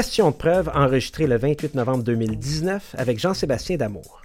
Question 0.00 0.30
de 0.30 0.34
preuve 0.34 0.70
enregistrée 0.74 1.26
le 1.26 1.36
28 1.36 1.74
novembre 1.74 2.02
2019 2.04 2.94
avec 2.96 3.18
Jean-Sébastien 3.18 3.76
Damour. 3.76 4.22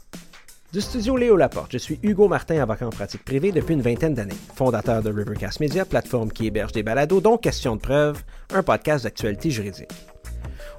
Du 0.71 0.79
studio 0.79 1.17
Léo 1.17 1.35
Laporte, 1.35 1.73
je 1.73 1.77
suis 1.77 1.99
Hugo 2.01 2.29
Martin, 2.29 2.61
avocat 2.61 2.87
en 2.87 2.91
pratique 2.91 3.25
privée 3.25 3.51
depuis 3.51 3.73
une 3.73 3.81
vingtaine 3.81 4.13
d'années, 4.13 4.37
fondateur 4.55 5.03
de 5.03 5.11
Rivercast 5.11 5.59
Media, 5.59 5.83
plateforme 5.83 6.31
qui 6.31 6.47
héberge 6.47 6.71
des 6.71 6.81
balados, 6.81 7.19
dont 7.19 7.37
Question 7.37 7.75
de 7.75 7.81
preuve, 7.81 8.23
un 8.53 8.63
podcast 8.63 9.03
d'actualité 9.03 9.51
juridique. 9.51 9.91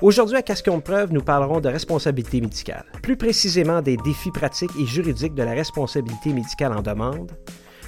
Aujourd'hui, 0.01 0.39
à 0.39 0.43
Question 0.43 0.79
de 0.79 0.83
preuve, 0.83 1.13
nous 1.13 1.21
parlerons 1.21 1.61
de 1.61 1.69
responsabilité 1.69 2.41
médicale, 2.41 2.87
plus 3.03 3.19
précisément 3.19 3.83
des 3.83 3.99
défis 3.99 4.31
pratiques 4.31 4.73
et 4.81 4.87
juridiques 4.87 5.35
de 5.35 5.43
la 5.43 5.53
responsabilité 5.53 6.33
médicale 6.33 6.73
en 6.73 6.81
demande, 6.81 7.33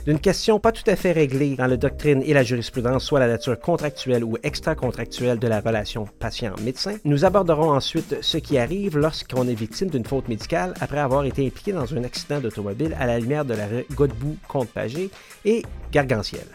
d'une 0.09 0.21
question 0.21 0.59
pas 0.59 0.73
tout 0.73 0.91
à 0.91 0.97
fait 0.97 1.13
réglée 1.13 1.55
dans 1.55 1.67
la 1.67 1.77
doctrine 1.77 2.23
et 2.25 2.33
la 2.33 2.43
jurisprudence, 2.43 3.05
soit 3.05 3.21
la 3.21 3.29
nature 3.29 3.61
contractuelle 3.61 4.25
ou 4.25 4.39
extra-contractuelle 4.43 5.39
de 5.39 5.47
la 5.47 5.61
relation 5.61 6.09
patient-médecin. 6.19 6.97
Nous 7.05 7.27
aborderons 7.27 7.73
ensuite 7.73 8.17
ce 8.23 8.39
qui 8.39 8.57
arrive 8.57 8.97
lorsqu'on 8.97 9.47
est 9.47 9.55
victime 9.55 9.91
d'une 9.91 10.07
faute 10.07 10.27
médicale 10.29 10.73
après 10.81 11.01
avoir 11.01 11.27
été 11.27 11.47
impliqué 11.47 11.73
dans 11.73 11.95
un 11.95 12.05
accident 12.05 12.41
d'automobile 12.41 12.97
à 12.99 13.05
la 13.05 13.19
lumière 13.19 13.45
de 13.45 13.53
la 13.53 13.67
Godbout 13.93 14.39
contre 14.49 14.73
Pagé 14.73 15.11
et 15.45 15.63
Gargantiel, 15.93 16.47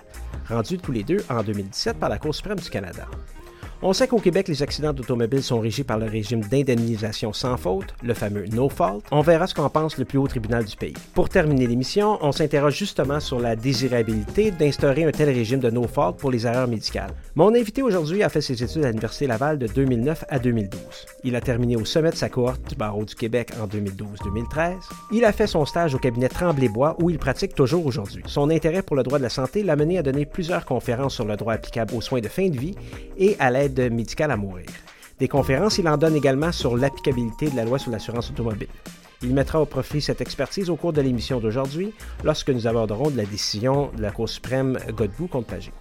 rendus 0.49 0.79
tous 0.79 0.91
les 0.91 1.03
deux 1.03 1.23
en 1.29 1.43
2017 1.43 1.99
par 1.99 2.09
la 2.09 2.17
Cour 2.17 2.33
suprême 2.33 2.57
du 2.57 2.71
Canada. 2.71 3.05
On 3.85 3.91
sait 3.91 4.07
qu'au 4.07 4.19
Québec, 4.19 4.47
les 4.47 4.63
accidents 4.63 4.93
d'automobile 4.93 5.43
sont 5.43 5.59
régis 5.59 5.85
par 5.85 5.99
le 5.99 6.05
régime 6.05 6.39
d'indemnisation 6.39 7.33
sans 7.33 7.57
faute, 7.57 7.93
le 8.01 8.13
fameux 8.13 8.45
no 8.45 8.69
fault. 8.69 9.03
On 9.11 9.19
verra 9.19 9.45
ce 9.45 9.53
qu'en 9.53 9.69
pense 9.69 9.97
le 9.97 10.05
plus 10.05 10.17
haut 10.17 10.27
tribunal 10.27 10.63
du 10.63 10.77
pays. 10.77 10.93
Pour 11.13 11.27
terminer 11.27 11.67
l'émission, 11.67 12.17
on 12.21 12.31
s'interroge 12.31 12.77
justement 12.77 13.19
sur 13.19 13.41
la 13.41 13.57
désirabilité 13.57 14.51
d'instaurer 14.51 15.03
un 15.03 15.11
tel 15.11 15.27
régime 15.27 15.59
de 15.59 15.69
no 15.69 15.83
fault 15.83 16.13
pour 16.13 16.31
les 16.31 16.47
erreurs 16.47 16.69
médicales. 16.69 17.11
Mon 17.35 17.53
invité 17.53 17.81
aujourd'hui 17.81 18.23
a 18.23 18.29
fait 18.29 18.39
ses 18.39 18.63
études 18.63 18.85
à 18.85 18.87
l'Université 18.87 19.27
Laval 19.27 19.59
de 19.59 19.67
2009 19.67 20.23
à 20.29 20.39
2012. 20.39 20.79
Il 21.25 21.35
a 21.35 21.41
terminé 21.41 21.75
au 21.75 21.83
sommet 21.83 22.11
de 22.11 22.15
sa 22.15 22.29
cohorte 22.29 22.69
du 22.69 22.75
barreau 22.75 23.03
du 23.03 23.15
Québec 23.15 23.51
en 23.61 23.67
2012-2013. 23.67 24.75
Il 25.11 25.25
a 25.25 25.33
fait 25.33 25.47
son 25.47 25.65
stage 25.65 25.93
au 25.93 25.99
cabinet 25.99 26.29
Tremblay-Bois 26.29 26.95
où 27.01 27.09
il 27.09 27.19
pratique 27.19 27.53
toujours 27.53 27.85
aujourd'hui. 27.85 28.23
Son 28.27 28.49
intérêt 28.49 28.81
pour 28.81 28.95
le 28.95 29.03
droit 29.03 29.17
de 29.17 29.23
la 29.23 29.29
santé 29.29 29.61
l'a 29.61 29.75
mené 29.75 29.97
à 29.97 30.03
donner 30.03 30.25
plusieurs 30.25 30.63
conférences 30.63 31.15
sur 31.15 31.25
le 31.25 31.35
droit 31.35 31.55
applicable 31.55 31.93
aux 31.93 32.01
soins 32.01 32.21
de 32.21 32.29
fin 32.29 32.47
de 32.47 32.57
vie 32.57 32.75
et 33.17 33.35
à 33.39 33.51
l'aide 33.51 33.72
médicale 33.81 34.31
à 34.31 34.37
mourir. 34.37 34.67
Des 35.19 35.27
conférences, 35.27 35.77
il 35.77 35.87
en 35.87 35.97
donne 35.97 36.15
également 36.15 36.51
sur 36.51 36.75
l'applicabilité 36.75 37.49
de 37.49 37.55
la 37.55 37.65
loi 37.65 37.79
sur 37.79 37.91
l'assurance 37.91 38.29
automobile. 38.29 38.67
Il 39.21 39.33
mettra 39.33 39.61
au 39.61 39.65
profit 39.65 40.01
cette 40.01 40.19
expertise 40.19 40.69
au 40.69 40.75
cours 40.75 40.91
de 40.91 41.01
l'émission 41.01 41.39
d'aujourd'hui, 41.39 41.93
lorsque 42.23 42.49
nous 42.49 42.67
aborderons 42.67 43.09
de 43.09 43.17
la 43.17 43.25
décision 43.25 43.89
de 43.95 44.01
la 44.01 44.11
Cour 44.11 44.27
suprême 44.27 44.77
Godbout 44.95 45.27
contre 45.27 45.47
Pagé. 45.47 45.71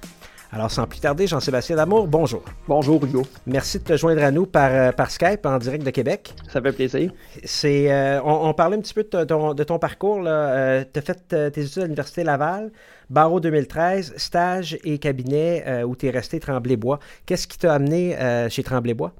Alors, 0.55 0.71
sans 0.71 0.87
plus 0.87 1.01
tarder, 1.01 1.27
Jean-Sébastien 1.27 1.77
Damour, 1.77 2.07
bonjour. 2.07 2.45
Bonjour, 2.69 3.03
Hugo. 3.03 3.23
Merci 3.47 3.79
de 3.79 3.84
te 3.84 3.97
joindre 3.97 4.23
à 4.23 4.31
nous 4.31 4.45
par, 4.45 4.71
euh, 4.71 4.93
par 4.93 5.11
Skype 5.11 5.47
en 5.47 5.56
direct 5.56 5.83
de 5.83 5.91
Québec. 5.91 6.34
Ça 6.53 6.61
fait 6.61 6.73
plaisir. 6.73 7.11
C'est, 7.43 7.91
euh, 7.91 8.21
on, 8.23 8.53
parlait 8.53 8.77
un 8.77 8.81
petit 8.81 8.93
peu 8.93 9.03
de 9.03 9.25
ton, 9.25 9.55
de 9.55 9.65
ton 9.65 9.79
parcours. 9.79 10.23
Euh, 10.27 10.84
tu 10.93 10.99
as 10.99 11.03
fait 11.03 11.51
tes 11.51 11.62
études 11.62 11.79
à 11.79 11.87
l'Université 11.87 12.23
Laval, 12.23 12.71
barreau 13.11 13.41
2013, 13.41 14.14
stage 14.17 14.78
et 14.84 14.98
cabinet 14.98 15.83
où 15.84 15.97
tu 15.97 16.06
es 16.06 16.11
resté 16.11 16.41
Tremblay-Bois. 16.41 16.98
Qu'est-ce 17.27 17.47
qui 17.47 17.59
t'a 17.59 17.75
amené 17.75 18.17
chez 18.48 18.62
Tremblay-Bois? 18.62 19.12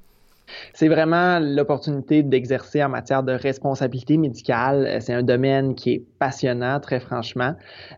C'est 0.73 0.87
vraiment 0.87 1.39
l'opportunité 1.39 2.23
d'exercer 2.23 2.83
en 2.83 2.89
matière 2.89 3.23
de 3.23 3.33
responsabilité 3.33 4.17
médicale. 4.17 4.85
Euh, 4.87 4.99
c'est 4.99 5.13
un 5.13 5.23
domaine 5.23 5.75
qui 5.75 5.93
est 5.93 6.03
passionnant, 6.19 6.79
très 6.79 6.99
franchement. 6.99 7.55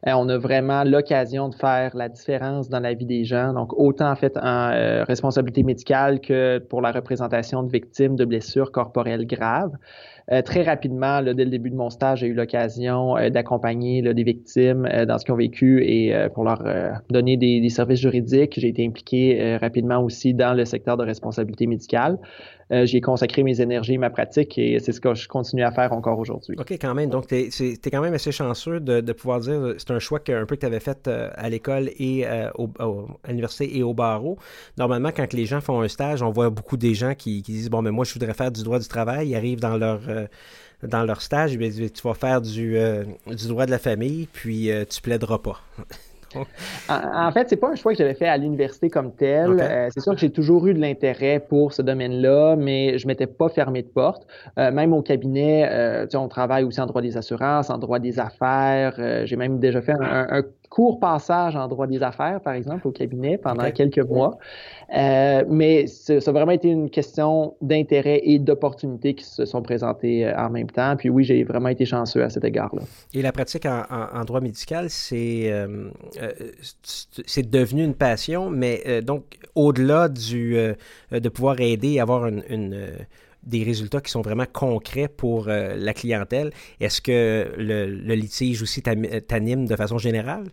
Euh, 0.08 0.12
on 0.16 0.28
a 0.30 0.38
vraiment 0.38 0.84
l'occasion 0.84 1.50
de 1.50 1.56
faire 1.56 1.96
la 1.96 2.10
différence 2.10 2.70
dans 2.70 2.80
la 2.80 2.94
vie 2.94 3.06
des 3.06 3.26
gens. 3.26 3.54
Donc, 3.54 3.74
autant 3.78 4.10
en 4.10 4.16
fait 4.16 4.38
en 4.38 4.72
euh, 4.72 5.04
responsabilité 5.04 5.64
médicale 5.64 6.20
que 6.20 6.60
pour 6.60 6.82
la 6.82 6.92
représentation 6.92 7.64
de 7.64 7.72
victimes 7.72 8.16
de 8.16 8.26
blessures 8.26 8.72
corporelles 8.72 9.26
graves. 9.26 9.74
Euh, 10.32 10.42
très 10.42 10.64
rapidement, 10.64 11.22
dès 11.22 11.46
le 11.46 11.52
début 11.52 11.70
de 11.70 11.76
mon 11.76 11.92
stage, 11.92 12.20
j'ai 12.20 12.28
eu 12.28 12.34
l'occasion 12.34 13.16
euh, 13.16 13.30
d'accompagner 13.30 14.02
des 14.02 14.24
victimes 14.24 14.88
euh, 14.88 15.06
dans 15.06 15.20
ce 15.20 15.26
qu'ils 15.26 15.34
ont 15.34 15.38
vécu 15.38 15.84
et 15.86 16.16
pour 16.34 16.44
leur 16.44 16.64
donner 17.10 17.38
des, 17.38 17.62
des, 17.62 17.70
services 17.70 18.00
juridiques. 18.00 18.60
J'ai 18.60 18.70
été 18.70 18.86
impliqué 18.86 19.58
rapidement 19.58 20.00
aussi 20.02 20.34
dans 20.34 20.54
le 20.54 20.66
secteur 20.66 20.98
de 20.98 21.04
responsabilité 21.04 21.68
médicale. 21.68 22.18
Euh, 22.72 22.86
j'ai 22.88 23.00
consacré 23.00 23.44
mes 23.44 23.62
énergies, 23.62 24.00
ma 24.00 24.10
pratique 24.10 24.58
et 24.58 24.80
c'est 24.80 24.92
ce 24.92 25.00
que 25.00 25.14
je 25.14 25.28
continue 25.28 25.64
à 25.64 25.72
faire 25.72 25.94
encore 25.94 26.18
aujourd'hui. 26.18 26.56
OK, 26.60 26.72
quand 26.72 26.96
même. 26.96 27.12
Donc, 27.12 27.28
tu 27.28 27.36
es, 27.36 27.78
quand 27.92 28.02
même 28.02 28.16
assez 28.16 28.32
chanceux 28.32 28.80
de, 28.80 29.12
pouvoir 29.14 29.40
dire 29.40 29.76
c'est 29.78 29.92
un 29.92 30.00
choix 30.00 30.20
que, 30.20 30.32
un 30.32 30.46
peu 30.46 30.56
que 30.56 30.62
tu 30.62 30.66
avais 30.66 30.80
fait 30.80 31.08
euh, 31.08 31.30
à 31.36 31.50
l'école 31.50 31.92
et 32.00 32.26
euh, 32.26 32.50
à 33.24 33.28
l'université 33.28 33.78
et 33.78 33.84
au 33.84 33.94
barreau. 33.94 34.38
Normalement, 34.78 35.12
quand 35.16 35.32
les 35.34 35.46
gens 35.46 35.62
font 35.62 35.82
un 35.82 35.88
stage, 35.88 36.24
on 36.24 36.32
voit 36.32 36.50
beaucoup 36.50 36.78
des 36.78 36.96
gens 36.96 37.14
qui, 37.14 37.44
disent 37.44 37.70
Bon, 37.70 37.84
mais 37.84 37.92
moi, 37.92 38.04
je 38.04 38.14
voudrais 38.14 38.34
faire 38.34 38.52
du 38.52 38.64
droit 38.64 38.80
du 38.80 38.88
travail. 38.88 39.30
Ils 39.30 39.36
arrivent 39.36 39.62
dans 39.62 39.78
leur 39.78 40.02
dans 40.84 41.04
leur 41.04 41.22
stage, 41.22 41.58
tu 41.58 42.02
vas 42.04 42.14
faire 42.14 42.42
du, 42.42 42.78
du 43.28 43.48
droit 43.48 43.66
de 43.66 43.72
la 43.72 43.80
famille, 43.80 44.28
puis 44.32 44.70
tu 44.90 45.02
plaideras 45.02 45.40
pas. 45.40 45.62
en, 46.90 47.32
fait, 47.32 47.50
c'est 47.50 47.56
pas 47.56 47.70
un 47.70 47.76
choix 47.76 47.94
que 47.94 47.98
j'avais 47.98 48.14
fait 48.14 48.28
à 48.28 48.38
l'université 48.38 48.90
comme 48.90 49.14
tel. 49.14 49.60
Euh, 49.60 49.90
c'est 49.94 50.02
sûr 50.02 50.14
que 50.14 50.20
j'ai 50.20 50.30
toujours 50.30 50.68
eu 50.68 50.74
de 50.74 50.80
l'intérêt 50.80 51.40
pour 51.40 51.74
ce 51.74 51.82
domaine-là, 51.82 52.56
mais 52.58 52.98
je 52.98 53.08
m'étais 53.08 53.28
pas 53.28 53.50
fermé 53.50 53.82
de 53.82 53.88
porte. 53.88 54.28
Euh, 54.58 54.72
même 54.72 54.94
au 54.94 55.02
cabinet, 55.02 55.68
euh, 55.70 56.08
on 56.14 56.28
travaille 56.28 56.64
aussi 56.64 56.82
en 56.82 56.86
droit 56.86 57.02
des 57.02 57.18
assurances, 57.18 57.70
en 57.70 57.78
droit 57.78 58.00
des 58.00 58.20
affaires. 58.20 59.26
j'ai 59.26 59.36
même 59.36 59.60
déjà 59.60 59.82
fait 59.82 59.94
un, 59.94 60.44
court 60.70 61.00
passage 61.00 61.56
en 61.56 61.68
droit 61.68 61.88
des 61.88 62.02
affaires, 62.04 62.42
par 62.42 62.54
exemple, 62.54 62.88
au 62.88 62.92
cabinet 62.92 63.38
pendant 63.38 63.70
quelques 63.72 64.00
mois. 64.00 64.38
Euh, 64.96 65.44
mais 65.50 65.88
ça 65.88 66.16
a 66.16 66.32
vraiment 66.32 66.52
été 66.52 66.68
une 66.68 66.90
question 66.90 67.56
d'intérêt 67.62 68.22
et 68.24 68.40
d'opportunité 68.40 69.14
qui 69.14 69.24
se 69.24 69.46
sont 69.46 69.62
présentées 69.62 70.32
en 70.36 70.50
même 70.50 70.70
temps. 70.70 70.96
Puis 70.96 71.10
oui, 71.10 71.24
j'ai 71.24 71.44
vraiment 71.44 71.70
été 71.70 71.86
chanceux 71.86 72.24
à 72.24 72.30
cet 72.30 72.44
égard-là. 72.44 72.82
Et 73.14 73.22
la 73.22 73.32
pratique 73.32 73.66
en, 73.66 74.24
droit 74.26 74.42
médical, 74.42 74.90
c'est 74.90 75.52
euh, 75.52 75.90
c'est 77.26 77.50
devenu 77.50 77.84
une 77.84 77.96
passion, 77.96 78.50
mais 78.50 79.02
donc 79.02 79.38
au-delà 79.56 80.10
du 80.10 80.58
de 81.12 81.30
pouvoir 81.30 81.60
aider 81.60 81.94
et 81.94 82.00
avoir 82.00 82.30
des 83.46 83.64
résultats 83.64 84.02
qui 84.02 84.12
sont 84.12 84.22
vraiment 84.22 84.46
concrets 84.52 85.08
pour 85.08 85.48
euh, 85.48 85.76
la 85.76 85.94
clientèle. 85.94 86.52
Est-ce 86.80 87.02
que 87.02 87.54
le, 87.58 88.16
litige 88.16 88.62
aussi 88.62 88.82
t'anime 88.82 89.68
de 89.68 89.76
façon 89.76 89.98
générale? 89.98 90.46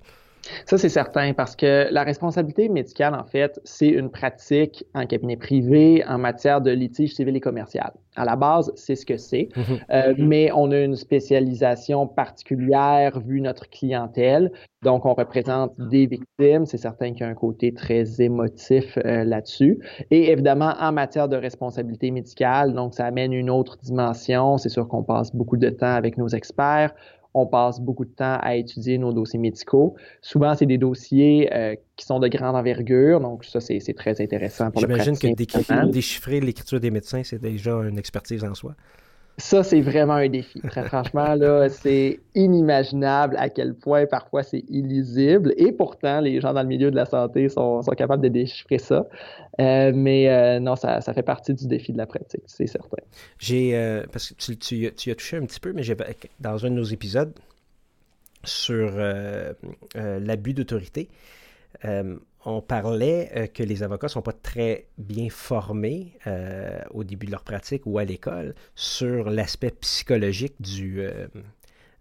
Ça, 0.66 0.78
c'est 0.78 0.88
certain, 0.88 1.32
parce 1.34 1.54
que 1.54 1.88
la 1.90 2.02
responsabilité 2.02 2.68
médicale, 2.68 3.14
en 3.14 3.24
fait, 3.24 3.60
c'est 3.64 3.88
une 3.88 4.10
pratique 4.10 4.84
en 4.94 5.06
cabinet 5.06 5.36
privé 5.36 6.04
en 6.06 6.18
matière 6.18 6.60
de 6.60 6.70
litige 6.70 7.14
civil 7.14 7.36
et 7.36 7.40
commercial. 7.40 7.92
À 8.16 8.24
la 8.24 8.36
base, 8.36 8.72
c'est 8.74 8.96
ce 8.96 9.06
que 9.06 9.16
c'est, 9.16 9.48
mhm. 9.56 9.78
euh, 9.90 10.14
mais 10.18 10.50
on 10.52 10.70
a 10.70 10.80
une 10.80 10.96
spécialisation 10.96 12.06
particulière 12.06 13.20
vu 13.20 13.40
notre 13.40 13.70
clientèle. 13.70 14.52
Donc, 14.82 15.06
on 15.06 15.14
représente 15.14 15.72
des 15.78 16.06
victimes. 16.06 16.66
C'est 16.66 16.76
certain 16.76 17.12
qu'il 17.12 17.20
y 17.20 17.24
a 17.24 17.28
un 17.28 17.34
côté 17.34 17.72
très 17.72 18.20
émotif 18.20 18.98
euh, 18.98 19.24
là-dessus. 19.24 19.78
Et 20.10 20.32
évidemment, 20.32 20.74
en 20.80 20.92
matière 20.92 21.28
de 21.28 21.36
responsabilité 21.36 22.10
médicale, 22.10 22.74
donc 22.74 22.94
ça 22.94 23.06
amène 23.06 23.32
une 23.32 23.48
autre 23.48 23.78
dimension. 23.78 24.58
C'est 24.58 24.68
sûr 24.68 24.88
qu'on 24.88 25.04
passe 25.04 25.34
beaucoup 25.34 25.56
de 25.56 25.70
temps 25.70 25.94
avec 25.94 26.18
nos 26.18 26.28
experts 26.28 26.92
on 27.34 27.46
passe 27.46 27.80
beaucoup 27.80 28.04
de 28.04 28.10
temps 28.10 28.38
à 28.40 28.56
étudier 28.56 28.98
nos 28.98 29.12
dossiers 29.12 29.38
médicaux. 29.38 29.94
Souvent, 30.20 30.54
c'est 30.54 30.66
des 30.66 30.78
dossiers 30.78 31.52
euh, 31.52 31.74
qui 31.96 32.06
sont 32.06 32.18
de 32.18 32.28
grande 32.28 32.56
envergure, 32.56 33.20
donc 33.20 33.44
ça, 33.44 33.60
c'est 33.60 33.94
très 33.94 34.20
intéressant 34.20 34.70
pour 34.70 34.82
le 34.82 34.88
J'imagine 34.88 35.18
que 35.18 35.90
déchiffrer 35.90 36.40
l'écriture 36.40 36.80
des 36.80 36.90
médecins, 36.90 37.22
c'est 37.24 37.40
déjà 37.40 37.72
une 37.72 37.98
expertise 37.98 38.44
en 38.44 38.54
soi. 38.54 38.74
Ça, 39.38 39.62
c'est 39.62 39.80
vraiment 39.80 40.14
un 40.14 40.28
défi. 40.28 40.60
Très 40.60 40.82
franchement, 40.88 41.34
là, 41.34 41.68
c'est 41.68 42.20
inimaginable 42.34 43.36
à 43.38 43.48
quel 43.48 43.74
point 43.74 44.06
parfois 44.06 44.42
c'est 44.42 44.64
illisible. 44.68 45.54
Et 45.56 45.72
pourtant, 45.72 46.20
les 46.20 46.40
gens 46.40 46.52
dans 46.52 46.62
le 46.62 46.68
milieu 46.68 46.90
de 46.90 46.96
la 46.96 47.06
santé 47.06 47.48
sont, 47.48 47.80
capables 47.96 48.22
de 48.22 48.28
déchiffrer 48.28 48.78
ça. 48.78 49.06
Euh, 49.60 49.92
mais 49.94 50.28
euh, 50.28 50.60
non, 50.60 50.76
ça, 50.76 51.00
fait 51.00 51.22
partie 51.22 51.54
du 51.54 51.66
défi 51.66 51.92
de 51.92 51.98
la 51.98 52.06
pratique, 52.06 52.42
c'est 52.46 52.66
certain. 52.66 53.02
J'ai, 53.38 53.76
euh, 53.76 54.04
parce 54.12 54.30
que 54.30 54.34
tu, 54.34 54.56
tu, 54.56 54.92
tu, 54.94 55.10
as 55.10 55.14
touché 55.14 55.36
un 55.36 55.44
petit 55.46 55.60
peu, 55.60 55.72
mais 55.72 55.82
j'ai, 55.82 55.96
dans 56.40 56.64
un 56.64 56.70
de 56.70 56.74
nos 56.74 56.84
épisodes 56.84 57.32
sur 58.44 58.90
l'abus 59.94 60.52
d'autorité, 60.52 61.08
on 62.44 62.60
parlait 62.60 63.30
euh, 63.36 63.46
que 63.46 63.62
les 63.62 63.82
avocats 63.82 64.06
ne 64.06 64.12
sont 64.12 64.22
pas 64.22 64.32
très 64.32 64.86
bien 64.98 65.28
formés 65.30 66.18
euh, 66.26 66.80
au 66.90 67.04
début 67.04 67.26
de 67.26 67.30
leur 67.30 67.42
pratique 67.42 67.82
ou 67.86 67.98
à 67.98 68.04
l'école 68.04 68.54
sur 68.74 69.30
l'aspect 69.30 69.70
psychologique 69.70 70.54
du, 70.60 71.00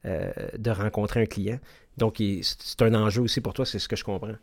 euh, 0.05 0.31
de 0.57 0.71
rencontrer 0.71 1.21
un 1.21 1.25
client. 1.25 1.59
Donc, 1.97 2.21
c'est 2.41 2.81
un 2.81 2.93
enjeu 2.95 3.21
aussi 3.21 3.41
pour 3.41 3.53
toi, 3.53 3.65
c'est 3.65 3.79
ce 3.79 3.88
que 3.88 3.95
je 3.95 4.03
comprends. 4.03 4.35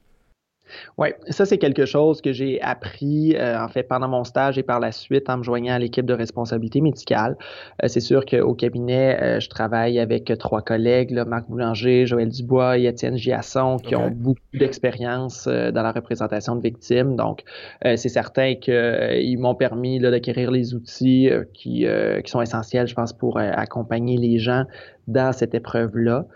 Oui, 0.96 1.08
ça 1.28 1.46
c'est 1.46 1.58
quelque 1.58 1.86
chose 1.86 2.20
que 2.20 2.32
j'ai 2.32 2.60
appris 2.60 3.34
euh, 3.36 3.58
en 3.58 3.68
fait 3.68 3.82
pendant 3.82 4.08
mon 4.08 4.24
stage 4.24 4.58
et 4.58 4.62
par 4.62 4.80
la 4.80 4.92
suite 4.92 5.28
en 5.28 5.38
me 5.38 5.42
joignant 5.42 5.74
à 5.74 5.78
l'équipe 5.78 6.06
de 6.06 6.14
responsabilité 6.14 6.80
médicale. 6.80 7.36
Euh, 7.82 7.88
c'est 7.88 8.00
sûr 8.00 8.24
qu'au 8.24 8.54
cabinet, 8.54 9.18
euh, 9.20 9.40
je 9.40 9.48
travaille 9.48 9.98
avec 9.98 10.32
trois 10.38 10.62
collègues, 10.62 11.10
là, 11.10 11.24
Marc 11.24 11.48
Boulanger, 11.48 12.06
Joël 12.06 12.28
Dubois 12.28 12.78
et 12.78 12.86
Étienne 12.86 13.16
Giasson, 13.16 13.78
qui 13.78 13.94
ont 13.96 14.10
beaucoup 14.10 14.40
d'expérience 14.54 15.46
dans 15.46 15.82
la 15.82 15.92
représentation 15.92 16.56
de 16.56 16.62
victimes. 16.62 17.16
Donc, 17.16 17.42
c'est 17.84 18.08
certain 18.08 18.54
qu'ils 18.54 19.38
m'ont 19.38 19.54
permis 19.54 19.98
d'acquérir 19.98 20.50
les 20.50 20.74
outils 20.74 21.30
qui, 21.54 21.86
qui 22.24 22.30
sont 22.30 22.42
essentiels, 22.42 22.86
je 22.86 22.94
pense, 22.94 23.12
pour 23.12 23.38
accompagner 23.38 24.16
les 24.16 24.38
gens 24.38 24.64
dans 25.06 25.32
cette 25.32 25.54
épreuve-là. 25.54 26.26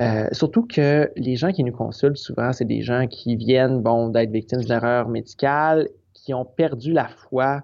Euh, 0.00 0.28
surtout 0.32 0.66
que 0.66 1.10
les 1.16 1.36
gens 1.36 1.50
qui 1.50 1.64
nous 1.64 1.72
consultent 1.72 2.18
souvent, 2.18 2.52
c'est 2.52 2.64
des 2.64 2.82
gens 2.82 3.06
qui 3.08 3.36
viennent 3.36 3.80
bon, 3.80 4.08
d'être 4.08 4.30
victimes 4.30 4.62
d'erreurs 4.62 5.08
médicales, 5.08 5.88
qui 6.14 6.34
ont 6.34 6.44
perdu 6.44 6.92
la 6.92 7.08
foi, 7.08 7.62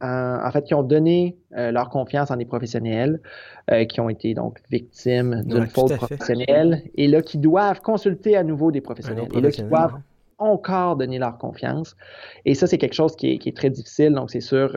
en, 0.00 0.50
fait, 0.52 0.64
qui 0.64 0.74
ont 0.74 0.82
donné 0.82 1.36
euh, 1.56 1.70
leur 1.72 1.88
confiance 1.90 2.30
en 2.30 2.36
des 2.36 2.44
professionnels, 2.44 3.20
euh, 3.70 3.84
qui 3.84 4.00
ont 4.00 4.08
été 4.08 4.34
donc 4.34 4.60
victimes 4.70 5.42
d'une 5.44 5.66
faute 5.66 5.96
professionnelle, 5.96 6.82
et 6.96 7.08
là, 7.08 7.20
qui 7.22 7.38
doivent 7.38 7.80
consulter 7.80 8.36
à 8.36 8.42
nouveau 8.44 8.70
des 8.70 8.80
professionnels, 8.80 9.28
et 9.32 9.40
là, 9.40 9.50
qui 9.50 9.62
doivent 9.62 9.98
encore 10.38 10.96
donner 10.96 11.18
leur 11.18 11.36
confiance. 11.38 11.96
Et 12.44 12.54
ça, 12.54 12.66
c'est 12.68 12.78
quelque 12.78 12.94
chose 12.94 13.16
qui 13.16 13.32
est, 13.32 13.38
qui 13.38 13.48
est, 13.48 13.56
très 13.56 13.70
difficile, 13.70 14.12
donc 14.12 14.30
c'est 14.30 14.40
sûr 14.40 14.72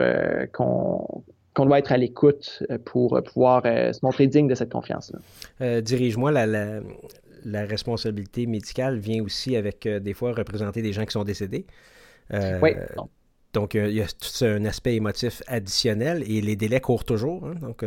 qu'on 0.52 1.22
qu'on 1.54 1.66
doit 1.66 1.78
être 1.78 1.92
à 1.92 1.96
l'écoute 1.96 2.62
euh, 2.70 2.78
pour 2.78 3.16
euh, 3.16 3.20
pouvoir 3.20 3.62
euh, 3.64 3.92
se 3.92 4.00
montrer 4.02 4.26
digne 4.26 4.48
de 4.48 4.54
cette 4.54 4.72
confiance-là. 4.72 5.80
Dirige-moi, 5.80 6.30
la, 6.32 6.46
la, 7.44 7.64
responsabilité 7.64 8.46
médicale 8.46 8.98
vient 8.98 9.22
aussi 9.22 9.56
avec 9.56 9.86
des 9.86 10.14
fois 10.14 10.32
représenter 10.32 10.82
des 10.82 10.92
gens 10.92 11.04
qui 11.04 11.12
sont 11.12 11.24
décédés. 11.24 11.66
oui. 12.32 12.70
Donc, 13.52 13.74
il 13.74 13.92
y 13.92 14.00
a 14.00 14.06
tout 14.06 14.46
un 14.46 14.64
aspect 14.64 14.94
émotif 14.94 15.42
additionnel 15.46 16.24
et 16.26 16.40
les 16.40 16.56
délais 16.56 16.80
courent 16.80 17.04
toujours. 17.04 17.44
Hein, 17.44 17.54
donc, 17.60 17.84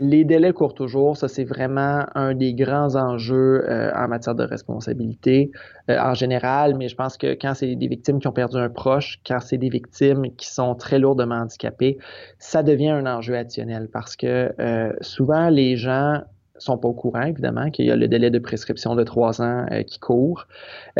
les 0.00 0.24
délais 0.24 0.52
courent 0.52 0.74
toujours. 0.74 1.16
Ça, 1.16 1.28
c'est 1.28 1.44
vraiment 1.44 2.06
un 2.14 2.34
des 2.34 2.54
grands 2.54 2.96
enjeux 2.96 3.64
euh, 3.68 3.92
en 3.94 4.08
matière 4.08 4.34
de 4.34 4.44
responsabilité 4.44 5.52
euh, 5.90 5.98
en 5.98 6.14
général. 6.14 6.74
Mais 6.76 6.88
je 6.88 6.96
pense 6.96 7.18
que 7.18 7.34
quand 7.34 7.52
c'est 7.54 7.76
des 7.76 7.86
victimes 7.86 8.18
qui 8.18 8.26
ont 8.26 8.32
perdu 8.32 8.56
un 8.56 8.70
proche, 8.70 9.20
quand 9.26 9.40
c'est 9.40 9.58
des 9.58 9.68
victimes 9.68 10.34
qui 10.36 10.50
sont 10.50 10.74
très 10.74 10.98
lourdement 10.98 11.36
handicapées, 11.36 11.98
ça 12.38 12.62
devient 12.62 12.88
un 12.88 13.06
enjeu 13.06 13.36
additionnel 13.36 13.88
parce 13.92 14.16
que 14.16 14.52
euh, 14.58 14.92
souvent 15.02 15.50
les 15.50 15.76
gens 15.76 16.22
sont 16.56 16.78
pas 16.78 16.88
au 16.88 16.94
courant, 16.94 17.22
évidemment, 17.22 17.70
qu'il 17.70 17.86
y 17.86 17.90
a 17.90 17.96
le 17.96 18.08
délai 18.08 18.30
de 18.30 18.38
prescription 18.38 18.94
de 18.94 19.02
trois 19.02 19.40
ans 19.40 19.66
qui 19.86 19.98
court. 19.98 20.46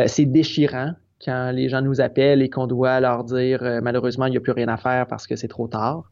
c'est 0.06 0.24
déchirant 0.24 0.92
quand 1.22 1.50
les 1.50 1.68
gens 1.68 1.82
nous 1.82 2.00
appellent 2.00 2.40
et 2.40 2.48
qu'on 2.48 2.66
doit 2.66 2.98
leur 3.00 3.24
dire 3.24 3.60
malheureusement 3.82 4.24
il 4.24 4.30
n'y 4.30 4.38
a 4.38 4.40
plus 4.40 4.52
rien 4.52 4.68
à 4.68 4.78
faire 4.78 5.06
parce 5.06 5.26
que 5.26 5.36
c'est 5.36 5.48
trop 5.48 5.68
tard. 5.68 6.10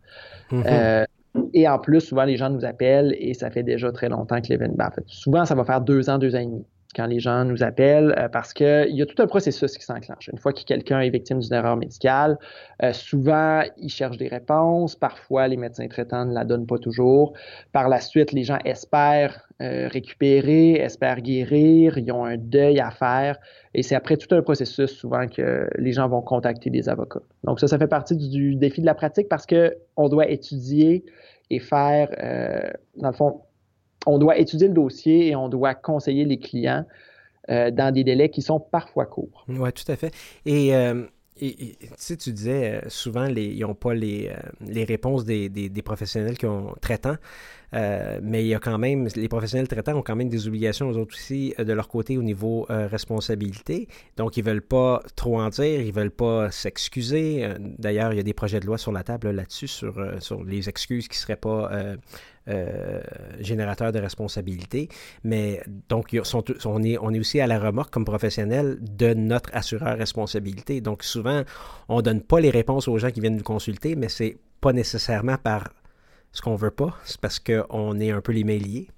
Mm-hmm. 0.53 1.07
Et 1.55 1.69
en 1.69 1.79
plus, 1.79 2.01
souvent, 2.01 2.25
les 2.25 2.37
gens 2.37 2.51
nous 2.51 2.65
appellent 2.65 3.15
et 3.19 3.35
ça 3.35 3.51
fait 3.51 3.63
déjà 3.63 3.93
très 3.93 4.09
longtemps 4.09 4.41
que 4.41 4.49
l'événement. 4.49 4.87
En 4.87 4.91
fait, 4.91 5.05
souvent, 5.07 5.45
ça 5.45 5.55
va 5.55 5.65
faire 5.65 5.81
deux 5.81 6.09
ans, 6.11 6.19
deux 6.19 6.35
ans 6.35 6.41
et 6.41 6.47
demi 6.47 6.65
quand 6.99 7.07
les 7.07 7.21
gens 7.21 7.45
nous 7.45 7.63
appellent 7.63 8.13
euh, 8.19 8.29
parce 8.29 8.53
qu'il 8.53 8.91
y 8.91 9.03
a 9.03 9.07
tout 9.07 9.23
un 9.23 9.29
processus 9.29 9.79
qui 9.79 9.85
s'enclenche. 9.85 10.29
Une 10.33 10.39
fois 10.39 10.53
que 10.53 10.65
quelqu'un 10.65 10.99
est 10.99 11.11
victime 11.11 11.39
d'une 11.39 11.55
erreur 11.55 11.77
médicale, 11.77 12.37
euh, 12.83 12.93
souvent, 12.93 13.63
ils 13.77 13.89
cherchent 13.89 14.17
des 14.17 14.27
réponses. 14.27 14.97
Parfois, 14.97 15.47
les 15.47 15.57
médecins 15.57 15.87
traitants 15.87 16.25
ne 16.25 16.35
la 16.35 16.45
donnent 16.45 16.67
pas 16.67 16.79
toujours. 16.79 17.35
Par 17.71 17.89
la 17.89 18.01
suite, 18.01 18.33
les 18.33 18.43
gens 18.43 18.59
espèrent 18.65 19.47
euh, 19.63 19.87
récupérer, 19.87 20.73
espèrent 20.73 21.21
guérir, 21.21 21.99
ils 21.99 22.11
ont 22.11 22.25
un 22.25 22.37
deuil 22.37 22.81
à 22.81 22.91
faire. 22.91 23.39
Et 23.75 23.85
c'est 23.85 23.95
après 23.95 24.17
tout 24.17 24.35
un 24.35 24.43
processus 24.43 24.91
souvent 24.91 25.29
que 25.29 25.69
les 25.79 25.93
gens 25.93 26.09
vont 26.09 26.23
contacter 26.23 26.69
des 26.69 26.89
avocats. 26.89 27.23
Donc 27.45 27.61
ça, 27.61 27.69
ça 27.69 27.79
fait 27.79 27.87
partie 27.87 28.17
du 28.17 28.57
défi 28.57 28.81
de 28.81 28.87
la 28.87 28.95
pratique 28.95 29.29
parce 29.29 29.47
qu'on 29.47 30.09
doit 30.09 30.29
étudier 30.29 31.05
et 31.51 31.61
faire, 31.61 32.09
dans 32.97 33.09
le 33.09 33.15
fond, 33.15 33.41
on 34.09 34.19
doit 34.19 34.39
étudier 34.39 34.69
le 34.69 34.75
dossier 34.75 35.29
et 35.29 35.37
on 35.37 35.49
doit 35.49 35.75
conseiller 35.75 36.25
les 36.25 36.39
clients 36.39 36.85
euh, 37.51 37.71
dans 37.71 37.93
des 37.93 38.05
délais 38.05 38.31
qui 38.31 38.43
sont 38.43 38.59
parfois 38.59 39.07
courts. 39.07 39.45
Oui, 39.49 39.71
tout 39.73 39.91
à 39.91 39.97
fait. 39.97 40.13
Et, 40.47 40.75
euh, 40.75 41.05
tu 41.39 41.77
sais, 41.97 42.17
tu 42.17 42.33
disais 42.33 42.81
souvent, 42.89 43.27
les, 43.27 43.45
ils 43.45 43.61
n'ont 43.61 43.75
pas 43.75 43.95
les, 43.95 44.33
les 44.67 44.85
réponses 44.85 45.25
des, 45.25 45.83
professionnels 45.85 46.37
qui 46.37 46.47
ont 46.47 46.75
traitant. 46.81 47.17
Euh, 47.75 48.19
mais 48.23 48.45
il 48.45 48.49
y 48.49 48.55
a 48.55 48.59
quand 48.59 48.79
même, 48.79 49.09
les 49.15 49.29
professionnels 49.29 49.69
traitants 49.69 49.97
ont 49.97 50.03
quand 50.03 50.17
même 50.17 50.29
des 50.29 50.49
obligations, 50.49 50.89
aux 50.89 50.97
autres 50.97 51.15
aussi, 51.15 51.55
euh, 51.59 51.65
de 51.65 51.73
leur 51.73 51.89
côté 51.89 52.17
au 52.17 52.23
niveau 52.23 52.67
euh, 52.71 52.87
responsabilité. 52.87 53.89
Donc, 54.17 54.37
ils 54.37 54.45
ne 54.45 54.51
veulent 54.51 54.63
pas 54.63 55.03
trop 55.17 55.41
en 55.41 55.49
dire, 55.49 55.81
ils 55.81 55.89
ne 55.89 55.93
veulent 55.93 56.11
pas 56.11 56.51
s'excuser. 56.51 57.49
D'ailleurs, 57.59 58.13
il 58.13 58.17
y 58.17 58.21
a 58.21 58.25
des 58.25 58.33
projets 58.35 58.61
de 58.61 58.67
loi 58.67 58.79
sur 58.79 58.93
la 58.93 59.03
table 59.03 59.31
là-dessus, 59.31 59.69
sur, 59.69 59.95
sur 60.21 60.45
les 60.45 60.69
excuses 60.69 61.09
qui 61.09 61.17
ne 61.17 61.21
seraient 61.21 61.37
pas 61.37 61.71
générateurs 63.41 63.93
de 63.93 63.99
responsabilité. 63.99 64.89
Mais 65.25 65.63
donc, 65.89 66.17
on, 66.65 66.83
est, 66.83 66.99
on 66.99 67.13
est 67.13 67.19
aussi 67.19 67.41
à 67.41 67.47
la 67.47 67.59
remorque 67.59 67.93
comme 67.93 68.05
professionnel 68.05 68.79
de 68.81 69.15
notre 69.15 69.51
assureur 69.55 69.97
responsabilité. 69.97 70.81
Donc, 70.81 71.03
souvent, 71.03 71.43
on 71.89 71.99
ne 71.99 72.03
donne 72.03 72.23
pas 72.23 72.41
les 72.41 72.51
réponses 72.51 72.89
aux 72.89 72.99
gens 72.99 73.11
qui 73.11 73.21
viennent 73.21 73.37
nous 73.37 73.43
consulter, 73.43 73.97
mais 73.97 74.09
c'est 74.09 74.39
pas 74.61 74.73
nécessairement 74.73 75.37
par 75.37 75.69
ce 76.33 76.43
qu'on 76.43 76.57
veut 76.57 76.71
pas, 76.71 76.95
c'est 77.05 77.21
parce 77.21 77.39
qu'on 77.39 77.99
est 78.01 78.11
un 78.11 78.21
peu 78.21 78.33
les 78.33 78.43
liés. 78.59 78.89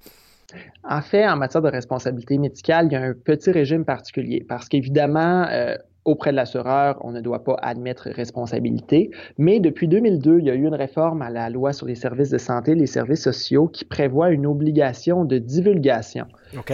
En 0.82 1.00
fait, 1.00 1.26
en 1.29 1.37
matière 1.37 1.62
de 1.62 1.69
responsabilité 1.69 2.38
médicale, 2.38 2.87
il 2.91 2.93
y 2.93 2.96
a 2.96 3.03
un 3.03 3.14
petit 3.14 3.50
régime 3.53 3.85
particulier 3.85 4.44
parce 4.49 4.69
qu'évidemment, 4.69 5.46
euh, 5.49 5.76
auprès 6.05 6.31
de 6.31 6.37
l'assureur, 6.37 6.99
on 7.02 7.12
ne 7.12 7.20
doit 7.20 7.44
pas 7.44 7.56
admettre 7.61 8.08
responsabilité. 8.11 9.11
Mais 9.38 9.61
depuis 9.61 9.88
2002, 9.88 10.38
il 10.41 10.47
y 10.47 10.50
a 10.50 10.55
eu 10.55 10.67
une 10.67 10.75
réforme 10.75 11.23
à 11.23 11.31
la 11.31 11.50
loi 11.50 11.73
sur 11.73 11.87
les 11.87 11.94
services 11.94 12.31
de 12.31 12.38
santé, 12.38 12.75
les 12.75 12.87
services 12.87 13.23
sociaux, 13.23 13.69
qui 13.69 13.85
prévoit 13.85 14.31
une 14.31 14.47
obligation 14.47 15.25
de 15.25 15.38
divulgation. 15.38 16.26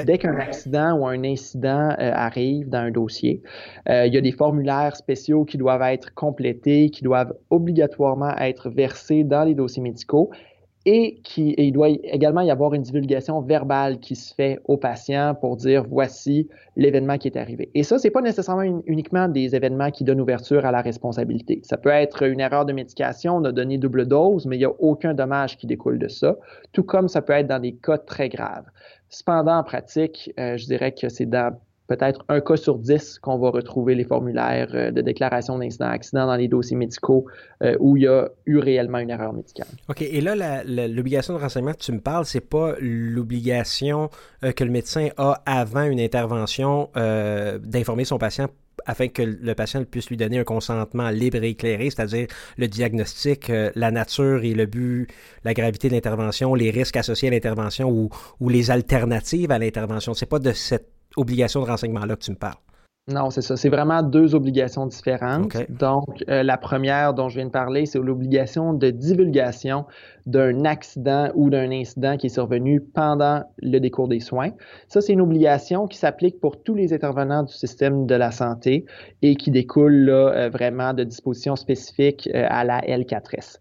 Dès 0.05 0.19
qu'un 0.19 0.38
accident 0.38 0.99
ou 0.99 1.06
un 1.06 1.23
incident 1.25 1.90
euh, 1.99 2.12
arrive 2.14 2.69
dans 2.69 2.78
un 2.78 2.90
dossier, 2.90 3.43
euh, 3.88 4.06
il 4.06 4.14
y 4.14 4.19
a 4.19 4.20
des 4.20 4.32
formulaires 4.32 4.96
spéciaux 4.96 5.44
qui 5.44 5.58
doivent 5.58 5.82
être 5.82 6.14
complétés, 6.14 6.90
qui 6.90 7.02
doivent 7.02 7.34
obligatoirement 7.50 8.34
être 8.38 8.70
versés 8.70 9.25
dans 9.25 9.44
les 9.44 9.55
dossiers 9.55 9.82
médicaux 9.82 10.31
et, 10.86 11.18
qui, 11.24 11.54
il 11.58 11.72
doit 11.72 11.88
également 11.88 12.40
y 12.42 12.50
avoir 12.50 12.72
une 12.72 12.82
divulgation 12.82 13.40
verbale 13.40 13.98
qui 13.98 14.14
se 14.14 14.32
fait 14.32 14.60
aux 14.64 14.76
patients 14.76 15.34
pour 15.38 15.56
dire 15.56 15.84
voici 15.84 16.48
l'événement 16.76 17.18
qui 17.18 17.26
est 17.26 17.36
arrivé. 17.36 17.70
Et 17.74 17.82
ça, 17.82 17.98
c'est 17.98 18.10
pas 18.10 18.22
nécessairement 18.22 18.80
uniquement 18.86 19.28
des 19.28 19.56
événements 19.56 19.90
qui 19.90 20.04
donnent 20.04 20.20
ouverture 20.20 20.64
à 20.64 20.70
la 20.70 20.80
responsabilité. 20.80 21.60
Ça 21.64 21.76
peut 21.76 21.90
être 21.90 22.22
une 22.22 22.38
erreur 22.38 22.64
de 22.64 22.72
médication, 22.72 23.36
on 23.36 23.44
a 23.44 23.52
donné 23.52 23.78
double 23.78 24.06
dose, 24.06 24.46
mais 24.46 24.54
il 24.56 24.60
n'y 24.60 24.64
a 24.64 24.72
aucun 24.78 25.12
dommage 25.12 25.58
qui 25.58 25.66
découle 25.66 25.98
de 25.98 26.08
ça, 26.08 26.36
tout 26.72 26.84
comme 26.84 27.08
ça 27.08 27.20
peut 27.20 27.32
être 27.32 27.48
dans 27.48 27.60
des 27.60 27.74
cas 27.74 27.98
très 27.98 28.28
graves. 28.28 28.66
Cependant, 29.08 29.58
en 29.58 29.64
pratique, 29.64 30.32
euh, 30.38 30.56
je 30.56 30.66
dirais 30.66 30.92
que 30.92 31.08
c'est 31.08 31.26
dans 31.26 31.58
peut-être 31.86 32.24
un 32.28 32.40
cas 32.40 32.56
sur 32.56 32.78
dix 32.78 33.18
qu'on 33.18 33.38
va 33.38 33.50
retrouver 33.50 33.94
les 33.94 34.04
formulaires 34.04 34.70
euh, 34.74 34.90
de 34.90 35.00
déclaration 35.00 35.58
d'incident 35.58 35.86
accident 35.86 36.26
dans 36.26 36.36
les 36.36 36.48
dossiers 36.48 36.76
médicaux 36.76 37.26
euh, 37.62 37.76
où 37.80 37.96
il 37.96 38.04
y 38.04 38.06
a 38.06 38.28
eu 38.46 38.58
réellement 38.58 38.98
une 38.98 39.10
erreur 39.10 39.32
médicale. 39.32 39.68
OK. 39.88 40.02
Et 40.02 40.20
là, 40.20 40.64
l'obligation 40.64 41.34
de 41.34 41.38
renseignement 41.38 41.72
que 41.72 41.78
tu 41.78 41.93
me 41.93 42.00
parles, 42.00 42.26
c'est 42.26 42.40
pas 42.40 42.74
l'obligation 42.81 44.10
euh, 44.44 44.52
que 44.52 44.64
le 44.64 44.70
médecin 44.70 45.08
a 45.16 45.43
avant 45.46 45.84
une 45.84 46.00
intervention 46.00 46.88
d'informer 46.94 48.05
son 48.05 48.19
patient 48.19 48.48
afin 48.84 49.08
que 49.08 49.22
le 49.22 49.55
patient 49.55 49.82
puisse 49.84 50.08
lui 50.08 50.16
donner 50.16 50.38
un 50.38 50.44
consentement 50.44 51.10
libre 51.10 51.43
et 51.43 51.50
éclairé, 51.50 51.90
c'est-à-dire 51.90 52.26
le 52.56 52.69
diagnostic, 52.69 53.50
la 53.74 53.90
nature 53.90 54.44
et 54.44 54.55
le 54.55 54.66
but, 54.66 55.08
la 55.44 55.55
gravité 55.55 55.88
de 55.88 55.94
l'intervention, 55.94 56.55
les 56.55 56.70
risques 56.70 56.96
associés 56.96 57.28
à 57.28 57.31
l'intervention 57.32 57.90
ou, 57.90 58.10
ou 58.40 58.48
les 58.48 58.70
alternatives 58.70 59.50
à 59.50 59.58
l'intervention. 59.58 60.14
C'est 60.14 60.26
pas 60.26 60.38
de 60.38 60.52
cette 60.52 60.95
obligation 61.17 61.61
de 61.61 61.67
renseignement-là 61.67 62.17
que 62.17 62.23
tu 62.23 62.31
me 62.31 62.37
parles? 62.37 62.56
Non, 63.08 63.31
c'est 63.31 63.41
ça. 63.41 63.56
C'est 63.56 63.69
vraiment 63.69 64.03
deux 64.03 64.35
obligations 64.35 64.85
différentes. 64.85 65.56
Donc, 65.69 66.25
euh, 66.29 66.43
la 66.43 66.56
première 66.56 67.15
dont 67.15 67.29
je 67.29 67.37
viens 67.37 67.46
de 67.46 67.53
parler, 67.53 67.87
c'est 67.87 68.01
l'obligation 68.01 68.73
de 68.73 68.91
divulgation 68.91 69.85
d'un 70.27 70.65
accident 70.65 71.31
ou 71.37 71.49
d'un 71.49 71.70
incident 71.70 72.17
qui 72.17 72.27
est 72.27 72.31
survenu 72.31 72.81
pendant 72.81 73.44
le 73.58 73.79
décours 73.79 74.08
des 74.08 74.19
soins. 74.19 74.51
Ça, 74.89 75.01
c'est 75.01 75.13
une 75.13 75.20
obligation 75.20 75.87
qui 75.87 75.99
s'applique 75.99 76.41
pour 76.41 76.61
tous 76.65 76.75
les 76.75 76.93
intervenants 76.93 77.44
du 77.44 77.53
système 77.53 78.06
de 78.06 78.15
la 78.17 78.32
santé 78.32 78.87
et 79.23 79.37
qui 79.37 79.53
découle 79.53 79.94
là, 79.94 80.32
euh, 80.35 80.49
vraiment 80.49 80.93
de 80.93 81.05
dispositions 81.05 81.55
spécifiques 81.55 82.29
euh, 82.35 82.44
à 82.51 82.65
la 82.65 82.81
L4S. 82.81 83.61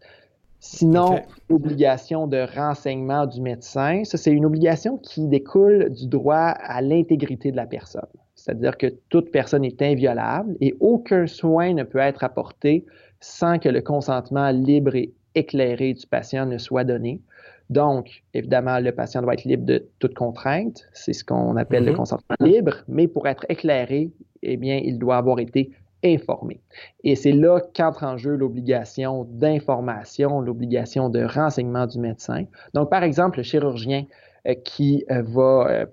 Sinon, 0.68 1.22
obligation 1.50 2.26
de 2.26 2.44
renseignement 2.58 3.28
du 3.28 3.40
médecin, 3.40 4.04
ça 4.04 4.18
c'est 4.18 4.32
une 4.32 4.46
obligation 4.46 4.98
qui 4.98 5.28
découle 5.28 5.90
du 5.92 6.08
droit 6.08 6.36
à 6.36 6.82
l'intégrité 6.82 7.52
de 7.52 7.56
la 7.56 7.68
personne. 7.68 8.08
C'est-à-dire 8.34 8.76
que 8.76 8.88
toute 9.10 9.32
personne 9.32 9.64
est 9.64 9.82
inviolable 9.82 10.56
et 10.62 10.76
aucun 10.80 11.28
soin 11.28 11.74
ne 11.74 11.84
peut 11.84 12.00
être 12.00 12.24
apporté 12.24 12.84
sans 13.20 13.60
que 13.60 13.70
le 13.70 13.82
consentement 13.82 14.50
libre 14.50 14.96
et 14.96 15.14
éclairé 15.36 15.94
du 15.94 16.08
patient 16.08 16.48
ne 16.48 16.58
soit 16.58 16.84
donné. 16.84 17.22
Donc, 17.70 18.24
évidemment, 18.34 18.80
le 18.80 18.92
patient 18.92 19.22
doit 19.22 19.34
être 19.34 19.46
libre 19.46 19.66
de 19.66 19.88
toute 20.00 20.16
contrainte. 20.16 20.88
C'est 20.94 21.14
ce 21.14 21.24
qu'on 21.24 21.58
appelle 21.58 21.86
le 21.86 21.92
mm-hmm. 21.92 21.96
consentement 21.96 22.36
libre. 22.40 22.78
Mais 22.88 23.08
pour 23.08 23.28
être 23.28 23.46
éclairé, 23.50 24.12
eh 24.42 24.58
bien, 24.58 24.80
il 24.84 24.98
doit 24.98 25.18
avoir 25.18 25.40
été 25.40 25.72
informé. 26.06 26.62
Et 27.04 27.16
c'est 27.16 27.32
là 27.32 27.60
qu'entre 27.76 28.04
en 28.04 28.18
jeu 28.18 28.36
l'obligation 28.36 29.26
d'information, 29.30 30.40
l'obligation 30.40 31.10
de 31.10 31.24
renseignement 31.24 31.88
du 31.88 32.00
médecin. 32.00 32.46
Donc, 32.74 32.90
par 32.90 33.04
exemple, 33.04 33.38
le 33.38 33.44
chirurgien 33.44 34.06
euh, 34.48 34.54
qui 34.64 35.04
euh, 35.12 35.24
va, 35.24 35.68
euh, 35.70 35.86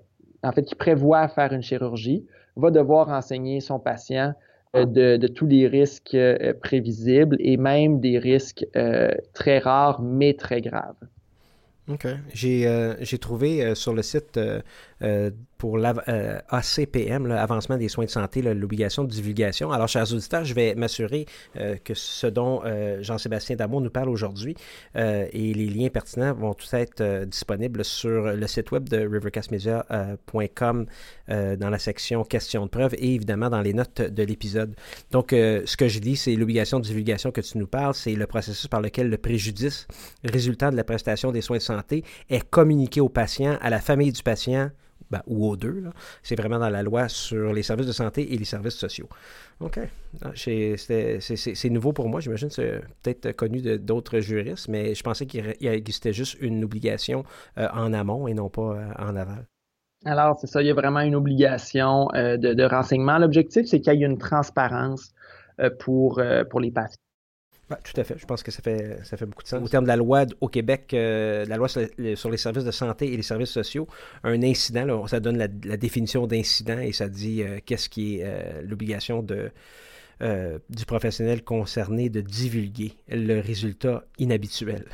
en 0.43 0.51
fait, 0.51 0.63
qui 0.63 0.75
prévoit 0.75 1.27
faire 1.27 1.51
une 1.51 1.63
chirurgie, 1.63 2.25
va 2.55 2.69
devoir 2.69 3.07
renseigner 3.07 3.59
son 3.59 3.79
patient 3.79 4.33
de, 4.75 5.17
de, 5.17 5.27
tous 5.27 5.45
les 5.45 5.67
risques 5.67 6.17
prévisibles 6.61 7.37
et 7.39 7.57
même 7.57 7.99
des 7.99 8.17
risques 8.17 8.65
très 9.33 9.59
rares 9.59 10.01
mais 10.01 10.33
très 10.33 10.61
graves. 10.61 10.95
OK. 11.87 12.07
J'ai 12.33 13.17
trouvé 13.19 13.75
sur 13.75 13.93
le 13.93 14.01
site 14.01 14.39
pour 15.63 15.77
l'ACPM, 15.77 17.25
euh, 17.25 17.35
l'avancement 17.35 17.77
des 17.77 17.87
soins 17.87 18.03
de 18.03 18.09
santé, 18.09 18.41
l'obligation 18.41 19.05
de 19.05 19.09
divulgation. 19.09 19.71
Alors, 19.71 19.87
chers 19.87 20.11
auditeurs, 20.11 20.43
je 20.43 20.53
vais 20.53 20.75
m'assurer 20.75 21.25
euh, 21.55 21.77
que 21.81 21.93
ce 21.93 22.27
dont 22.27 22.61
euh, 22.65 23.01
Jean-Sébastien 23.01 23.55
Damour 23.55 23.79
nous 23.79 23.89
parle 23.89 24.09
aujourd'hui 24.09 24.57
et 24.93 25.53
les 25.53 25.67
liens 25.67 25.87
pertinents 25.87 26.33
vont 26.33 26.53
tous 26.53 26.73
être 26.73 27.23
disponibles 27.23 27.85
sur 27.85 28.33
le 28.33 28.47
site 28.47 28.71
web 28.71 28.89
de 28.89 28.97
rivercastmedia.com 28.97 30.85
dans 31.29 31.69
la 31.69 31.79
section 31.79 32.23
questions 32.25 32.65
de 32.65 32.69
preuve 32.69 32.93
et 32.95 33.15
évidemment 33.15 33.49
dans 33.49 33.61
les 33.61 33.73
notes 33.73 34.01
de 34.01 34.23
l'épisode. 34.23 34.75
Donc, 35.11 35.29
ce 35.31 35.77
que 35.77 35.87
je 35.87 35.99
dis, 35.99 36.17
c'est 36.17 36.35
l'obligation 36.35 36.79
de 36.79 36.83
divulgation 36.83 37.31
que 37.31 37.41
tu 37.41 37.57
nous 37.57 37.67
parles, 37.67 37.93
c'est 37.93 38.15
le 38.15 38.27
processus 38.27 38.67
par 38.67 38.81
lequel 38.81 39.09
le 39.09 39.17
préjudice 39.17 39.87
résultant 40.25 40.71
de 40.71 40.75
la 40.75 40.83
prestation 40.83 41.31
des 41.31 41.41
soins 41.41 41.57
de 41.57 41.61
santé 41.61 42.03
est 42.29 42.47
communiqué 42.49 42.99
au 42.99 43.09
patient, 43.09 43.57
à 43.61 43.69
la 43.69 43.79
famille 43.79 44.11
du 44.11 44.23
patient, 44.23 44.69
ben, 45.13 45.21
ou 45.27 45.47
aux 45.47 45.55
deux. 45.55 45.83
C'est 46.23 46.35
vraiment 46.35 46.57
dans 46.57 46.69
la 46.69 46.81
loi 46.81 47.07
sur 47.07 47.53
les 47.53 47.61
services 47.61 47.85
de 47.85 47.91
santé 47.91 48.33
et 48.33 48.37
les 48.37 48.45
services 48.45 48.75
sociaux. 48.75 49.07
OK. 49.59 49.79
Ah, 50.23 50.31
c'est 50.35 51.69
nouveau 51.69 51.93
pour 51.93 52.09
moi. 52.09 52.19
J'imagine 52.19 52.49
que 52.49 52.55
c'est 52.55 52.81
peut-être 53.03 53.35
connu 53.35 53.61
d'autres 53.77 54.19
juristes, 54.19 54.67
mais 54.69 54.95
je 54.95 55.03
pensais 55.03 55.27
qu'il 55.27 55.55
existait 55.61 56.13
juste 56.13 56.37
une 56.41 56.63
obligation 56.63 57.23
euh, 57.59 57.67
en 57.73 57.93
amont 57.93 58.27
et 58.27 58.33
non 58.33 58.49
pas 58.49 58.61
euh, 58.73 58.91
en 58.97 59.15
aval. 59.15 59.45
Alors, 60.05 60.37
c'est 60.39 60.47
ça, 60.47 60.61
il 60.61 60.67
y 60.67 60.71
a 60.71 60.73
vraiment 60.73 61.01
une 61.01 61.15
obligation 61.15 62.09
euh, 62.15 62.37
de, 62.37 62.53
de, 62.53 62.63
renseignement. 62.63 63.19
L'objectif, 63.19 63.67
c'est 63.67 63.79
qu'il 63.79 63.93
y 63.93 64.03
ait 64.03 64.05
une 64.05 64.17
transparence 64.17 65.13
pour, 65.79 66.19
pour 66.49 66.59
les 66.59 66.71
patients 66.71 67.02
tout 67.83 67.99
à 67.99 68.03
fait. 68.03 68.15
Je 68.17 68.25
pense 68.25 68.43
que 68.43 68.51
ça 68.51 68.61
fait, 68.61 68.99
ça 69.03 69.17
fait 69.17 69.25
beaucoup 69.25 69.43
de 69.43 69.47
sens. 69.47 69.63
Au 69.63 69.67
terme 69.67 69.83
de 69.83 69.89
la 69.89 69.95
loi 69.95 70.25
au 70.41 70.47
Québec, 70.47 70.91
euh, 70.93 71.45
la 71.45 71.57
loi 71.57 71.67
sur 71.67 71.81
les, 71.97 72.37
services 72.37 72.63
de 72.63 72.71
santé 72.71 73.11
et 73.13 73.17
les 73.17 73.23
services 73.23 73.49
sociaux, 73.51 73.87
un 74.23 74.41
incident, 74.43 75.07
ça 75.07 75.19
donne 75.19 75.37
la, 75.37 75.77
définition 75.77 76.27
d'incident 76.27 76.79
et 76.79 76.91
ça 76.91 77.09
dit 77.09 77.43
euh, 77.43 77.59
qu'est-ce 77.65 77.89
qui 77.89 78.19
est 78.19 78.23
euh, 78.25 78.61
l'obligation 78.63 79.23
de, 79.23 79.51
du 80.69 80.85
professionnel 80.85 81.43
concerné 81.43 82.09
de 82.09 82.21
divulguer 82.21 82.93
le 83.09 83.41
résultat 83.41 84.05
inhabituel. 84.19 84.85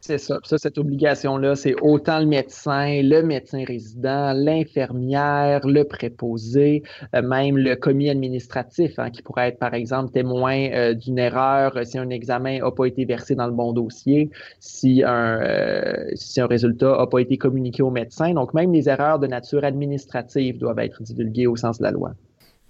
C'est 0.00 0.18
ça. 0.18 0.38
Ça, 0.42 0.58
cette 0.58 0.78
obligation-là, 0.78 1.54
c'est 1.54 1.74
autant 1.80 2.18
le 2.18 2.26
médecin, 2.26 3.02
le 3.02 3.22
médecin 3.22 3.64
résident, 3.64 4.32
l'infirmière, 4.32 5.66
le 5.66 5.84
préposé, 5.84 6.82
euh, 7.14 7.22
même 7.22 7.56
le 7.56 7.76
commis 7.76 8.10
administratif, 8.10 8.98
hein, 8.98 9.10
qui 9.10 9.22
pourrait 9.22 9.48
être, 9.48 9.58
par 9.58 9.74
exemple, 9.74 10.10
témoin 10.12 10.70
euh, 10.72 10.94
d'une 10.94 11.18
erreur 11.18 11.78
si 11.84 11.98
un 11.98 12.10
examen 12.10 12.58
n'a 12.58 12.70
pas 12.70 12.86
été 12.86 13.04
versé 13.04 13.34
dans 13.34 13.46
le 13.46 13.52
bon 13.52 13.72
dossier, 13.72 14.30
euh, 14.84 16.10
si 16.14 16.40
un 16.40 16.46
résultat 16.46 16.96
n'a 16.98 17.06
pas 17.06 17.18
été 17.20 17.38
communiqué 17.38 17.82
au 17.82 17.90
médecin. 17.90 18.32
Donc, 18.34 18.54
même 18.54 18.72
les 18.72 18.88
erreurs 18.88 19.18
de 19.18 19.26
nature 19.26 19.64
administrative 19.64 20.58
doivent 20.58 20.80
être 20.80 21.02
divulguées 21.02 21.46
au 21.46 21.56
sens 21.56 21.78
de 21.78 21.84
la 21.84 21.90
loi. 21.92 22.14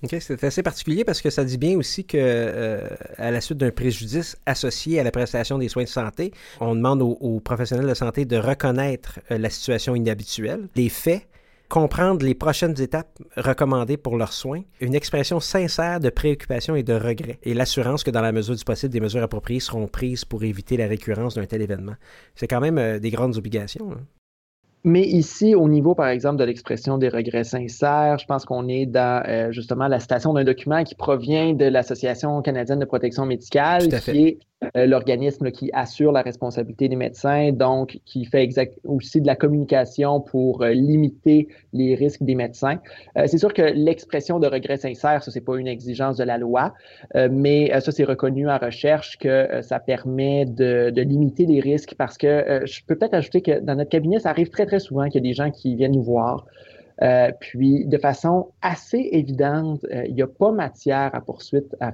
C'est 0.09 0.45
assez 0.45 0.62
particulier 0.62 1.04
parce 1.04 1.21
que 1.21 1.30
ça 1.30 1.45
dit 1.45 1.59
bien 1.59 1.76
aussi 1.76 2.04
que 2.04 2.16
euh, 2.19 2.88
à 3.19 3.30
la 3.30 3.40
suite 3.40 3.59
d'un 3.59 3.71
préjudice 3.71 4.37
associé 4.47 4.99
à 4.99 5.04
la 5.04 5.11
prestation 5.11 5.59
des 5.59 5.69
soins 5.69 5.85
de 5.85 5.88
santé, 5.88 6.33
on 6.61 6.75
demande 6.75 7.02
aux, 7.02 7.40
professionnels 7.40 7.87
de 7.87 7.95
santé 7.95 8.25
de 8.25 8.37
reconnaître 8.37 9.21
euh, 9.30 9.38
la 9.38 9.50
situation 9.50 9.95
inhabituelle, 9.95 10.69
les 10.75 10.88
faits, 10.88 11.26
comprendre 11.69 12.25
les 12.25 12.35
prochaines 12.35 12.80
étapes 12.80 13.19
recommandées 13.37 13.99
pour 13.99 14.16
leurs 14.16 14.33
soins, 14.33 14.62
une 14.80 14.95
expression 14.95 15.38
sincère 15.38 16.00
de 16.00 16.09
préoccupation 16.09 16.75
et 16.76 16.83
de 16.83 16.95
regret, 16.95 17.38
et 17.42 17.54
l'assurance 17.54 18.02
que 18.02 18.11
dans 18.11 18.23
la 18.23 18.33
mesure 18.33 18.57
du 18.57 18.64
possible, 18.64 18.92
des 18.92 19.00
mesures 19.00 19.23
appropriées 19.23 19.61
seront 19.61 19.87
prises 19.87 20.25
pour 20.25 20.42
éviter 20.42 20.76
la 20.76 20.87
récurrence 20.87 21.35
d'un 21.35 21.47
tel 21.47 21.62
événement. 21.62 21.95
C'est 22.35 22.49
quand 22.49 22.61
même 22.61 22.78
euh, 22.78 22.99
des 22.99 23.11
grandes 23.11 23.37
obligations. 23.37 23.92
Hein. 23.92 24.00
Mais 24.82 25.02
ici, 25.02 25.54
au 25.54 25.68
niveau, 25.68 25.94
par 25.94 26.08
exemple, 26.08 26.38
de 26.38 26.44
l'expression 26.44 26.96
des 26.96 27.10
regrets 27.10 27.44
sincères, 27.44 28.18
je 28.18 28.25
pense 28.25 28.46
qu'on 28.46 28.66
est 28.66 28.87
dans 28.87 29.22
euh, 29.28 29.52
justement 29.52 29.88
la 29.88 30.00
citation 30.00 30.32
d'un 30.32 30.44
document 30.44 30.84
qui 30.84 30.94
provient 30.94 31.52
de 31.52 31.66
l'Association 31.66 32.40
canadienne 32.40 32.78
de 32.78 32.87
protection 32.87 33.26
médicale, 33.26 33.88
qui 34.00 34.26
est 34.26 34.38
euh, 34.76 34.87
l'organisme 34.87 35.50
qui 35.50 35.70
assure 35.75 36.12
la 36.12 36.22
responsabilité 36.22 36.88
des 36.88 36.96
médecins, 36.96 37.52
donc 37.52 37.99
qui 38.06 38.25
fait 38.25 38.42
exact, 38.42 38.78
aussi 38.84 39.20
de 39.20 39.26
la 39.26 39.37
communication 39.37 40.20
pour 40.20 40.62
euh, 40.62 40.70
limiter 40.70 41.49
les 41.75 41.94
risques 41.94 42.22
des 42.22 42.34
médecins. 42.34 42.78
C'est 43.26 43.38
sûr 43.38 43.52
que 43.52 43.62
l'expression 43.62 44.38
de 44.38 44.46
regret 44.46 44.76
sincère, 44.78 45.22
ça 45.22 45.30
c'est 45.30 45.40
pas 45.40 45.56
une 45.56 45.66
exigence 45.66 46.16
de 46.16 46.25
la 46.25 46.38
loi, 46.38 46.75
mais 47.30 47.70
ça 47.80 47.92
c'est 47.92 48.04
reconnu 48.04 48.49
en 48.49 48.58
recherche 48.58 49.18
que 49.18 49.60
ça 49.62 49.78
permet 49.78 50.44
de, 50.46 50.90
de, 50.90 51.02
limiter 51.02 51.46
les 51.46 51.60
risques 51.60 51.94
parce 51.96 52.18
que 52.18 52.62
je 52.64 52.80
peux 52.87 52.96
peut-être 52.96 53.14
ajouter 53.14 53.42
que 53.42 53.60
dans 53.60 53.75
notre 53.75 53.90
cabinet, 53.90 54.18
ça 54.18 54.30
arrive 54.30 54.50
très 54.50 54.64
très 54.71 54.81
souvent 54.81 55.05
qu'il 55.07 55.17
y 55.17 55.19
a 55.19 55.29
des 55.29 55.35
gens 55.35 55.50
qui 55.50 55.75
viennent 55.75 55.93
nous 55.93 56.03
voir 56.03 56.47
euh, 57.03 57.31
puis, 57.41 57.87
de 57.87 57.97
façon 57.97 58.49
assez 58.61 59.09
évidente, 59.12 59.87
euh, 59.91 60.05
il 60.07 60.15
n'y 60.15 60.23
a 60.23 60.27
pas 60.27 60.53
matière 60.53 61.15
à 61.15 61.21
poursuite 61.23 61.75
à 61.81 61.91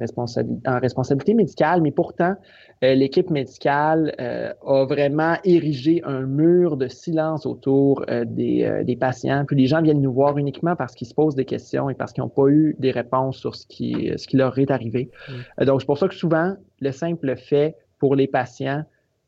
en 0.67 0.79
responsabilité 0.81 1.35
médicale, 1.35 1.81
mais 1.81 1.93
pourtant, 1.93 2.35
euh, 2.83 2.95
l'équipe 2.95 3.31
médicale 3.31 4.15
a 4.19 4.85
vraiment 4.85 5.37
érigé 5.45 6.03
un 6.05 6.23
mur 6.23 6.77
de 6.77 6.89
silence 6.89 7.47
autour 7.47 8.05
des, 8.27 8.83
des, 8.85 8.97
patients. 8.97 9.45
Puis 9.47 9.57
les 9.57 9.67
gens 9.67 9.81
viennent 9.81 10.03
nous 10.03 10.13
voir 10.13 10.39
uniquement 10.39 10.75
parce 10.75 10.95
qu'ils 10.95 11.07
se 11.07 11.15
posent 11.15 11.37
des 11.37 11.45
questions 11.45 11.89
et 11.89 11.95
parce 11.95 12.13
qu'ils 12.13 12.25
n'ont 12.25 12.29
pas 12.29 12.49
eu 12.49 12.75
des 12.79 12.91
réponses 12.91 13.39
sur 13.39 13.55
ce 13.55 13.67
qui, 13.67 14.13
ce 14.17 14.27
qui 14.27 14.37
leur 14.37 14.59
est 14.59 14.71
arrivé. 14.71 15.11
Mmh. 15.29 15.65
donc, 15.65 15.81
c'est 15.81 15.87
pour 15.87 15.99
ça 15.99 16.09
que 16.09 16.15
souvent, 16.15 16.57
le 16.81 16.91
simple 16.91 17.37
fait 17.37 17.77
pour 17.99 18.17
les 18.17 18.27
patients 18.27 18.85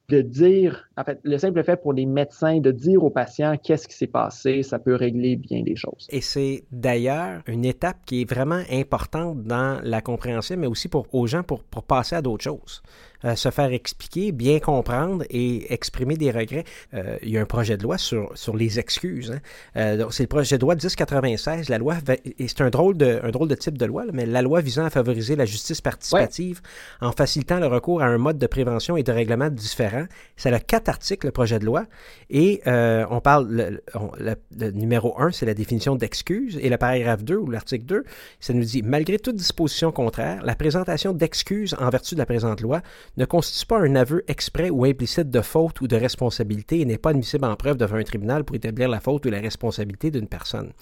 de 0.08 0.22
dire, 0.22 0.88
en 0.96 1.04
fait, 1.04 1.20
le 1.22 1.36
simple 1.36 1.62
fait 1.62 1.76
pour 1.76 1.92
les 1.92 2.06
médecins 2.06 2.60
de 2.60 2.70
dire 2.70 3.04
aux 3.04 3.10
patients 3.10 3.56
qu'est-ce 3.62 3.86
qui 3.86 3.94
s'est 3.94 4.06
passé, 4.06 4.62
ça 4.62 4.78
peut 4.78 4.94
régler 4.94 5.36
bien 5.36 5.62
des 5.62 5.76
choses. 5.76 6.06
Et 6.10 6.22
c'est 6.22 6.64
d'ailleurs 6.72 7.42
une 7.46 7.66
étape 7.66 7.98
qui 8.06 8.22
est 8.22 8.30
vraiment 8.30 8.62
importante 8.70 9.42
dans 9.44 9.80
la 9.82 10.00
compréhension, 10.00 10.56
mais 10.56 10.66
aussi 10.66 10.88
pour, 10.88 11.06
aux 11.12 11.26
gens 11.26 11.42
pour, 11.42 11.62
pour 11.62 11.82
passer 11.82 12.16
à 12.16 12.22
d'autres 12.22 12.44
choses. 12.44 12.82
Euh, 13.24 13.34
se 13.34 13.50
faire 13.50 13.72
expliquer, 13.72 14.30
bien 14.30 14.60
comprendre 14.60 15.24
et 15.28 15.72
exprimer 15.72 16.16
des 16.16 16.30
regrets. 16.30 16.64
Euh, 16.94 17.16
il 17.22 17.30
y 17.30 17.38
a 17.38 17.40
un 17.40 17.46
projet 17.46 17.76
de 17.76 17.82
loi 17.82 17.98
sur, 17.98 18.30
sur 18.36 18.56
les 18.56 18.78
excuses. 18.78 19.32
Hein. 19.32 19.40
Euh, 19.76 20.06
c'est 20.10 20.22
le 20.22 20.28
projet 20.28 20.56
de 20.56 20.62
loi 20.62 20.76
1096. 20.76 21.68
La 21.68 21.78
loi, 21.78 21.96
et 22.38 22.46
c'est 22.46 22.60
un 22.60 22.70
drôle, 22.70 22.96
de, 22.96 23.20
un 23.22 23.30
drôle 23.30 23.48
de 23.48 23.56
type 23.56 23.76
de 23.76 23.86
loi, 23.86 24.04
mais 24.12 24.24
la 24.24 24.40
loi 24.40 24.60
visant 24.60 24.84
à 24.84 24.90
favoriser 24.90 25.34
la 25.34 25.46
justice 25.46 25.80
participative 25.80 26.60
en 27.00 27.10
facilitant 27.10 27.58
le 27.58 27.66
recours 27.66 28.02
à 28.02 28.06
un 28.06 28.18
mode 28.18 28.38
de 28.38 28.46
prévention 28.46 28.96
et 28.96 29.02
de 29.02 29.10
règlement 29.10 29.50
différent. 29.50 30.04
C'est 30.36 30.52
le 30.52 30.58
quatre 30.60 30.88
articles, 30.88 31.26
le 31.26 31.32
projet 31.32 31.58
de 31.58 31.64
loi. 31.64 31.86
Et 32.30 32.62
on 32.66 33.20
parle, 33.20 33.80
le, 34.18 34.70
numéro 34.70 35.20
1, 35.20 35.32
c'est 35.32 35.46
la 35.46 35.54
définition 35.54 35.96
d'excuses. 35.96 36.58
Et 36.62 36.68
le 36.68 36.76
paragraphe 36.76 37.24
2 37.24 37.36
ou 37.36 37.50
l'article 37.50 37.84
2, 37.84 38.04
ça 38.38 38.52
nous 38.52 38.62
dit, 38.62 38.82
malgré 38.82 39.18
toute 39.18 39.36
disposition 39.36 39.90
contraire, 39.90 40.40
la 40.44 40.54
présentation 40.54 41.12
d'excuses 41.12 41.74
en 41.80 41.90
vertu 41.90 42.14
de 42.14 42.20
la 42.20 42.26
présente 42.26 42.60
loi 42.60 42.82
ne 43.16 43.24
constitue 43.24 43.66
pas 43.66 43.78
un 43.78 43.96
aveu 43.96 44.24
exprès 44.28 44.70
ou 44.70 44.84
implicite 44.84 45.30
de 45.30 45.40
faute 45.40 45.80
ou 45.80 45.88
de 45.88 45.96
responsabilité 45.96 46.80
et 46.80 46.84
n'est 46.84 46.98
pas 46.98 47.10
admissible 47.10 47.44
en 47.44 47.56
preuve 47.56 47.76
devant 47.76 47.96
un 47.96 48.02
tribunal 48.02 48.44
pour 48.44 48.56
établir 48.56 48.88
la 48.88 49.00
faute 49.00 49.26
ou 49.26 49.30
la 49.30 49.40
responsabilité 49.40 50.10
d'une 50.10 50.28
personne. 50.28 50.72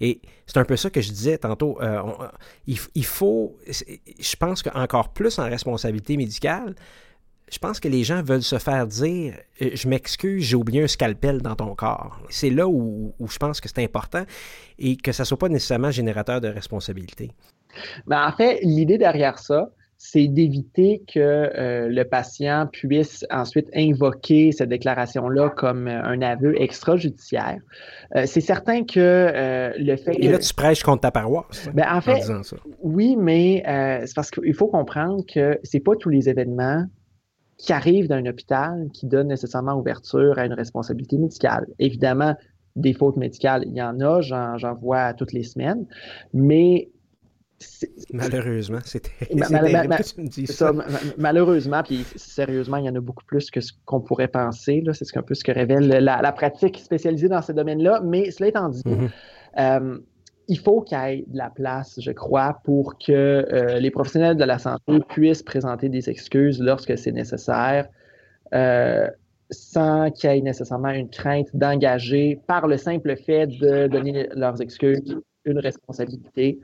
Et 0.00 0.20
c'est 0.46 0.58
un 0.58 0.64
peu 0.64 0.76
ça 0.76 0.90
que 0.90 1.00
je 1.00 1.10
disais 1.10 1.38
tantôt. 1.38 1.80
Euh, 1.82 2.02
il, 2.66 3.04
faut, 3.04 3.56
je 3.66 4.36
pense 4.36 4.62
qu'encore 4.62 5.10
plus 5.10 5.38
en 5.38 5.44
responsabilité 5.44 6.16
médicale, 6.16 6.74
je 7.50 7.58
pense 7.58 7.80
que 7.80 7.88
les 7.88 8.04
gens 8.04 8.22
veulent 8.22 8.42
se 8.42 8.58
faire 8.58 8.86
dire 8.86 9.34
euh, 9.60 9.70
Je 9.74 9.88
m'excuse, 9.88 10.44
j'ai 10.44 10.56
oublié 10.56 10.84
un 10.84 10.86
scalpel 10.86 11.42
dans 11.42 11.56
ton 11.56 11.74
corps. 11.74 12.20
C'est 12.28 12.50
là 12.50 12.68
où, 12.68 13.12
je 13.20 13.38
pense 13.38 13.60
que 13.60 13.68
c'est 13.68 13.82
important 13.82 14.24
et 14.78 14.96
que 14.96 15.12
ça 15.12 15.24
ne 15.24 15.26
soit 15.26 15.38
pas 15.38 15.48
nécessairement 15.48 15.90
générateur 15.90 16.40
de 16.40 16.48
responsabilité. 16.48 17.32
Mais 18.06 18.16
ben, 18.16 18.26
en 18.28 18.36
fait, 18.36 18.60
l'idée 18.62 18.98
derrière 18.98 19.38
ça, 19.38 19.70
c'est 20.02 20.28
d'éviter 20.28 21.02
que 21.06 21.20
euh, 21.20 21.88
le 21.90 22.04
patient 22.04 22.66
puisse 22.72 23.26
ensuite 23.30 23.68
invoquer 23.76 24.50
cette 24.50 24.70
déclaration-là 24.70 25.50
comme 25.50 25.88
euh, 25.88 26.02
un 26.02 26.22
aveu 26.22 26.58
extrajudiciaire. 26.58 27.58
Euh, 28.16 28.24
c'est 28.24 28.40
certain 28.40 28.84
que 28.84 29.70
le 29.76 29.96
fait... 29.96 30.12
Et 30.18 30.28
là, 30.28 30.38
tu 30.38 30.54
prêches 30.54 30.82
contre 30.82 31.02
ta 31.02 31.10
paroisse. 31.10 31.68
Ben, 31.74 31.84
en 31.86 32.00
fait, 32.00 32.22
oui, 32.80 33.14
mais 33.18 33.62
c'est 34.06 34.14
parce 34.14 34.30
qu'il 34.30 34.54
faut 34.54 34.68
comprendre 34.68 35.22
que 35.30 35.60
c'est 35.64 35.80
pas 35.80 35.94
tous 35.96 36.08
les 36.08 36.30
événements 36.30 36.86
qui 37.58 37.74
arrivent 37.74 38.08
d'un 38.08 38.24
hôpital 38.24 38.88
qui 38.94 39.06
donne 39.06 39.28
nécessairement 39.28 39.74
ouverture 39.74 40.38
à 40.38 40.46
une 40.46 40.54
responsabilité 40.54 41.18
médicale. 41.18 41.66
Évidemment, 41.78 42.36
des 42.74 42.94
fautes 42.94 43.18
médicales, 43.18 43.64
il 43.66 43.76
y 43.76 43.82
en 43.82 44.00
a, 44.00 44.22
j'en 44.22 44.74
vois 44.80 45.12
toutes 45.12 45.34
les 45.34 45.42
semaines, 45.42 45.84
mais 46.32 46.88
Malheureusement, 48.12 48.78
c'était 48.84 49.10
malheureusement, 51.18 51.82
puis 51.82 52.04
sérieusement, 52.16 52.78
il 52.78 52.86
y 52.86 52.88
en 52.88 52.94
a 52.94 53.00
beaucoup 53.00 53.24
plus 53.24 53.50
que 53.50 53.60
ce 53.60 53.72
qu'on 53.84 54.00
pourrait 54.00 54.28
penser. 54.28 54.82
C'est 54.92 55.16
un 55.16 55.22
peu 55.22 55.34
ce 55.34 55.44
que 55.44 55.52
révèle 55.52 55.88
la, 55.88 56.32
pratique 56.32 56.78
spécialisée 56.78 57.28
dans 57.28 57.42
ces 57.42 57.54
domaines-là. 57.54 58.00
Mais 58.04 58.30
cela 58.30 58.48
étant 58.48 58.68
dit, 58.68 58.82
mm-hmm. 58.82 59.10
euh, 59.58 59.98
il 60.48 60.58
faut 60.58 60.80
qu'il 60.80 60.98
y 60.98 61.00
ait 61.00 61.24
de 61.26 61.36
la 61.36 61.50
place, 61.50 61.98
je 62.00 62.10
crois, 62.10 62.60
pour 62.64 62.98
que 62.98 63.12
euh, 63.12 63.78
les 63.78 63.90
professionnels 63.90 64.36
de 64.36 64.44
la 64.44 64.58
santé 64.58 64.98
puissent 65.08 65.42
présenter 65.42 65.88
des 65.88 66.08
excuses 66.08 66.60
lorsque 66.60 66.96
c'est 66.98 67.12
nécessaire. 67.12 67.88
Euh, 68.54 69.08
sans 69.52 70.10
qu'il 70.10 70.30
y 70.30 70.38
ait 70.38 70.40
nécessairement 70.40 70.90
une 70.90 71.10
crainte 71.10 71.48
d'engager, 71.54 72.40
par 72.46 72.68
le 72.68 72.76
simple 72.76 73.16
fait 73.16 73.46
de 73.46 73.88
donner 73.88 74.28
leurs 74.34 74.60
excuses, 74.62 75.16
une 75.44 75.58
responsabilité. 75.58 76.60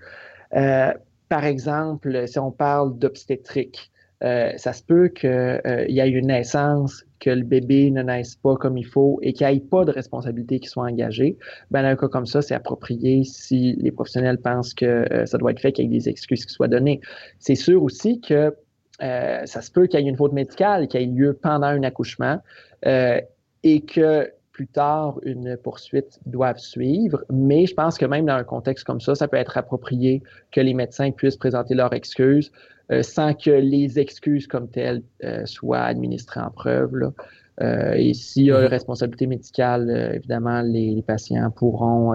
Euh, 0.57 0.93
par 1.29 1.45
exemple, 1.45 2.27
si 2.27 2.39
on 2.39 2.51
parle 2.51 2.99
d'obstétrique, 2.99 3.91
euh, 4.25 4.53
ça 4.57 4.73
se 4.73 4.83
peut 4.83 5.09
qu'il 5.09 5.29
euh, 5.29 5.87
y 5.89 6.01
ait 6.01 6.09
une 6.09 6.29
naissance, 6.29 7.05
que 7.19 7.31
le 7.31 7.43
bébé 7.43 7.91
ne 7.91 8.03
naisse 8.03 8.37
pas 8.37 8.57
comme 8.57 8.77
il 8.77 8.87
faut 8.87 9.19
et 9.23 9.33
qu'il 9.33 9.47
n'y 9.47 9.57
ait 9.57 9.61
pas 9.61 9.85
de 9.85 9.91
responsabilité 9.91 10.61
qui 10.61 10.69
soit 10.69 10.85
engagée. 10.85 11.37
Ben, 11.71 11.83
dans 11.83 11.89
un 11.89 11.97
cas 11.97 12.09
comme 12.09 12.27
ça, 12.27 12.43
c'est 12.43 12.55
approprié 12.55 13.25
si 13.25 13.75
les 13.79 13.91
professionnels 13.91 14.39
pensent 14.39 14.75
que 14.75 15.07
ça 15.25 15.39
doit 15.39 15.51
être 15.51 15.61
fait, 15.61 15.73
qu'il 15.73 15.85
y 15.85 15.89
ait 15.89 15.99
des 15.99 16.09
excuses 16.09 16.45
qui 16.45 16.53
soient 16.53 16.69
données. 16.69 17.01
C'est 17.39 17.55
sûr 17.55 17.83
aussi 17.83 18.21
que 18.21 18.55
ça 19.01 19.47
se 19.47 19.71
peut 19.71 19.87
qu'il 19.87 20.01
y 20.01 20.07
ait 20.07 20.09
une 20.09 20.17
faute 20.17 20.33
médicale 20.33 20.89
qui 20.89 20.99
ait 20.99 21.07
lieu 21.07 21.33
pendant 21.35 21.67
un 21.67 21.83
accouchement 21.83 22.39
et 22.83 23.81
que 23.81 24.31
plus 24.57 24.67
tard 24.69 25.21
une 25.23 25.55
poursuite 25.59 26.19
doivent 26.25 26.59
suivre. 26.59 27.23
Mais 27.31 27.67
je 27.67 27.75
pense 27.75 27.99
que 27.99 28.07
même 28.07 28.25
dans 28.25 28.37
un 28.37 28.45
contexte 28.45 28.85
comme 28.85 29.03
ça, 29.03 29.15
ça 29.15 29.29
peut 29.29 29.37
être 29.37 29.59
approprié 29.59 30.23
que 30.51 30.63
les 30.63 30.73
médecins 30.73 31.11
puissent 31.11 31.37
présenter 31.37 31.75
leurs 31.75 31.93
excuses 31.93 32.51
euh, 32.91 33.03
sans 33.03 33.35
que 33.35 33.51
les 33.51 33.99
excuses 33.99 34.47
comme 34.47 34.71
telles 34.71 35.03
euh, 35.25 35.45
soient 35.45 35.83
administrées 35.83 36.41
en 36.41 36.51
preuve. 36.51 37.13
Euh, 37.61 37.93
et 37.97 38.15
s'il 38.15 38.45
y 38.45 38.53
a 38.53 38.63
une 38.63 38.69
responsabilité 38.69 39.27
médicale, 39.27 39.91
évidemment, 40.15 40.63
les, 40.63 41.03
patients 41.07 41.51
pourront 41.51 42.15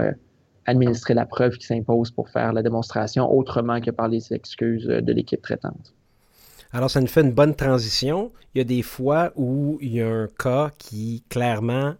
administrer 0.66 1.14
la 1.14 1.28
preuve 1.28 1.58
qui 1.60 1.68
s'impose 1.68 2.10
pour 2.10 2.28
faire 2.30 2.54
la 2.54 2.64
démonstration 2.64 3.32
autrement 3.32 3.80
que 3.82 3.92
par 3.92 4.08
les 4.08 4.34
excuses 4.34 4.88
de 4.88 5.14
l'équipe 5.14 5.44
traitante. 5.44 5.94
Alors, 6.74 6.90
ça 6.90 7.02
nous 7.02 7.08
fait 7.08 7.22
une 7.22 7.34
bonne 7.34 7.54
transition. 7.54 8.32
Il 8.56 8.60
y 8.60 8.62
a 8.62 8.64
des 8.64 8.82
fois 8.82 9.32
où 9.36 9.78
il 9.80 9.94
y 9.94 10.02
a 10.02 10.08
un 10.08 10.28
cas 10.28 10.72
qui 10.80 11.24
clairement 11.30 11.94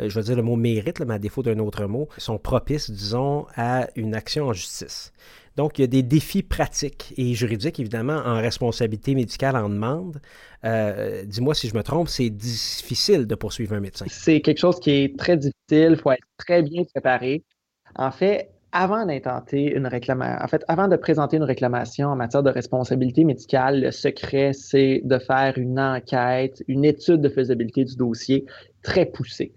je 0.00 0.14
vais 0.14 0.22
dire 0.22 0.36
le 0.36 0.42
mot 0.42 0.56
mérite, 0.56 1.00
mais 1.00 1.14
à 1.14 1.18
défaut 1.18 1.42
d'un 1.42 1.58
autre 1.58 1.84
mot, 1.86 2.08
sont 2.18 2.38
propices, 2.38 2.90
disons, 2.90 3.46
à 3.56 3.88
une 3.96 4.14
action 4.14 4.46
en 4.46 4.52
justice. 4.52 5.12
Donc, 5.56 5.78
il 5.78 5.82
y 5.82 5.84
a 5.84 5.88
des 5.88 6.04
défis 6.04 6.44
pratiques 6.44 7.14
et 7.16 7.34
juridiques, 7.34 7.80
évidemment, 7.80 8.22
en 8.24 8.36
responsabilité 8.36 9.16
médicale 9.16 9.56
en 9.56 9.68
demande. 9.68 10.20
Euh, 10.64 11.24
dis-moi 11.24 11.52
si 11.52 11.68
je 11.68 11.74
me 11.74 11.82
trompe, 11.82 12.08
c'est 12.08 12.30
difficile 12.30 13.26
de 13.26 13.34
poursuivre 13.34 13.74
un 13.74 13.80
médecin. 13.80 14.06
C'est 14.08 14.40
quelque 14.40 14.58
chose 14.58 14.78
qui 14.78 14.90
est 14.90 15.18
très 15.18 15.36
difficile, 15.36 15.54
il 15.92 15.96
faut 15.96 16.12
être 16.12 16.28
très 16.36 16.62
bien 16.62 16.84
préparé. 16.84 17.42
En 17.96 18.12
fait, 18.12 18.50
avant 18.70 19.06
d'intenter 19.06 19.74
une 19.74 19.86
réclamation, 19.86 20.44
en 20.44 20.46
fait, 20.46 20.64
avant 20.68 20.88
de 20.88 20.96
présenter 20.96 21.38
une 21.38 21.42
réclamation 21.42 22.08
en 22.08 22.16
matière 22.16 22.42
de 22.42 22.50
responsabilité 22.50 23.24
médicale, 23.24 23.80
le 23.80 23.90
secret, 23.90 24.52
c'est 24.52 25.00
de 25.04 25.18
faire 25.18 25.54
une 25.56 25.80
enquête, 25.80 26.62
une 26.68 26.84
étude 26.84 27.20
de 27.20 27.28
faisabilité 27.28 27.84
du 27.84 27.96
dossier 27.96 28.44
très 28.82 29.06
poussée. 29.06 29.52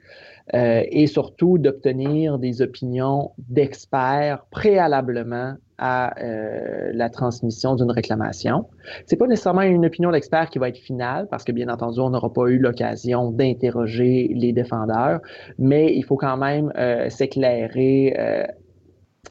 Euh, 0.54 0.84
et 0.90 1.08
surtout 1.08 1.58
d'obtenir 1.58 2.40
des 2.40 2.62
opinions 2.62 3.32
d'experts 3.38 4.46
préalablement 4.52 5.56
à 5.78 6.20
euh, 6.20 6.92
la 6.94 7.10
transmission 7.10 7.76
d'une 7.76 7.92
réclamation. 7.92 8.68
C'est 9.06 9.16
pas 9.16 9.28
nécessairement 9.28 9.62
une 9.62 9.86
opinion 9.86 10.12
d'expert 10.12 10.50
qui 10.50 10.60
va 10.60 10.70
être 10.70 10.78
finale, 10.78 11.28
parce 11.30 11.44
que 11.44 11.52
bien 11.52 11.70
entendu, 11.70 12.00
on 12.00 12.10
n'aura 12.10 12.32
pas 12.32 12.48
eu 12.48 12.58
l'occasion 12.58 13.32
d'interroger 13.32 14.32
les 14.36 14.52
défendeurs, 14.52 15.22
mais 15.58 15.96
il 15.96 16.04
faut 16.04 16.18
quand 16.18 16.38
même 16.38 16.72
euh, 16.78 17.10
s'éclairer 17.10 18.16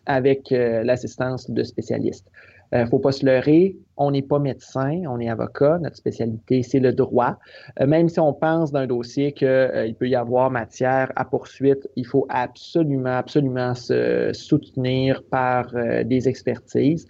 avec 0.06 0.50
l'assistance 0.50 1.50
de 1.50 1.62
spécialistes. 1.62 2.26
Il 2.72 2.78
euh, 2.78 2.84
ne 2.84 2.88
faut 2.88 3.00
pas 3.00 3.10
se 3.10 3.26
leurrer, 3.26 3.76
on 3.96 4.12
n'est 4.12 4.22
pas 4.22 4.38
médecin, 4.38 5.02
on 5.08 5.18
est 5.18 5.28
avocat, 5.28 5.78
notre 5.80 5.96
spécialité, 5.96 6.62
c'est 6.62 6.78
le 6.78 6.92
droit. 6.92 7.38
Euh, 7.80 7.86
même 7.86 8.08
si 8.08 8.20
on 8.20 8.32
pense 8.32 8.70
d'un 8.70 8.86
dossier 8.86 9.32
qu'il 9.32 9.48
euh, 9.48 9.92
peut 9.98 10.08
y 10.08 10.14
avoir 10.14 10.52
matière 10.52 11.10
à 11.16 11.24
poursuite, 11.24 11.88
il 11.96 12.06
faut 12.06 12.26
absolument, 12.28 13.16
absolument 13.16 13.74
se 13.74 14.30
soutenir 14.32 15.22
par 15.24 15.74
des 16.04 16.28
expertises. 16.28 17.06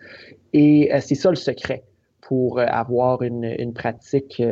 Et 0.52 0.90
c'est 1.00 1.14
ça 1.14 1.30
le 1.30 1.36
secret 1.36 1.84
pour 2.22 2.60
avoir 2.60 3.22
une, 3.22 3.44
une 3.44 3.72
pratique 3.72 4.42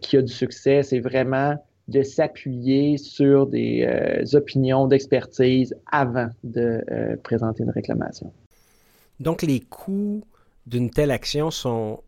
qui 0.00 0.16
a 0.16 0.22
du 0.22 0.32
succès, 0.32 0.82
c'est 0.82 1.00
vraiment 1.00 1.54
de 1.88 2.02
s'appuyer 2.02 2.98
sur 2.98 3.46
des 3.46 3.86
opinions 4.34 4.86
d'expertise 4.86 5.74
avant 5.90 6.28
de 6.44 6.82
présenter 7.22 7.62
une 7.62 7.70
réclamation. 7.70 8.32
Donc, 9.20 9.42
les 9.42 9.60
coûts 9.60 10.22
d'une 10.66 10.90
telle 10.90 11.10
action 11.10 11.50
sont, 11.50 12.02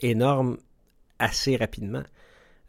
énormes 0.00 0.58
assez 1.18 1.56
rapidement. 1.56 2.02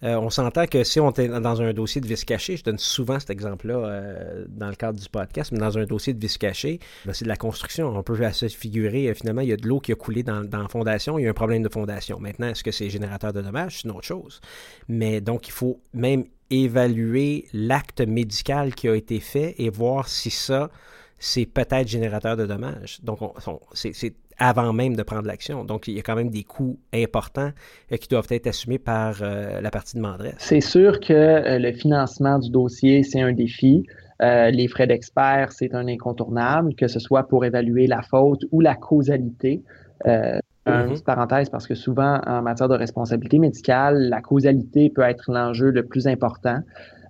Euh, 0.02 0.16
on 0.16 0.30
s'entend 0.30 0.66
que 0.66 0.86
si 0.86 1.02
on 1.02 1.12
est 1.12 1.28
dans 1.28 1.62
un 1.62 1.74
dossier 1.74 2.00
de 2.00 2.08
vice 2.08 2.24
caché, 2.24 2.56
je 2.56 2.64
donne 2.64 2.78
souvent 2.78 3.20
cet 3.20 3.30
exemple-là 3.32 3.76
euh, 3.76 4.46
dans 4.48 4.70
le 4.70 4.76
cadre 4.76 4.98
du 4.98 5.10
podcast, 5.10 5.52
mais 5.52 5.60
dans 5.60 5.78
un 5.78 5.84
dossier 5.84 6.14
de 6.14 6.20
vice 6.20 6.38
caché, 6.38 6.80
ben, 7.06 7.12
c'est 7.12 7.26
de 7.26 7.30
la 7.30 7.36
construction. 7.36 7.90
On 7.90 8.02
peut 8.02 8.18
se 8.32 8.48
figurer, 8.48 9.10
euh, 9.10 9.14
finalement, 9.14 9.42
il 9.42 9.50
y 9.50 9.54
a 9.54 9.58
de 9.58 9.68
l'eau 9.68 9.82
qui 9.82 9.92
a 9.92 9.96
coulé 9.96 10.24
dans, 10.24 10.46
dans, 10.46 10.62
la 10.62 10.70
fondation, 10.70 11.20
il 11.20 11.24
y 11.24 11.28
a 11.28 11.30
un 11.30 11.34
problème 11.34 11.64
de 11.64 11.70
fondation. 11.70 12.18
Maintenant, 12.18 12.48
est-ce 12.48 12.64
que 12.64 12.72
c'est 12.72 12.90
générateur 12.90 13.34
de 13.34 13.42
dommages? 13.42 13.82
C'est 13.82 13.90
une 13.90 13.92
autre 13.92 14.08
chose. 14.08 14.40
Mais 14.88 15.20
donc, 15.20 15.50
il 15.50 15.52
faut 15.52 15.82
même 15.94 16.24
évaluer 16.50 17.48
l'acte 17.52 18.00
médical 18.00 18.76
qui 18.76 18.88
a 18.88 18.96
été 18.96 19.20
fait 19.20 19.56
et 19.58 19.70
voir 19.70 20.08
si 20.08 20.30
ça, 20.30 20.72
c'est 21.20 21.46
peut-être 21.46 21.90
générateur 21.90 22.38
de 22.38 22.46
dommages. 22.46 23.00
Donc, 23.04 23.20
c'est 23.74 24.16
avant 24.40 24.74
même 24.74 24.96
de 24.96 25.04
prendre 25.04 25.28
l'action. 25.28 25.66
Donc, 25.66 25.88
il 25.88 25.96
y 25.96 26.00
a 26.00 26.02
quand 26.02 26.16
même 26.16 26.30
des 26.30 26.44
coûts 26.44 26.80
importants 26.94 27.52
euh, 27.92 27.98
qui 27.98 28.08
doivent 28.08 28.28
être 28.32 28.48
assumés 28.48 28.80
par 28.80 29.20
euh, 29.22 29.62
la 29.62 29.70
partie 29.70 29.96
de 29.96 30.02
demanderesse. 30.02 30.36
C'est 30.38 30.62
sûr 30.62 31.00
que 31.00 31.14
euh, 31.14 31.60
le 31.60 31.72
financement 31.74 32.40
du 32.40 32.50
dossier, 32.50 33.04
c'est 33.04 33.22
un 33.22 33.34
défi. 33.34 33.86
les 34.22 34.68
frais 34.68 34.88
d'expert, 34.88 35.52
c'est 35.52 35.74
un 35.76 35.88
incontournable, 35.88 36.76
que 36.76 36.88
ce 36.88 37.00
soit 37.00 37.24
pour 37.28 37.46
évaluer 37.46 37.88
la 37.88 38.02
faute 38.02 38.42
ou 38.52 38.62
la 38.62 38.76
causalité. 38.76 39.62
Une 40.06 40.42
mm-hmm. 40.66 41.04
parenthèse, 41.04 41.50
parce 41.50 41.68
que 41.68 41.76
souvent, 41.76 42.20
en 42.28 42.42
matière 42.42 42.68
de 42.68 42.76
responsabilité 42.76 43.40
médicale, 43.40 44.10
la 44.10 44.22
causalité 44.22 44.90
peut 44.90 45.02
être 45.02 45.32
l'enjeu 45.32 45.72
le 45.72 45.84
plus 45.84 46.06
important. 46.08 46.60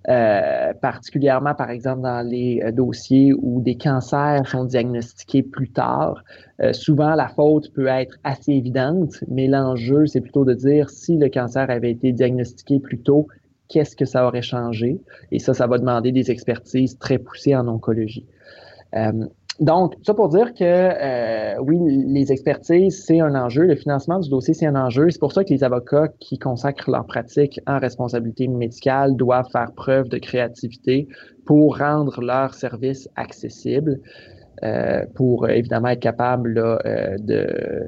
Euh, 0.08 0.72
particulièrement 0.80 1.54
par 1.54 1.68
exemple 1.68 2.00
dans 2.00 2.26
les 2.26 2.62
euh, 2.64 2.72
dossiers 2.72 3.34
où 3.34 3.60
des 3.60 3.76
cancers 3.76 4.48
sont 4.48 4.64
diagnostiqués 4.64 5.42
plus 5.42 5.70
tard. 5.70 6.24
Euh, 6.62 6.72
souvent, 6.72 7.14
la 7.14 7.28
faute 7.28 7.70
peut 7.74 7.86
être 7.86 8.16
assez 8.24 8.52
évidente, 8.52 9.22
mais 9.28 9.46
l'enjeu, 9.46 10.06
c'est 10.06 10.22
plutôt 10.22 10.46
de 10.46 10.54
dire 10.54 10.88
si 10.88 11.18
le 11.18 11.28
cancer 11.28 11.68
avait 11.68 11.90
été 11.90 12.12
diagnostiqué 12.12 12.80
plus 12.80 12.98
tôt, 12.98 13.28
qu'est-ce 13.68 13.94
que 13.94 14.06
ça 14.06 14.26
aurait 14.26 14.42
changé? 14.42 14.98
Et 15.32 15.38
ça, 15.38 15.52
ça 15.52 15.66
va 15.66 15.76
demander 15.76 16.12
des 16.12 16.30
expertises 16.30 16.98
très 16.98 17.18
poussées 17.18 17.54
en 17.54 17.68
oncologie. 17.68 18.26
Donc, 19.60 19.94
ça 20.02 20.14
pour 20.14 20.30
dire 20.30 20.54
que 20.54 20.64
euh, 20.64 21.54
oui, 21.60 21.78
les 22.06 22.32
expertises, 22.32 23.04
c'est 23.04 23.20
un 23.20 23.34
enjeu. 23.34 23.64
Le 23.64 23.76
financement 23.76 24.18
du 24.18 24.30
dossier, 24.30 24.54
c'est 24.54 24.66
un 24.66 24.74
enjeu. 24.74 25.10
C'est 25.10 25.20
pour 25.20 25.32
ça 25.32 25.44
que 25.44 25.50
les 25.52 25.62
avocats 25.62 26.08
qui 26.18 26.38
consacrent 26.38 26.90
leur 26.90 27.04
pratique 27.04 27.60
en 27.66 27.78
responsabilité 27.78 28.48
médicale 28.48 29.16
doivent 29.16 29.50
faire 29.52 29.72
preuve 29.72 30.08
de 30.08 30.16
créativité 30.16 31.08
pour 31.44 31.76
rendre 31.76 32.22
leur 32.22 32.54
service 32.54 33.06
accessible, 33.16 34.00
euh, 34.62 35.04
pour 35.14 35.46
évidemment 35.50 35.88
être 35.88 36.00
capable 36.00 36.56
euh, 36.56 37.18
de, 37.18 37.86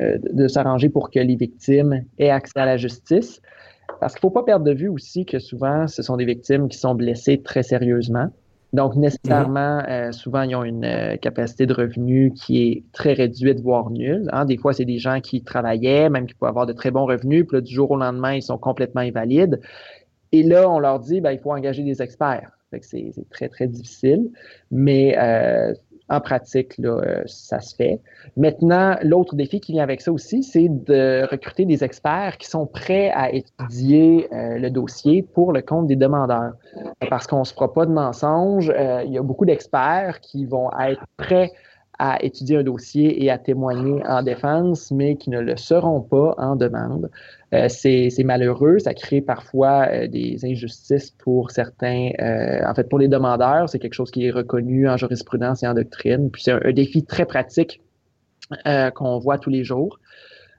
de 0.00 0.48
s'arranger 0.48 0.88
pour 0.88 1.10
que 1.10 1.20
les 1.20 1.36
victimes 1.36 2.04
aient 2.18 2.30
accès 2.30 2.58
à 2.58 2.64
la 2.64 2.78
justice. 2.78 3.42
Parce 4.00 4.14
qu'il 4.14 4.26
ne 4.26 4.30
faut 4.30 4.34
pas 4.34 4.44
perdre 4.44 4.64
de 4.64 4.72
vue 4.72 4.88
aussi 4.88 5.26
que 5.26 5.40
souvent, 5.40 5.88
ce 5.88 6.02
sont 6.02 6.16
des 6.16 6.24
victimes 6.24 6.68
qui 6.68 6.78
sont 6.78 6.94
blessées 6.94 7.42
très 7.42 7.62
sérieusement. 7.62 8.30
Donc, 8.76 8.94
nécessairement, 8.94 9.78
mhm. 9.78 9.88
euh, 9.88 10.12
souvent, 10.12 10.42
ils 10.42 10.54
ont 10.54 10.62
une 10.62 10.84
euh, 10.84 11.16
capacité 11.16 11.64
de 11.64 11.72
revenu 11.72 12.34
qui 12.34 12.62
est 12.62 12.84
très 12.92 13.14
réduite, 13.14 13.60
voire 13.60 13.88
nulle. 13.88 14.28
Hein. 14.34 14.44
Des 14.44 14.58
fois, 14.58 14.74
c'est 14.74 14.84
des 14.84 14.98
gens 14.98 15.20
qui 15.22 15.42
travaillaient, 15.42 16.10
même 16.10 16.26
qui 16.26 16.34
pouvaient 16.34 16.50
avoir 16.50 16.66
de 16.66 16.74
très 16.74 16.90
bons 16.90 17.06
revenus, 17.06 17.46
puis 17.46 17.56
là, 17.56 17.60
du 17.62 17.72
jour 17.72 17.90
au 17.90 17.96
lendemain, 17.96 18.34
ils 18.34 18.42
sont 18.42 18.58
complètement 18.58 19.00
invalides. 19.00 19.62
Et 20.32 20.42
là, 20.42 20.68
on 20.68 20.78
leur 20.78 21.00
dit, 21.00 21.22
ben, 21.22 21.32
il 21.32 21.38
faut 21.38 21.52
engager 21.52 21.84
des 21.84 22.02
experts. 22.02 22.50
c'est 22.82 23.14
très, 23.30 23.48
très 23.48 23.66
difficile. 23.66 24.30
Mais 24.70 25.16
euh, 25.18 25.72
en 26.08 26.20
pratique, 26.20 26.74
euh, 26.84 27.22
ça 27.26 27.60
se 27.60 27.74
fait. 27.74 28.00
Maintenant, 28.36 28.96
l'autre 29.02 29.34
défi 29.34 29.60
qui 29.60 29.72
vient 29.72 29.82
avec 29.82 30.00
ça 30.00 30.12
aussi, 30.12 30.42
c'est 30.42 30.68
de 30.68 31.26
recruter 31.30 31.64
des 31.64 31.82
experts 31.82 32.38
qui 32.38 32.48
sont 32.48 32.66
prêts 32.66 33.10
à 33.10 33.32
étudier 33.32 34.28
euh, 34.32 34.58
le 34.58 34.70
dossier 34.70 35.22
pour 35.22 35.52
le 35.52 35.62
compte 35.62 35.88
des 35.88 35.96
demandeurs. 35.96 36.52
Parce 37.10 37.26
qu'on 37.26 37.40
ne 37.40 37.44
se 37.44 37.54
fera 37.54 37.72
pas 37.72 37.86
de 37.86 37.92
mensonges, 37.92 38.70
euh, 38.70 39.02
il 39.04 39.12
y 39.12 39.18
a 39.18 39.22
beaucoup 39.22 39.44
d'experts 39.44 40.20
qui 40.20 40.44
vont 40.44 40.70
être 40.78 41.02
prêts 41.16 41.52
à 41.98 42.22
étudier 42.22 42.58
un 42.58 42.62
dossier 42.62 43.24
et 43.24 43.30
à 43.30 43.38
témoigner 43.38 44.02
en 44.06 44.22
défense, 44.22 44.90
mais 44.90 45.16
qui 45.16 45.30
ne 45.30 45.40
le 45.40 45.56
seront 45.56 46.02
pas 46.02 46.34
en 46.38 46.54
demande. 46.54 47.10
Euh, 47.54 47.68
c'est 47.68 48.24
malheureux, 48.24 48.80
ça 48.80 48.92
crée 48.92 49.20
parfois 49.20 49.86
euh, 49.90 50.08
des 50.08 50.44
injustices 50.44 51.12
pour 51.12 51.52
certains, 51.52 52.10
euh, 52.20 52.60
en 52.66 52.74
fait 52.74 52.88
pour 52.88 52.98
les 52.98 53.06
demandeurs, 53.06 53.68
c'est 53.68 53.78
quelque 53.78 53.94
chose 53.94 54.10
qui 54.10 54.26
est 54.26 54.32
reconnu 54.32 54.88
en 54.88 54.96
jurisprudence 54.96 55.62
et 55.62 55.68
en 55.68 55.74
doctrine, 55.74 56.30
puis 56.30 56.42
c'est 56.42 56.52
un, 56.52 56.72
défi 56.72 57.04
très 57.04 57.24
pratique 57.24 57.80
qu'on 58.94 59.18
voit 59.18 59.38
tous 59.38 59.50
les 59.50 59.64
jours. 59.64 59.98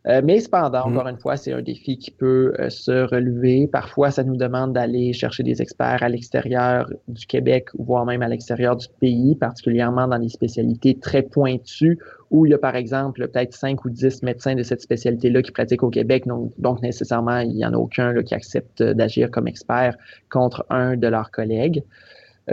Euh, 0.08 0.22
mais 0.24 0.40
cependant, 0.40 0.88
mm. 0.88 0.94
encore 0.94 1.08
une 1.08 1.18
fois, 1.18 1.36
c'est 1.36 1.52
un 1.52 1.62
défi 1.62 1.98
qui 1.98 2.12
peut 2.12 2.54
euh, 2.60 2.70
se 2.70 2.92
relever. 2.92 3.68
Parfois, 3.68 4.10
ça 4.12 4.24
nous 4.24 4.38
demande 4.38 4.74
d'aller 4.74 5.12
chercher 5.12 5.44
des 5.44 5.62
experts 5.62 6.02
à 6.02 6.10
l'extérieur 6.10 6.90
du 7.08 7.26
Québec, 7.26 7.68
voire 7.78 8.06
même 8.06 8.22
à 8.22 8.30
l'extérieur 8.30 8.78
du 8.78 8.88
pays, 9.02 9.36
particulièrement 9.36 10.08
dans 10.08 10.20
des 10.20 10.30
spécialités 10.30 10.98
très 10.98 11.24
pointues 11.24 12.00
où 12.32 12.46
il 12.46 12.52
y 12.52 12.54
a, 12.54 12.58
par 12.58 12.76
exemple, 12.76 13.28
peut-être 13.28 13.54
5 13.54 13.84
ou 13.86 13.90
10 13.90 14.24
médecins 14.24 14.56
de 14.56 14.64
cette 14.64 14.82
spécialité-là 14.82 15.42
qui 15.42 15.52
pratiquent 15.52 15.84
au 15.84 15.90
Québec. 15.90 16.26
Donc, 16.26 16.52
donc 16.58 16.82
nécessairement, 16.82 17.40
il 17.40 17.56
n'y 17.56 17.66
en 17.66 17.74
a 17.74 17.78
aucun 17.78 18.12
là, 18.12 18.24
qui 18.24 18.34
accepte 18.34 18.84
d'agir 18.84 19.32
comme 19.32 19.48
expert 19.48 19.96
contre 20.30 20.66
un 20.70 20.96
de 20.96 21.08
leurs 21.08 21.32
collègues. 21.32 21.84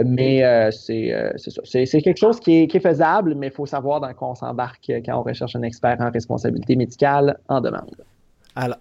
Mais 0.03 0.43
euh, 0.43 0.69
euh, 0.89 1.31
c'est 1.37 1.85
C'est 1.85 2.01
quelque 2.01 2.17
chose 2.17 2.39
qui 2.39 2.63
est, 2.63 2.67
qui 2.67 2.77
est 2.77 2.81
faisable, 2.81 3.35
mais 3.35 3.47
il 3.47 3.53
faut 3.53 3.65
savoir 3.65 4.01
dans 4.01 4.13
quoi 4.13 4.31
on 4.31 4.35
s'embarque 4.35 4.91
quand 5.05 5.19
on 5.19 5.23
recherche 5.23 5.55
un 5.55 5.61
expert 5.61 5.97
en 5.99 6.11
responsabilité 6.11 6.75
médicale 6.75 7.37
en 7.47 7.61
demande. 7.61 7.95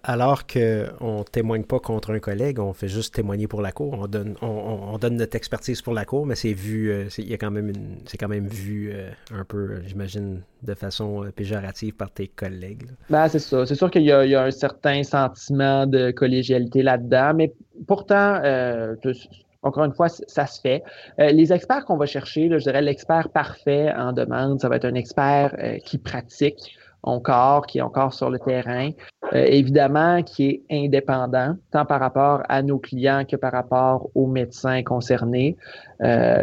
Alors 0.04 0.46
qu'on 0.46 1.18
ne 1.18 1.24
témoigne 1.24 1.64
pas 1.64 1.80
contre 1.80 2.12
un 2.12 2.20
collègue, 2.20 2.60
on 2.60 2.72
fait 2.72 2.86
juste 2.86 3.12
témoigner 3.12 3.48
pour 3.48 3.60
la 3.60 3.72
cour. 3.72 3.98
On 3.98 4.06
donne, 4.06 4.36
on, 4.40 4.96
donne 4.98 5.16
notre 5.16 5.34
expertise 5.34 5.82
pour 5.82 5.94
la 5.94 6.04
cour, 6.04 6.26
mais 6.26 6.36
c'est 6.36 6.52
vu, 6.52 6.92
euh, 6.92 7.08
il 7.18 7.28
y 7.28 7.34
a 7.34 7.38
quand 7.38 7.50
même 7.50 7.72
c'est 8.06 8.16
quand 8.16 8.28
même 8.28 8.46
vu 8.46 8.94
un 9.32 9.44
peu, 9.44 9.82
j'imagine, 9.84 10.42
de 10.62 10.74
façon 10.74 11.26
péjorative 11.34 11.94
par 11.94 12.12
tes 12.12 12.28
collègues. 12.28 12.84
Ben, 13.10 13.26
c'est 13.26 13.40
ça. 13.40 13.66
C'est 13.66 13.74
sûr 13.74 13.90
qu'il 13.90 14.02
y, 14.02 14.06
y, 14.06 14.12
a 14.12 14.44
un 14.44 14.50
certain 14.52 15.02
sentiment 15.02 15.88
de 15.88 16.12
collégialité 16.12 16.84
là-dedans, 16.84 17.32
mais 17.34 17.52
pourtant, 17.88 18.40
encore 19.64 19.84
une 19.84 19.94
fois, 19.94 20.08
ça 20.08 20.46
se 20.46 20.60
fait. 20.60 20.82
Euh, 21.18 21.30
les 21.30 21.52
experts 21.52 21.84
qu'on 21.86 21.96
va 21.96 22.06
chercher, 22.06 22.48
je 22.50 22.56
dirais 22.56 22.82
l'expert 22.82 23.30
parfait 23.30 23.92
en 23.96 24.12
demande, 24.12 24.60
ça 24.60 24.68
va 24.68 24.76
être 24.76 24.84
un 24.84 24.94
expert 24.94 25.54
euh, 25.58 25.78
qui 25.78 25.98
pratique 25.98 26.76
encore, 27.02 27.66
qui 27.66 27.78
est 27.78 27.82
encore 27.82 28.14
sur 28.14 28.30
le 28.30 28.38
terrain, 28.38 28.90
euh, 29.34 29.44
évidemment 29.44 30.22
qui 30.22 30.48
est 30.48 30.62
indépendant, 30.70 31.56
tant 31.70 31.84
par 31.84 32.00
rapport 32.00 32.42
à 32.48 32.62
nos 32.62 32.78
clients 32.78 33.24
que 33.28 33.36
par 33.36 33.52
rapport 33.52 34.08
aux 34.14 34.26
médecins 34.26 34.82
concernés. 34.82 35.56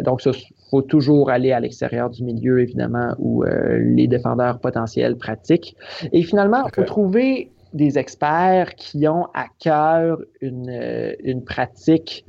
donc, 0.04 0.24
il 0.26 0.34
faut 0.70 0.82
toujours 0.84 1.30
aller 1.32 1.52
à 1.52 1.60
l'extérieur 1.60 2.10
du 2.10 2.24
milieu, 2.24 2.60
évidemment, 2.60 3.16
où 3.18 3.44
les 3.44 4.08
défendeurs 4.08 4.60
potentiels 4.60 5.18
pratiquent. 5.18 5.76
Et 6.12 6.22
finalement, 6.24 6.64
il 6.68 6.76
faut 6.76 6.84
trouver 6.84 7.52
des 7.74 7.98
experts 7.98 8.76
qui 8.76 9.08
ont 9.08 9.28
à 9.34 9.46
cœur 9.60 10.20
une, 10.42 11.16
une 11.24 11.44
pratique 11.44 12.26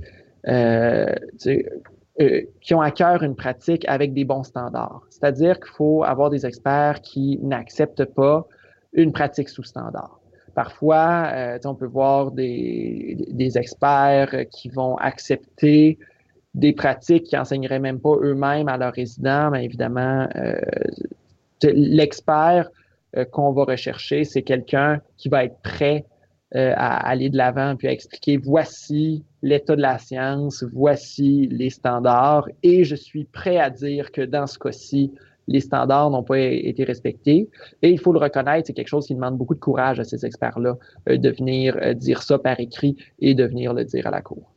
qui 2.61 2.75
ont 2.75 2.81
à 2.81 2.91
cœur 2.91 3.23
une 3.23 3.37
pratique 3.37 3.85
avec 3.89 4.13
des 4.13 4.25
bons 4.25 4.43
standards. 4.43 5.03
C'est-à-dire 5.11 5.59
qu'il 5.61 5.73
faut 5.73 6.05
avoir 6.05 6.31
des 6.31 6.45
experts 6.47 7.01
qui 7.01 7.39
n'acceptent 7.43 8.05
pas 8.05 8.47
une 8.93 9.13
pratique 9.13 9.49
sous 9.49 9.63
standard. 9.63 10.23
Parfois, 10.55 11.31
euh, 11.33 11.59
on 11.65 11.75
peut 11.75 11.87
voir 11.87 12.31
des, 12.31 13.17
experts 13.57 14.47
qui 14.51 14.69
vont 14.69 14.97
accepter 14.97 15.99
des 16.55 16.75
pratiques 16.75 17.25
qui 17.25 17.37
enseigneraient 17.39 17.79
même 17.79 17.99
pas 17.99 18.17
eux-mêmes 18.21 18.69
à 18.69 18.77
leurs 18.77 18.93
résidents, 18.93 19.51
mais 19.51 19.65
évidemment, 19.65 20.29
euh, 20.37 20.61
l'expert 21.63 22.69
euh, 23.17 23.25
qu'on 23.25 23.53
va 23.53 23.65
rechercher, 23.65 24.25
c'est 24.25 24.43
quelqu'un 24.43 25.01
qui 25.17 25.31
va 25.31 25.45
être 25.45 25.57
prêt 25.63 26.05
euh, 26.55 26.75
à 26.77 27.09
aller 27.09 27.31
de 27.31 27.39
l'avant 27.39 27.77
puis 27.77 27.89
à 27.89 27.93
expliquer 27.93 28.37
voici 28.37 29.25
l'état 29.41 29.75
de 29.75 29.81
la 29.81 29.97
science, 29.97 30.63
voici 30.75 31.49
les 31.51 31.71
standards 31.71 32.47
et 32.63 32.85
je 32.85 32.95
suis 32.95 33.25
prêt 33.25 33.57
à 33.57 33.71
dire 33.71 34.13
que 34.13 34.21
dans 34.21 34.47
ce 34.47 34.59
cas-ci, 34.59 35.11
les 35.49 35.61
standards 35.61 36.11
n'ont 36.11 36.23
pas 36.23 36.39
été 36.39 36.85
respectés. 36.85 37.49
Et 37.81 37.89
il 37.89 37.99
faut 37.99 38.13
le 38.13 38.19
reconnaître, 38.19 38.67
c'est 38.67 38.75
quelque 38.75 38.89
chose 38.89 39.07
qui 39.07 39.15
demande 39.15 39.39
beaucoup 39.39 39.55
de 39.55 39.61
courage 39.61 39.99
à 39.99 40.05
ces 40.05 40.27
experts-là 40.27 40.77
euh, 41.09 41.17
de 41.17 41.31
venir 41.31 41.75
euh, 41.81 41.95
dire 41.95 42.23
ça 42.23 42.39
par 42.39 42.61
écrit 42.61 42.97
et 43.19 43.35
de 43.35 43.45
venir 43.45 43.73
le 43.73 43.87
dire 43.87 44.07
à 44.07 44.11
la 44.11 44.21
Cour. 44.21 44.53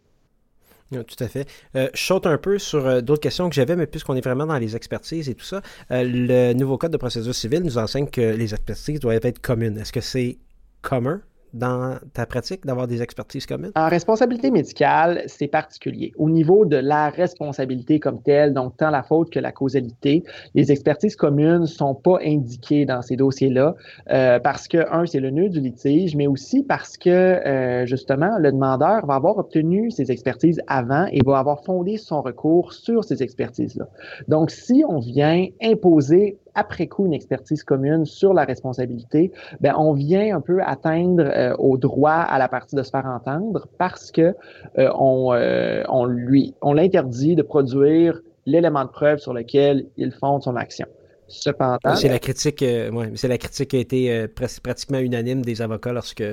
tout 0.92 1.24
à 1.24 1.30
fait. 1.30 1.48
je 1.74 1.88
saute 1.94 2.28
un 2.28 2.38
peu 2.38 2.60
sur 2.60 3.02
d'autres 3.02 3.22
questions 3.22 3.48
que 3.48 3.56
j'avais, 3.56 3.78
mais 3.78 3.88
puisqu'on 3.88 4.16
est 4.16 4.24
vraiment 4.24 4.46
dans 4.46 4.58
les 4.58 4.76
expertises 4.76 5.30
et 5.30 5.36
tout 5.36 5.46
ça, 5.46 5.62
le 5.90 6.52
nouveau 6.52 6.78
code 6.78 6.92
de 6.92 6.98
procédure 6.98 7.34
civile 7.34 7.64
nous 7.64 7.78
enseigne 7.78 8.08
que 8.08 8.36
les 8.36 8.54
expertises 8.54 9.00
doivent 9.00 9.24
être 9.24 9.40
communes. 9.40 9.78
Est-ce 9.78 9.94
que 9.94 10.02
c'est 10.02 10.40
commun? 10.82 11.22
Dans 11.56 11.98
ta 12.14 12.26
pratique 12.26 12.66
d'avoir 12.66 12.88
des 12.88 13.02
expertises 13.02 13.46
communes? 13.46 13.72
En 13.76 13.88
responsabilité 13.88 14.52
médicale, 14.52 15.24
c'est 15.28 15.48
particulier. 15.48 16.12
Au 16.18 16.30
niveau 16.30 16.66
de 16.66 16.76
la 16.76 17.10
responsabilité 17.10 18.00
comme 18.00 18.22
telle, 18.22 18.54
donc 18.54 18.76
tant 18.78 18.90
la 18.90 19.04
faute 19.04 19.30
que 19.32 19.40
la 19.40 19.52
causalité, 19.52 20.24
les 20.54 20.72
expertises 20.72 21.16
communes 21.16 21.62
ne 21.62 21.66
sont 21.66 21.96
pas 21.96 22.18
indiquées 22.24 22.86
dans 22.86 23.02
ces 23.02 23.16
dossiers-là 23.16 23.76
euh, 24.12 24.40
parce 24.40 24.68
que, 24.68 24.80
un, 24.92 25.06
c'est 25.06 25.22
le 25.22 25.32
nœud 25.32 25.50
du 25.50 25.62
litige, 25.62 26.16
mais 26.16 26.28
aussi 26.28 26.64
parce 26.64 26.98
que, 26.98 27.10
euh, 27.10 27.86
justement, 27.86 28.38
le 28.38 28.52
demandeur 28.52 29.06
va 29.06 29.16
avoir 29.16 29.38
obtenu 29.38 29.92
ces 29.92 30.12
expertises 30.12 30.62
avant 30.68 31.06
et 31.12 31.22
va 31.26 31.40
avoir 31.40 31.64
fondé 31.64 31.98
son 31.98 32.22
recours 32.22 32.74
sur 32.74 33.04
ces 33.06 33.24
expertises-là. 33.24 33.88
Donc, 34.28 34.52
si 34.52 34.84
on 34.88 35.00
vient 35.00 35.48
imposer 35.62 36.38
après 36.56 36.88
coup 36.88 37.06
une 37.06 37.14
expertise 37.14 37.64
commune 37.64 38.06
sur 38.06 38.34
la 38.34 38.46
responsabilité, 38.46 39.32
ben 39.60 39.76
on 39.78 39.94
vient 39.94 40.36
un 40.36 40.42
peu 40.42 40.62
atteindre 40.64 41.24
euh, 41.24 41.56
au 41.58 41.78
droit 41.78 42.12
à 42.12 42.40
la 42.40 42.48
partie 42.48 42.76
de 42.76 42.84
se 42.84 42.90
faire 42.90 43.06
entendre 43.06 43.68
parce 43.78 44.12
que 44.12 44.34
euh, 44.78 44.90
on, 44.98 45.34
euh, 45.34 45.84
on 45.90 46.06
lui 46.06 46.56
on 46.62 46.74
l'interdit 46.74 47.36
de 47.36 47.44
produire 47.44 48.22
l'élément 48.46 48.86
de 48.86 48.90
preuve 48.90 49.20
sur 49.20 49.34
lequel 49.34 49.86
il 49.98 50.12
fonde 50.12 50.42
son 50.44 50.56
action. 50.56 50.88
Cependant, 51.28 51.96
c'est 51.96 52.08
la 52.08 52.20
critique, 52.20 52.62
ouais, 52.62 53.12
c'est 53.16 53.28
la 53.28 53.40
critique 53.40 53.72
qui 53.72 53.78
a 53.78 53.80
été 53.80 54.28
pratiquement 54.62 55.00
unanime 55.00 55.42
des 55.42 55.60
avocats 55.64 55.92
lorsque 55.92 56.24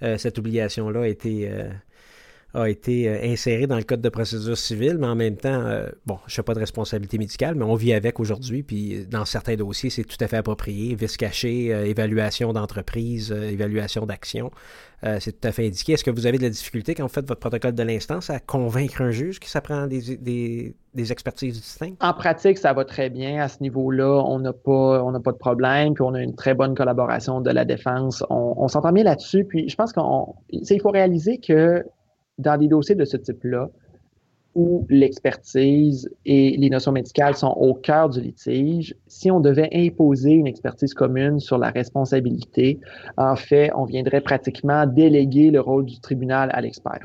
cette 0.00 0.38
obligation-là 0.38 1.00
a 1.00 1.06
été 1.08 1.50
a 2.56 2.68
été 2.68 3.08
euh, 3.08 3.18
inséré 3.22 3.66
dans 3.66 3.76
le 3.76 3.82
code 3.82 4.00
de 4.00 4.08
procédure 4.08 4.56
civile, 4.56 4.96
mais 4.98 5.06
en 5.06 5.14
même 5.14 5.36
temps, 5.36 5.60
euh, 5.66 5.88
bon, 6.06 6.18
je 6.26 6.40
n'ai 6.40 6.44
pas 6.44 6.54
de 6.54 6.58
responsabilité 6.58 7.18
médicale, 7.18 7.54
mais 7.54 7.64
on 7.64 7.74
vit 7.74 7.92
avec 7.92 8.18
aujourd'hui, 8.18 8.62
puis 8.62 9.06
dans 9.10 9.24
certains 9.24 9.56
dossiers, 9.56 9.90
c'est 9.90 10.04
tout 10.04 10.16
à 10.20 10.26
fait 10.26 10.38
approprié. 10.38 10.94
Vice 10.94 11.16
caché, 11.16 11.72
euh, 11.72 11.84
évaluation 11.84 12.52
d'entreprise, 12.52 13.30
évaluation 13.30 14.06
d'action, 14.06 14.50
c'est 15.20 15.40
tout 15.40 15.46
à 15.46 15.52
fait 15.52 15.66
indiqué. 15.66 15.92
Est-ce 15.92 16.02
que 16.02 16.10
vous 16.10 16.26
avez 16.26 16.38
de 16.38 16.42
la 16.42 16.50
difficulté 16.50 16.94
quand 16.94 17.04
vous 17.04 17.12
faites 17.12 17.28
votre 17.28 17.38
protocole 17.38 17.74
de 17.74 17.82
l'instance 17.84 18.28
à 18.28 18.40
convaincre 18.40 19.02
un 19.02 19.12
juge 19.12 19.38
que 19.38 19.46
ça 19.46 19.60
prend 19.60 19.86
des, 19.86 20.16
des, 20.16 21.12
expertises 21.12 21.60
distinctes? 21.60 22.02
En 22.02 22.12
pratique, 22.12 22.58
ça 22.58 22.72
va 22.72 22.84
très 22.84 23.08
bien. 23.08 23.40
À 23.40 23.46
ce 23.46 23.62
niveau-là, 23.62 24.24
on 24.26 24.40
n'a 24.40 24.52
pas, 24.52 25.04
pas 25.22 25.32
de 25.32 25.36
problème, 25.36 25.94
puis 25.94 26.02
on 26.02 26.14
a 26.14 26.20
une 26.20 26.34
très 26.34 26.54
bonne 26.54 26.74
collaboration 26.74 27.40
de 27.40 27.50
la 27.50 27.64
défense. 27.64 28.24
On, 28.30 28.54
on 28.56 28.66
s'entend 28.66 28.90
bien 28.90 29.04
là-dessus, 29.04 29.44
puis 29.44 29.68
je 29.68 29.76
pense 29.76 29.92
qu'il 29.92 30.80
faut 30.80 30.90
réaliser 30.90 31.38
que 31.38 31.84
dans 32.38 32.58
des 32.58 32.68
dossiers 32.68 32.94
de 32.94 33.04
ce 33.04 33.16
type-là, 33.16 33.70
où 34.56 34.86
l'expertise 34.88 36.08
et 36.24 36.56
les 36.56 36.70
notions 36.70 36.90
médicales 36.90 37.36
sont 37.36 37.54
au 37.58 37.74
cœur 37.74 38.08
du 38.08 38.22
litige, 38.22 38.94
si 39.06 39.30
on 39.30 39.38
devait 39.38 39.68
imposer 39.72 40.30
une 40.30 40.46
expertise 40.46 40.94
commune 40.94 41.40
sur 41.40 41.58
la 41.58 41.68
responsabilité, 41.68 42.80
en 43.18 43.36
fait, 43.36 43.70
on 43.76 43.84
viendrait 43.84 44.22
pratiquement 44.22 44.86
déléguer 44.86 45.50
le 45.50 45.60
rôle 45.60 45.84
du 45.84 46.00
tribunal 46.00 46.48
à 46.54 46.62
l'expert. 46.62 47.04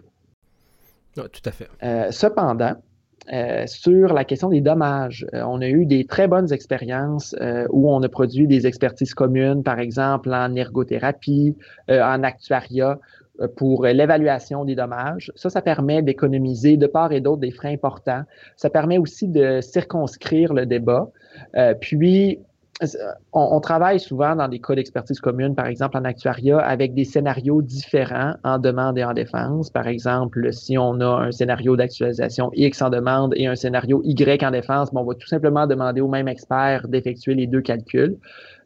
tout 1.13 1.41
à 1.43 1.51
fait. 1.51 1.67
Euh, 1.83 2.09
cependant, 2.09 2.75
euh, 3.33 3.67
sur 3.67 4.13
la 4.13 4.23
question 4.23 4.47
des 4.47 4.61
dommages, 4.61 5.27
euh, 5.33 5.43
on 5.45 5.59
a 5.59 5.67
eu 5.67 5.85
des 5.85 6.05
très 6.05 6.29
bonnes 6.29 6.53
expériences 6.53 7.35
où 7.69 7.91
on 7.91 8.01
a 8.01 8.07
produit 8.07 8.47
des 8.47 8.65
expertises 8.65 9.13
communes, 9.13 9.61
par 9.61 9.79
exemple 9.79 10.33
en 10.33 10.55
ergothérapie, 10.55 11.57
en 11.89 12.23
actuariat, 12.23 12.97
pour 13.47 13.85
l'évaluation 13.85 14.65
des 14.65 14.75
dommages. 14.75 15.31
Ça, 15.35 15.49
ça 15.49 15.61
permet 15.61 16.01
d'économiser 16.01 16.77
de 16.77 16.87
part 16.87 17.11
et 17.11 17.21
d'autre 17.21 17.41
des 17.41 17.51
frais 17.51 17.73
importants. 17.73 18.23
Ça 18.55 18.69
permet 18.69 18.97
aussi 18.97 19.27
de 19.27 19.61
circonscrire 19.61 20.53
le 20.53 20.65
débat. 20.65 21.09
Euh, 21.55 21.73
puis, 21.79 22.39
on, 23.33 23.59
travaille 23.59 23.99
souvent 23.99 24.35
dans 24.35 24.47
des 24.47 24.59
cas 24.59 24.73
d'expertise 24.73 25.19
commune, 25.19 25.53
par 25.53 25.67
exemple 25.67 25.97
en 25.97 26.03
actuariat, 26.03 26.57
avec 26.57 26.95
des 26.95 27.05
scénarios 27.05 27.61
différents 27.61 28.33
en 28.43 28.57
demande 28.57 28.97
et 28.97 29.03
en 29.03 29.13
défense. 29.13 29.69
Par 29.69 29.87
exemple, 29.87 30.51
si 30.51 30.77
on 30.77 30.99
a 30.99 31.27
un 31.27 31.31
scénario 31.31 31.75
d'actualisation 31.75 32.49
X 32.53 32.81
en 32.81 32.89
demande 32.89 33.33
et 33.35 33.45
un 33.45 33.55
scénario 33.55 34.01
Y 34.03 34.43
en 34.43 34.51
défense, 34.51 34.91
bon, 34.91 35.01
on 35.01 35.05
va 35.05 35.13
tout 35.13 35.27
simplement 35.27 35.67
demander 35.67 36.01
au 36.01 36.07
même 36.07 36.27
expert 36.27 36.87
d'effectuer 36.87 37.35
les 37.35 37.45
deux 37.45 37.61
calculs. 37.61 38.17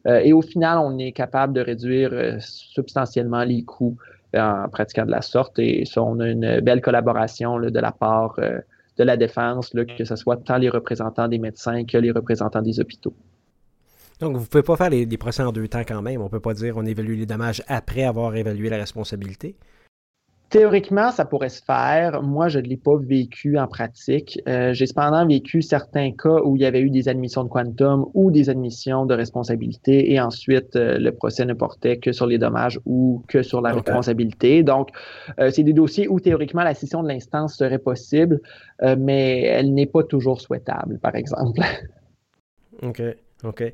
Euh, 0.06 0.20
et 0.24 0.32
au 0.32 0.40
final, 0.40 0.78
on 0.78 0.98
est 0.98 1.12
capable 1.12 1.52
de 1.52 1.60
réduire 1.60 2.10
euh, 2.12 2.36
substantiellement 2.38 3.44
les 3.44 3.64
coûts 3.64 3.96
euh, 4.36 4.64
en 4.64 4.68
pratiquant 4.68 5.06
de 5.06 5.10
la 5.10 5.22
sorte. 5.22 5.58
Et 5.58 5.84
ça, 5.84 6.02
on 6.02 6.20
a 6.20 6.28
une 6.28 6.60
belle 6.60 6.80
collaboration 6.80 7.58
de 7.58 7.80
la 7.80 7.92
part 7.92 8.36
de 8.38 9.04
la 9.04 9.16
défense, 9.16 9.70
que 9.70 10.04
ce 10.04 10.16
soit 10.16 10.36
tant 10.38 10.56
les 10.58 10.68
représentants 10.68 11.28
des 11.28 11.38
médecins 11.38 11.84
que 11.84 11.98
les 11.98 12.10
représentants 12.10 12.62
des 12.62 12.80
hôpitaux. 12.80 13.14
Donc, 14.20 14.36
vous 14.36 14.42
ne 14.42 14.46
pouvez 14.46 14.62
pas 14.62 14.76
faire 14.76 14.90
les, 14.90 15.06
procès 15.18 15.42
en 15.42 15.52
deux 15.52 15.68
temps 15.68 15.84
quand 15.86 16.00
même. 16.00 16.20
On 16.20 16.24
ne 16.24 16.30
peut 16.30 16.40
pas 16.40 16.54
dire 16.54 16.76
on 16.76 16.86
évalue 16.86 17.18
les 17.18 17.26
dommages 17.26 17.62
après 17.68 18.04
avoir 18.04 18.34
évalué 18.34 18.70
la 18.70 18.78
responsabilité. 18.78 19.56
Théoriquement, 20.56 21.10
ça 21.10 21.26
pourrait 21.26 21.50
se 21.50 21.62
faire. 21.62 22.22
Moi, 22.22 22.48
je 22.48 22.58
ne 22.58 22.64
l'ai 22.64 22.78
pas 22.78 22.96
vécu 22.96 23.58
en 23.58 23.66
pratique. 23.66 24.40
Euh, 24.48 24.72
j'ai 24.72 24.86
cependant 24.86 25.26
vécu 25.26 25.60
certains 25.60 26.12
cas 26.12 26.40
où 26.44 26.56
il 26.56 26.62
y 26.62 26.64
avait 26.64 26.80
eu 26.80 26.88
des 26.88 27.10
admissions 27.10 27.44
de 27.44 27.50
quantum 27.50 28.06
ou 28.14 28.30
des 28.30 28.48
admissions 28.48 29.04
de 29.04 29.12
responsabilité 29.12 30.10
et 30.14 30.18
ensuite 30.18 30.74
euh, 30.74 30.96
le 30.98 31.12
procès 31.12 31.44
ne 31.44 31.52
portait 31.52 31.98
que 31.98 32.10
sur 32.10 32.26
les 32.26 32.38
dommages 32.38 32.80
ou 32.86 33.22
que 33.28 33.42
sur 33.42 33.60
la 33.60 33.74
responsabilité. 33.74 34.62
Donc, 34.62 34.88
euh, 35.38 35.50
c'est 35.50 35.62
des 35.62 35.74
dossiers 35.74 36.08
où 36.08 36.20
théoriquement 36.20 36.62
la 36.62 36.72
scission 36.72 37.02
de 37.02 37.08
l'instance 37.08 37.58
serait 37.58 37.78
possible, 37.78 38.40
mais 38.80 39.42
elle 39.42 39.74
n'est 39.74 39.84
pas 39.84 40.04
toujours 40.04 40.40
souhaitable, 40.40 40.98
par 41.00 41.16
exemple. 41.16 41.60
OK. 42.82 43.02
OK. 43.44 43.72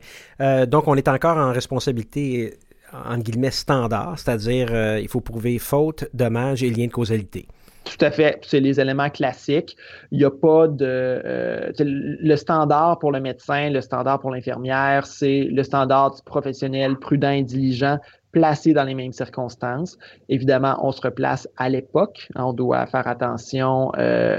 Donc, 0.67 0.89
on 0.89 0.97
est 0.97 1.07
encore 1.07 1.37
en 1.37 1.53
responsabilité, 1.53 2.55
en 2.93 3.19
guillemets, 3.19 3.51
standard, 3.51 4.19
c'est-à-dire 4.19 4.69
euh, 4.71 5.01
il 5.01 5.09
faut 5.09 5.21
prouver 5.21 5.59
faute, 5.59 6.05
dommage 6.15 6.63
et 6.63 6.71
lien 6.71 6.87
de 6.87 6.93
causalité. 6.93 7.47
Tout 7.85 8.05
à 8.05 8.11
fait. 8.11 8.39
C'est 8.43 8.61
les 8.61 8.81
éléments 8.81 9.11
classiques. 9.11 9.77
Il 10.13 10.19
n'y 10.19 10.25
a 10.25 10.31
pas 10.31 10.69
de. 10.69 10.87
Euh, 10.87 11.73
le 11.79 12.37
standard 12.37 12.99
pour 13.01 13.11
le 13.11 13.21
médecin, 13.21 13.71
le 13.71 13.81
standard 13.81 14.21
pour 14.21 14.31
l'infirmière, 14.31 15.05
c'est 15.05 15.49
le 15.51 15.63
standard 15.63 16.15
du 16.15 16.23
professionnel 16.23 16.97
prudent 16.97 17.31
et 17.31 17.43
diligent 17.43 17.99
placé 18.31 18.73
dans 18.73 18.85
les 18.85 18.95
mêmes 18.95 19.13
circonstances. 19.13 19.99
Évidemment, 20.29 20.79
on 20.83 20.93
se 20.93 21.03
replace 21.03 21.49
à 21.57 21.69
l'époque. 21.69 22.29
On 22.37 22.53
doit 22.53 22.87
faire 22.87 23.07
attention 23.07 23.91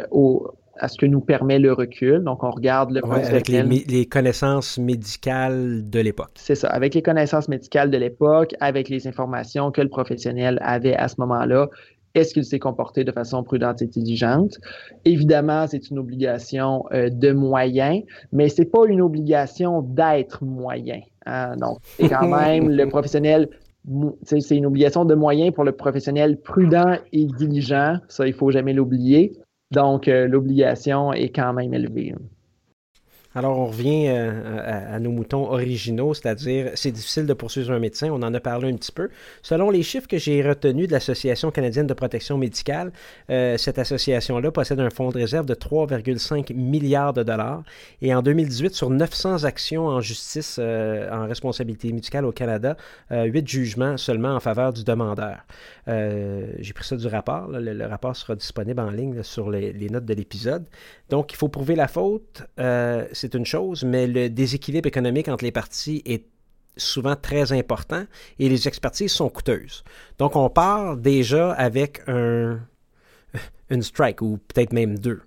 aux 0.10 0.52
à 0.78 0.88
ce 0.88 0.98
que 0.98 1.06
nous 1.06 1.22
permet 1.22 1.60
le 1.60 1.74
recul. 1.74 2.24
Donc, 2.24 2.44
on 2.44 2.52
regarde 2.52 2.92
le 2.92 3.02
avec 3.06 3.48
les, 3.48 4.06
connaissances 4.06 4.78
médicales 4.78 5.90
de 5.90 6.00
l'époque. 6.00 6.32
C'est 6.36 6.56
ça, 6.56 6.68
avec 6.70 6.96
les 6.96 7.02
connaissances 7.02 7.48
médicales 7.48 7.92
de 7.92 7.98
l'époque, 7.98 8.56
avec 8.60 8.90
les 8.90 9.08
informations 9.08 9.72
que 9.72 9.82
le 9.82 9.90
professionnel 9.90 10.60
avait 10.62 10.96
à 10.96 11.08
ce 11.08 11.16
moment-là. 11.20 11.68
Est-ce 12.16 12.36
qu'il 12.36 12.46
s'est 12.46 12.60
comporté 12.60 13.04
de 13.04 13.12
façon 13.12 13.44
prudente 13.44 13.82
et 13.82 13.86
intelligente? 13.86 14.60
Évidemment, 15.04 15.66
c'est 15.66 15.90
une 15.90 15.98
obligation 15.98 16.84
euh, 16.94 17.10
de 17.10 17.32
moyen, 17.32 18.02
mais 18.32 18.50
c'est 18.50 18.66
pas 18.66 18.86
une 18.88 19.02
obligation 19.02 19.82
d'être 19.82 20.44
moyen. 20.44 21.00
Hein? 21.26 21.56
Donc, 21.58 21.80
et 21.98 22.08
quand 22.10 22.28
même, 22.40 22.70
le 22.70 22.88
professionnel 22.88 23.50
c'est 24.24 24.56
une 24.56 24.66
obligation 24.66 25.04
de 25.04 25.14
moyen 25.14 25.52
pour 25.52 25.64
le 25.66 25.74
professionnel 25.74 26.40
prudent 26.40 26.96
et 27.12 27.26
diligent. 27.26 27.98
Ça, 28.08 28.26
il 28.26 28.34
faut 28.34 28.50
jamais 28.50 28.72
l'oublier. 28.72 29.34
Donc, 29.74 30.08
euh, 30.08 30.28
l'obligation 30.28 31.14
est 31.14 31.30
quand 31.30 31.54
même 31.54 31.74
élevée. 31.74 32.14
Alors, 33.36 33.58
on 33.58 33.66
revient 33.66 34.08
euh, 34.08 34.94
à, 34.96 35.00
nos 35.00 35.12
moutons 35.12 35.52
originaux, 35.52 36.14
c'est-à-dire 36.14 36.72
c'est 36.76 36.92
difficile 36.92 37.26
de 37.26 37.34
poursuivre 37.34 37.72
un 37.72 37.80
médecin. 37.80 38.10
On 38.12 38.22
en 38.22 38.34
a 38.34 38.40
parlé 38.40 38.70
un 38.72 38.76
petit 38.76 38.92
peu. 38.92 39.10
Selon 39.42 39.70
les 39.70 39.84
chiffres 39.84 40.08
que 40.08 40.18
j'ai 40.18 40.42
retenus 40.42 40.88
de 40.88 40.94
l'Association 40.94 41.52
canadienne 41.52 41.88
de 41.88 41.94
protection 41.94 42.38
médicale, 42.38 42.92
euh, 43.30 43.58
cette 43.58 43.80
association-là 43.80 44.52
possède 44.52 44.80
un 44.80 44.90
fonds 44.90 45.10
de 45.10 45.18
réserve 45.18 45.46
de 45.46 45.56
3,5 45.56 46.54
milliards 46.54 47.14
de 47.14 47.24
dollars. 47.24 47.64
Et 48.02 48.14
en 48.14 48.22
2018, 48.22 48.74
sur 48.74 48.90
900 48.90 49.44
actions 49.44 49.88
en 49.88 50.02
justice 50.02 50.60
en 50.60 51.28
responsabilité 51.28 51.92
médicale 51.92 52.26
au 52.26 52.32
Canada, 52.32 52.78
8 53.12 53.48
jugements 53.48 53.98
seulement 53.98 54.36
en 54.36 54.40
faveur 54.40 54.74
du 54.74 54.84
demandeur. 54.84 55.38
Euh, 55.88 56.48
j'ai 56.60 56.74
pris 56.74 56.86
ça 56.86 56.96
du 56.96 57.08
rapport. 57.08 57.48
Le, 57.50 57.86
rapport 57.86 58.16
sera 58.16 58.36
disponible 58.36 58.80
en 58.80 58.90
ligne 58.90 59.24
sur 59.24 59.50
les, 59.50 59.74
notes 59.90 60.06
de 60.06 60.14
l'épisode. 60.14 60.66
Donc, 61.10 61.34
il 61.34 61.36
faut 61.36 61.50
prouver 61.50 61.76
la 61.76 61.88
faute, 61.88 62.44
euh, 62.60 63.06
c'est 63.24 63.36
une 63.36 63.46
chose, 63.46 63.86
mais 63.86 64.06
le 64.06 64.30
déséquilibre 64.30 64.86
économique 64.86 65.30
entre 65.30 65.46
les 65.46 65.54
parties 65.54 66.02
est 66.06 66.26
souvent 66.76 67.16
très 67.16 67.54
important 67.54 68.04
et 68.38 68.50
les 68.50 68.68
expertises 68.68 69.14
sont 69.14 69.30
coûteuses. 69.30 69.86
Donc, 70.20 70.36
on 70.36 70.50
part 70.50 70.98
déjà 70.98 71.54
avec 71.54 72.02
un, 72.08 72.60
une 73.70 73.82
strike 73.82 74.22
ou 74.22 74.40
peut-être 74.50 74.74
même 74.74 75.00
deux. 75.00 75.22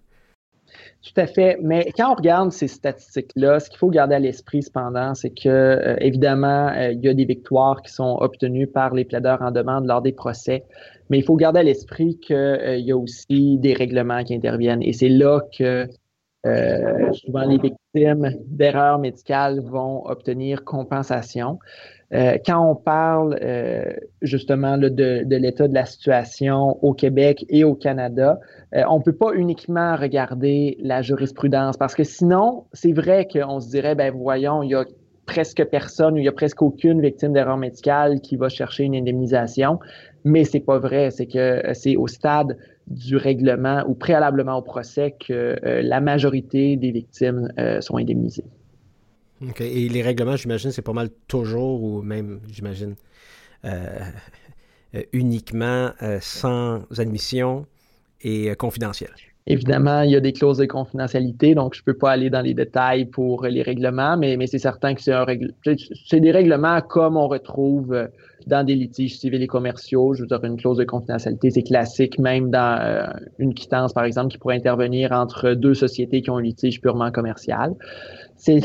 Tout 1.02 1.18
à 1.18 1.26
fait. 1.26 1.56
Mais 1.62 1.90
quand 1.96 2.12
on 2.12 2.14
regarde 2.16 2.52
ces 2.52 2.68
statistiques-là, 2.68 3.60
ce 3.60 3.70
qu'il 3.70 3.78
faut 3.78 3.88
garder 3.88 4.16
à 4.16 4.18
l'esprit 4.18 4.62
cependant, 4.62 5.14
c'est 5.14 5.30
que 5.30 5.48
euh, 5.48 5.96
évidemment, 6.00 6.68
euh, 6.68 6.92
il 6.92 7.02
y 7.02 7.08
a 7.08 7.14
des 7.14 7.24
victoires 7.24 7.80
qui 7.80 7.94
sont 7.94 8.18
obtenues 8.20 8.66
par 8.66 8.92
les 8.92 9.06
plaideurs 9.06 9.40
en 9.40 9.52
demande 9.52 9.86
lors 9.86 10.02
des 10.02 10.12
procès. 10.12 10.64
Mais 11.08 11.18
il 11.18 11.24
faut 11.24 11.36
garder 11.36 11.60
à 11.60 11.62
l'esprit 11.62 12.18
qu'il 12.18 12.36
euh, 12.36 12.76
y 12.76 12.92
a 12.92 12.96
aussi 12.96 13.56
des 13.56 13.72
règlements 13.72 14.22
qui 14.22 14.34
interviennent. 14.34 14.82
Et 14.82 14.92
c'est 14.92 15.08
là 15.08 15.40
que 15.56 15.88
souvent 16.44 17.44
les 17.44 17.58
victimes 17.58 18.30
d'erreurs 18.46 18.98
médicales 18.98 19.60
vont 19.60 20.06
obtenir 20.06 20.64
compensation. 20.64 21.58
Euh, 22.14 22.38
quand 22.46 22.70
on 22.70 22.76
parle 22.76 23.36
euh, 23.42 23.92
justement 24.22 24.78
de, 24.78 25.24
l'état 25.28 25.66
de 25.66 25.74
la 25.74 25.86
situation 25.86 26.78
au 26.84 26.92
Québec 26.92 27.44
et 27.48 27.64
au 27.64 27.74
Canada, 27.74 28.38
euh, 28.74 28.82
on 28.88 28.98
ne 28.98 29.02
peut 29.02 29.16
pas 29.16 29.32
uniquement 29.34 29.96
regarder 29.96 30.76
la 30.80 31.02
jurisprudence 31.02 31.76
parce 31.76 31.96
que 31.96 32.04
sinon, 32.04 32.66
c'est 32.72 32.92
vrai 32.92 33.26
qu'on 33.26 33.58
se 33.58 33.70
dirait, 33.70 33.96
ben 33.96 34.14
voyons, 34.14 34.62
il 34.62 34.70
y 34.70 34.74
a 34.76 34.84
presque 35.26 35.64
personne 35.64 36.14
ou 36.14 36.18
il 36.18 36.24
y 36.24 36.28
a 36.28 36.32
presque 36.32 36.62
aucune 36.62 37.00
victime 37.00 37.32
d'erreur 37.32 37.56
médicale 37.56 38.20
qui 38.20 38.36
va 38.36 38.48
chercher 38.48 38.84
une 38.84 38.94
indemnisation, 38.94 39.80
mais 40.22 40.44
c'est 40.44 40.60
pas 40.60 40.78
vrai. 40.78 41.10
C'est 41.10 41.26
que 41.26 41.60
c'est 41.74 41.96
au 41.96 42.06
stade 42.06 42.56
du 42.86 43.16
règlement 43.16 43.84
ou 43.88 43.94
préalablement 43.94 44.56
au 44.56 44.62
procès 44.62 45.14
que 45.18 45.56
la 45.62 46.00
majorité 46.00 46.76
des 46.76 46.92
victimes 46.92 47.48
sont 47.80 47.96
indemnisées. 47.96 48.44
Et 49.60 49.88
les 49.88 50.02
règlements, 50.02 50.36
j'imagine, 50.36 50.70
c'est 50.70 50.82
pas 50.82 50.92
mal 50.92 51.10
toujours, 51.28 51.82
ou 51.82 52.02
même, 52.02 52.40
j'imagine, 52.50 52.94
euh, 53.64 53.98
euh, 54.94 55.02
uniquement 55.12 55.90
euh, 56.02 56.18
sans 56.20 56.82
admission 56.98 57.66
et 58.22 58.54
confidentiel. 58.56 59.10
Évidemment, 59.46 60.02
il 60.02 60.10
y 60.10 60.16
a 60.16 60.20
des 60.20 60.32
clauses 60.32 60.58
de 60.58 60.64
confidentialité, 60.64 61.54
donc 61.54 61.74
je 61.74 61.80
ne 61.80 61.84
peux 61.84 61.96
pas 61.96 62.12
aller 62.12 62.30
dans 62.30 62.40
les 62.40 62.54
détails 62.54 63.04
pour 63.04 63.44
les 63.44 63.62
règlements, 63.62 64.16
mais, 64.16 64.36
mais 64.36 64.46
c'est 64.46 64.58
certain 64.58 64.94
que 64.94 65.02
c'est 65.02 65.12
un 65.12 65.24
c'est 66.08 66.20
des 66.20 66.32
règlements 66.32 66.80
comme 66.80 67.16
on 67.16 67.28
retrouve 67.28 68.08
dans 68.46 68.64
des 68.64 68.74
litiges 68.74 69.18
civils 69.18 69.42
et 69.42 69.46
commerciaux. 69.46 70.14
Je 70.14 70.22
veux 70.22 70.26
dire, 70.26 70.42
une 70.44 70.56
clause 70.56 70.78
de 70.78 70.84
confidentialité, 70.84 71.50
c'est 71.50 71.62
classique, 71.62 72.18
même 72.18 72.50
dans 72.50 73.12
une 73.38 73.54
quittance, 73.54 73.92
par 73.92 74.04
exemple, 74.04 74.28
qui 74.28 74.38
pourrait 74.38 74.56
intervenir 74.56 75.12
entre 75.12 75.52
deux 75.52 75.74
sociétés 75.74 76.22
qui 76.22 76.30
ont 76.30 76.36
un 76.36 76.42
litige 76.42 76.80
purement 76.80 77.10
commercial. 77.10 77.74
C'est 78.36 78.60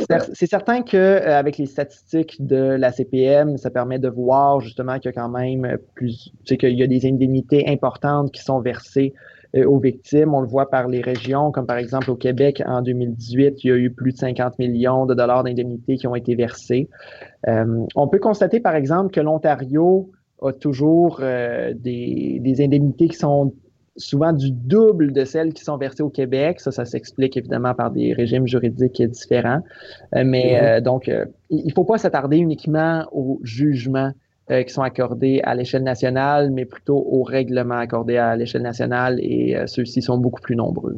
certain 0.45 0.81
qu'avec 0.81 1.55
euh, 1.55 1.63
les 1.63 1.65
statistiques 1.65 2.45
de 2.45 2.57
la 2.57 2.91
CPM, 2.91 3.57
ça 3.57 3.69
permet 3.69 3.99
de 3.99 4.09
voir 4.09 4.59
justement 4.59 4.99
qu'il 4.99 5.05
y 5.05 5.09
a 5.09 5.13
quand 5.13 5.29
même 5.29 5.77
plus, 5.95 6.31
tu 6.45 6.57
qu'il 6.57 6.77
y 6.77 6.83
a 6.83 6.87
des 6.87 7.05
indemnités 7.05 7.67
importantes 7.69 8.31
qui 8.31 8.41
sont 8.41 8.59
versées 8.59 9.13
euh, 9.15 9.40
aux 9.53 9.79
victimes. 9.79 10.33
On 10.33 10.41
le 10.41 10.47
voit 10.47 10.69
par 10.69 10.87
les 10.87 11.01
régions, 11.01 11.51
comme 11.51 11.65
par 11.65 11.77
exemple 11.77 12.09
au 12.09 12.15
Québec 12.15 12.61
en 12.65 12.81
2018, 12.81 13.63
il 13.63 13.67
y 13.67 13.71
a 13.71 13.75
eu 13.75 13.91
plus 13.91 14.13
de 14.13 14.17
50 14.17 14.59
millions 14.59 15.05
de 15.05 15.13
dollars 15.13 15.43
d'indemnités 15.43 15.97
qui 15.97 16.07
ont 16.07 16.15
été 16.15 16.35
versés. 16.35 16.89
Euh, 17.47 17.85
on 17.95 18.07
peut 18.07 18.19
constater 18.19 18.59
par 18.59 18.75
exemple 18.75 19.11
que 19.11 19.19
l'Ontario 19.19 20.11
a 20.41 20.53
toujours 20.53 21.19
des, 21.19 22.39
des 22.41 22.63
indemnités 22.63 23.07
qui 23.07 23.17
sont 23.17 23.53
souvent 23.97 24.33
du 24.33 24.51
double 24.51 25.11
de 25.11 25.25
celles 25.25 25.53
qui 25.53 25.63
sont 25.63 25.77
versées 25.77 26.03
au 26.03 26.09
Québec. 26.09 26.59
Ça, 26.59 26.71
ça 26.71 26.85
s'explique 26.85 27.37
évidemment 27.37 27.73
par 27.73 27.91
des 27.91 28.13
régimes 28.13 28.47
juridiques 28.47 29.01
différents. 29.01 29.61
Euh, 30.15 30.23
mais 30.25 30.53
mm-hmm. 30.53 30.63
euh, 30.63 30.81
donc, 30.81 31.09
euh, 31.09 31.25
il 31.49 31.67
ne 31.67 31.73
faut 31.73 31.83
pas 31.83 31.97
s'attarder 31.97 32.37
uniquement 32.37 33.05
aux 33.11 33.39
jugements 34.51 34.63
qui 34.63 34.73
sont 34.73 34.81
accordés 34.81 35.41
à 35.43 35.55
l'échelle 35.55 35.83
nationale, 35.83 36.51
mais 36.51 36.65
plutôt 36.65 36.97
aux 36.97 37.23
règlements 37.23 37.77
accordés 37.77 38.17
à 38.17 38.35
l'échelle 38.35 38.61
nationale 38.61 39.19
et 39.21 39.57
ceux-ci 39.67 40.01
sont 40.01 40.17
beaucoup 40.17 40.41
plus 40.41 40.55
nombreux. 40.55 40.95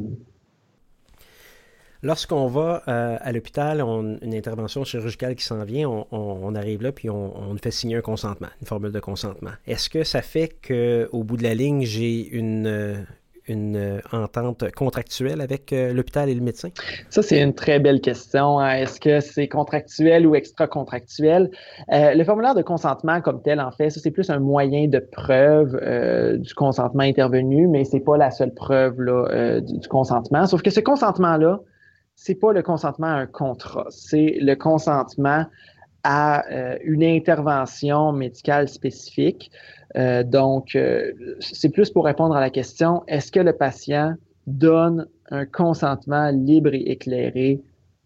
Lorsqu'on 2.04 2.48
va 2.48 2.82
euh, 2.86 3.16
à 3.18 3.32
l'hôpital, 3.32 3.80
une 3.80 4.34
intervention 4.34 4.84
chirurgicale 4.84 5.34
qui 5.36 5.44
s'en 5.44 5.64
vient, 5.64 5.88
on, 5.88 6.54
arrive 6.54 6.82
là 6.82 6.92
puis 6.92 7.08
on, 7.08 7.56
fait 7.56 7.70
signer 7.70 7.96
un 7.96 8.02
consentement, 8.02 8.48
une 8.60 8.66
formule 8.66 8.92
de 8.92 9.00
consentement. 9.00 9.52
Est-ce 9.66 9.88
que 9.88 10.04
ça 10.04 10.20
fait 10.20 10.50
qu'au 10.50 11.24
bout 11.24 11.38
de 11.38 11.42
la 11.42 11.54
ligne, 11.54 11.82
j'ai 11.84 12.28
une, 12.28 12.66
euh, 12.66 12.96
une 13.48 14.00
entente 14.12 14.70
contractuelle 14.72 15.40
avec 15.40 15.72
l'hôpital 15.72 16.28
et 16.28 16.34
le 16.34 16.40
médecin? 16.40 16.68
Ça, 17.10 17.22
c'est 17.22 17.40
une 17.40 17.54
très 17.54 17.78
belle 17.78 18.00
question. 18.00 18.58
Hein. 18.58 18.76
Est-ce 18.76 19.00
que 19.00 19.20
c'est 19.20 19.48
contractuel 19.48 20.26
ou 20.26 20.34
extra-contractuel? 20.34 21.50
le 21.88 22.24
formulaire 22.24 22.54
de 22.54 22.62
consentement 22.62 23.20
comme 23.20 23.42
tel, 23.42 23.60
en 23.60 23.70
fait, 23.70 23.90
ça, 23.90 24.00
c'est 24.00 24.10
plus 24.10 24.30
un 24.30 24.38
moyen 24.38 24.88
de 24.88 24.98
preuve 24.98 25.78
du 26.38 26.54
consentement 26.54 27.02
intervenu, 27.02 27.66
mais 27.66 27.84
c'est 27.84 28.00
pas 28.00 28.16
la 28.16 28.30
seule 28.30 28.54
preuve 28.54 29.00
là, 29.00 29.60
du, 29.60 29.88
consentement. 29.88 30.46
Sauf 30.46 30.62
que 30.62 30.70
ce 30.70 30.80
consentement-là, 30.80 31.60
c'est 32.16 32.34
pas 32.34 32.52
le 32.52 32.62
consentement 32.62 33.08
à 33.08 33.16
un 33.16 33.26
contrat, 33.26 33.86
c'est 33.90 34.36
le 34.40 34.54
consentement 34.54 35.44
à 36.04 36.46
euh, 36.52 36.76
une 36.84 37.02
intervention 37.02 38.12
médicale 38.12 38.68
spécifique. 38.68 39.50
Euh, 39.96 40.22
donc, 40.22 40.74
euh, 40.74 41.12
c'est 41.40 41.68
plus 41.68 41.90
pour 41.90 42.04
répondre 42.04 42.34
à 42.36 42.40
la 42.40 42.50
question, 42.50 43.02
est-ce 43.06 43.30
que 43.30 43.40
le 43.40 43.52
patient 43.52 44.14
donne 44.46 45.06
un 45.30 45.46
consentement 45.46 46.30
libre 46.30 46.74
et 46.74 46.90
éclairé 46.90 47.62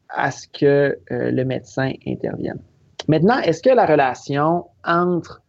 à 0.09 0.31
ce 0.31 0.47
que 0.49 0.99
le 1.11 1.45
médecin 1.45 1.93
intervienne? 2.07 2.61
Maintenant, 3.09 3.39
est-ce 3.41 3.63
que 3.63 3.71
la 3.71 3.87
relation 3.87 4.67
entre 4.85 5.43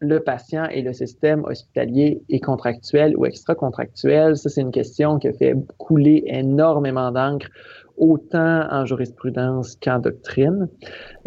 le 0.00 0.20
patient 0.20 0.66
et 0.70 0.82
le 0.82 0.92
système 0.92 1.44
hospitalier 1.44 2.22
est 2.28 2.40
contractuel 2.40 3.16
ou 3.16 3.26
extra-contractuel? 3.26 4.36
Ça, 4.36 4.48
c'est 4.48 4.62
une 4.62 4.70
question 4.70 5.18
qui 5.18 5.28
a 5.28 5.32
fait 5.32 5.54
couler 5.78 6.24
énormément 6.26 7.10
d'encre, 7.12 7.48
autant 7.96 8.66
en 8.70 8.86
jurisprudence 8.86 9.76
qu'en 9.76 9.98
doctrine. 9.98 10.68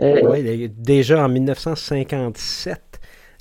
Euh, 0.01 0.21
oui, 0.23 0.69
déjà 0.69 1.23
en 1.23 1.29
1957, 1.29 2.81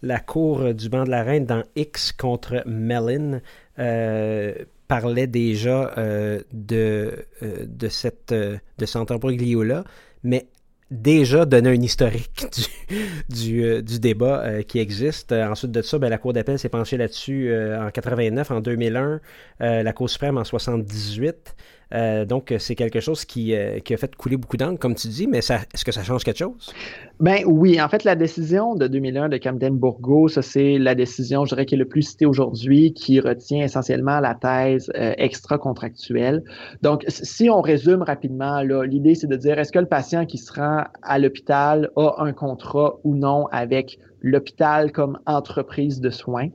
la 0.03 0.21
Cour 0.21 0.75
du 0.75 0.89
banc 0.89 1.05
de 1.05 1.11
la 1.11 1.23
Reine 1.23 1.47
dans 1.47 1.63
X 1.77 2.13
contre 2.13 2.63
Mellon 2.67 3.41
euh, 3.79 4.55
parlait 4.89 5.27
déjà 5.27 5.93
euh, 5.97 6.41
de, 6.53 7.27
de, 7.41 7.89
cette, 7.89 8.35
de 8.35 8.87
cet 8.87 9.11
là 9.11 9.85
mais 10.23 10.47
déjà 10.93 11.47
donné 11.47 11.71
un 11.71 11.81
historique 11.81 12.47
du, 13.29 13.99
débat 13.99 14.43
euh, 14.43 14.63
qui 14.63 14.79
existe. 14.79 15.33
Euh, 15.33 15.49
ensuite 15.49 15.73
de 15.73 15.83
ça, 15.83 15.99
ben, 15.99 16.11
la 16.11 16.19
Cour 16.19 16.35
d'appel 16.35 16.59
s'est 16.59 16.69
penchée 16.69 16.99
là-dessus 16.99 17.49
euh, 17.51 17.87
en 17.87 17.91
89, 17.91 18.51
en 18.51 18.61
2001, 18.61 19.21
la 19.61 19.93
Cour 19.93 20.11
suprême 20.11 20.37
en 20.37 20.45
78. 20.45 21.57
Euh, 21.95 22.25
donc, 22.25 22.55
c'est 22.59 22.75
quelque 22.75 23.01
chose 23.01 23.25
qui, 23.25 23.55
euh, 23.55 23.79
qui, 23.81 23.93
a 23.95 23.97
fait 23.97 24.15
couler 24.17 24.37
beaucoup 24.37 24.57
d'encre, 24.57 24.79
comme 24.79 24.95
tu 24.95 25.09
dis, 25.09 25.27
mais 25.27 25.39
est-ce 25.39 25.85
que 25.85 25.93
ça 25.93 26.03
change 26.03 26.25
quelque 26.25 26.39
chose? 26.39 26.73
Ben 27.21 27.43
oui, 27.47 27.81
en 27.81 27.89
fait, 27.89 28.05
la 28.05 28.15
décision 28.15 28.75
de 28.75 28.87
2001 28.87 29.29
de 29.29 29.37
Camden 29.37 29.77
Bourgo, 29.77 30.29
ça 30.29 30.43
c'est 30.43 30.79
la 30.79 30.95
décision, 30.95 31.45
je 31.45 31.55
dirais, 31.55 31.67
qui 31.67 31.75
est 31.75 31.79
le 31.79 31.89
plus 31.89 32.03
citée 32.03 32.27
aujourd'hui, 32.27 32.93
qui 32.95 33.21
retient 33.21 33.65
essentiellement 33.65 34.21
la 34.21 34.35
thèse 34.35 34.91
euh, 34.97 35.13
extra-contractuelle. 35.19 36.43
Donc, 36.83 37.05
si 37.09 37.51
on 37.51 37.61
résume 37.61 38.03
rapidement, 38.03 38.61
l'idée 38.63 39.15
c'est 39.15 39.29
de 39.29 39.37
dire, 39.37 39.59
est-ce 39.59 39.73
que 39.73 39.79
le 39.79 39.87
patient 39.87 40.25
qui 40.25 40.39
se 40.39 40.53
rend 40.53 40.85
à 41.03 41.19
l'hôpital 41.19 41.91
a 41.97 42.15
un 42.19 42.33
contrat 42.33 42.99
ou 43.05 43.15
non 43.15 43.47
avec 43.53 43.99
l'hôpital 44.21 44.93
comme 44.93 45.19
entreprise 45.27 46.01
de 46.01 46.11
soins? 46.11 46.49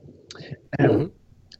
Mm-hmm 0.78 1.10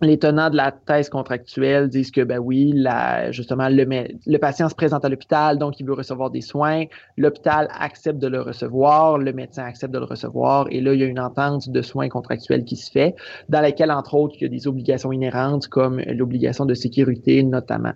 les 0.00 0.18
tenants 0.18 0.50
de 0.50 0.56
la 0.56 0.70
thèse 0.72 1.08
contractuelle 1.08 1.88
disent 1.88 2.10
que 2.10 2.20
ben 2.20 2.38
oui, 2.38 2.72
la, 2.74 3.32
justement 3.32 3.68
le, 3.68 3.84
le 3.84 4.38
patient 4.38 4.68
se 4.68 4.74
présente 4.74 5.04
à 5.04 5.08
l'hôpital, 5.08 5.58
donc 5.58 5.80
il 5.80 5.86
veut 5.86 5.94
recevoir 5.94 6.30
des 6.30 6.40
soins. 6.40 6.84
L'hôpital 7.16 7.68
accepte 7.78 8.18
de 8.18 8.28
le 8.28 8.40
recevoir, 8.40 9.18
le 9.18 9.32
médecin 9.32 9.64
accepte 9.64 9.92
de 9.92 9.98
le 9.98 10.04
recevoir, 10.04 10.66
et 10.70 10.80
là 10.80 10.94
il 10.94 11.00
y 11.00 11.02
a 11.02 11.06
une 11.06 11.20
entente 11.20 11.68
de 11.68 11.82
soins 11.82 12.08
contractuels 12.08 12.64
qui 12.64 12.76
se 12.76 12.90
fait, 12.90 13.14
dans 13.48 13.60
laquelle 13.60 13.90
entre 13.90 14.14
autres 14.14 14.36
il 14.38 14.42
y 14.42 14.46
a 14.46 14.48
des 14.48 14.68
obligations 14.68 15.12
inhérentes 15.12 15.66
comme 15.68 16.00
l'obligation 16.00 16.64
de 16.64 16.74
sécurité 16.74 17.42
notamment. 17.42 17.92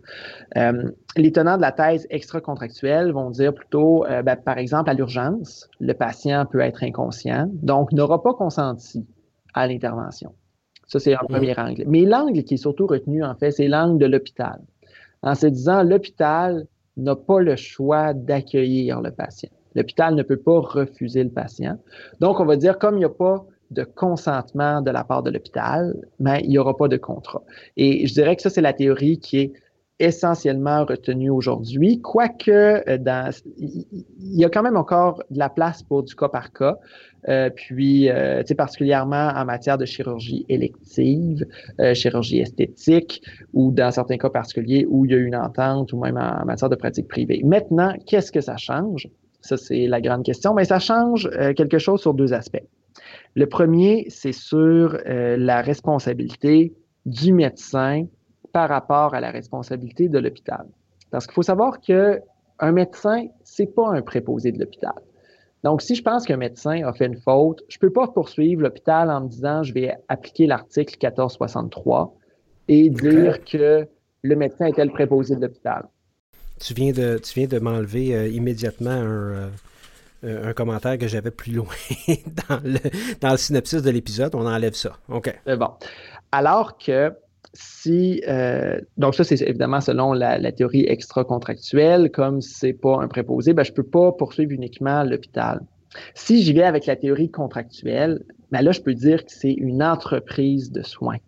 Euh, 0.57 0.91
les 1.17 1.31
tenants 1.31 1.57
de 1.57 1.63
la 1.63 1.73
thèse 1.73 2.07
extra-contractuelle 2.11 3.13
vont 3.13 3.31
dire 3.31 3.55
plutôt, 3.55 4.05
euh, 4.07 4.23
ben, 4.23 4.37
par 4.37 4.59
exemple 4.59 4.91
à 4.91 4.95
l'urgence, 4.95 5.69
le 5.79 5.93
patient 5.93 6.47
peut 6.47 6.61
être 6.61 6.83
inconscient, 6.83 7.49
donc 7.53 7.93
n'aura 7.93 8.23
pas 8.23 8.35
consenti 8.35 9.07
à 9.55 9.67
l'intervention. 9.67 10.35
Ça, 10.93 10.99
c'est 10.99 11.15
un 11.15 11.25
premier 11.27 11.59
angle. 11.59 11.85
Mais 11.87 12.03
l'angle 12.03 12.45
qui 12.45 12.55
est 12.55 12.59
surtout 12.59 12.87
retenu, 12.87 13.25
en 13.25 13.35
fait, 13.35 13.51
c'est 13.51 13.67
l'angle 13.67 13.99
de 13.99 14.05
l'hôpital. 14.05 14.61
En 15.23 15.35
se 15.35 15.47
disant, 15.47 15.83
l'hôpital 15.83 16.67
n'a 16.99 17.17
pas 17.17 17.41
le 17.41 17.57
choix 17.57 18.13
d'accueillir 18.13 19.01
le 19.01 19.11
patient. 19.11 19.49
L'hôpital 19.75 20.15
ne 20.15 20.23
peut 20.23 20.37
pas 20.37 20.61
refuser 20.61 21.25
le 21.25 21.31
patient. 21.31 21.79
Donc, 22.21 22.41
on 22.41 22.45
va 22.45 22.57
dire, 22.57 22.79
comme 22.79 22.97
il 22.97 22.99
n'y 22.99 23.05
a 23.07 23.09
pas 23.09 23.47
de 23.71 23.85
consentement 23.85 24.83
de 24.83 24.91
la 24.91 25.03
part 25.03 25.23
de 25.23 25.31
l'hôpital, 25.31 25.97
mais 26.21 26.43
il 26.45 26.51
n'y 26.51 26.59
aura 26.59 26.77
pas 26.77 26.89
de 26.89 26.99
contrat. 26.99 27.43
Et 27.79 28.07
je 28.07 28.13
dirais 28.13 28.37
que 28.37 28.43
ça, 28.43 28.51
c'est 28.51 28.61
la 28.61 28.75
théorie 28.75 29.19
qui 29.19 29.39
est 29.39 29.53
essentiellement 30.03 30.85
retenu 30.85 31.31
aujourd'hui, 31.31 32.01
quoique 32.01 32.51
euh, 32.51 33.31
il 33.59 33.95
y 34.19 34.45
a 34.45 34.51
quand 34.51 34.63
même 34.63 34.77
encore 34.77 35.23
de 35.31 35.39
la 35.39 35.49
place 35.49 35.83
pour 35.83 36.03
du 36.03 36.15
cas 36.17 36.29
par 36.29 36.53
cas, 36.53 36.77
euh, 37.29 37.51
puis 37.51 38.09
euh, 38.09 38.43
particulièrement 38.57 39.29
en 39.29 39.45
matière 39.45 39.79
de 39.79 39.85
chirurgie 39.85 40.45
élective, 40.49 41.47
euh, 41.81 41.95
chirurgie 41.95 42.41
esthétique, 42.41 43.23
ou 43.53 43.71
dans 43.71 43.93
certains 43.93 44.19
cas 44.19 44.31
particuliers 44.31 44.87
où 44.89 45.05
il 45.05 45.13
y 45.13 45.15
a 45.15 45.19
une 45.19 45.37
entente, 45.37 45.93
ou 45.93 46.01
même 46.01 46.17
en, 46.17 46.45
matière 46.45 46.69
de 46.69 46.75
pratique 46.75 47.07
privée. 47.07 47.41
Maintenant, 47.45 47.95
qu'est-ce 48.07 48.33
que 48.33 48.41
ça 48.41 48.57
change? 48.57 49.09
Ça, 49.41 49.57
c'est 49.57 49.87
la 49.87 50.01
grande 50.01 50.25
question, 50.25 50.53
mais 50.55 50.65
ça 50.65 50.81
change 50.81 51.29
quelque 51.57 51.79
chose 51.79 52.01
sur 52.01 52.15
deux 52.15 52.33
aspects. 52.33 52.63
Le 53.35 53.47
premier, 53.47 54.07
c'est 54.09 54.33
sur 54.33 54.97
la 55.05 55.63
responsabilité 55.63 56.73
du 57.07 57.33
médecin 57.33 58.07
par 58.53 58.69
rapport 58.69 59.15
à 59.15 59.21
la 59.21 59.31
responsabilité 59.31 60.09
de 60.09 60.19
l'hôpital. 60.19 60.67
Parce 61.11 61.27
qu'il 61.27 61.35
faut 61.35 61.43
savoir 61.43 61.81
que 61.81 62.21
un 62.59 62.73
médecin, 62.73 63.27
c'est 63.43 63.67
pas 63.67 63.89
un 63.89 64.03
préposé 64.03 64.53
de 64.53 64.59
l'hôpital. 64.59 64.95
Donc, 65.65 65.81
si 65.83 65.95
je 65.95 66.03
pense 66.03 66.27
qu'un 66.27 66.37
médecin 66.37 66.85
a 66.85 66.93
fait 66.93 67.07
une 67.07 67.17
faute, 67.17 67.63
je 67.69 67.79
peux 67.79 67.91
pas 67.91 68.09
poursuivre 68.09 68.63
l'hôpital 68.63 69.11
en 69.11 69.23
me 69.23 69.29
disant 69.29 69.63
je 69.63 69.73
vais 69.73 69.95
appliquer 70.09 70.47
l'article 70.47 70.95
1463 70.95 72.15
et 72.69 72.91
dire 72.91 73.45
que 73.45 73.87
le 74.23 74.37
médecin 74.37 74.67
était 74.67 74.85
le 74.85 74.93
préposé 74.93 75.37
de 75.37 75.41
l'hôpital. 75.41 75.87
Tu 76.61 76.75
viens 76.75 76.93
de, 76.93 77.19
tu 77.19 77.35
viens 77.41 77.49
de 77.49 77.59
m'enlever 77.59 78.15
euh, 78.15 78.29
immédiatement 78.29 78.91
un, 78.91 79.51
euh, 80.25 80.51
un 80.51 80.53
commentaire 80.53 80.99
que 80.99 81.09
j'avais 81.09 81.33
plus 81.33 81.53
loin 81.53 81.67
dans 82.49 82.61
le, 82.63 82.79
dans 83.21 83.33
le 83.33 83.37
synopsis 83.37 83.83
de 83.83 83.91
l'épisode. 83.91 84.35
On 84.35 84.47
enlève 84.47 84.75
ça. 84.75 84.97
OK. 85.09 85.37
C'est 85.45 85.57
bon. 85.57 85.71
Alors 86.31 86.79
que 86.79 87.13
si 87.55 88.23
euh, 88.29 88.81
donc 88.97 89.15
ça 89.15 89.25
c'est 89.25 89.41
évidemment 89.43 89.81
selon 89.81 90.13
la, 90.13 90.53
théorie 90.53 90.87
extra-contractuelle, 90.87 92.11
comme 92.11 92.41
c'est 92.41 92.73
pas 92.73 93.01
un 93.01 93.09
préposé, 93.09 93.53
ben 93.53 93.63
je 93.63 93.73
peux 93.73 93.83
pas 93.83 94.13
poursuivre 94.13 94.53
uniquement 94.53 95.03
l'hôpital. 95.05 95.61
Si 96.15 96.43
j'y 96.43 96.55
vais 96.55 96.63
avec 96.63 96.87
la 96.87 96.97
théorie 96.97 97.31
contractuelle, 97.31 98.23
ben 98.51 98.63
là 98.63 98.73
je 98.73 98.81
peux 98.81 98.95
dire 98.95 99.25
que 99.25 99.33
c'est 99.33 99.53
une 99.53 99.83
entreprise 99.83 100.73
de 100.73 100.83
soins. 100.83 101.19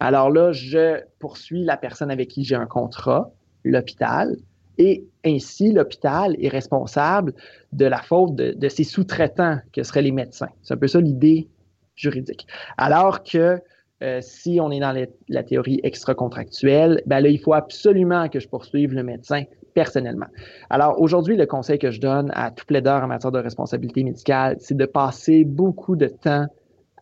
Alors 0.00 0.30
là, 0.30 0.52
je 0.52 1.00
poursuis 1.18 1.64
la 1.64 1.76
personne 1.76 2.10
avec 2.10 2.28
qui 2.28 2.44
j'ai 2.44 2.54
un 2.54 2.66
contrat, 2.66 3.30
l'hôpital, 3.64 4.36
et 4.78 5.06
ainsi 5.24 5.72
l'hôpital 5.72 6.36
est 6.38 6.48
responsable 6.48 7.32
de 7.72 7.86
la 7.86 8.02
faute 8.02 8.34
de, 8.34 8.52
de 8.52 8.68
ses 8.68 8.84
sous-traitants, 8.84 9.58
que 9.72 9.82
seraient 9.82 10.02
les 10.02 10.12
médecins. 10.12 10.50
C'est 10.62 10.74
un 10.74 10.76
peu 10.76 10.86
ça 10.86 11.00
l'idée 11.00 11.48
juridique. 11.94 12.46
Alors 12.76 13.22
que 13.22 13.58
euh, 14.02 14.20
si 14.20 14.58
on 14.60 14.70
est 14.70 14.80
dans 14.80 14.94
la 15.28 15.42
théorie 15.42 15.80
extra-contractuelle, 15.82 17.02
ben 17.06 17.20
là, 17.20 17.28
il 17.28 17.38
faut 17.38 17.54
absolument 17.54 18.28
que 18.28 18.40
je 18.40 18.48
poursuive 18.48 18.92
le 18.92 19.02
médecin 19.02 19.44
personnellement. 19.74 20.26
Alors 20.70 21.00
aujourd'hui, 21.00 21.36
le 21.36 21.46
conseil 21.46 21.78
que 21.78 21.90
je 21.90 22.00
donne 22.00 22.30
à 22.34 22.50
tout 22.50 22.66
plaideur 22.66 23.02
en 23.02 23.06
matière 23.06 23.32
de 23.32 23.38
responsabilité 23.38 24.04
médicale, 24.04 24.56
c'est 24.58 24.76
de 24.76 24.86
passer 24.86 25.44
beaucoup 25.44 25.96
de 25.96 26.08
temps 26.08 26.46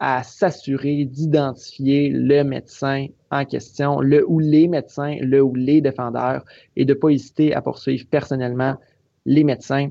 à 0.01 0.23
s'assurer 0.23 1.05
d'identifier 1.05 2.11
le 2.11 2.43
médecin 2.43 3.07
en 3.31 3.45
question, 3.45 4.01
le 4.01 4.25
ou 4.29 4.39
les 4.39 4.69
médecins, 4.69 5.17
le 5.21 5.41
ou 5.41 5.55
les 5.55 5.81
défendeurs, 5.81 6.45
et 6.77 6.85
de 6.85 6.95
ne 6.95 6.99
pas 6.99 7.11
hésiter 7.11 7.55
à 7.55 7.63
poursuivre 7.63 8.05
personnellement 8.11 8.77
les 9.25 9.45
médecins 9.45 9.91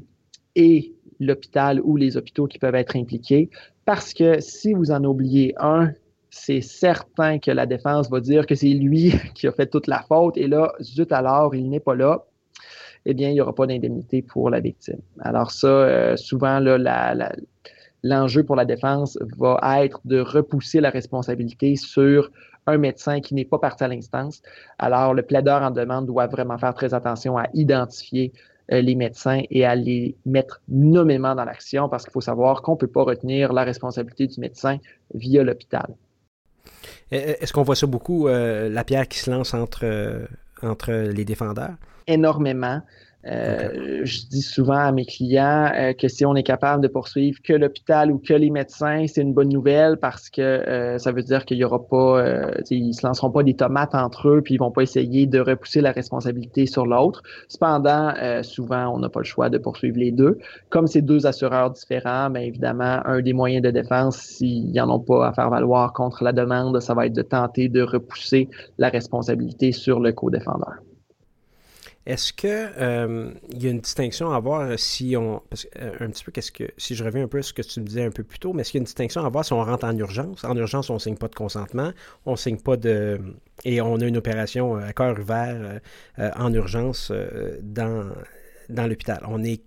et 0.55 0.93
l'hôpital 1.19 1.81
ou 1.83 1.95
les 1.97 2.17
hôpitaux 2.17 2.47
qui 2.47 2.59
peuvent 2.59 2.75
être 2.75 2.95
impliqués. 2.95 3.49
Parce 3.85 4.13
que 4.13 4.39
si 4.39 4.73
vous 4.73 4.91
en 4.91 5.03
oubliez 5.03 5.53
un, 5.57 5.91
c'est 6.34 6.62
certain 6.62 7.38
que 7.38 7.52
la 7.52 7.67
défense 7.67 8.10
va 8.10 8.19
dire 8.19 8.48
que 8.48 8.56
c'est 8.56 8.74
lui 8.74 9.13
qui 9.36 9.48
a 9.48 9.52
fait 9.52 9.67
toute 9.67 9.86
la 9.86 10.02
faute 10.02 10.36
et 10.36 10.48
là, 10.48 10.74
zut 10.82 11.12
alors, 11.12 11.54
il 11.54 11.69
n'est 11.69 11.80
pas 11.80 11.93
là, 11.96 12.26
eh 13.06 13.13
bien, 13.13 13.30
il 13.30 13.34
n'y 13.34 13.41
aura 13.41 13.54
pas 13.54 13.67
d'indemnité 13.67 14.24
pour 14.24 14.50
la 14.50 14.60
victime. 14.60 15.00
Alors 15.19 15.52
ça, 15.52 15.67
euh, 15.67 16.17
souvent, 16.17 16.60
l'enjeu 18.04 18.43
pour 18.43 18.56
la 18.56 18.65
défense 18.65 19.17
va 19.38 19.86
être 19.86 20.02
de 20.06 20.19
repousser 20.22 20.82
la 20.82 20.89
responsabilité 20.89 21.76
sur 21.76 22.32
un 22.65 22.78
médecin 22.78 23.22
qui 23.22 23.36
n'est 23.36 23.46
pas 23.46 23.60
parti 23.60 23.84
à 23.84 23.88
l'instance. 23.88 24.41
Alors, 24.80 25.13
le 25.13 25.22
plaideur 25.22 25.62
en 25.62 25.69
demande 25.69 26.08
doit 26.08 26.28
vraiment 26.28 26.58
faire 26.58 26.74
très 26.74 26.96
attention 26.96 27.38
à 27.38 27.46
identifier 27.54 28.34
euh, 28.72 28.82
les 28.82 28.96
médecins 28.96 29.41
et 29.52 29.65
à 29.65 29.76
les 29.76 30.15
mettre 30.26 30.62
nommément 30.67 31.36
dans 31.36 31.46
l'action 31.46 31.89
parce 31.89 32.06
qu'il 32.06 32.13
faut 32.13 32.22
savoir 32.22 32.63
qu'on 32.63 32.72
ne 32.72 32.78
peut 32.78 32.88
pas 32.88 33.04
retenir 33.04 33.54
la 33.54 33.63
responsabilité 33.63 34.26
du 34.26 34.39
médecin 34.39 34.80
via 35.13 35.43
l'hôpital. 35.43 35.93
Est-ce 37.12 37.54
qu'on 37.54 37.63
voit 37.63 37.76
ça 37.76 37.86
beaucoup, 37.88 38.28
la 38.28 38.84
pierre 38.84 39.08
qui 39.08 39.19
se 39.19 39.30
lance 39.30 39.54
entre, 39.54 40.28
entre 40.62 40.91
les 40.91 41.26
défendeurs? 41.26 41.76
Énormément. 42.08 42.82
Euh, 43.25 44.01
je 44.03 44.25
dis 44.27 44.41
souvent 44.41 44.77
à 44.77 44.91
mes 44.91 45.05
clients 45.05 45.71
euh, 45.73 45.93
que 45.93 46.09
si 46.09 46.25
on 46.25 46.36
est 46.36 46.43
capable 46.43 46.83
de 46.83 46.89
poursuivre 46.89 47.39
que 47.41 47.53
l'hôpital 47.53 48.12
ou 48.12 48.17
que 48.17 48.33
les 48.33 48.50
médecins, 48.50 49.06
c'est 49.08 49.21
une 49.21 49.33
bonne 49.33 49.50
nouvelle 49.50 49.98
parce 49.98 50.29
que 50.29 50.41
euh, 50.41 50.98
ça 50.98 51.12
veut 51.13 51.23
dire 51.23 51.45
qu'il 51.45 51.58
y 51.58 51.63
aura 51.63 51.85
pas, 51.87 52.25
ils 52.69 52.93
se 52.93 53.06
lanceront 53.06 53.31
pas 53.31 53.43
des 53.43 53.56
tomates 53.56 53.95
entre 53.95 54.29
eux 54.29 54.41
puis 54.41 54.56
ils 54.56 54.58
vont 54.58 54.71
pas 54.71 54.81
essayer 54.81 55.25
de 55.25 55.39
repousser 55.39 55.81
la 55.81 55.91
responsabilité 55.91 56.65
sur 56.65 56.85
l'autre. 56.85 57.23
Cependant, 57.48 58.13
souvent 58.41 58.93
on 58.93 59.00
n'a 59.00 59.10
pas 59.10 59.21
le 59.21 59.25
choix 59.25 59.50
de 59.50 59.58
poursuivre 59.58 59.98
les 59.98 60.12
deux. 60.12 60.37
Comme 60.69 60.87
c'est 60.87 61.02
deux 61.02 61.25
assureurs 61.25 61.71
différents, 61.71 62.29
bien 62.29 62.41
évidemment, 62.41 63.00
un 63.06 63.21
des 63.21 63.33
moyens 63.33 63.63
de 63.63 63.71
défense, 63.71 64.17
s'ils 64.17 64.71
n'y 64.71 64.81
en 64.81 64.89
ont 64.89 65.00
pas 65.00 65.27
à 65.27 65.33
faire 65.33 65.50
valoir 65.50 65.93
contre 65.93 66.23
la 66.23 66.33
demande, 66.33 66.79
ça 66.81 66.93
va 66.93 67.06
être 67.06 67.13
de 67.13 67.21
tenter 67.21 67.69
de 67.69 67.81
repousser 67.81 68.50
la 68.77 68.89
responsabilité 68.89 69.71
sur 69.71 70.00
le 70.00 70.12
co-défendeur. 70.12 70.75
Est-ce 72.06 72.33
que 72.33 72.47
euh, 72.47 73.31
il 73.51 73.63
y 73.63 73.67
a 73.67 73.71
une 73.71 73.79
distinction 73.79 74.31
à 74.31 74.39
voir 74.39 74.77
si 74.77 75.15
on 75.15 75.41
parce 75.49 75.67
euh, 75.79 75.93
un 76.01 76.10
petit 76.10 76.23
peu 76.23 76.31
qu'est-ce 76.31 76.51
que 76.51 76.65
si 76.77 76.95
je 76.95 77.04
reviens 77.04 77.23
un 77.23 77.27
peu 77.27 77.37
à 77.37 77.41
ce 77.41 77.54
que 77.54 77.62
tu 77.62 77.79
me 77.79 77.85
disais 77.85 78.04
un 78.04 78.12
peu 78.12 78.23
plus 78.23 78.39
tôt, 78.39 78.51
mais 78.51 78.62
est-ce 78.62 78.71
qu'il 78.71 78.79
y 78.79 78.81
a 78.81 78.83
une 78.83 78.85
distinction 78.85 79.25
à 79.25 79.29
voir 79.29 79.45
si 79.45 79.54
on 79.54 79.63
rentre 79.63 79.85
en 79.85 79.97
urgence? 79.97 80.43
En 80.43 80.56
urgence, 80.58 80.89
on 80.89 80.99
signe 80.99 81.15
pas 81.15 81.29
de 81.29 81.35
consentement, 81.35 81.91
on 82.25 82.35
signe 82.35 82.58
pas 82.58 82.75
de 82.75 83.21
et 83.63 83.79
on 83.79 83.95
a 84.01 84.06
une 84.06 84.17
opération 84.17 84.75
à 84.75 84.91
cœur 84.91 85.17
ouvert 85.17 85.79
euh, 86.19 86.31
en 86.35 86.54
urgence 86.54 87.12
dans 87.62 88.12
dans 88.69 88.87
l'hôpital. 88.87 89.21
On 89.27 89.43
est 89.43 89.62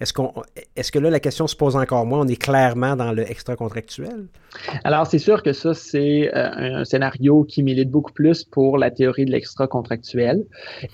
est-ce, 0.00 0.12
qu'on, 0.12 0.32
est-ce 0.76 0.90
que 0.90 0.98
là, 0.98 1.10
la 1.10 1.20
question 1.20 1.46
se 1.46 1.54
pose 1.54 1.76
encore 1.76 2.06
moins? 2.06 2.20
On 2.20 2.26
est 2.26 2.40
clairement 2.40 2.96
dans 2.96 3.12
le 3.12 3.30
extra-contractuel? 3.30 4.28
Alors, 4.84 5.06
c'est 5.06 5.18
sûr 5.18 5.42
que 5.42 5.52
ça, 5.52 5.74
c'est 5.74 6.34
euh, 6.34 6.80
un 6.80 6.84
scénario 6.84 7.44
qui 7.44 7.62
milite 7.62 7.90
beaucoup 7.90 8.12
plus 8.12 8.44
pour 8.44 8.78
la 8.78 8.90
théorie 8.90 9.26
de 9.26 9.30
l'extra-contractuel. 9.30 10.44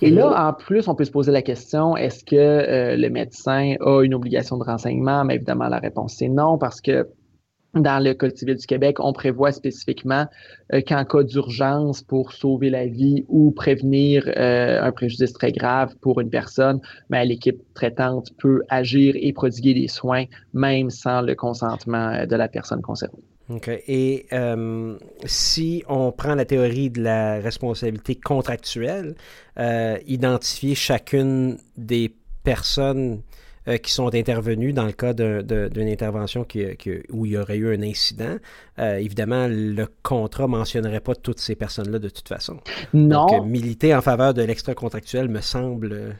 Et 0.01 0.09
là, 0.09 0.47
en 0.47 0.53
plus, 0.53 0.87
on 0.87 0.95
peut 0.95 1.05
se 1.05 1.11
poser 1.11 1.31
la 1.31 1.41
question, 1.41 1.95
est-ce 1.95 2.25
que 2.25 2.35
euh, 2.35 2.97
le 2.97 3.09
médecin 3.09 3.75
a 3.79 4.01
une 4.01 4.13
obligation 4.13 4.57
de 4.57 4.63
renseignement? 4.63 5.23
Mais 5.23 5.35
évidemment, 5.35 5.67
la 5.69 5.79
réponse, 5.79 6.15
c'est 6.17 6.29
non, 6.29 6.57
parce 6.57 6.81
que 6.81 7.07
dans 7.81 8.03
le 8.03 8.13
Code 8.13 8.37
civil 8.37 8.55
du 8.55 8.65
Québec, 8.65 8.97
on 8.99 9.13
prévoit 9.13 9.51
spécifiquement 9.51 10.25
euh, 10.73 10.81
qu'en 10.85 11.05
cas 11.05 11.23
d'urgence 11.23 12.01
pour 12.01 12.33
sauver 12.33 12.69
la 12.69 12.85
vie 12.85 13.25
ou 13.27 13.51
prévenir 13.51 14.23
euh, 14.27 14.81
un 14.81 14.91
préjudice 14.91 15.33
très 15.33 15.51
grave 15.51 15.95
pour 16.01 16.19
une 16.19 16.29
personne, 16.29 16.79
mais 17.09 17.21
ben, 17.21 17.29
l'équipe 17.29 17.61
traitante 17.73 18.31
peut 18.37 18.61
agir 18.69 19.15
et 19.17 19.33
prodiguer 19.33 19.73
des 19.73 19.87
soins 19.87 20.25
même 20.53 20.89
sans 20.89 21.21
le 21.21 21.35
consentement 21.35 22.09
euh, 22.09 22.25
de 22.25 22.35
la 22.35 22.47
personne 22.47 22.81
concernée. 22.81 23.23
OK. 23.49 23.69
Et 23.87 24.25
si 25.23 25.81
on 25.87 26.11
prend 26.11 26.35
la 26.35 26.43
théorie 26.43 26.89
de 26.89 27.01
la 27.01 27.39
responsabilité 27.39 28.15
contractuelle, 28.15 29.15
identifier 30.05 30.75
chacune 30.75 31.57
des 31.77 32.13
personnes 32.43 33.21
euh, 33.67 33.77
qui 33.77 33.91
sont 33.91 34.13
intervenus 34.15 34.73
dans 34.73 34.85
le 34.85 34.93
cas 34.93 35.13
d'une 35.13 35.89
intervention 35.89 36.45
qui, 36.45 36.65
où 37.09 37.25
il 37.25 37.33
y 37.33 37.37
aurait 37.37 37.57
eu 37.57 37.75
un 37.75 37.81
incident. 37.81 38.37
Euh, 38.79 38.95
évidemment, 38.95 39.47
le 39.49 39.87
contrat 40.03 40.47
mentionnerait 40.47 41.01
pas 41.01 41.15
toutes 41.15 41.39
ces 41.39 41.55
personnes-là 41.55 41.99
de 41.99 42.07
toute 42.07 42.29
façon. 42.29 42.57
Non. 42.93 43.25
Donc, 43.25 43.45
militer 43.45 43.93
en 43.93 44.01
faveur 44.01 44.33
de 44.33 44.41
l'extra-contractuel 44.41 45.27
me 45.27 45.41
semble, 45.41 46.15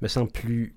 me 0.00 0.08
semble 0.08 0.32
plus, 0.32 0.74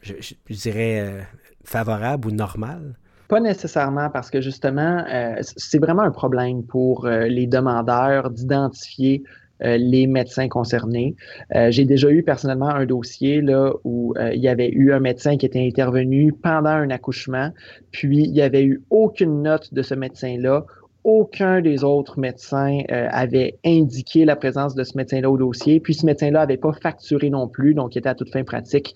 je, 0.00 0.14
dirais, 0.48 1.00
euh, 1.00 1.20
favorable 1.64 2.28
ou 2.28 2.30
normal. 2.30 2.96
Pas 3.28 3.40
nécessairement 3.40 4.08
parce 4.10 4.30
que 4.30 4.40
justement, 4.40 5.04
c'est 5.42 5.78
vraiment 5.78 6.02
un 6.02 6.10
problème 6.10 6.64
pour 6.64 7.06
les 7.06 7.46
demandeurs 7.46 8.30
d'identifier 8.30 9.22
euh, 9.22 9.39
les 9.62 10.06
médecins 10.06 10.48
concernés. 10.48 11.14
Euh, 11.54 11.70
j'ai 11.70 11.84
déjà 11.84 12.10
eu 12.10 12.22
personnellement 12.22 12.68
un 12.68 12.86
dossier 12.86 13.42
où 13.84 14.14
euh, 14.16 14.32
il 14.34 14.40
y 14.40 14.48
avait 14.48 14.70
eu 14.70 14.92
un 14.92 15.00
médecin 15.00 15.36
qui 15.36 15.46
était 15.46 15.64
intervenu 15.66 16.32
pendant 16.32 16.70
un 16.70 16.90
accouchement, 16.90 17.50
puis 17.90 18.24
il 18.24 18.32
n'y 18.32 18.42
avait 18.42 18.64
eu 18.64 18.82
aucune 18.90 19.42
note 19.42 19.72
de 19.72 19.82
ce 19.82 19.94
médecin-là 19.94 20.64
aucun 21.02 21.62
des 21.62 21.82
autres 21.82 22.20
médecins 22.20 22.82
avait 22.90 23.58
indiqué 23.64 24.26
la 24.26 24.36
présence 24.36 24.74
de 24.74 24.84
ce 24.84 24.98
médecin-là 24.98 25.30
au 25.30 25.38
dossier, 25.38 25.80
puis 25.80 25.94
ce 25.94 26.04
médecin-là 26.04 26.40
n'avait 26.40 26.58
pas 26.58 26.74
facturé 26.74 27.30
non 27.30 27.48
plus, 27.48 27.72
donc 27.72 27.94
il 27.94 28.00
était 28.00 28.10
à 28.10 28.14
toute 28.14 28.30
fin 28.30 28.44
pratique 28.44 28.94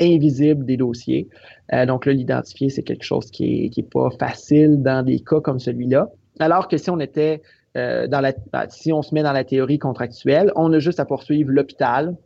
invisible 0.00 0.64
des 0.64 0.76
dossiers. 0.76 1.26
donc 1.88 2.06
là, 2.06 2.12
l'identifier, 2.12 2.70
c'est 2.70 2.84
quelque 2.84 3.02
chose 3.02 3.32
qui 3.32 3.62
n'est 3.62 3.66
est 3.76 3.90
pas 3.90 4.10
facile 4.16 4.80
dans 4.80 5.04
des 5.04 5.18
cas 5.18 5.40
comme 5.40 5.58
celui-là. 5.58 6.08
Alors 6.38 6.68
que 6.68 6.76
si 6.76 6.88
on 6.88 7.00
était 7.00 7.42
euh, 7.76 8.06
bah, 8.52 8.66
si 8.68 8.92
on 8.92 9.02
se 9.02 9.14
met 9.14 9.22
dans 9.22 9.32
la 9.32 9.44
théorie 9.44 9.78
contractuelle, 9.78 10.52
on 10.56 10.72
a 10.72 10.78
juste 10.78 11.00
à 11.00 11.04
poursuivre 11.04 11.50
l'hôpital 11.50 12.16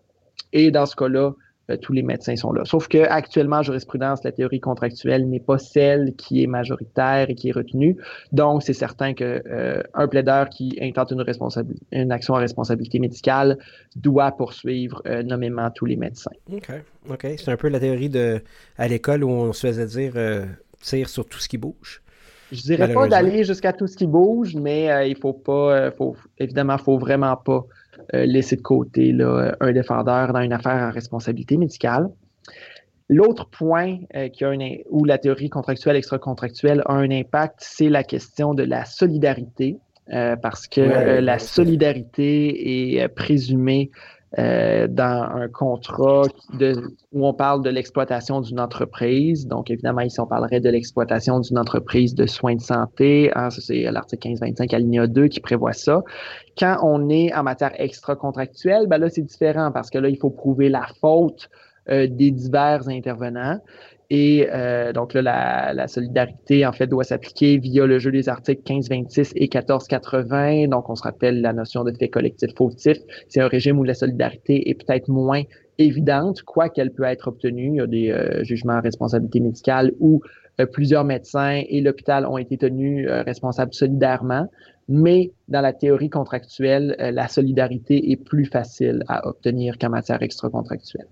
et 0.52 0.70
dans 0.70 0.86
ce 0.86 0.94
cas-là, 0.96 1.32
euh, 1.70 1.76
tous 1.76 1.92
les 1.92 2.02
médecins 2.02 2.36
sont 2.36 2.52
là. 2.52 2.64
Sauf 2.64 2.88
que 2.88 2.98
actuellement, 2.98 3.62
jurisprudence, 3.62 4.24
la 4.24 4.32
théorie 4.32 4.60
contractuelle 4.60 5.28
n'est 5.28 5.40
pas 5.40 5.58
celle 5.58 6.14
qui 6.16 6.42
est 6.42 6.46
majoritaire 6.46 7.30
et 7.30 7.34
qui 7.34 7.48
est 7.48 7.52
retenue. 7.52 7.96
Donc, 8.32 8.62
c'est 8.62 8.74
certain 8.74 9.14
que 9.14 9.42
euh, 9.46 9.82
un 9.94 10.08
plaideur 10.08 10.48
qui 10.48 10.78
intente 10.80 11.12
une, 11.12 11.24
une 11.92 12.12
action 12.12 12.34
à 12.34 12.38
responsabilité 12.38 12.98
médicale 12.98 13.58
doit 13.96 14.32
poursuivre 14.32 15.02
nommément 15.22 15.70
tous 15.70 15.86
les 15.86 15.96
médecins. 15.96 16.32
OK. 16.52 16.70
OK. 17.10 17.26
C'est 17.36 17.50
un 17.50 17.56
peu 17.56 17.68
la 17.68 17.80
théorie 17.80 18.10
de 18.10 18.42
à 18.76 18.88
l'école 18.88 19.24
où 19.24 19.30
on 19.30 19.52
se 19.52 19.66
faisait 19.66 19.86
dire 19.86 20.46
tire 20.80 21.08
sur 21.08 21.26
tout 21.26 21.38
ce 21.38 21.48
qui 21.48 21.58
bouge. 21.58 22.02
Je 22.50 22.62
dirais 22.62 22.92
pas 22.92 23.06
d'aller 23.08 23.44
jusqu'à 23.44 23.72
tout 23.72 23.86
ce 23.86 23.96
qui 23.96 24.06
bouge, 24.06 24.54
mais 24.54 24.90
euh, 24.90 25.04
il 25.04 25.16
faut 25.16 25.32
pas, 25.32 25.76
euh, 25.76 25.90
faut, 25.90 26.16
évidemment, 26.38 26.78
faut 26.78 26.98
vraiment 26.98 27.36
pas 27.36 27.64
euh, 28.14 28.24
laisser 28.24 28.56
de 28.56 28.62
côté 28.62 29.12
là, 29.12 29.54
un 29.60 29.72
défendeur 29.72 30.32
dans 30.32 30.40
une 30.40 30.52
affaire 30.52 30.88
en 30.88 30.90
responsabilité 30.90 31.56
médicale. 31.56 32.08
L'autre 33.10 33.48
point 33.48 34.00
qui 34.34 34.44
a 34.44 34.52
où 34.90 35.04
la 35.06 35.16
théorie 35.16 35.48
contractuelle 35.48 35.96
extra-contractuelle 35.96 36.82
a 36.84 36.92
un 36.92 37.10
impact, 37.10 37.56
c'est 37.60 37.88
la 37.88 38.04
question 38.04 38.52
de 38.52 38.62
la 38.62 38.84
solidarité, 38.84 39.78
parce 40.42 40.68
que 40.68 41.18
la 41.18 41.38
solidarité 41.38 42.98
est 42.98 43.08
présumée 43.08 43.90
euh, 44.36 44.86
dans 44.88 45.26
un 45.34 45.48
contrat 45.48 46.24
où 47.12 47.26
on 47.26 47.32
parle 47.32 47.62
de 47.62 47.70
l'exploitation 47.70 48.42
d'une 48.42 48.60
entreprise. 48.60 49.46
Donc, 49.46 49.70
évidemment, 49.70 50.02
ici, 50.02 50.20
on 50.20 50.26
parlerait 50.26 50.60
de 50.60 50.68
l'exploitation 50.68 51.40
d'une 51.40 51.58
entreprise 51.58 52.14
de 52.14 52.26
soins 52.26 52.54
de 52.54 52.60
santé. 52.60 53.30
Hein, 53.34 53.48
c'est 53.48 53.90
l'article 53.90 54.28
1525 54.28 54.74
alinéa 54.74 55.06
2 55.06 55.28
qui 55.28 55.40
prévoit 55.40 55.72
ça. 55.72 56.02
Quand 56.58 56.76
on 56.82 57.08
est 57.08 57.34
en 57.34 57.42
matière 57.42 57.72
extra-contractuelle, 57.80 58.86
ben 58.86 58.98
là, 58.98 59.08
c'est 59.08 59.22
différent 59.22 59.72
parce 59.72 59.88
que 59.88 59.96
là, 59.96 60.10
il 60.10 60.18
faut 60.18 60.30
prouver 60.30 60.68
la 60.68 60.86
faute 61.00 61.48
euh, 61.88 62.06
des 62.06 62.30
divers 62.30 62.86
intervenants. 62.88 63.60
Et 64.10 64.48
euh, 64.50 64.92
donc 64.94 65.12
là, 65.12 65.20
la, 65.20 65.74
la, 65.74 65.86
solidarité, 65.86 66.64
en 66.64 66.72
fait, 66.72 66.86
doit 66.86 67.04
s'appliquer 67.04 67.58
via 67.58 67.84
le 67.84 67.98
jeu 67.98 68.10
des 68.10 68.30
articles 68.30 68.62
1526 68.66 69.32
et 69.36 69.40
1480. 69.40 70.68
Donc, 70.68 70.88
on 70.88 70.94
se 70.94 71.02
rappelle 71.02 71.42
la 71.42 71.52
notion 71.52 71.84
de 71.84 71.92
fait 71.92 72.08
collectif 72.08 72.54
fautif. 72.56 72.96
C'est 73.28 73.40
un 73.40 73.48
régime 73.48 73.78
où 73.78 73.84
la 73.84 73.92
solidarité 73.92 74.70
est 74.70 74.74
peut-être 74.74 75.08
moins 75.08 75.42
évidente, 75.76 76.42
quoi 76.42 76.70
qu'elle 76.70 76.90
peut 76.90 77.04
être 77.04 77.28
obtenue. 77.28 77.72
Il 77.74 77.76
y 77.76 77.80
a 77.80 77.86
des 77.86 78.10
euh, 78.10 78.44
jugements 78.44 78.74
à 78.74 78.80
responsabilité 78.80 79.40
médicale 79.40 79.92
où 80.00 80.22
euh, 80.58 80.64
plusieurs 80.64 81.04
médecins 81.04 81.62
et 81.68 81.82
l'hôpital 81.82 82.26
ont 82.26 82.38
été 82.38 82.56
tenus 82.56 83.06
responsables 83.10 83.74
solidairement. 83.74 84.48
Mais 84.88 85.32
dans 85.48 85.60
la 85.60 85.74
théorie 85.74 86.08
contractuelle, 86.08 86.96
la 86.98 87.28
solidarité 87.28 88.10
est 88.10 88.16
plus 88.16 88.46
facile 88.46 89.04
à 89.06 89.28
obtenir 89.28 89.76
qu'en 89.78 89.90
matière 89.90 90.22
extra-contractuelle. 90.22 91.08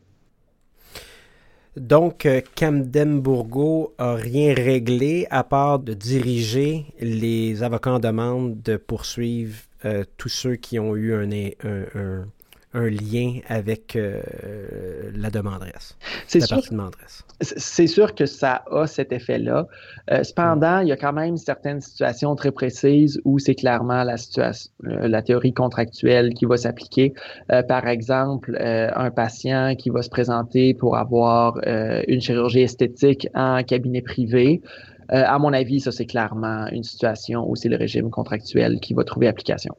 Donc, 1.77 2.25
euh, 2.25 2.41
Camden 2.55 3.21
Bourgo 3.21 3.95
a 3.99 4.15
rien 4.15 4.55
réglé 4.55 5.27
à 5.31 5.45
part 5.45 5.79
de 5.79 5.93
diriger 5.93 6.87
les 7.01 7.63
avocats 7.63 7.93
en 7.93 7.99
demande 7.99 8.63
de 8.63 8.77
poursuivre 8.79 9.57
euh, 9.85 10.05
tous 10.17 10.31
ceux 10.31 10.57
qui 10.57 10.79
ont 10.79 10.97
eu 10.97 11.13
un, 11.13 11.31
un, 11.31 11.85
un 11.95 12.27
lien 12.85 13.41
avec 13.49 13.97
euh, 13.97 14.21
la 15.15 15.31
demanderesse, 15.31 15.97
la 16.41 16.47
sûr. 16.47 16.63
C'est 17.41 17.87
sûr 17.87 18.15
que 18.15 18.27
ça 18.27 18.65
a 18.71 18.87
cet 18.87 19.13
effet-là. 19.13 19.67
Euh, 20.11 20.23
cependant, 20.23 20.81
il 20.81 20.89
y 20.89 20.93
a 20.93 20.97
quand 20.97 21.13
même 21.13 21.37
certaines 21.37 21.81
situations 21.81 22.35
très 22.35 22.51
précises 22.51 23.21
où 23.25 23.39
c'est 23.39 23.55
clairement 23.55 24.05
la 24.05 24.17
situation, 24.17 24.71
euh, 24.85 25.09
la 25.09 25.23
théorie 25.23 25.53
contractuelle 25.53 26.35
qui 26.35 26.45
va 26.45 26.57
s'appliquer. 26.57 27.15
par 27.69 27.87
exemple, 27.89 28.57
un 28.61 29.11
patient 29.11 29.75
qui 29.77 29.91
va 29.91 30.03
se 30.03 30.09
présenter 30.09 30.75
pour 30.75 30.97
avoir 30.97 31.59
une 31.65 32.21
chirurgie 32.21 32.61
esthétique 32.61 33.29
en 33.35 33.63
cabinet 33.63 34.03
privé. 34.03 34.61
à 35.09 35.39
mon 35.39 35.53
avis, 35.53 35.81
ça 35.81 35.93
c'est 35.93 36.07
clairement 36.07 36.67
une 36.73 36.83
situation 36.83 37.49
où 37.49 37.57
c'est 37.57 37.69
le 37.69 37.77
régime 37.77 38.11
contractuel 38.11 38.81
qui 38.81 38.95
va 38.95 39.05
trouver 39.05 39.29
application. 39.29 39.75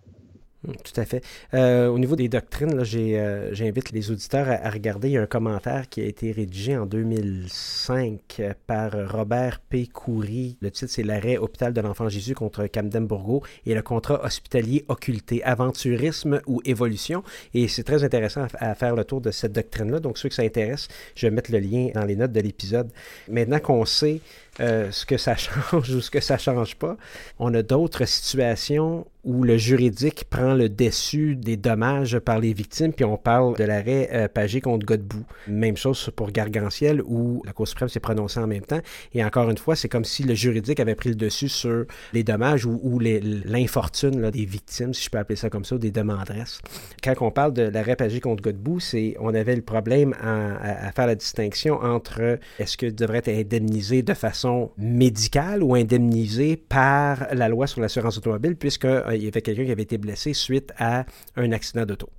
Tout 0.65 0.99
à 0.99 1.05
fait. 1.05 1.23
Euh, 1.53 1.87
au 1.87 1.99
niveau 1.99 2.15
des 2.15 2.29
doctrines, 2.29 2.83
euh, 2.83 3.49
j'invite 3.53 3.91
les 3.91 4.09
auditeurs 4.11 4.47
à, 4.49 4.69
regarder. 4.69 5.09
Il 5.09 5.11
y 5.13 5.17
a 5.17 5.21
un 5.21 5.27
commentaire 5.27 5.87
qui 5.87 6.01
a 6.01 6.05
été 6.05 6.31
rédigé 6.31 6.75
en 6.75 6.87
2005 6.87 8.41
par 8.65 8.91
Robert 9.09 9.59
P. 9.59 9.87
Coury. 9.87 10.57
Le 10.59 10.71
titre, 10.71 10.91
c'est 10.91 11.03
L'arrêt 11.03 11.37
hôpital 11.37 11.73
de 11.73 11.79
l'enfant 11.81 12.09
Jésus 12.09 12.33
contre 12.33 12.65
Camden 12.67 13.05
Bourgo 13.05 13.43
et 13.65 13.75
le 13.75 13.81
contrat 13.83 14.25
hospitalier 14.25 14.83
occulté, 14.87 15.43
aventurisme 15.43 16.41
ou 16.47 16.59
évolution. 16.65 17.23
Et 17.53 17.67
c'est 17.67 17.83
très 17.83 18.03
intéressant 18.03 18.47
à, 18.59 18.75
faire 18.75 18.95
le 18.95 19.05
tour 19.05 19.21
de 19.21 19.31
cette 19.31 19.53
doctrine-là. 19.53 19.99
Donc, 19.99 20.17
ceux 20.17 20.27
que 20.27 20.35
ça 20.35 20.43
intéresse, 20.43 20.87
je 21.15 21.27
vais 21.27 21.31
mettre 21.31 21.51
le 21.51 21.59
lien 21.59 21.89
dans 21.93 22.03
les 22.03 22.15
notes 22.15 22.33
de 22.33 22.41
l'épisode. 22.41 22.89
Maintenant 23.29 23.59
qu'on 23.59 23.85
sait 23.85 24.21
euh, 24.59 24.91
ce 24.91 25.05
que 25.05 25.17
ça 25.17 25.35
change 25.37 25.89
ou 25.91 26.01
ce 26.01 26.09
que 26.09 26.19
ça 26.19 26.37
change 26.37 26.75
pas. 26.75 26.97
On 27.39 27.53
a 27.53 27.61
d'autres 27.61 28.05
situations 28.05 29.05
où 29.23 29.43
le 29.43 29.57
juridique 29.57 30.23
prend 30.29 30.53
le 30.53 30.69
dessus 30.69 31.35
des 31.35 31.57
dommages 31.57 32.17
par 32.19 32.39
les 32.39 32.53
victimes, 32.53 32.93
puis 32.93 33.03
on 33.03 33.17
parle 33.17 33.57
de 33.57 33.65
l'arrêt 33.65 34.09
euh, 34.13 34.27
Pagé 34.29 34.61
contre 34.61 34.85
Godbout. 34.85 35.25
Même 35.47 35.75
chose 35.75 36.09
pour 36.15 36.31
Gargantiel, 36.31 37.01
où 37.05 37.43
la 37.45 37.51
Cour 37.51 37.67
suprême 37.67 37.89
s'est 37.89 37.99
prononcée 37.99 38.39
en 38.39 38.47
même 38.47 38.61
temps. 38.61 38.79
Et 39.13 39.23
encore 39.23 39.49
une 39.49 39.57
fois, 39.57 39.75
c'est 39.75 39.89
comme 39.89 40.05
si 40.05 40.23
le 40.23 40.33
juridique 40.33 40.79
avait 40.79 40.95
pris 40.95 41.09
le 41.09 41.15
dessus 41.15 41.49
sur 41.49 41.85
les 42.13 42.23
dommages 42.23 42.65
ou, 42.65 42.99
l'infortune 42.99 44.31
des 44.31 44.45
victimes, 44.45 44.93
si 44.93 45.03
je 45.03 45.09
peux 45.09 45.17
appeler 45.17 45.35
ça 45.35 45.49
comme 45.49 45.65
ça, 45.65 45.75
ou 45.75 45.79
des 45.79 45.91
demandresses. 45.91 46.61
Quand 47.03 47.13
on 47.19 47.31
parle 47.31 47.53
de 47.53 47.63
l'arrêt 47.63 47.97
Pagé 47.97 48.21
contre 48.21 48.41
Godbout, 48.41 48.79
c'est 48.79 49.17
on 49.19 49.33
avait 49.35 49.55
le 49.55 49.61
problème 49.61 50.15
à, 50.21 50.87
à 50.87 50.91
faire 50.93 51.07
la 51.07 51.15
distinction 51.15 51.81
entre 51.81 52.39
est-ce 52.59 52.77
que 52.77 52.85
devrait 52.85 53.17
être 53.17 53.29
indemnisé 53.29 54.03
de 54.03 54.13
façon 54.13 54.46
médicale 54.77 55.63
ou 55.63 55.75
indemnisée 55.75 56.57
par 56.57 57.27
la 57.33 57.49
loi 57.49 57.67
sur 57.67 57.81
l'assurance 57.81 58.17
automobile, 58.17 58.55
puisqu'il 58.55 58.89
euh, 58.89 59.15
y 59.15 59.27
avait 59.27 59.41
quelqu'un 59.41 59.65
qui 59.65 59.71
avait 59.71 59.83
été 59.83 59.97
blessé 59.97 60.33
suite 60.33 60.73
à 60.77 61.05
un 61.35 61.51
accident 61.51 61.85
d'auto. 61.85 62.09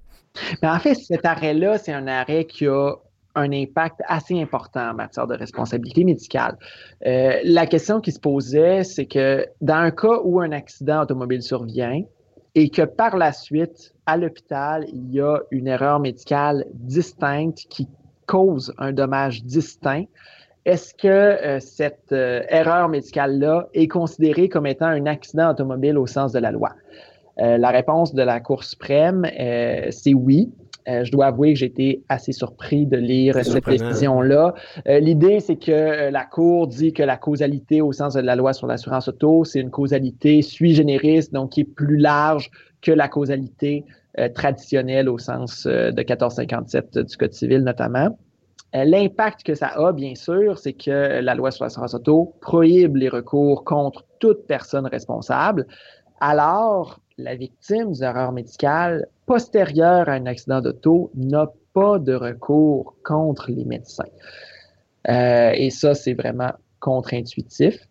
Mais 0.62 0.68
en 0.68 0.78
fait, 0.78 0.94
cet 0.94 1.24
arrêt-là, 1.24 1.78
c'est 1.78 1.92
un 1.92 2.06
arrêt 2.06 2.44
qui 2.44 2.66
a 2.66 2.94
un 3.34 3.52
impact 3.52 4.00
assez 4.06 4.40
important 4.40 4.90
en 4.90 4.94
matière 4.94 5.26
de 5.26 5.34
responsabilité 5.34 6.04
médicale. 6.04 6.56
Euh, 7.06 7.34
la 7.44 7.66
question 7.66 8.00
qui 8.00 8.12
se 8.12 8.20
posait, 8.20 8.84
c'est 8.84 9.06
que 9.06 9.46
dans 9.60 9.74
un 9.74 9.90
cas 9.90 10.20
où 10.24 10.40
un 10.40 10.52
accident 10.52 11.02
automobile 11.02 11.42
survient 11.42 12.02
et 12.54 12.70
que 12.70 12.82
par 12.82 13.16
la 13.16 13.32
suite, 13.32 13.94
à 14.06 14.16
l'hôpital, 14.16 14.86
il 14.92 15.12
y 15.12 15.20
a 15.20 15.40
une 15.50 15.68
erreur 15.68 16.00
médicale 16.00 16.64
distincte 16.72 17.66
qui 17.68 17.88
cause 18.26 18.72
un 18.78 18.92
dommage 18.92 19.44
distinct, 19.44 20.06
est-ce 20.64 20.92
que 20.94 21.08
euh, 21.08 21.60
cette 21.60 22.12
euh, 22.12 22.42
erreur 22.48 22.88
médicale-là 22.88 23.68
est 23.74 23.88
considérée 23.88 24.48
comme 24.48 24.66
étant 24.66 24.86
un 24.86 25.06
accident 25.06 25.50
automobile 25.50 25.96
au 25.96 26.06
sens 26.06 26.32
de 26.32 26.38
la 26.38 26.50
loi? 26.50 26.74
Euh, 27.40 27.56
la 27.56 27.70
réponse 27.70 28.14
de 28.14 28.22
la 28.22 28.40
Cour 28.40 28.64
suprême, 28.64 29.24
c'est 29.90 30.12
oui. 30.12 30.50
je 30.86 31.10
dois 31.12 31.26
avouer 31.26 31.52
que 31.52 31.60
j'ai 31.60 31.66
été 31.66 32.02
assez 32.08 32.32
surpris 32.32 32.84
de 32.84 32.96
lire 32.96 33.36
cette 33.44 33.64
décision-là. 33.64 34.54
L'idée, 34.86 35.38
c'est 35.38 35.56
que 35.56 36.10
la 36.10 36.24
Cour 36.24 36.66
dit 36.66 36.92
que 36.92 37.04
la 37.04 37.16
causalité 37.16 37.80
au 37.80 37.92
sens 37.92 38.14
de 38.14 38.20
la 38.20 38.34
loi 38.34 38.52
sur 38.52 38.66
l'assurance 38.66 39.06
auto, 39.08 39.44
c'est 39.44 39.60
une 39.60 39.70
causalité 39.70 40.42
sui 40.42 40.74
generis, 40.74 41.28
donc 41.30 41.52
qui 41.52 41.60
est 41.60 41.64
plus 41.64 41.96
large 41.96 42.50
que 42.82 42.90
la 42.90 43.06
causalité 43.06 43.84
traditionnelle 44.34 45.08
au 45.08 45.18
sens 45.18 45.64
de 45.64 45.94
1457 45.96 46.98
du 46.98 47.16
Code 47.16 47.32
civil 47.34 47.62
notamment. 47.62 48.18
Euh, 48.74 48.84
l'impact 48.84 49.44
que 49.44 49.54
ça 49.54 49.68
a, 49.68 49.92
bien 49.92 50.14
sûr, 50.14 50.58
c'est 50.58 50.74
que 50.74 51.20
la 51.20 51.34
loi 51.34 51.50
sur 51.50 51.64
l'assurance 51.64 51.94
auto 51.94 52.34
prohibe 52.40 52.96
les 52.96 53.08
recours 53.08 53.64
contre 53.64 54.04
toute 54.18 54.46
personne 54.46 54.86
responsable. 54.86 55.66
Alors, 56.20 57.00
la 57.16 57.34
victime 57.34 57.92
d'une 57.92 58.04
erreur 58.04 58.32
médicale 58.32 59.06
postérieure 59.26 60.08
à 60.08 60.12
un 60.12 60.26
accident 60.26 60.60
d'auto 60.60 61.10
n'a 61.14 61.50
pas 61.72 61.98
de 61.98 62.14
recours 62.14 62.94
contre 63.04 63.50
les 63.50 63.64
médecins. 63.64 64.04
Euh, 65.08 65.52
et 65.54 65.70
ça, 65.70 65.94
c'est 65.94 66.14
vraiment 66.14 66.52
contre-intuitif. 66.80 67.88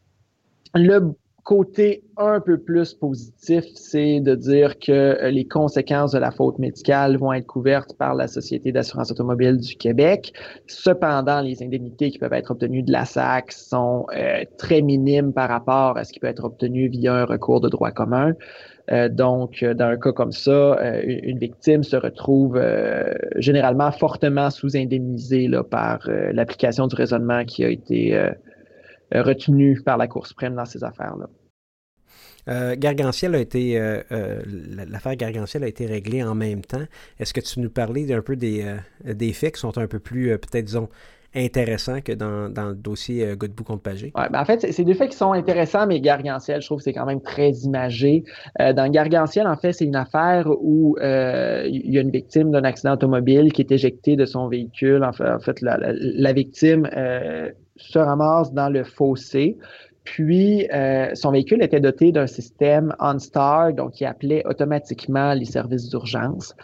Côté 1.47 2.03
un 2.17 2.41
peu 2.41 2.57
plus 2.57 2.93
positif, 2.93 3.63
c'est 3.73 4.19
de 4.19 4.35
dire 4.35 4.77
que 4.79 4.91
euh, 4.91 5.31
les 5.31 5.47
conséquences 5.47 6.11
de 6.11 6.19
la 6.19 6.29
faute 6.29 6.59
médicale 6.59 7.15
vont 7.15 7.31
être 7.31 7.47
couvertes 7.47 7.93
par 7.97 8.15
la 8.15 8.27
Société 8.27 8.73
d'assurance 8.73 9.11
automobile 9.11 9.55
du 9.55 9.77
Québec. 9.77 10.33
Cependant, 10.67 11.39
les 11.39 11.63
indemnités 11.63 12.11
qui 12.11 12.19
peuvent 12.19 12.33
être 12.33 12.51
obtenues 12.51 12.83
de 12.83 12.91
la 12.91 13.05
SAC 13.05 13.53
sont 13.53 14.07
euh, 14.13 14.43
très 14.57 14.81
minimes 14.81 15.31
par 15.31 15.47
rapport 15.47 15.97
à 15.97 16.03
ce 16.03 16.11
qui 16.11 16.19
peut 16.19 16.27
être 16.27 16.43
obtenu 16.43 16.89
via 16.89 17.13
un 17.13 17.23
recours 17.23 17.61
de 17.61 17.69
droit 17.69 17.91
commun. 17.91 18.33
Euh, 18.91 19.07
donc, 19.07 19.63
dans 19.63 19.85
un 19.85 19.97
cas 19.97 20.11
comme 20.11 20.33
ça, 20.33 20.77
une 21.01 21.39
victime 21.39 21.83
se 21.83 21.95
retrouve 21.95 22.61
généralement 23.37 23.91
fortement 23.93 24.49
sous-indemnisée 24.49 25.49
par 25.71 26.09
l'application 26.33 26.87
du 26.87 26.95
raisonnement 26.95 27.45
qui 27.45 27.63
a 27.63 27.69
été 27.69 28.31
euh, 29.15 29.23
retenu 29.23 29.81
par 29.81 29.97
la 29.97 30.07
Cour 30.07 30.27
suprême 30.27 30.55
dans 30.55 30.65
ces 30.65 30.83
affaires-là. 30.83 31.27
Euh, 32.49 32.75
Gargantiel 32.77 33.35
a 33.35 33.39
été, 33.39 33.79
euh, 33.79 34.01
l'affaire 34.89 35.15
Gargantiel 35.15 35.63
a 35.63 35.67
été 35.67 35.85
réglée 35.85 36.23
en 36.23 36.35
même 36.35 36.61
temps. 36.61 36.83
Est-ce 37.19 37.33
que 37.33 37.41
tu 37.41 37.59
nous 37.59 37.69
parlais 37.69 38.13
un 38.13 38.21
peu 38.21 38.35
des, 38.35 38.75
des 39.03 39.33
faits 39.33 39.55
qui 39.55 39.61
sont 39.61 39.77
un 39.77 39.87
peu 39.87 39.99
plus, 39.99 40.37
peut-être, 40.37 40.65
disons, 40.65 40.87
intéressants 41.35 41.99
que 41.99 42.13
dans, 42.13 42.49
dans 42.49 42.69
le 42.69 42.75
dossier 42.75 43.35
Godbout 43.35 43.65
contre 43.65 43.83
Pagé? 43.83 44.13
Ouais, 44.15 44.29
ben 44.29 44.41
en 44.41 44.45
fait, 44.45 44.71
c'est 44.71 44.85
des 44.85 44.93
faits 44.93 45.11
qui 45.11 45.17
sont 45.17 45.33
intéressants, 45.33 45.87
mais 45.87 45.99
Gargantiel, 45.99 46.61
je 46.61 46.67
trouve 46.67 46.77
que 46.77 46.85
c'est 46.85 46.93
quand 46.93 47.05
même 47.05 47.21
très 47.21 47.51
imagé. 47.51 48.23
dans 48.57 48.89
Gargantiel, 48.89 49.45
en 49.45 49.57
fait, 49.57 49.73
c'est 49.73 49.85
une 49.85 49.97
affaire 49.97 50.47
où 50.49 50.97
il 51.01 51.91
y 51.93 51.97
a 51.97 52.01
une 52.01 52.11
victime 52.11 52.51
d'un 52.51 52.63
accident 52.63 52.93
automobile 52.93 53.51
qui 53.51 53.61
est 53.61 53.71
éjectée 53.73 54.15
de 54.15 54.25
son 54.25 54.47
véhicule. 54.47 55.03
En 55.03 55.11
fait, 55.11 55.29
en 55.29 55.39
fait 55.39 55.61
la, 55.61 55.77
la, 55.81 56.33
victime 56.33 56.89
se 57.77 57.99
ramasse 57.99 58.51
dans 58.53 58.69
le 58.69 58.83
fossé. 58.83 59.57
Puis, 60.07 60.65
euh, 60.73 61.09
son 61.15 61.31
véhicule 61.31 61.61
était 61.61 61.81
doté 61.81 62.13
d'un 62.13 62.27
système 62.27 62.95
OnStar, 62.99 63.73
donc 63.73 63.91
qui 63.91 64.05
appelait 64.05 64.41
automatiquement 64.47 65.33
les 65.33 65.43
services 65.43 65.89
d'urgence. 65.89 66.55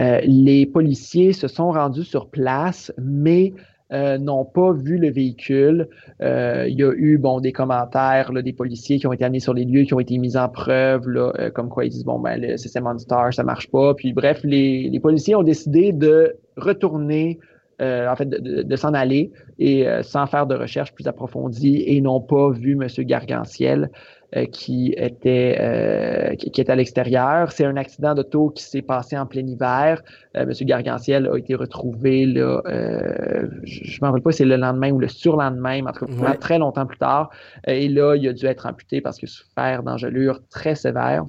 Euh, 0.00 0.18
les 0.24 0.66
policiers 0.66 1.32
se 1.32 1.46
sont 1.46 1.70
rendus 1.70 2.02
sur 2.02 2.28
place, 2.28 2.92
mais 3.00 3.52
euh, 3.92 4.18
n'ont 4.18 4.44
pas 4.44 4.72
vu 4.72 4.98
le 4.98 5.12
véhicule. 5.12 5.88
il 6.20 6.74
y 6.76 6.82
a 6.82 6.92
eu 6.92 7.18
bon 7.18 7.38
des 7.38 7.52
commentaires 7.52 8.32
des 8.32 8.52
policiers 8.52 8.98
qui 8.98 9.06
ont 9.06 9.12
été 9.12 9.24
amenés 9.24 9.38
sur 9.38 9.54
les 9.54 9.64
lieux, 9.64 9.84
qui 9.84 9.94
ont 9.94 10.00
été 10.00 10.18
mis 10.18 10.36
en 10.36 10.48
preuve, 10.48 11.06
comme 11.54 11.68
quoi 11.68 11.84
ils 11.84 11.90
disent 11.90 12.04
bon 12.04 12.18
ben 12.18 12.40
le 12.40 12.56
système 12.56 12.88
OnStar 12.88 13.32
ça 13.32 13.44
marche 13.44 13.70
pas. 13.70 13.94
Puis 13.94 14.12
bref, 14.12 14.40
les 14.42 15.00
policiers 15.00 15.36
ont 15.36 15.44
décidé 15.44 15.92
de 15.92 16.36
retourner 16.56 17.38
euh, 17.80 18.08
en 18.08 18.16
fait, 18.16 18.28
de, 18.28 18.76
s'en 18.76 18.92
aller 18.92 19.30
et 19.60 19.86
euh, 19.86 20.02
sans 20.02 20.26
faire 20.26 20.48
de 20.48 20.56
recherche 20.56 20.92
plus 20.92 21.06
approfondie 21.06 21.84
et 21.86 22.00
n'ont 22.00 22.20
pas 22.20 22.50
vu 22.50 22.72
M. 22.72 22.88
Gargantiel 23.04 23.88
euh, 24.34 24.46
qui 24.46 24.94
était 24.96 26.34
qui, 26.38 26.60
était 26.60 26.72
à 26.72 26.74
l'extérieur. 26.74 27.52
C'est 27.52 27.64
un 27.64 27.76
accident 27.76 28.14
d'auto 28.14 28.50
qui 28.50 28.64
s'est 28.64 28.82
passé 28.82 29.16
en 29.16 29.26
plein 29.26 29.46
hiver. 29.46 30.02
M. 30.34 30.50
Gargantiel 30.62 31.28
a 31.32 31.36
été 31.36 31.54
retrouvé 31.54 32.26
là, 32.26 32.62
je 32.66 32.70
ne 32.72 34.02
me 34.02 34.06
rappelle 34.06 34.22
pas 34.22 34.32
si 34.32 34.38
c'est 34.38 34.44
le 34.44 34.56
lendemain 34.56 34.90
ou 34.90 34.98
le 34.98 35.08
surlendemain, 35.08 35.82
mais 35.82 35.90
en 35.90 35.92
tout 35.92 36.06
cas 36.06 36.34
très 36.34 36.58
longtemps 36.58 36.86
plus 36.86 36.98
tard. 36.98 37.30
et 37.66 37.88
là, 37.88 38.16
il 38.16 38.26
a 38.26 38.32
dû 38.32 38.46
être 38.46 38.66
amputé 38.66 39.00
parce 39.00 39.18
qu'il 39.18 39.28
souffert 39.28 39.84
d'engelure 39.84 40.40
très 40.50 40.74
sévère. 40.74 41.24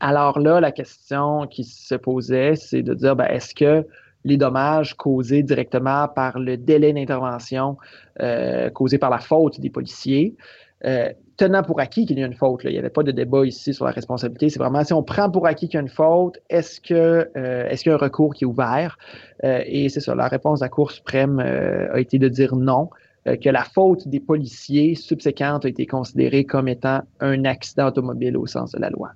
Alors 0.00 0.38
là, 0.38 0.60
la 0.60 0.72
question 0.72 1.46
qui 1.46 1.64
se 1.64 1.94
posait, 1.94 2.54
c'est 2.56 2.82
de 2.82 2.94
dire, 2.94 3.14
ben, 3.14 3.26
est-ce 3.26 3.54
que 3.54 3.86
les 4.26 4.36
dommages 4.36 4.94
causés 4.94 5.42
directement 5.42 6.08
par 6.08 6.38
le 6.38 6.56
délai 6.56 6.92
d'intervention 6.92 7.78
euh, 8.20 8.70
causé 8.70 8.98
par 8.98 9.08
la 9.08 9.18
faute 9.18 9.60
des 9.60 9.70
policiers. 9.70 10.36
Euh, 10.84 11.08
tenant 11.36 11.62
pour 11.62 11.80
acquis 11.80 12.06
qu'il 12.06 12.18
y 12.18 12.22
a 12.22 12.26
une 12.26 12.34
faute. 12.34 12.62
Il 12.64 12.70
n'y 12.70 12.78
avait 12.78 12.90
pas 12.90 13.02
de 13.02 13.12
débat 13.12 13.46
ici 13.46 13.72
sur 13.72 13.84
la 13.84 13.92
responsabilité. 13.92 14.50
C'est 14.50 14.58
vraiment 14.58 14.82
si 14.84 14.92
on 14.92 15.02
prend 15.02 15.30
pour 15.30 15.46
acquis 15.46 15.68
qu'il 15.68 15.76
y 15.76 15.78
a 15.78 15.82
une 15.82 15.88
faute, 15.88 16.38
est-ce 16.50 16.80
que 16.80 17.30
euh, 17.36 17.68
qu'il 17.68 17.88
y 17.88 17.92
a 17.92 17.94
un 17.94 17.98
recours 17.98 18.34
qui 18.34 18.44
est 18.44 18.46
ouvert? 18.46 18.98
et 19.42 19.88
c'est 19.90 20.00
ça, 20.00 20.14
la 20.14 20.28
réponse 20.28 20.60
de 20.60 20.64
la 20.64 20.70
Cour 20.70 20.90
suprême 20.90 21.38
a 21.40 22.00
été 22.00 22.18
de 22.18 22.28
dire 22.28 22.56
non, 22.56 22.88
que 23.26 23.50
la 23.50 23.64
faute 23.64 24.08
des 24.08 24.18
policiers 24.18 24.94
subséquente 24.94 25.66
a 25.66 25.68
été 25.68 25.86
considérée 25.86 26.44
comme 26.44 26.68
étant 26.68 27.02
un 27.20 27.44
accident 27.44 27.86
automobile 27.88 28.36
au 28.38 28.46
sens 28.46 28.72
de 28.72 28.80
la 28.80 28.88
loi. 28.88 29.10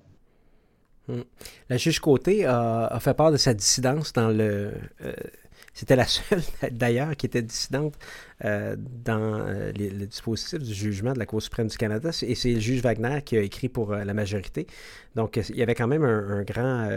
Hmm. 1.11 1.23
La 1.69 1.77
juge 1.77 1.99
Côté 1.99 2.45
a, 2.47 2.99
fait 3.01 3.15
part 3.15 3.33
de 3.33 3.37
sa 3.37 3.55
dissidence 3.55 4.13
dans 4.13 4.29
le. 4.29 4.73
Euh, 5.03 5.13
c'était 5.75 5.97
la 5.97 6.07
seule, 6.07 6.43
d'ailleurs, 6.71 7.17
qui 7.17 7.27
était 7.27 7.43
dissidente 7.43 7.95
euh, 8.45 8.77
dans 8.79 9.41
euh, 9.41 9.73
le 9.73 10.07
dispositif 10.07 10.59
du 10.61 10.75
jugement 10.75 11.13
de 11.13 11.19
la 11.19 11.27
Cour 11.27 11.43
suprême 11.43 11.69
du 11.69 11.77
Canada. 11.77 12.11
Et 12.23 12.35
c'est 12.35 12.53
le 12.53 12.61
juge 12.61 12.83
Wagner 12.83 13.23
qui 13.25 13.37
a 13.37 13.41
écrit 13.41 13.69
pour 13.69 13.93
la 13.93 14.15
majorité. 14.15 14.67
Donc, 15.17 15.37
il 15.37 15.57
y 15.57 15.63
avait 15.63 15.75
quand 15.75 15.89
même 15.89 16.05
un, 16.05 16.43
grand 16.43 16.89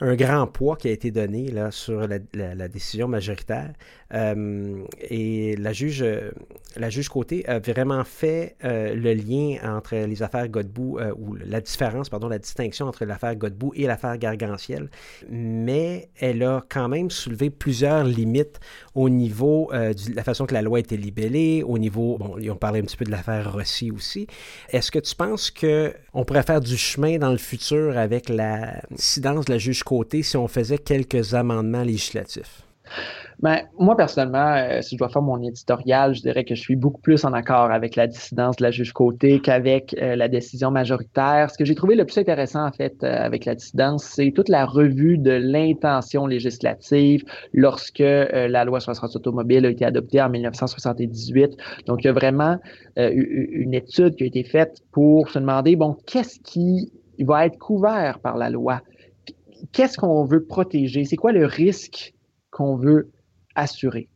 un 0.00 0.16
grand 0.16 0.46
poids 0.46 0.76
qui 0.76 0.88
a 0.88 0.90
été 0.90 1.10
donné 1.10 1.50
là, 1.50 1.70
sur 1.70 2.06
la, 2.06 2.68
décision 2.68 3.08
majoritaire. 3.08 3.72
Euh, 4.14 4.84
et 5.00 5.56
la 5.56 5.72
juge, 5.72 6.04
la 6.76 6.90
juge 6.90 7.08
Côté 7.08 7.46
a 7.48 7.58
vraiment 7.58 8.04
fait 8.04 8.56
euh, 8.64 8.94
le 8.94 9.12
lien 9.14 9.58
entre 9.64 9.96
les 9.96 10.22
affaires 10.22 10.48
Godbout, 10.48 10.98
euh, 10.98 11.12
ou 11.16 11.34
la 11.34 11.60
différence, 11.60 12.08
pardon, 12.08 12.28
la 12.28 12.38
distinction 12.38 12.86
entre 12.86 13.04
l'affaire 13.04 13.34
Godbout 13.34 13.72
et 13.74 13.86
l'affaire 13.86 14.16
Gargantiel. 14.18 14.90
Mais 15.30 16.08
elle 16.20 16.42
a 16.42 16.64
quand 16.68 16.88
même 16.88 17.10
soulevé 17.10 17.50
plusieurs 17.50 18.04
limites 18.04 18.60
au 18.94 19.08
niveau 19.08 19.70
de 19.72 20.14
la 20.14 20.22
façon 20.22 20.46
que 20.46 20.54
la 20.54 20.62
loi 20.62 20.80
été 20.80 20.96
libellée, 20.96 21.62
au 21.64 21.78
niveau, 21.78 22.16
bon, 22.18 22.36
on 22.48 22.56
parlait 22.56 22.80
un 22.80 22.84
petit 22.84 22.96
peu 22.96 23.04
de 23.04 23.10
l'affaire 23.10 23.52
Rossi 23.52 23.90
aussi. 23.90 24.26
Est-ce 24.70 24.90
que 24.90 24.98
tu 24.98 25.14
penses 25.14 25.50
qu'on 25.50 26.24
pourrait 26.24 26.42
faire 26.42 26.60
du 26.60 26.76
chemin 26.76 27.18
dans 27.18 27.32
le 27.32 27.38
futur 27.38 27.98
avec 27.98 28.28
la 28.28 28.82
incidence 28.92 29.46
de 29.46 29.52
la 29.52 29.58
juge 29.58 29.82
Côté 29.82 30.22
si 30.22 30.36
on 30.36 30.48
faisait 30.48 30.78
quelques 30.78 31.34
amendements 31.34 31.82
législatifs? 31.82 32.64
Ben, 33.40 33.62
moi, 33.78 33.96
personnellement, 33.96 34.54
euh, 34.56 34.80
si 34.80 34.94
je 34.94 34.98
dois 34.98 35.08
faire 35.08 35.22
mon 35.22 35.42
éditorial, 35.42 36.14
je 36.14 36.22
dirais 36.22 36.44
que 36.44 36.54
je 36.54 36.60
suis 36.60 36.76
beaucoup 36.76 37.00
plus 37.00 37.24
en 37.24 37.32
accord 37.32 37.70
avec 37.70 37.96
la 37.96 38.06
dissidence 38.06 38.56
de 38.56 38.62
la 38.62 38.70
juge 38.70 38.92
côté 38.92 39.40
qu'avec 39.40 39.94
euh, 40.00 40.16
la 40.16 40.28
décision 40.28 40.70
majoritaire. 40.70 41.50
Ce 41.50 41.58
que 41.58 41.64
j'ai 41.64 41.74
trouvé 41.74 41.94
le 41.94 42.04
plus 42.04 42.18
intéressant, 42.18 42.64
en 42.64 42.72
fait, 42.72 43.02
euh, 43.02 43.18
avec 43.18 43.44
la 43.44 43.54
dissidence, 43.54 44.04
c'est 44.04 44.32
toute 44.34 44.48
la 44.48 44.64
revue 44.64 45.18
de 45.18 45.32
l'intention 45.32 46.26
législative 46.26 47.24
lorsque 47.52 47.98
la 47.98 48.64
loi 48.64 48.80
sur 48.80 48.92
l'assurance 48.92 49.16
automobile 49.16 49.66
a 49.66 49.70
été 49.70 49.84
adoptée 49.84 50.22
en 50.22 50.30
1978. 50.30 51.56
Donc, 51.86 52.02
il 52.02 52.06
y 52.06 52.10
a 52.10 52.12
vraiment 52.12 52.58
une 52.96 53.74
étude 53.74 54.14
qui 54.16 54.24
a 54.24 54.26
été 54.26 54.44
faite 54.44 54.78
pour 54.92 55.28
se 55.28 55.38
demander, 55.38 55.76
bon, 55.76 55.96
qu'est-ce 56.06 56.38
qui 56.40 56.92
va 57.18 57.46
être 57.46 57.58
couvert 57.58 58.20
par 58.20 58.36
la 58.36 58.50
loi? 58.50 58.80
Qu'est-ce 59.72 59.98
qu'on 59.98 60.24
veut 60.24 60.44
protéger? 60.44 61.04
C'est 61.04 61.16
quoi 61.16 61.32
le 61.32 61.46
risque 61.46 62.13
qu'on 62.54 62.76
veut 62.76 63.10
assuré. 63.56 64.08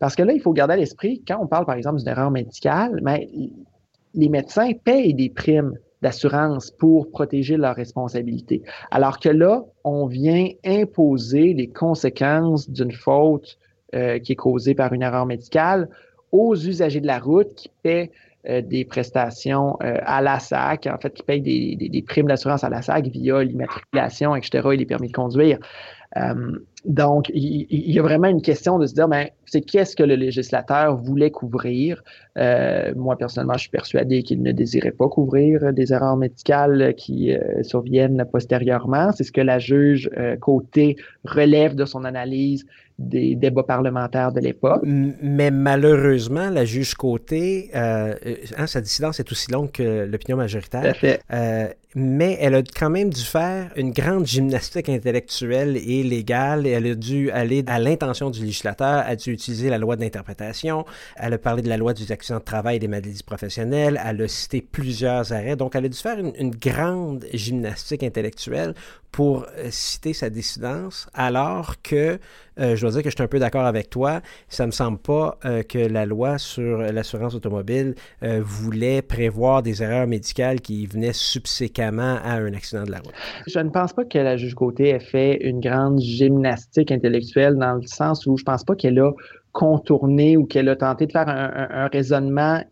Parce 0.00 0.16
que 0.16 0.22
là, 0.22 0.32
il 0.32 0.40
faut 0.40 0.52
garder 0.52 0.74
à 0.74 0.76
l'esprit, 0.76 1.22
quand 1.26 1.38
on 1.40 1.46
parle 1.46 1.64
par 1.64 1.76
exemple 1.76 1.98
d'une 1.98 2.08
erreur 2.08 2.30
médicale, 2.30 3.00
mais 3.02 3.28
ben, 3.32 3.50
les 4.14 4.28
médecins 4.28 4.72
payent 4.72 5.14
des 5.14 5.30
primes 5.30 5.74
d'assurance 6.02 6.70
pour 6.70 7.10
protéger 7.10 7.56
leur 7.56 7.74
responsabilité. 7.76 8.62
Alors 8.90 9.18
que 9.18 9.28
là, 9.28 9.64
on 9.84 10.06
vient 10.06 10.48
imposer 10.64 11.54
les 11.54 11.68
conséquences 11.68 12.68
d'une 12.68 12.92
faute 12.92 13.58
euh, 13.94 14.18
qui 14.18 14.32
est 14.32 14.36
causée 14.36 14.74
par 14.74 14.92
une 14.92 15.02
erreur 15.02 15.26
médicale 15.26 15.88
aux 16.32 16.54
usagers 16.54 17.00
de 17.00 17.06
la 17.06 17.18
route 17.18 17.54
qui 17.54 17.70
paient 17.82 18.10
euh, 18.48 18.60
des 18.60 18.84
prestations 18.84 19.76
euh, 19.82 19.98
à 20.04 20.20
la 20.20 20.40
SAC, 20.40 20.86
en 20.86 20.98
fait, 20.98 21.14
qui 21.14 21.22
payent 21.22 21.40
des, 21.40 21.88
des 21.88 22.02
primes 22.02 22.26
d'assurance 22.26 22.64
à 22.64 22.68
la 22.68 22.82
SAC 22.82 23.06
via 23.06 23.42
l'immatriculation, 23.42 24.36
etc., 24.36 24.68
et 24.72 24.76
les 24.76 24.86
permis 24.86 25.08
de 25.08 25.14
conduire. 25.14 25.58
Euh, 26.86 26.90
donc, 26.92 27.30
il, 27.34 27.66
y 27.70 27.98
a 27.98 28.02
vraiment 28.02 28.28
une 28.28 28.42
question 28.42 28.78
de 28.78 28.86
se 28.86 28.94
dire, 28.94 29.08
ben, 29.08 29.28
c'est 29.46 29.60
qu'est-ce 29.60 29.96
que 29.96 30.02
le 30.02 30.14
législateur 30.14 30.96
voulait 30.96 31.30
couvrir? 31.30 32.02
Euh, 32.38 32.92
moi, 32.96 33.16
personnellement, 33.16 33.54
je 33.54 33.60
suis 33.60 33.70
persuadé 33.70 34.22
qu'il 34.22 34.42
ne 34.42 34.52
désirait 34.52 34.90
pas 34.90 35.08
couvrir 35.08 35.72
des 35.72 35.92
erreurs 35.92 36.16
médicales 36.16 36.94
qui 36.96 37.32
euh, 37.32 37.62
surviennent 37.62 38.24
postérieurement. 38.30 39.12
C'est 39.12 39.24
ce 39.24 39.32
que 39.32 39.40
la 39.40 39.58
juge 39.58 40.10
Côté 40.40 40.96
relève 41.24 41.74
de 41.74 41.84
son 41.84 42.04
analyse 42.04 42.66
des 42.98 43.34
débats 43.34 43.64
parlementaires 43.64 44.32
de 44.32 44.40
l'époque. 44.40 44.82
Mais 44.84 45.50
malheureusement, 45.50 46.48
la 46.50 46.64
juge 46.64 46.94
Côté, 46.94 47.70
hein, 47.74 48.66
sa 48.66 48.80
dissidence 48.80 49.20
est 49.20 49.30
aussi 49.30 49.50
longue 49.50 49.70
que 49.72 50.04
l'opinion 50.04 50.36
majoritaire. 50.36 50.94
Mais 51.94 52.36
elle 52.40 52.54
a 52.54 52.62
quand 52.62 52.90
même 52.90 53.10
dû 53.10 53.22
faire 53.22 53.70
une 53.76 53.92
grande 53.92 54.26
gymnastique 54.26 54.88
intellectuelle 54.88 55.76
et 55.76 56.02
légale 56.02 56.66
elle 56.66 56.86
a 56.86 56.94
dû 56.94 57.30
aller 57.30 57.64
à 57.66 57.78
l'intention 57.78 58.30
du 58.30 58.40
législateur, 58.40 59.04
a 59.06 59.16
dû 59.16 59.32
utiliser 59.32 59.70
la 59.70 59.78
loi 59.78 59.96
d'interprétation, 59.96 60.84
elle 61.16 61.34
a 61.34 61.38
parlé 61.38 61.62
de 61.62 61.68
la 61.68 61.76
loi 61.76 61.94
des 61.94 62.10
accidents 62.12 62.38
de 62.38 62.44
travail 62.44 62.76
et 62.76 62.78
des 62.78 62.88
maladies 62.88 63.22
professionnelles, 63.22 64.00
elle 64.04 64.22
a 64.22 64.28
cité 64.28 64.60
plusieurs 64.60 65.32
arrêts. 65.32 65.56
Donc, 65.56 65.74
elle 65.74 65.84
a 65.84 65.88
dû 65.88 65.98
faire 65.98 66.18
une, 66.18 66.50
grande 66.50 67.24
gymnastique 67.32 68.02
intellectuelle 68.02 68.74
pour 69.10 69.46
euh, 69.58 69.68
citer 69.70 70.12
sa 70.12 70.30
dissidence, 70.30 71.08
alors 71.14 71.80
que, 71.82 72.18
euh, 72.58 72.74
je 72.74 72.80
dois 72.80 72.90
dire 72.90 73.02
que 73.02 73.10
je 73.10 73.14
suis 73.14 73.22
un 73.22 73.28
peu 73.28 73.38
d'accord 73.38 73.64
avec 73.64 73.90
toi, 73.90 74.20
ça 74.48 74.66
me 74.66 74.72
semble 74.72 74.98
pas 74.98 75.38
euh, 75.44 75.62
que 75.62 75.78
la 75.78 76.04
loi 76.06 76.38
sur 76.38 76.78
l'assurance 76.78 77.34
automobile 77.34 77.94
voulait 78.22 79.02
prévoir 79.02 79.62
des 79.62 79.82
erreurs 79.82 80.06
médicales 80.06 80.60
qui 80.60 80.86
venaient 80.86 81.12
subséquemment 81.12 81.83
à 81.92 82.34
un 82.34 82.54
accident 82.54 82.84
de 82.84 82.90
la 82.90 82.98
route. 82.98 83.12
Je 83.46 83.58
ne 83.58 83.70
pense 83.70 83.92
pas 83.92 84.04
que 84.04 84.18
la 84.18 84.36
juge 84.36 84.54
Côté 84.54 84.90
ait 84.90 85.00
fait 85.00 85.36
une 85.42 85.60
grande 85.60 86.00
gymnastique 86.00 86.92
intellectuelle 86.92 87.56
dans 87.56 87.74
le 87.74 87.86
sens 87.86 88.26
où 88.26 88.36
je 88.36 88.44
pense 88.44 88.64
pas 88.64 88.74
qu'elle 88.74 88.98
a 88.98 89.12
contourné 89.52 90.36
ou 90.36 90.44
qu'elle 90.44 90.68
a 90.68 90.76
tenté 90.76 91.06
de 91.06 91.12
faire 91.12 91.28
un, 91.28 91.88
raisonnement 91.88 92.62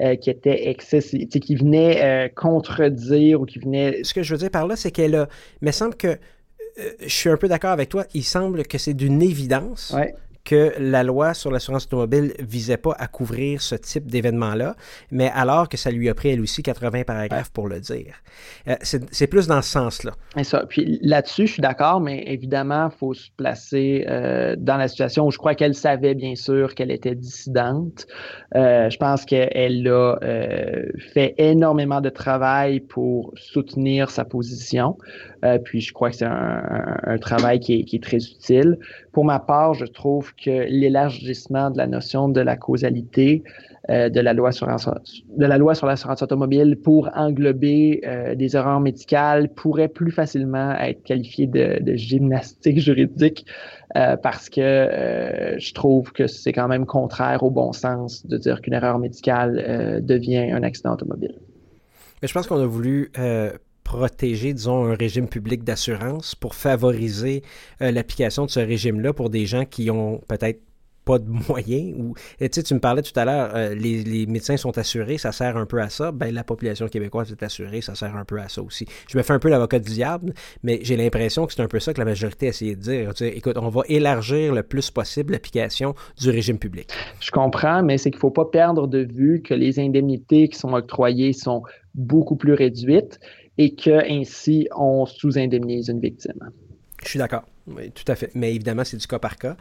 euh, 0.00 0.16
qui 0.16 0.30
était 0.30 0.68
excessif, 0.68 1.28
qui 1.28 1.54
venait 1.54 2.02
euh, 2.02 2.28
contredire 2.34 3.40
ou 3.40 3.44
qui 3.44 3.58
venait. 3.58 4.02
Ce 4.02 4.14
que 4.14 4.22
je 4.22 4.32
veux 4.34 4.38
dire 4.38 4.50
par 4.50 4.66
là, 4.66 4.76
c'est 4.76 4.90
qu'elle 4.90 5.14
a. 5.14 5.28
Il 5.62 5.66
me 5.66 5.72
semble 5.72 5.94
que. 5.94 6.08
Euh, 6.08 6.90
je 7.02 7.08
suis 7.08 7.28
un 7.28 7.36
peu 7.36 7.48
d'accord 7.48 7.70
avec 7.70 7.88
toi. 7.88 8.04
Il 8.14 8.24
semble 8.24 8.64
que 8.64 8.78
c'est 8.78 8.94
d'une 8.94 9.20
évidence 9.22 9.94
que 10.44 10.72
la 10.78 11.02
loi 11.02 11.34
sur 11.34 11.50
l'assurance 11.50 11.86
automobile 11.86 12.32
visait 12.40 12.76
pas 12.76 12.94
à 12.98 13.06
couvrir 13.06 13.60
ce 13.60 13.74
type 13.74 14.06
d'événement-là, 14.06 14.74
mais 15.10 15.30
alors 15.34 15.68
que 15.68 15.76
ça 15.76 15.90
lui 15.90 16.08
a 16.08 16.14
pris 16.14 16.30
elle 16.30 16.40
aussi 16.40 16.62
80 16.62 17.04
paragraphes 17.04 17.50
pour 17.50 17.68
le 17.68 17.80
dire. 17.80 18.14
Euh, 18.68 18.76
c'est 18.82 19.26
plus 19.26 19.46
dans 19.46 19.62
ce 19.62 19.70
sens-là. 19.70 20.12
Et 20.36 20.44
ça. 20.44 20.64
Puis 20.68 20.98
là-dessus, 21.02 21.46
je 21.46 21.52
suis 21.54 21.62
d'accord, 21.62 22.00
mais 22.00 22.24
évidemment, 22.26 22.90
il 22.92 22.98
faut 22.98 23.14
se 23.14 23.30
placer 23.36 24.04
euh, 24.08 24.56
dans 24.58 24.76
la 24.76 24.88
situation 24.88 25.26
où 25.26 25.30
je 25.30 25.38
crois 25.38 25.54
qu'elle 25.54 25.74
savait 25.74 26.14
bien 26.14 26.34
sûr 26.34 26.74
qu'elle 26.74 26.90
était 26.90 27.14
dissidente. 27.14 28.06
Euh, 28.54 28.90
je 28.90 28.96
pense 28.98 29.24
qu'elle 29.24 29.88
a 29.88 30.16
fait 31.12 31.34
énormément 31.38 32.00
de 32.00 32.10
travail 32.10 32.80
pour 32.80 33.32
soutenir 33.36 34.10
sa 34.10 34.24
position. 34.24 34.96
Puis 35.64 35.80
je 35.80 35.92
crois 35.92 36.10
que 36.10 36.16
c'est 36.16 36.26
un, 36.26 37.18
travail 37.20 37.60
qui 37.60 37.86
est 37.92 38.02
très 38.02 38.18
utile. 38.18 38.78
Pour 39.12 39.24
ma 39.24 39.38
part, 39.38 39.74
je 39.74 39.84
trouve 39.84 40.34
que 40.34 40.66
l'élargissement 40.68 41.70
de 41.70 41.78
la 41.78 41.86
notion 41.86 42.28
de 42.28 42.40
la 42.40 42.56
causalité 42.56 43.42
euh, 43.88 44.10
de, 44.10 44.20
la 44.20 44.34
loi 44.34 44.52
sur, 44.52 44.66
de 44.66 45.46
l'assurance 45.46 46.22
automobile 46.22 46.76
pour 46.76 47.08
englober 47.14 48.02
euh, 48.04 48.34
des 48.34 48.54
erreurs 48.54 48.78
médicales 48.78 49.48
pourrait 49.48 49.88
plus 49.88 50.12
facilement 50.12 50.76
être 50.76 51.02
qualifié 51.02 51.46
de, 51.46 51.80
gymnastique 51.96 52.78
juridique 52.78 53.46
euh, 53.96 54.16
parce 54.16 54.50
que 54.50 55.56
je 55.58 55.72
trouve 55.72 56.12
que 56.12 56.26
c'est 56.26 56.52
quand 56.52 56.68
même 56.68 56.84
contraire 56.84 57.42
au 57.42 57.50
bon 57.50 57.72
sens 57.72 58.26
de 58.26 58.36
dire 58.36 58.60
qu'une 58.60 58.74
erreur 58.74 58.98
médicale 58.98 60.02
devient 60.04 60.50
un 60.52 60.62
accident 60.62 60.92
automobile. 60.92 61.34
Mais 62.20 62.28
je 62.28 62.34
pense 62.34 62.46
qu'on 62.46 62.60
a 62.60 62.66
voulu 62.66 63.10
protéger, 63.90 64.54
disons, 64.54 64.84
un 64.84 64.94
régime 64.94 65.26
public 65.26 65.64
d'assurance 65.64 66.36
pour 66.36 66.54
favoriser 66.54 67.42
euh, 67.82 67.90
l'application 67.90 68.46
de 68.46 68.50
ce 68.50 68.60
régime-là 68.60 69.12
pour 69.12 69.30
des 69.30 69.46
gens 69.46 69.64
qui 69.64 69.90
ont 69.90 70.20
peut-être 70.28 70.60
pas 71.04 71.18
de 71.18 71.28
moyens 71.48 71.94
ou 71.98 72.14
tu 72.38 72.74
me 72.74 72.78
parlais 72.78 73.02
tout 73.02 73.18
à 73.18 73.24
l'heure 73.24 73.50
euh, 73.54 73.74
les, 73.74 74.26
médecins 74.26 74.56
sont 74.56 74.76
assurés 74.78 75.18
ça 75.18 75.32
sert 75.32 75.56
un 75.56 75.66
peu 75.66 75.80
à 75.80 75.88
ça. 75.88 76.12
Ben 76.12 76.32
la 76.32 76.44
population 76.44 76.86
québécoise 76.86 77.32
est 77.32 77.42
assurée 77.42 77.80
ça 77.80 77.94
sert 77.96 78.14
un 78.16 78.24
peu 78.24 78.38
à 78.38 78.48
ça 78.48 78.62
aussi. 78.62 78.86
Je 79.08 79.18
me 79.18 79.22
fais 79.22 79.32
un 79.32 79.38
peu 79.38 79.48
l'avocat 79.48 79.80
du 79.80 79.90
diable 79.90 80.34
mais 80.62 80.78
j'ai 80.82 80.96
l'impression 80.96 81.46
que 81.46 81.54
c'est 81.54 81.62
un 81.62 81.68
peu 81.68 81.80
ça 81.80 81.92
que 81.92 81.98
la 81.98 82.04
majorité 82.04 82.46
a 82.46 82.48
essayé 82.50 82.76
de 82.76 82.80
dire 82.80 83.12
écoute 83.22 83.56
on 83.56 83.70
va 83.70 83.82
élargir 83.88 84.54
le 84.54 84.62
plus 84.62 84.90
possible 84.90 85.32
l'application 85.32 85.94
du 86.20 86.30
régime 86.30 86.58
public. 86.58 86.90
Je 87.18 87.30
comprends 87.30 87.82
mais 87.82 87.98
c'est 87.98 88.10
qu'il 88.10 88.20
faut 88.20 88.30
pas 88.30 88.44
perdre 88.44 88.86
de 88.86 89.00
vue 89.00 89.42
que 89.42 89.54
les 89.54 89.80
indemnités 89.80 90.48
qui 90.48 90.58
sont 90.58 90.74
octroyées 90.74 91.32
sont 91.32 91.62
beaucoup 91.94 92.36
plus 92.36 92.54
réduites 92.54 93.18
et 93.60 93.74
qu'ainsi 93.74 94.68
on 94.74 95.04
sous-indemnise 95.04 95.88
une 95.88 96.00
victime. 96.00 96.50
Je 97.02 97.08
suis 97.08 97.18
d'accord, 97.18 97.42
oui, 97.66 97.90
tout 97.90 98.10
à 98.10 98.14
fait. 98.14 98.30
Mais 98.34 98.54
évidemment, 98.54 98.84
c'est 98.84 98.96
du 98.96 99.06
cas 99.06 99.18
par 99.18 99.36
cas. 99.36 99.56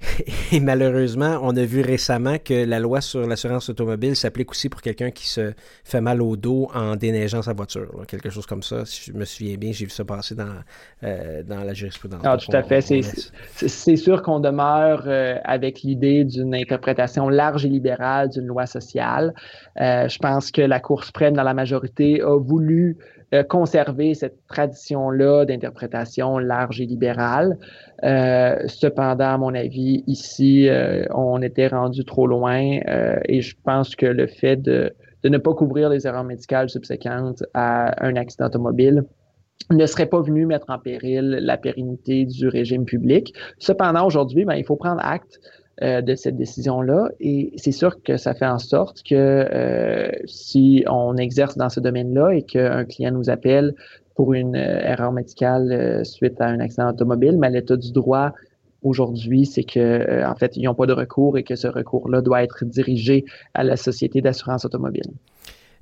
Et 0.52 0.60
malheureusement, 0.60 1.38
on 1.42 1.56
a 1.56 1.64
vu 1.64 1.80
récemment 1.80 2.36
que 2.38 2.64
la 2.64 2.78
loi 2.78 3.00
sur 3.00 3.26
l'assurance 3.26 3.68
automobile 3.70 4.14
s'applique 4.14 4.50
aussi 4.50 4.68
pour 4.68 4.82
quelqu'un 4.82 5.10
qui 5.10 5.28
se 5.28 5.52
fait 5.84 6.00
mal 6.00 6.20
au 6.20 6.36
dos 6.36 6.68
en 6.74 6.96
déneigeant 6.96 7.42
sa 7.42 7.54
voiture. 7.54 8.04
quelque 8.06 8.30
chose 8.30 8.46
comme 8.46 8.62
ça. 8.62 8.84
Si 8.84 9.10
je 9.10 9.16
me 9.16 9.24
souviens 9.24 9.56
bien, 9.56 9.72
j'ai 9.72 9.86
vu 9.86 9.90
ça 9.90 10.04
passer 10.04 10.34
dans, 10.34 10.54
euh, 11.02 11.42
dans 11.42 11.64
la 11.64 11.72
jurisprudence. 11.72 12.20
Ah, 12.24 12.36
tout 12.36 12.54
à 12.54 12.62
fait. 12.62 12.80
C'est 12.82 13.96
sûr 13.96 14.22
qu'on 14.22 14.40
demeure 14.40 15.04
euh, 15.06 15.38
avec 15.44 15.82
l'idée 15.82 16.24
d'une 16.24 16.54
interprétation 16.54 17.28
large 17.28 17.64
et 17.64 17.68
libérale 17.68 18.28
d'une 18.28 18.46
loi 18.46 18.66
sociale. 18.66 19.34
Euh, 19.80 20.08
je 20.08 20.18
pense 20.18 20.50
que 20.50 20.62
la 20.62 20.80
Cour 20.80 21.04
suprême, 21.04 21.34
dans 21.34 21.42
la 21.42 21.54
majorité, 21.54 22.20
a 22.20 22.38
voulu 22.38 22.98
euh, 23.34 23.42
conserver 23.42 24.14
cette 24.14 24.36
tradition-là 24.46 25.44
d'interprétation 25.44 26.38
large 26.38 26.80
et 26.80 26.86
libérale. 26.86 27.58
Euh, 28.04 28.56
cependant, 28.66 29.34
à 29.34 29.38
mon 29.38 29.54
avis, 29.54 30.04
ici, 30.06 30.68
euh, 30.68 31.04
on 31.12 31.42
était 31.42 31.66
rendu 31.66 32.04
trop 32.04 32.28
loin 32.28 32.78
et 33.24 33.40
je 33.40 33.56
pense 33.64 33.96
que 33.96 34.06
le 34.06 34.28
fait 34.28 34.56
de, 34.56 34.92
de, 35.24 35.28
ne 35.28 35.38
pas 35.38 35.54
couvrir 35.54 35.88
les 35.88 36.06
erreurs 36.06 36.24
médicales 36.24 36.68
subséquentes 36.68 37.42
à 37.52 38.04
un 38.06 38.14
accident 38.14 38.46
automobile 38.46 39.04
ne 39.70 39.86
serait 39.86 40.06
pas 40.06 40.20
venu 40.20 40.46
mettre 40.46 40.66
en 40.68 40.78
péril 40.78 41.38
la 41.40 41.56
pérennité 41.56 42.24
du 42.24 42.46
régime 42.46 42.84
public. 42.84 43.34
Cependant, 43.58 44.06
aujourd'hui, 44.06 44.44
ben, 44.44 44.54
il 44.54 44.64
faut 44.64 44.76
prendre 44.76 45.04
acte 45.04 45.40
euh, 45.82 46.00
de 46.00 46.14
cette 46.14 46.38
décision-là. 46.38 47.10
Et 47.20 47.52
c'est 47.58 47.70
sûr 47.70 48.02
que 48.02 48.16
ça 48.16 48.32
fait 48.32 48.46
en 48.46 48.58
sorte 48.58 49.02
que 49.02 49.14
euh, 49.14 50.10
si 50.24 50.82
on 50.88 51.18
exerce 51.18 51.58
dans 51.58 51.68
ce 51.68 51.80
domaine-là 51.80 52.30
et 52.30 52.42
qu'un 52.44 52.86
client 52.86 53.12
nous 53.12 53.28
appelle 53.28 53.74
pour 54.14 54.32
une 54.32 54.56
euh, 54.56 54.80
erreur 54.80 55.12
médicale 55.12 56.00
suite 56.06 56.40
à 56.40 56.46
un 56.46 56.60
accident 56.60 56.88
automobile, 56.88 57.36
mais 57.38 57.50
l'état 57.50 57.76
du 57.76 57.92
droit 57.92 58.32
aujourd'hui, 58.82 59.44
c'est 59.44 59.64
que 59.64 60.24
en 60.24 60.34
fait, 60.34 60.56
ils 60.56 60.64
n'ont 60.64 60.74
pas 60.74 60.86
de 60.86 60.94
recours 60.94 61.36
et 61.36 61.42
que 61.42 61.56
ce 61.56 61.68
recours-là 61.68 62.22
doit 62.22 62.42
être 62.42 62.64
dirigé 62.64 63.26
à 63.52 63.62
la 63.62 63.76
société 63.76 64.22
d'assurance 64.22 64.64
automobile. 64.64 65.10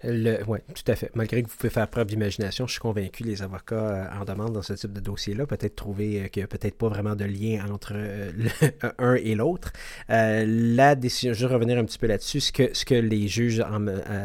Oui, 0.06 0.58
tout 0.74 0.92
à 0.92 0.96
fait. 0.96 1.10
Malgré 1.14 1.42
que 1.42 1.48
vous 1.48 1.56
pouvez 1.56 1.70
faire 1.70 1.88
preuve 1.88 2.06
d'imagination, 2.06 2.66
je 2.66 2.72
suis 2.72 2.80
convaincu 2.80 3.22
les 3.22 3.42
avocats 3.42 3.74
euh, 3.74 4.20
en 4.20 4.24
demande 4.24 4.52
dans 4.52 4.62
ce 4.62 4.74
type 4.74 4.92
de 4.92 5.00
dossier-là, 5.00 5.46
peut-être 5.46 5.76
trouver 5.76 6.20
euh, 6.20 6.28
qu'il 6.28 6.40
n'y 6.40 6.44
a 6.44 6.48
peut-être 6.48 6.76
pas 6.76 6.88
vraiment 6.88 7.16
de 7.16 7.24
lien 7.24 7.64
entre 7.70 7.92
euh, 7.94 8.30
un 8.98 9.14
et 9.14 9.34
l'autre. 9.34 9.72
la 10.08 10.94
décision, 10.94 11.32
je 11.32 11.46
vais 11.46 11.54
revenir 11.54 11.78
un 11.78 11.84
petit 11.84 11.98
peu 11.98 12.06
là-dessus, 12.06 12.40
ce 12.40 12.52
que, 12.52 12.74
ce 12.74 12.84
que 12.84 12.94
les 12.94 13.28
juges 13.28 13.60
en 13.60 13.80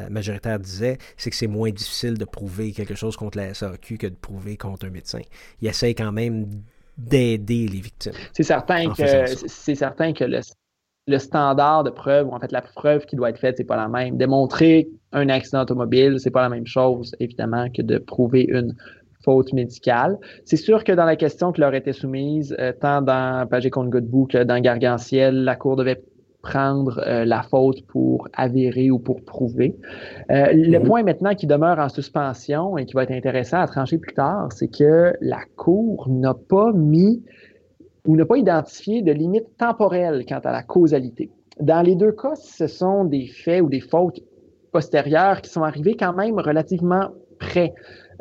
majoritaire 0.10 0.60
disaient, 0.60 0.98
c'est 1.18 1.30
que 1.30 1.36
c'est 1.36 1.48
moins 1.48 1.72
difficile 1.72 2.18
de 2.18 2.26
prouver 2.26 2.72
quelque 2.72 2.96
chose 2.96 3.16
contre 3.16 3.38
la 3.38 3.54
SAQ 3.54 3.98
que 3.98 4.08
de 4.08 4.16
prouver 4.16 4.58
contre 4.58 4.86
un 4.86 4.90
médecin. 4.90 5.22
Ils 5.62 5.68
essayent 5.68 5.96
quand 5.96 6.12
même 6.12 6.48
d'aider 6.98 7.68
les 7.68 7.80
victimes. 7.80 8.14
C'est 8.34 8.44
certain 8.44 8.94
que 8.94 9.26
c'est 9.48 9.76
certain 9.76 10.14
que 10.14 10.26
le 10.26 10.42
le 11.10 11.20
standard 11.20 11.84
de 11.84 11.90
preuve, 11.90 12.28
ou 12.28 12.32
en 12.32 12.40
fait 12.40 12.52
la 12.52 12.62
preuve 12.62 13.06
qui 13.06 13.16
doit 13.16 13.30
être 13.30 13.40
faite, 13.40 13.58
c'est 13.58 13.64
pas 13.64 13.76
la 13.76 13.88
même. 13.88 14.18
Démontrer 14.18 14.88
un 15.12 15.28
accident 15.30 15.64
automobile, 15.64 16.20
c'est 16.20 16.32
pas 16.32 16.44
la 16.44 16.50
même 16.50 16.68
chose, 16.68 17.16
évidemment, 17.20 17.68
que 17.76 17.82
de 17.82 17.98
prouver 17.98 18.46
une 18.48 18.76
faute 19.24 19.52
médicale. 19.52 20.18
C'est 20.46 20.58
sûr 20.58 20.84
que 20.84 20.92
dans 20.92 21.06
la 21.06 21.16
question 21.16 21.52
qui 21.52 21.62
leur 21.62 21.74
était 21.74 21.94
soumise, 21.94 22.56
euh, 22.60 22.72
tant 22.80 23.02
dans 23.02 23.48
Pagé 23.48 23.70
contre 23.70 23.90
Godbout 23.90 24.28
que 24.28 24.44
dans 24.44 24.60
Gargantiel, 24.62 25.44
la 25.44 25.56
Cour 25.56 25.76
devait 25.76 26.02
prendre 26.42 27.02
euh, 27.06 27.26
la 27.26 27.42
faute 27.42 27.86
pour 27.88 28.28
avérer 28.34 28.92
ou 28.92 29.00
pour 29.00 29.22
prouver. 29.26 29.76
Euh, 30.32 30.54
le 30.54 30.80
mhm. 30.80 30.86
point 30.86 31.04
maintenant 31.04 31.36
qui 31.36 31.48
demeure 31.48 31.80
en 31.80 31.90
suspension 31.90 32.78
et 32.78 32.86
qui 32.86 32.94
va 32.94 33.04
être 33.04 33.12
intéressant 33.12 33.60
à 33.60 33.68
trancher 33.68 33.98
plus 33.98 34.14
tard, 34.14 34.48
c'est 34.54 34.70
que 34.70 35.14
la 35.20 35.42
Cour 35.58 36.08
n'a 36.10 36.34
pas 36.34 36.72
mis 36.72 37.22
ou 38.06 38.16
ne 38.16 38.24
pas 38.24 38.38
identifier 38.38 39.02
de 39.02 39.12
limite 39.12 39.58
temporelle 39.58 40.26
quant 40.28 40.40
à 40.40 40.52
la 40.52 40.64
causalité. 40.64 41.30
Dans 41.60 41.82
les 41.82 41.96
deux 41.96 42.12
cas, 42.12 42.36
ce 42.36 42.68
sont 42.68 43.04
des 43.04 43.28
faits 43.28 43.62
ou 43.62 43.70
des 43.70 43.82
fautes 43.82 44.22
postérieures 44.72 45.42
qui 45.42 45.50
sont 45.50 45.64
arrivées 45.64 45.96
quand 45.96 46.14
même 46.14 46.40
relativement 46.40 47.10
près 47.40 47.74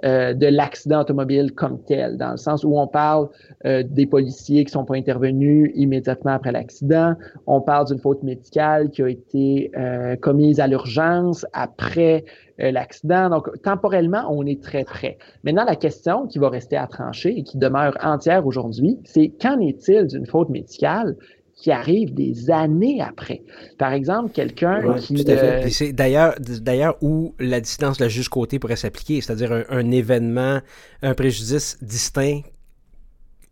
euh, 0.04 0.32
de 0.32 0.46
l'accident 0.46 1.00
automobile 1.00 1.52
comme 1.52 1.82
tel, 1.82 2.18
dans 2.18 2.30
le 2.30 2.36
sens 2.36 2.62
où 2.62 2.78
on 2.78 2.86
parle 2.86 3.28
euh, 3.64 3.82
des 3.82 4.06
policiers 4.06 4.64
qui 4.64 4.70
sont 4.70 4.84
pas 4.84 4.94
intervenus 4.94 5.72
immédiatement 5.74 6.32
après 6.32 6.52
l'accident, 6.52 7.14
on 7.48 7.60
parle 7.60 7.86
d'une 7.86 7.98
faute 7.98 8.22
médicale 8.22 8.90
qui 8.90 9.02
a 9.02 9.08
été 9.08 9.72
euh, 9.76 10.14
commise 10.14 10.60
à 10.60 10.68
l'urgence 10.68 11.44
après 11.52 12.24
l'accident. 12.58 13.30
Donc, 13.30 13.48
temporellement, 13.62 14.26
on 14.30 14.44
est 14.46 14.62
très 14.62 14.84
près. 14.84 15.18
Maintenant, 15.44 15.64
la 15.64 15.76
question 15.76 16.26
qui 16.26 16.38
va 16.38 16.48
rester 16.48 16.76
à 16.76 16.86
trancher 16.86 17.38
et 17.38 17.42
qui 17.42 17.58
demeure 17.58 17.96
entière 18.02 18.46
aujourd'hui, 18.46 18.98
c'est 19.04 19.32
qu'en 19.40 19.58
est-il 19.60 20.06
d'une 20.06 20.26
faute 20.26 20.48
médicale 20.48 21.16
qui 21.54 21.70
arrive 21.70 22.14
des 22.14 22.50
années 22.50 23.00
après? 23.00 23.42
Par 23.78 23.92
exemple, 23.92 24.30
quelqu'un 24.32 24.94
qui... 24.94 25.24
Euh, 25.28 25.68
c'est 25.68 25.92
d'ailleurs, 25.92 26.34
d'ailleurs 26.38 26.96
où 27.00 27.34
la 27.38 27.60
distance 27.60 27.98
de 27.98 28.04
la 28.04 28.08
juge 28.08 28.28
côté 28.28 28.58
pourrait 28.58 28.76
s'appliquer, 28.76 29.20
c'est-à-dire 29.20 29.64
un, 29.68 29.90
événement, 29.90 30.60
un 31.02 31.14
préjudice 31.14 31.78
distinct 31.82 32.42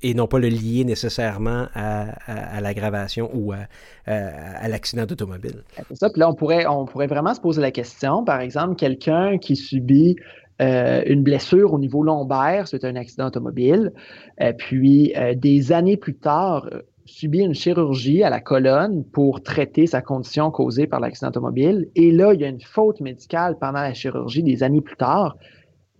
et 0.06 0.14
non 0.14 0.26
pas 0.26 0.38
le 0.38 0.48
lier 0.48 0.84
nécessairement 0.84 1.66
à, 1.74 2.60
l'aggravation 2.60 3.30
ou 3.34 3.52
à, 3.52 4.68
l'accident 4.68 5.04
d'automobile. 5.04 5.64
C'est 5.88 5.96
ça. 5.96 6.10
Puis 6.10 6.20
là, 6.20 6.30
on 6.30 6.34
pourrait, 6.34 6.66
on 6.66 6.84
pourrait 6.84 7.06
vraiment 7.06 7.34
se 7.34 7.40
poser 7.40 7.60
la 7.60 7.70
question, 7.70 8.24
par 8.24 8.40
exemple, 8.40 8.76
quelqu'un 8.76 9.38
qui 9.38 9.56
subit 9.56 10.16
euh, 10.62 11.02
une 11.06 11.22
blessure 11.22 11.72
au 11.72 11.78
niveau 11.78 12.02
lombaire, 12.02 12.68
c'est 12.68 12.84
un 12.84 12.96
accident 12.96 13.26
automobile, 13.26 13.92
euh, 14.40 14.52
puis 14.56 15.12
des 15.36 15.72
années 15.72 15.96
plus 15.96 16.14
tard, 16.14 16.70
subit 17.04 17.40
une 17.40 17.54
chirurgie 17.54 18.22
à 18.22 18.30
la 18.30 18.40
colonne 18.40 19.04
pour 19.04 19.42
traiter 19.42 19.86
sa 19.86 20.02
condition 20.02 20.50
causée 20.50 20.86
par 20.86 21.00
l'accident 21.00 21.28
automobile. 21.28 21.88
Et 21.94 22.10
là, 22.10 22.32
il 22.32 22.40
y 22.40 22.44
a 22.44 22.48
une 22.48 22.60
faute 22.60 23.00
médicale 23.00 23.56
pendant 23.60 23.80
la 23.80 23.94
chirurgie 23.94 24.42
des 24.42 24.62
années 24.62 24.80
plus 24.80 24.96
tard. 24.96 25.36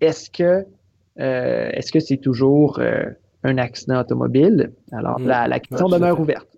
Est-ce 0.01 0.31
que 0.31 0.65
euh, 1.19 1.71
est-ce 1.73 1.93
que 1.93 2.01
c'est 2.01 2.19
toujours 2.19 2.79
euh, 2.79 3.05
un 3.47 3.59
accident 3.59 4.01
automobile? 4.01 4.73
Alors, 4.93 5.21
mm. 5.21 5.27
la, 5.27 5.61
question 5.61 5.89
demeure 5.89 6.21
ouverte. 6.21 6.49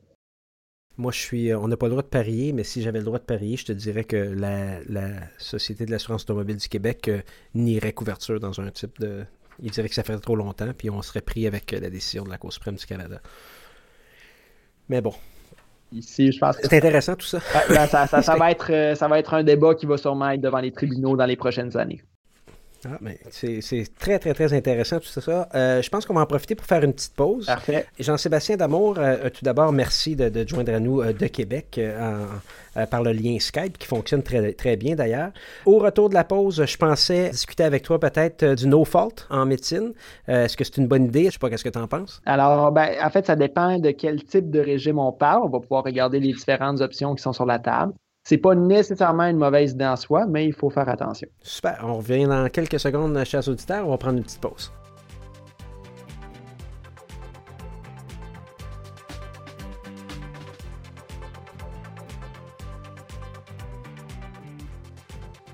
Moi, 0.97 1.13
je 1.13 1.19
suis. 1.19 1.51
Euh, 1.51 1.59
on 1.59 1.69
n'a 1.69 1.77
pas 1.77 1.87
le 1.87 1.91
droit 1.91 2.03
de 2.03 2.09
parier, 2.09 2.53
mais 2.53 2.65
si 2.65 2.83
j'avais 2.83 2.99
le 2.99 3.05
droit 3.05 3.19
de 3.19 3.25
parier, 3.25 3.57
je 3.57 3.67
te 3.67 3.73
dirais 3.73 4.05
que 4.05 4.17
la, 4.17 4.81
Société 5.39 5.87
de 5.87 5.91
l'assurance 5.91 6.23
automobile 6.23 6.57
du 6.57 6.69
Québec 6.69 7.11
nierait 7.55 7.93
couverture 7.93 8.41
dans 8.41 8.61
un 8.61 8.71
type 8.71 8.99
de. 9.01 9.25
Il 9.61 9.71
dirait 9.71 9.89
que 9.89 9.95
ça 9.95 10.05
ferait 10.05 10.19
trop 10.19 10.37
longtemps, 10.37 10.73
puis 10.77 10.89
on 10.89 11.03
serait 11.03 11.21
pris 11.21 11.47
avec 11.47 11.73
la 11.73 11.91
décision 11.91 12.25
de 12.25 12.31
la 12.31 12.39
Cour 12.39 12.53
suprême 12.53 12.77
du 12.77 12.87
Canada. 12.87 13.21
Mais 14.89 15.01
bon. 15.01 15.15
Ici, 15.93 16.33
je 16.33 16.39
pense 16.39 16.57
C'est 16.61 16.77
intéressant 16.77 17.17
tout 17.17 17.27
ça. 17.27 17.41
Ben, 17.69 17.87
ça, 17.87 18.07
ça, 18.07 18.37
va 18.39 18.51
être, 18.51 18.73
euh, 18.73 18.95
ça 18.95 19.09
va 19.09 19.19
être 19.19 19.35
un 19.35 19.43
débat 19.43 19.75
qui 19.75 19.87
va 19.87 19.97
sûrement 19.97 20.31
être 20.31 20.41
devant 20.41 20.61
les 20.61 20.73
tribunaux 20.73 21.17
dans 21.17 21.25
les 21.25 21.37
prochaines 21.37 21.77
années. 21.77 22.03
Ah, 22.87 22.99
mais 23.01 23.19
c'est 23.31 23.87
très, 23.99 24.19
très, 24.19 24.35
très 24.35 24.53
intéressant 24.53 24.99
tout 25.01 25.21
ça. 25.21 25.49
Euh, 25.55 25.83
je 25.83 25.89
pense 25.89 26.07
qu'on 26.07 26.15
va 26.15 26.21
en 26.21 26.27
profiter 26.27 26.55
pour 26.55 26.67
faire 26.67 26.83
une 26.85 26.93
petite 26.93 27.15
pause. 27.15 27.47
Parfait. 27.47 27.87
Jean-Sébastien 27.99 28.57
Damour, 28.57 28.97
euh, 28.99 29.31
tout 29.31 29.45
d'abord, 29.45 29.73
merci 29.73 30.15
de, 30.15 30.29
de, 30.29 30.47
joindre 30.47 30.75
à 30.75 30.81
nous 30.81 31.03
de 31.03 31.27
Québec 31.27 31.81
par 32.91 33.03
le 33.03 33.13
lien 33.13 33.39
Skype 33.41 33.77
qui 33.77 33.89
fonctionne 33.89 34.23
très, 34.23 34.53
très 34.53 34.77
bien 34.77 34.95
d'ailleurs. 34.95 35.31
Au 35.67 35.79
retour 35.79 36.09
de 36.09 36.15
la 36.15 36.25
pause, 36.25 36.65
je 36.65 36.77
pensais 36.77 37.31
discuter 37.31 37.65
avec 37.65 37.83
toi 37.83 37.99
peut-être 37.99 38.55
du 38.55 38.69
no-fault 38.69 39.27
en 39.31 39.47
médecine. 39.47 39.93
Est-ce 40.29 40.57
que 40.57 40.65
c'est 40.65 40.77
une 40.77 40.87
bonne 40.87 41.07
idée? 41.07 41.23
Je 41.23 41.27
ne 41.27 41.31
sais 41.33 41.39
pas, 41.39 41.51
qu'est-ce 41.51 41.65
que 41.65 41.69
tu 41.69 41.79
en 41.79 41.89
penses? 41.89 42.23
Alors, 42.25 42.71
ben, 42.71 42.91
en 43.03 43.11
fait, 43.11 43.27
ça 43.27 43.35
dépend 43.35 43.79
de 43.79 43.91
quel 43.91 44.23
type 44.23 44.51
de 44.51 44.61
régime 44.61 44.99
on 44.99 45.13
parle. 45.13 45.43
On 45.45 45.49
va 45.49 45.61
pouvoir 45.61 45.85
regarder 45.85 46.21
les 46.21 46.33
différentes 46.33 46.81
options 46.81 47.15
qui 47.15 47.23
sont 47.23 47.33
sur 47.33 47.47
la 47.47 47.59
table. 47.59 47.93
C'est 48.29 48.37
pas 48.37 48.55
nécessairement 48.55 49.23
une 49.23 49.39
mauvaise 49.39 49.73
idée 49.73 49.87
en 49.87 49.97
soi, 49.97 50.27
mais 50.27 50.45
il 50.45 50.53
faut 50.53 50.69
faire 50.69 50.87
attention. 50.87 51.27
Super. 51.41 51.81
On 51.83 51.95
revient 51.95 52.27
dans 52.27 52.47
quelques 52.51 52.79
secondes, 52.79 53.25
chers 53.25 53.49
auditeurs. 53.49 53.87
On 53.87 53.91
va 53.93 53.97
prendre 53.97 54.19
une 54.19 54.23
petite 54.23 54.43
pause. 54.43 54.71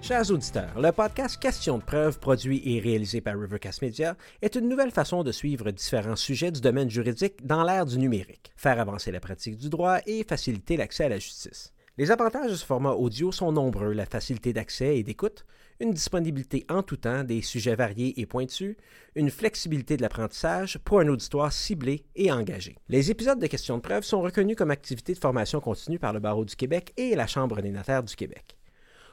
Chers 0.02 0.32
auditeurs, 0.32 0.80
le 0.80 0.90
podcast 0.90 1.40
Question 1.40 1.78
de 1.78 1.84
preuve, 1.84 2.18
produit 2.18 2.60
et 2.64 2.80
réalisé 2.80 3.20
par 3.20 3.38
Rivercast 3.38 3.82
Media, 3.82 4.16
est 4.42 4.56
une 4.56 4.68
nouvelle 4.68 4.90
façon 4.90 5.22
de 5.22 5.30
suivre 5.30 5.70
différents 5.70 6.16
sujets 6.16 6.50
du 6.50 6.60
domaine 6.60 6.90
juridique 6.90 7.46
dans 7.46 7.62
l'ère 7.62 7.86
du 7.86 7.98
numérique, 7.98 8.52
faire 8.56 8.80
avancer 8.80 9.12
la 9.12 9.20
pratique 9.20 9.58
du 9.58 9.68
droit 9.68 9.98
et 10.06 10.24
faciliter 10.24 10.76
l'accès 10.76 11.04
à 11.04 11.08
la 11.08 11.20
justice. 11.20 11.73
Les 11.96 12.10
avantages 12.10 12.50
de 12.50 12.56
ce 12.56 12.66
format 12.66 12.90
audio 12.90 13.30
sont 13.30 13.52
nombreux, 13.52 13.92
la 13.92 14.04
facilité 14.04 14.52
d'accès 14.52 14.98
et 14.98 15.04
d'écoute, 15.04 15.46
une 15.78 15.92
disponibilité 15.92 16.66
en 16.68 16.82
tout 16.82 16.96
temps 16.96 17.22
des 17.22 17.40
sujets 17.40 17.76
variés 17.76 18.20
et 18.20 18.26
pointus, 18.26 18.76
une 19.14 19.30
flexibilité 19.30 19.96
de 19.96 20.02
l'apprentissage 20.02 20.80
pour 20.84 20.98
un 20.98 21.06
auditoire 21.06 21.52
ciblé 21.52 22.04
et 22.16 22.32
engagé. 22.32 22.76
Les 22.88 23.12
épisodes 23.12 23.38
de 23.38 23.46
questions 23.46 23.76
de 23.76 23.82
preuve 23.82 24.02
sont 24.02 24.22
reconnus 24.22 24.56
comme 24.56 24.72
activités 24.72 25.14
de 25.14 25.20
formation 25.20 25.60
continue 25.60 26.00
par 26.00 26.12
le 26.12 26.18
Barreau 26.18 26.44
du 26.44 26.56
Québec 26.56 26.92
et 26.96 27.14
la 27.14 27.28
Chambre 27.28 27.62
des 27.62 27.70
notaires 27.70 28.02
du 28.02 28.16
Québec. 28.16 28.56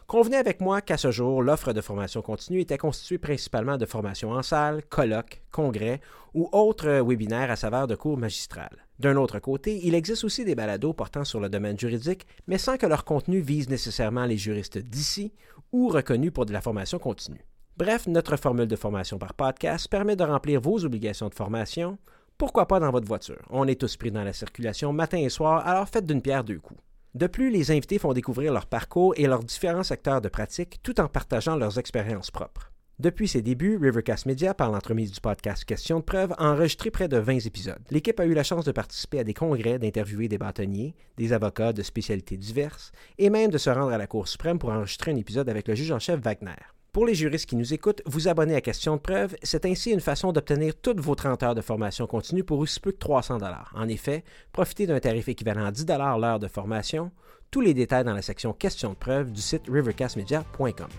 Convenez 0.08 0.38
avec 0.38 0.60
moi 0.60 0.82
qu'à 0.82 0.97
ce 0.97 1.10
jour, 1.10 1.41
l'offre 1.41 1.72
de 1.72 1.82
formation 1.82 2.22
continue 2.22 2.60
était 2.60 2.78
constituée 2.78 3.18
principalement 3.18 3.78
de 3.78 3.86
formations 3.86 4.32
en 4.32 4.41
salle, 4.41 4.84
colloques, 4.84 5.41
congrès 5.52 6.02
ou 6.34 6.49
autres 6.52 7.02
webinaires 7.02 7.49
à 7.52 7.56
saveur 7.56 7.88
de 7.88 7.95
cours 7.95 8.18
magistrales. 8.18 8.86
D'un 8.99 9.16
autre 9.16 9.39
côté, 9.39 9.80
il 9.84 9.95
existe 9.95 10.24
aussi 10.24 10.45
des 10.45 10.54
balados 10.54 10.93
portant 10.93 11.24
sur 11.24 11.39
le 11.39 11.49
domaine 11.49 11.80
juridique, 11.80 12.28
mais 12.47 12.58
sans 12.58 12.78
que 12.78 12.86
leur 12.86 13.06
contenu 13.06 13.39
vise 13.39 13.70
nécessairement 13.70 14.26
les 14.26 14.38
juristes 14.38 14.78
d'ici 14.78 15.34
ou 15.72 15.88
reconnus 15.88 16.32
pour 16.34 16.45
de 16.45 16.54
la 16.54 16.62
formation 16.62 16.99
continue. 16.99 17.45
Bref, 17.78 18.06
notre 18.08 18.36
formule 18.36 18.68
de 18.68 18.76
formation 18.76 19.18
par 19.18 19.34
podcast 19.34 19.88
permet 19.88 20.16
de 20.16 20.24
remplir 20.24 20.60
vos 20.60 20.84
obligations 20.84 21.30
de 21.30 21.34
formation. 21.36 21.97
Pourquoi 22.38 22.68
pas 22.68 22.80
dans 22.80 22.91
votre 22.91 23.08
voiture? 23.08 23.41
On 23.49 23.68
est 23.68 23.80
tous 23.80 23.95
pris 23.95 24.12
dans 24.12 24.24
la 24.24 24.34
circulation 24.34 24.91
matin 24.93 25.18
et 25.18 25.30
soir, 25.30 25.66
alors 25.66 25.88
faites 25.88 26.06
d'une 26.06 26.22
pierre 26.22 26.43
deux 26.43 26.60
coups. 26.60 26.80
De 27.14 27.28
plus, 27.28 27.49
les 27.49 27.72
invités 27.72 27.99
font 27.99 28.14
découvrir 28.14 28.53
leur 28.53 28.66
parcours 28.66 29.14
et 29.18 29.28
leurs 29.28 29.43
différents 29.43 29.84
secteurs 29.84 30.22
de 30.22 30.30
pratique 30.30 30.80
tout 30.82 31.01
en 31.01 31.09
partageant 31.09 31.57
leurs 31.57 31.78
expériences 31.78 32.32
propres. 32.32 32.72
Depuis 32.99 33.28
ses 33.28 33.41
débuts, 33.41 33.78
Rivercast 33.82 34.28
Media, 34.28 34.53
par 34.53 34.72
l'entremise 34.72 35.12
du 35.12 35.20
podcast 35.20 35.66
Question 35.66 35.99
de 35.99 36.03
preuve, 36.03 36.34
a 36.38 36.51
enregistré 36.51 36.89
près 36.89 37.09
de 37.09 37.18
20 37.18 37.47
épisodes. 37.47 37.82
L'équipe 37.89 38.20
a 38.20 38.26
eu 38.26 38.34
la 38.34 38.43
chance 38.43 38.64
de 38.64 38.72
participer 38.72 39.20
à 39.20 39.24
des 39.26 39.34
congrès, 39.34 39.78
d'interviewer 39.78 40.30
des 40.30 40.38
bâtonniers, 40.38 40.95
des 41.18 41.34
avocats 41.34 41.74
de 41.74 41.82
spécialités 41.82 42.38
diverses, 42.38 42.91
et 43.18 43.30
même 43.30 43.51
de 43.51 43.57
se 43.57 43.70
rendre 43.70 43.91
à 43.91 43.97
la 43.97 44.07
Cour 44.07 44.28
suprême 44.28 44.59
pour 44.59 44.70
enregistrer 44.70 45.12
un 45.12 45.18
épisode 45.18 45.49
avec 45.49 45.68
le 45.68 45.76
juge 45.76 45.91
en 45.91 45.99
chef 45.99 46.22
Wagner. 46.22 46.55
Pour 46.94 47.06
les 47.06 47.16
juristes 47.16 47.46
qui 47.46 47.56
nous 47.56 47.74
écoutent, 47.74 48.02
vous 48.06 48.28
abonner 48.28 48.54
à 48.54 48.60
Question 48.60 48.98
de 48.98 49.02
preuve, 49.02 49.38
c'est 49.44 49.66
ainsi 49.66 49.92
une 49.92 50.02
façon 50.02 50.34
d'obtenir 50.34 50.74
toutes 50.76 51.00
vos 51.00 51.16
30 51.16 51.42
heures 51.42 51.56
de 51.56 51.62
formation 51.62 52.06
continue 52.06 52.44
pour 52.44 52.60
aussi 52.60 52.82
peu 52.82 52.92
que 52.92 52.98
300 52.98 53.38
En 53.76 53.88
effet, 53.88 54.26
profitez 54.52 54.88
d'un 54.88 55.00
tarif 55.00 55.30
équivalent 55.30 55.64
à 55.64 55.72
10 55.72 55.86
l'heure 56.20 56.39
de 56.39 56.50
formation. 56.50 57.12
Tous 57.50 57.62
les 57.62 57.74
détails 57.74 58.04
dans 58.04 58.14
la 58.14 58.22
section 58.22 58.52
Question 58.52 58.89
de 58.89 58.96
preuve 58.96 59.32
du 59.32 59.39
site 59.39 59.70
rivercastmedia.com. 59.70 60.89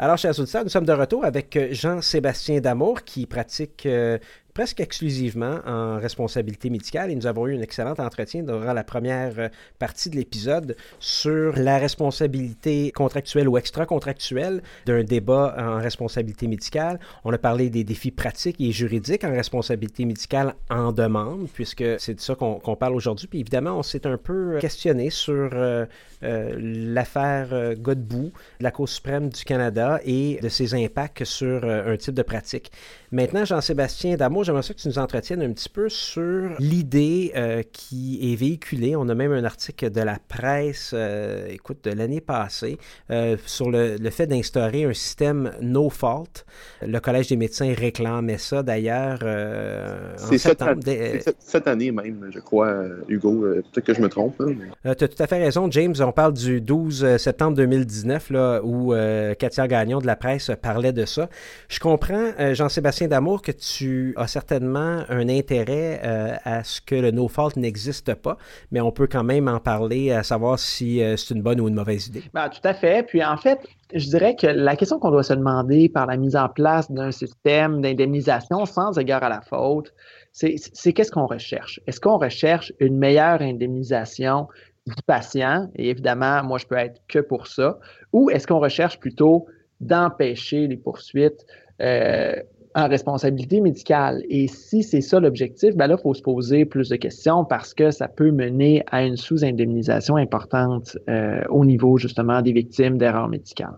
Alors, 0.00 0.16
chers 0.16 0.38
auditeurs, 0.38 0.62
nous 0.62 0.70
sommes 0.70 0.86
de 0.86 0.92
retour 0.92 1.24
avec 1.24 1.56
euh, 1.56 1.68
Jean-Sébastien 1.72 2.60
Damour 2.60 3.02
qui 3.02 3.26
pratique 3.26 3.84
euh, 3.84 4.18
presque 4.58 4.80
exclusivement 4.80 5.60
en 5.66 6.00
responsabilité 6.00 6.68
médicale 6.68 7.12
et 7.12 7.14
nous 7.14 7.28
avons 7.28 7.46
eu 7.46 7.56
un 7.56 7.60
excellent 7.60 7.94
entretien 7.96 8.42
durant 8.42 8.72
la 8.72 8.82
première 8.82 9.38
euh, 9.38 9.48
partie 9.78 10.10
de 10.10 10.16
l'épisode 10.16 10.74
sur 10.98 11.56
la 11.56 11.78
responsabilité 11.78 12.90
contractuelle 12.90 13.48
ou 13.48 13.56
extra-contractuelle 13.56 14.60
d'un 14.84 15.04
débat 15.04 15.54
en 15.56 15.78
responsabilité 15.78 16.48
médicale. 16.48 16.98
On 17.22 17.32
a 17.32 17.38
parlé 17.38 17.70
des 17.70 17.84
défis 17.84 18.10
pratiques 18.10 18.60
et 18.60 18.72
juridiques 18.72 19.22
en 19.22 19.30
responsabilité 19.30 20.04
médicale 20.04 20.56
en 20.70 20.90
demande, 20.90 21.46
puisque 21.54 21.84
c'est 22.00 22.14
de 22.14 22.20
ça 22.20 22.34
qu'on 22.34 22.74
parle 22.74 22.96
aujourd'hui. 22.96 23.28
Puis 23.28 23.38
évidemment, 23.38 23.78
on 23.78 23.84
s'est 23.84 24.08
un 24.08 24.16
peu 24.16 24.58
questionné 24.58 25.10
sur 25.10 25.50
euh, 25.52 25.86
euh, 26.24 26.56
l'affaire 26.58 27.76
Godbout 27.76 28.32
la 28.58 28.72
Cour 28.72 28.88
suprême 28.88 29.28
du 29.28 29.44
Canada 29.44 30.00
et 30.04 30.40
de 30.42 30.48
ses 30.48 30.74
impacts 30.74 31.22
sur 31.22 31.64
un 31.64 31.96
type 31.96 32.14
de 32.14 32.22
pratique. 32.22 32.72
Maintenant, 33.12 33.44
Jean-Sébastien 33.44 34.16
Damour, 34.16 34.47
j'aimerais 34.48 34.62
ça 34.62 34.72
que 34.72 34.78
tu 34.78 34.88
nous 34.88 34.98
entretiennes 34.98 35.42
un 35.42 35.52
petit 35.52 35.68
peu 35.68 35.90
sur 35.90 36.56
l'idée 36.58 37.32
euh, 37.36 37.62
qui 37.70 38.32
est 38.32 38.34
véhiculée. 38.34 38.96
On 38.96 39.06
a 39.10 39.14
même 39.14 39.32
un 39.32 39.44
article 39.44 39.90
de 39.90 40.00
la 40.00 40.18
presse, 40.26 40.92
euh, 40.94 41.48
écoute, 41.50 41.84
de 41.84 41.90
l'année 41.90 42.22
passée, 42.22 42.78
euh, 43.10 43.36
sur 43.44 43.70
le, 43.70 43.98
fait 44.08 44.26
d'instaurer 44.26 44.84
un 44.84 44.94
système 44.94 45.52
no 45.60 45.90
fault. 45.90 46.46
Le 46.80 46.98
Collège 46.98 47.28
des 47.28 47.36
médecins 47.36 47.74
réclamait 47.76 48.38
ça 48.38 48.62
d'ailleurs 48.62 49.18
en 49.22 50.38
septembre. 50.38 50.80
Cette, 50.82 51.36
cette, 51.40 51.66
année 51.68 51.92
même, 51.92 52.30
je 52.32 52.40
crois, 52.40 52.74
Hugo. 53.06 53.40
Peut-être 53.40 53.84
que 53.84 53.92
je 53.92 54.00
me 54.00 54.08
trompe. 54.08 54.42
tu 54.82 54.88
as 54.88 54.94
tout 54.94 55.22
à 55.22 55.26
fait 55.26 55.44
raison, 55.44 55.70
James. 55.70 55.94
On 56.00 56.12
parle 56.12 56.32
du 56.32 56.62
12 56.62 57.18
septembre 57.18 57.54
2019, 57.58 58.30
là, 58.30 58.60
où 58.64 58.94
Katia 59.38 59.68
Gagnon 59.68 59.98
de 59.98 60.06
la 60.06 60.16
presse 60.16 60.50
parlait 60.62 60.94
de 60.94 61.04
ça. 61.04 61.28
Je 61.68 61.80
comprends, 61.80 62.32
Jean-Sébastien 62.54 63.08
Damour, 63.08 63.42
que 63.42 63.52
tu 63.52 64.14
as 64.16 64.26
certainement 64.38 65.02
un 65.08 65.28
intérêt 65.28 66.00
euh, 66.04 66.36
à 66.44 66.62
ce 66.62 66.80
que 66.80 66.94
le 66.94 67.10
no-fault 67.10 67.56
n'existe 67.56 68.14
pas, 68.14 68.36
mais 68.70 68.80
on 68.80 68.92
peut 68.92 69.08
quand 69.10 69.24
même 69.24 69.48
en 69.48 69.58
parler, 69.58 70.12
à 70.12 70.22
savoir 70.22 70.60
si 70.60 71.02
euh, 71.02 71.16
c'est 71.16 71.34
une 71.34 71.42
bonne 71.42 71.60
ou 71.60 71.66
une 71.66 71.74
mauvaise 71.74 72.06
idée. 72.06 72.22
Ben, 72.32 72.48
tout 72.48 72.60
à 72.62 72.72
fait. 72.72 73.04
Puis 73.04 73.24
en 73.24 73.36
fait, 73.36 73.58
je 73.92 74.06
dirais 74.08 74.36
que 74.36 74.46
la 74.46 74.76
question 74.76 75.00
qu'on 75.00 75.10
doit 75.10 75.24
se 75.24 75.34
demander 75.34 75.88
par 75.88 76.06
la 76.06 76.16
mise 76.16 76.36
en 76.36 76.48
place 76.48 76.88
d'un 76.88 77.10
système 77.10 77.80
d'indemnisation 77.80 78.64
sans 78.64 78.96
égard 78.96 79.24
à 79.24 79.28
la 79.28 79.40
faute, 79.40 79.92
c'est 80.32 80.92
qu'est-ce 80.92 81.10
qu'on 81.10 81.26
recherche? 81.26 81.80
Est-ce 81.88 82.00
qu'on 82.00 82.18
recherche 82.18 82.72
une 82.78 82.96
meilleure 82.96 83.42
indemnisation 83.42 84.46
du 84.86 85.02
patient? 85.04 85.68
Et 85.74 85.90
évidemment, 85.90 86.44
moi, 86.44 86.58
je 86.58 86.66
peux 86.66 86.76
être 86.76 87.00
que 87.08 87.18
pour 87.18 87.48
ça. 87.48 87.80
Ou 88.12 88.30
est-ce 88.30 88.46
qu'on 88.46 88.60
recherche 88.60 89.00
plutôt 89.00 89.46
d'empêcher 89.80 90.68
les 90.68 90.76
poursuites 90.76 91.44
euh, 91.80 92.36
en 92.74 92.88
responsabilité 92.88 93.60
médicale. 93.60 94.22
Et 94.28 94.46
si 94.46 94.82
c'est 94.82 95.00
ça 95.00 95.20
l'objectif, 95.20 95.76
ben 95.76 95.86
là, 95.86 95.96
il 95.98 96.02
faut 96.02 96.14
se 96.14 96.22
poser 96.22 96.64
plus 96.64 96.88
de 96.88 96.96
questions 96.96 97.44
parce 97.44 97.74
que 97.74 97.90
ça 97.90 98.08
peut 98.08 98.30
mener 98.30 98.84
à 98.90 99.04
une 99.04 99.16
sous-indemnisation 99.16 100.16
importante 100.16 100.96
euh, 101.08 101.42
au 101.50 101.64
niveau 101.64 101.98
justement 101.98 102.42
des 102.42 102.52
victimes 102.52 102.98
d'erreurs 102.98 103.28
médicales. 103.28 103.76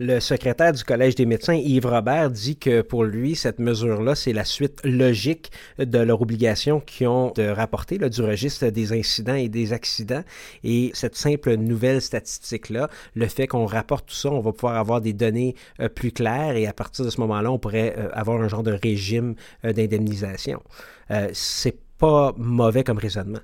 Le 0.00 0.18
secrétaire 0.18 0.72
du 0.72 0.82
Collège 0.82 1.14
des 1.14 1.24
médecins, 1.24 1.54
Yves 1.54 1.86
Robert, 1.86 2.28
dit 2.28 2.56
que 2.56 2.82
pour 2.82 3.04
lui, 3.04 3.36
cette 3.36 3.60
mesure-là, 3.60 4.16
c'est 4.16 4.32
la 4.32 4.44
suite 4.44 4.80
logique 4.82 5.52
de 5.78 5.98
leur 5.98 6.20
obligation 6.20 6.80
qu'ils 6.80 7.06
ont 7.06 7.30
de 7.36 7.46
rapporter 7.46 7.98
du 7.98 8.22
registre 8.22 8.66
des 8.70 8.92
incidents 8.92 9.36
et 9.36 9.48
des 9.48 9.72
accidents. 9.72 10.24
Et 10.64 10.90
cette 10.94 11.14
simple 11.14 11.54
nouvelle 11.54 12.02
statistique-là, 12.02 12.88
le 13.14 13.28
fait 13.28 13.46
qu'on 13.46 13.66
rapporte 13.66 14.06
tout 14.06 14.16
ça, 14.16 14.30
on 14.30 14.40
va 14.40 14.52
pouvoir 14.52 14.78
avoir 14.78 15.00
des 15.00 15.12
données 15.12 15.54
euh, 15.78 15.88
plus 15.88 16.10
claires 16.10 16.56
et 16.56 16.66
à 16.66 16.72
partir 16.72 17.04
de 17.04 17.10
ce 17.10 17.20
moment-là, 17.20 17.52
on 17.52 17.58
pourrait 17.60 17.94
euh, 17.96 18.08
avoir 18.14 18.40
un 18.40 18.48
genre 18.48 18.64
de 18.64 18.72
régime 18.72 19.36
euh, 19.64 19.72
d'indemnisation. 19.72 20.60
c'est 21.32 21.78
pas 21.98 22.34
mauvais 22.36 22.82
comme 22.82 22.98
raisonnement 22.98 23.38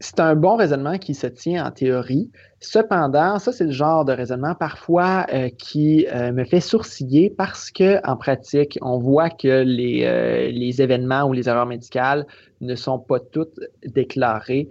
c'est 0.00 0.18
un 0.18 0.34
bon 0.34 0.56
raisonnement 0.56 0.96
qui 0.96 1.14
se 1.14 1.26
tient 1.26 1.66
en 1.66 1.70
théorie. 1.70 2.30
Cependant, 2.60 3.38
ça, 3.38 3.52
c'est 3.52 3.64
le 3.64 3.70
genre 3.70 4.06
de 4.06 4.12
raisonnement 4.12 4.54
parfois 4.54 5.26
euh, 5.32 5.50
qui 5.58 6.06
euh, 6.08 6.32
me 6.32 6.44
fait 6.44 6.60
sourciller 6.60 7.28
parce 7.28 7.70
que 7.70 8.00
en 8.06 8.16
pratique, 8.16 8.78
on 8.80 8.98
voit 8.98 9.28
que 9.28 9.62
les, 9.62 10.04
euh, 10.04 10.50
les 10.50 10.80
événements 10.80 11.24
ou 11.24 11.34
les 11.34 11.48
erreurs 11.48 11.66
médicales 11.66 12.26
ne 12.60 12.74
sont 12.74 12.98
pas 12.98 13.20
toutes 13.20 13.58
déclarées. 13.86 14.68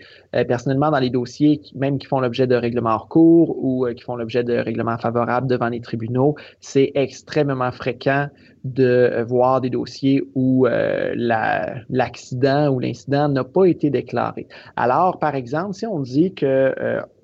personnellement, 0.47 0.91
dans 0.91 0.99
les 0.99 1.09
dossiers, 1.09 1.61
même 1.75 1.97
qui 1.97 2.07
font 2.07 2.19
l'objet 2.19 2.47
de 2.47 2.55
règlements 2.55 2.95
hors 2.95 3.07
cours 3.07 3.57
ou 3.63 3.87
qui 3.95 4.03
font 4.03 4.15
l'objet 4.15 4.43
de 4.43 4.53
règlements 4.53 4.97
favorables 4.97 5.47
devant 5.47 5.69
les 5.69 5.81
tribunaux, 5.81 6.35
c'est 6.59 6.91
extrêmement 6.95 7.71
fréquent 7.71 8.27
de 8.63 9.23
voir 9.27 9.61
des 9.61 9.69
dossiers 9.69 10.21
où 10.35 10.67
l'accident 11.15 12.69
ou 12.69 12.79
l'incident 12.79 13.29
n'a 13.29 13.43
pas 13.43 13.65
été 13.65 13.89
déclaré. 13.89 14.47
Alors, 14.75 15.19
par 15.19 15.35
exemple, 15.35 15.73
si 15.73 15.85
on 15.85 15.99
dit 15.99 16.33
que 16.33 16.73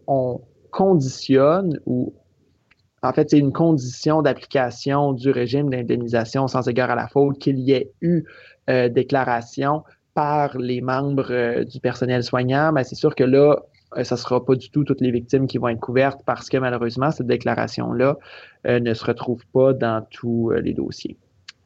on 0.07 0.41
conditionne 0.71 1.79
ou 1.85 2.13
en 3.05 3.13
fait, 3.13 3.29
c'est 3.29 3.37
une 3.37 3.53
condition 3.53 4.21
d'application 4.21 5.13
du 5.13 5.29
régime 5.29 5.69
d'indemnisation 5.69 6.47
sans 6.47 6.67
égard 6.67 6.89
à 6.89 6.95
la 6.95 7.07
faute 7.07 7.37
qu'il 7.37 7.59
y 7.59 7.71
ait 7.71 7.91
eu 8.01 8.23
euh, 8.69 8.89
déclaration 8.89 9.83
par 10.15 10.57
les 10.57 10.81
membres 10.81 11.31
euh, 11.31 11.63
du 11.63 11.79
personnel 11.79 12.23
soignant, 12.23 12.71
mais 12.71 12.83
c'est 12.83 12.95
sûr 12.95 13.13
que 13.13 13.23
là, 13.23 13.57
euh, 13.97 14.03
ça 14.03 14.15
ne 14.15 14.19
sera 14.19 14.43
pas 14.43 14.55
du 14.55 14.71
tout 14.71 14.83
toutes 14.83 15.01
les 15.01 15.11
victimes 15.11 15.45
qui 15.45 15.59
vont 15.59 15.67
être 15.67 15.79
couvertes 15.79 16.21
parce 16.25 16.49
que 16.49 16.57
malheureusement, 16.57 17.11
cette 17.11 17.27
déclaration-là 17.27 18.17
ne 18.67 18.93
se 18.95 19.05
retrouve 19.05 19.45
pas 19.53 19.73
dans 19.73 20.03
tous 20.09 20.49
les 20.49 20.73
dossiers. 20.73 21.17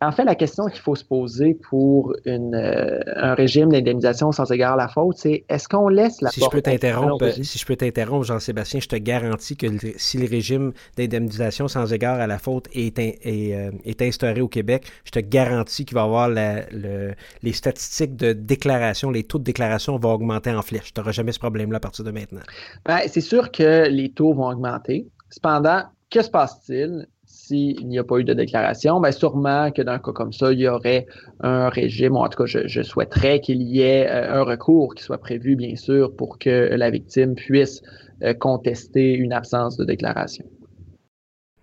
En 0.02 0.14
fait, 0.14 0.24
la 0.24 0.36
question 0.36 0.68
qu'il 0.68 0.80
faut 0.80 0.96
se 0.96 1.04
poser 1.04 1.56
pour 1.56 2.16
une, 2.24 2.56
euh, 2.56 3.00
un 3.18 3.34
régime 3.34 3.70
d'indemnisation 3.70 4.32
sans 4.32 4.50
égard 4.50 4.74
à 4.74 4.78
la 4.78 4.88
faute, 4.88 5.18
c'est 5.18 5.44
est-ce 5.50 5.68
qu'on 5.68 5.90
laisse 5.90 6.22
la 6.22 6.30
si 6.30 6.40
je 6.40 6.48
peux 6.48 6.62
t'interrompre, 6.62 7.30
Si 7.44 7.58
je 7.58 7.66
peux 7.66 7.76
t'interrompre, 7.76 8.26
Jean-Sébastien, 8.26 8.80
je 8.80 8.88
te 8.88 8.96
garantis 8.96 9.58
que 9.58 9.68
si 9.98 10.18
le 10.18 10.26
régime 10.26 10.72
d'indemnisation 10.96 11.68
sans 11.68 11.92
égard 11.92 12.20
à 12.22 12.28
la 12.28 12.40
faute 12.40 12.70
est, 12.72 12.98
est, 12.98 13.20
euh, 13.26 13.72
est, 13.84 14.02
instauré 14.02 14.40
au 14.40 14.48
Québec, 14.48 14.86
je 15.04 15.12
te 15.12 15.20
garantis 15.20 15.84
qu'il 15.84 15.96
va 15.96 16.02
y 16.02 16.06
avoir 16.06 16.30
la, 16.30 16.70
le, 16.70 17.14
les 17.44 17.54
statistiques 17.54 18.16
de 18.16 18.32
déclaration, 18.32 19.12
les 19.12 19.24
taux 19.24 19.38
de 19.38 19.44
déclaration 19.44 19.98
vont 19.98 20.14
augmenter 20.14 20.52
en 20.52 20.62
flèche. 20.62 20.94
Tu 20.94 21.02
n'auras 21.02 21.12
jamais 21.12 21.34
ce 21.34 21.40
problème-là 21.40 21.76
à 21.78 21.82
partir 21.82 22.06
de 22.06 22.12
maintenant. 22.12 22.42
Ben, 22.86 23.00
c'est 23.08 23.20
sûr 23.20 23.52
que 23.52 23.90
les 23.90 24.12
taux 24.12 24.34
vont 24.34 24.48
augmenter. 24.48 25.08
Cependant, 25.30 25.84
que 26.10 26.22
se 26.22 26.30
passe-t-il? 26.30 27.06
S'il 27.50 27.88
n'y 27.88 27.98
a 27.98 28.04
pas 28.04 28.20
eu 28.20 28.24
de 28.24 28.34
déclaration, 28.34 29.00
bien 29.02 29.12
sûrement 29.12 29.72
que 29.72 29.82
dans 29.82 29.94
un 29.94 30.00
cas 30.00 30.12
comme 30.12 30.32
ça, 30.32 30.52
il 30.54 30.60
y 30.60 30.68
aurait 30.68 31.08
un 31.40 31.70
régime, 31.70 32.16
ou 32.16 32.20
en 32.20 32.30
tout 32.30 32.44
cas, 32.44 32.46
je, 32.46 32.82
souhaiterais 32.84 33.40
qu'il 33.42 33.62
y 33.64 33.82
ait 33.82 34.08
euh, 34.08 34.40
un 34.40 34.44
recours 34.44 34.94
qui 34.94 35.04
soit 35.04 35.18
prévu, 35.18 35.56
bien 35.56 35.76
sûr, 35.76 36.16
pour 36.16 36.38
que 36.38 36.70
la 36.76 36.90
victime 36.92 37.34
puisse 37.34 37.82
euh, 38.22 38.34
contester 38.34 39.14
une 39.14 39.34
absence 39.34 39.78
de 39.78 39.86
déclaration. 39.86 40.46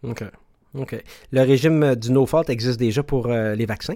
OK. 0.03 0.25
OK. 0.75 1.03
Le 1.33 1.43
régime 1.43 1.95
du 1.95 2.11
no-fault 2.11 2.49
existe 2.49 2.79
déjà 2.79 3.03
pour 3.03 3.29
euh, 3.29 3.55
les 3.55 3.67
vaccins? 3.67 3.95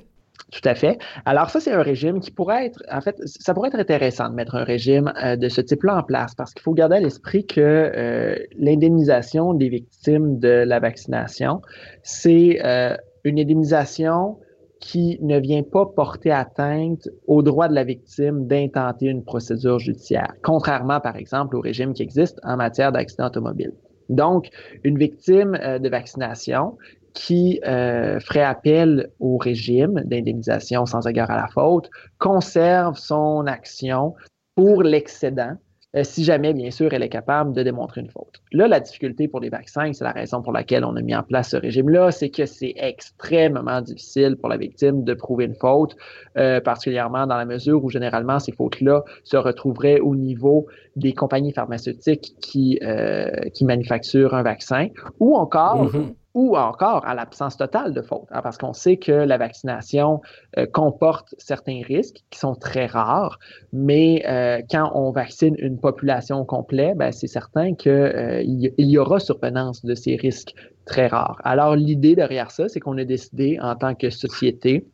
Tout 0.51 0.68
à 0.68 0.74
fait. 0.74 0.98
Alors 1.26 1.48
ça, 1.51 1.61
c'est 1.61 1.72
un 1.72 1.82
régime 1.82 2.18
qui 2.18 2.32
pourrait 2.32 2.66
être, 2.66 2.82
en 2.90 3.01
fait, 3.01 3.16
ça 3.24 3.55
pourrait 3.55 3.68
être 3.68 3.78
intéressant 3.78 4.28
de 4.28 4.34
mettre 4.34 4.57
un 4.57 4.64
régime 4.64 5.12
euh, 5.22 5.36
de 5.36 5.48
ce 5.48 5.61
type-là 5.61 5.98
en 5.98 6.03
place 6.03 6.34
parce 6.34 6.53
qu'il 6.55 6.62
faut 6.62 6.74
garder 6.74 6.96
à 6.96 7.01
l'esprit 7.01 7.46
que 7.46 7.61
euh, 7.61 8.34
l'indemnisation 8.59 9.55
des 9.55 9.68
victimes 9.68 10.40
de 10.40 10.48
la 10.48 10.80
vaccination, 10.80 11.62
c'est 12.03 12.61
euh, 12.64 12.96
une 13.22 13.38
indemnisation 13.38 14.38
qui 14.80 15.18
ne 15.20 15.38
vient 15.38 15.62
pas 15.62 15.86
porter 15.86 16.32
atteinte 16.32 17.09
au 17.26 17.42
droit 17.42 17.68
de 17.68 17.74
la 17.74 17.84
victime 17.84 18.46
d'intenter 18.46 19.07
une 19.07 19.22
procédure 19.22 19.78
judiciaire, 19.78 20.32
contrairement, 20.42 21.01
par 21.01 21.16
exemple, 21.16 21.55
au 21.55 21.61
régime 21.61 21.92
qui 21.92 22.03
existe 22.03 22.40
en 22.42 22.57
matière 22.57 22.90
d'accident 22.90 23.26
automobile. 23.26 23.72
Donc, 24.09 24.48
une 24.82 24.98
victime 24.98 25.53
de 25.53 25.88
vaccination 25.88 26.78
qui 27.14 27.61
euh, 27.66 28.20
ferait 28.20 28.42
appel 28.42 29.11
au 29.20 29.36
régime 29.36 30.02
d'indemnisation 30.04 30.86
sans 30.86 31.06
égard 31.06 31.30
à 31.30 31.36
la 31.36 31.48
faute 31.48 31.90
conserve 32.18 32.96
son 32.96 33.46
action 33.46 34.14
pour 34.54 34.82
l'excédent 34.82 35.56
euh, 35.96 36.04
si 36.04 36.22
jamais, 36.22 36.54
bien 36.54 36.70
sûr, 36.70 36.92
elle 36.92 37.02
est 37.02 37.08
capable 37.08 37.52
de 37.52 37.64
démontrer 37.64 38.00
une 38.00 38.11
faute. 38.11 38.40
Là, 38.52 38.68
la 38.68 38.78
difficulté 38.78 39.26
pour 39.26 39.40
les 39.40 39.48
vaccins, 39.48 39.92
c'est 39.92 40.04
la 40.04 40.12
raison 40.12 40.40
pour 40.40 40.52
laquelle 40.52 40.84
on 40.84 40.94
a 40.94 41.02
mis 41.02 41.16
en 41.16 41.24
place 41.24 41.50
ce 41.50 41.56
régime-là, 41.56 42.12
c'est 42.12 42.30
que 42.30 42.46
c'est 42.46 42.74
extrêmement 42.76 43.80
difficile 43.80 44.36
pour 44.36 44.48
la 44.48 44.56
victime 44.56 45.02
de 45.02 45.14
prouver 45.14 45.46
une 45.46 45.56
faute, 45.56 45.96
euh, 46.36 46.61
particulièrement 46.61 47.26
dans 47.26 47.36
la 47.36 47.44
mesure 47.44 47.82
où 47.84 47.90
généralement 47.90 48.38
ces 48.38 48.52
fautes-là 48.52 49.02
se 49.24 49.36
retrouveraient 49.36 49.98
au 49.98 50.14
niveau 50.14 50.66
des 50.97 51.12
compagnies 51.12 51.53
pharmaceutiques 51.53 52.34
qui, 52.41 52.78
euh, 52.82 53.30
qui 53.55 53.64
manufacturent 53.64 54.34
un 54.34 54.43
vaccin, 54.43 54.88
ou 55.18 55.36
encore 55.36 55.86
mm-hmm 55.86 56.14
ou 56.34 56.57
encore 56.57 57.05
à 57.07 57.14
l'absence 57.14 57.57
totale 57.57 57.93
de 57.93 58.03
faute, 58.03 58.26
hein, 58.30 58.41
parce 58.43 58.57
qu'on 58.57 58.72
sait 58.72 58.97
que 58.97 59.11
la 59.12 59.36
vaccination 59.36 60.20
euh, 60.59 60.66
comporte 60.66 61.34
certains 61.38 61.82
risques 61.84 62.22
qui 62.30 62.38
sont 62.38 62.55
très 62.55 62.86
rares, 62.86 63.38
mais 63.72 64.22
euh, 64.28 64.61
quand 64.70 64.93
on 64.95 65.11
vaccine 65.11 65.57
une 65.59 65.78
population 65.78 66.45
complète, 66.45 66.97
ben, 66.97 67.11
c'est 67.11 67.26
certain 67.26 67.74
qu'il 67.74 67.91
euh, 67.91 68.43
y 68.45 68.99
aura 68.99 69.18
survenance 69.18 69.84
de 69.84 69.95
ces 69.95 70.16
risques 70.16 70.55
très 70.84 71.09
rares. 71.09 71.41
Alors 71.45 71.74
l'idée 71.74 72.14
derrière 72.14 72.51
ça, 72.51 72.68
c'est 72.68 72.80
qu'on 72.80 72.99
a 72.99 73.05
décidé 73.05 73.59
en 73.61 73.74
tant 73.74 73.95
que 73.95 74.11
société 74.11 74.86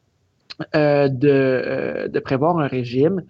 de, 0.72 2.08
de 2.08 2.18
prévoir 2.20 2.58
un 2.58 2.66
régime 2.66 3.22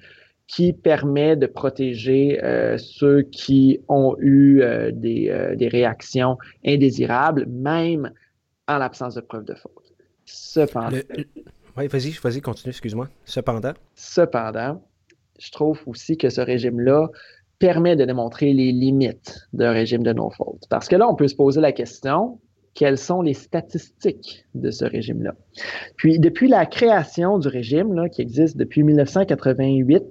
qui 0.46 0.72
permet 0.72 1.36
de 1.36 1.46
protéger 1.46 2.42
euh, 2.42 2.78
ceux 2.78 3.22
qui 3.22 3.80
ont 3.88 4.16
eu 4.20 4.60
euh, 4.60 4.90
des, 4.92 5.28
euh, 5.28 5.56
des, 5.56 5.68
réactions 5.68 6.38
indésirables, 6.64 7.46
même 7.46 8.12
en 8.68 8.78
l'absence 8.78 9.14
de 9.14 9.20
preuve 9.20 9.44
de 9.44 9.54
faute. 9.54 9.72
Cependant. 10.24 10.98
Oui, 11.76 11.88
vas-y, 11.88 12.12
vas-y, 12.22 12.40
continue, 12.40 12.70
excuse-moi. 12.70 13.08
Cependant. 13.24 13.72
Cependant, 13.94 14.82
je 15.38 15.50
trouve 15.50 15.80
aussi 15.86 16.16
que 16.16 16.30
ce 16.30 16.40
régime-là 16.40 17.08
permet 17.58 17.96
de 17.96 18.04
démontrer 18.04 18.52
les 18.52 18.72
limites 18.72 19.48
d'un 19.52 19.72
régime 19.72 20.02
de 20.02 20.12
no-fault. 20.12 20.60
Parce 20.70 20.88
que 20.88 20.96
là, 20.96 21.08
on 21.08 21.14
peut 21.14 21.28
se 21.28 21.34
poser 21.34 21.60
la 21.60 21.72
question, 21.72 22.38
quelles 22.76 22.98
sont 22.98 23.22
les 23.22 23.34
statistiques 23.34 24.44
de 24.54 24.70
ce 24.70 24.84
régime-là. 24.84 25.34
Puis, 25.96 26.20
depuis 26.20 26.46
la 26.46 26.66
création 26.66 27.38
du 27.38 27.48
régime, 27.48 28.08
qui 28.10 28.22
existe 28.22 28.56
depuis 28.56 28.84
1988, 28.84 30.04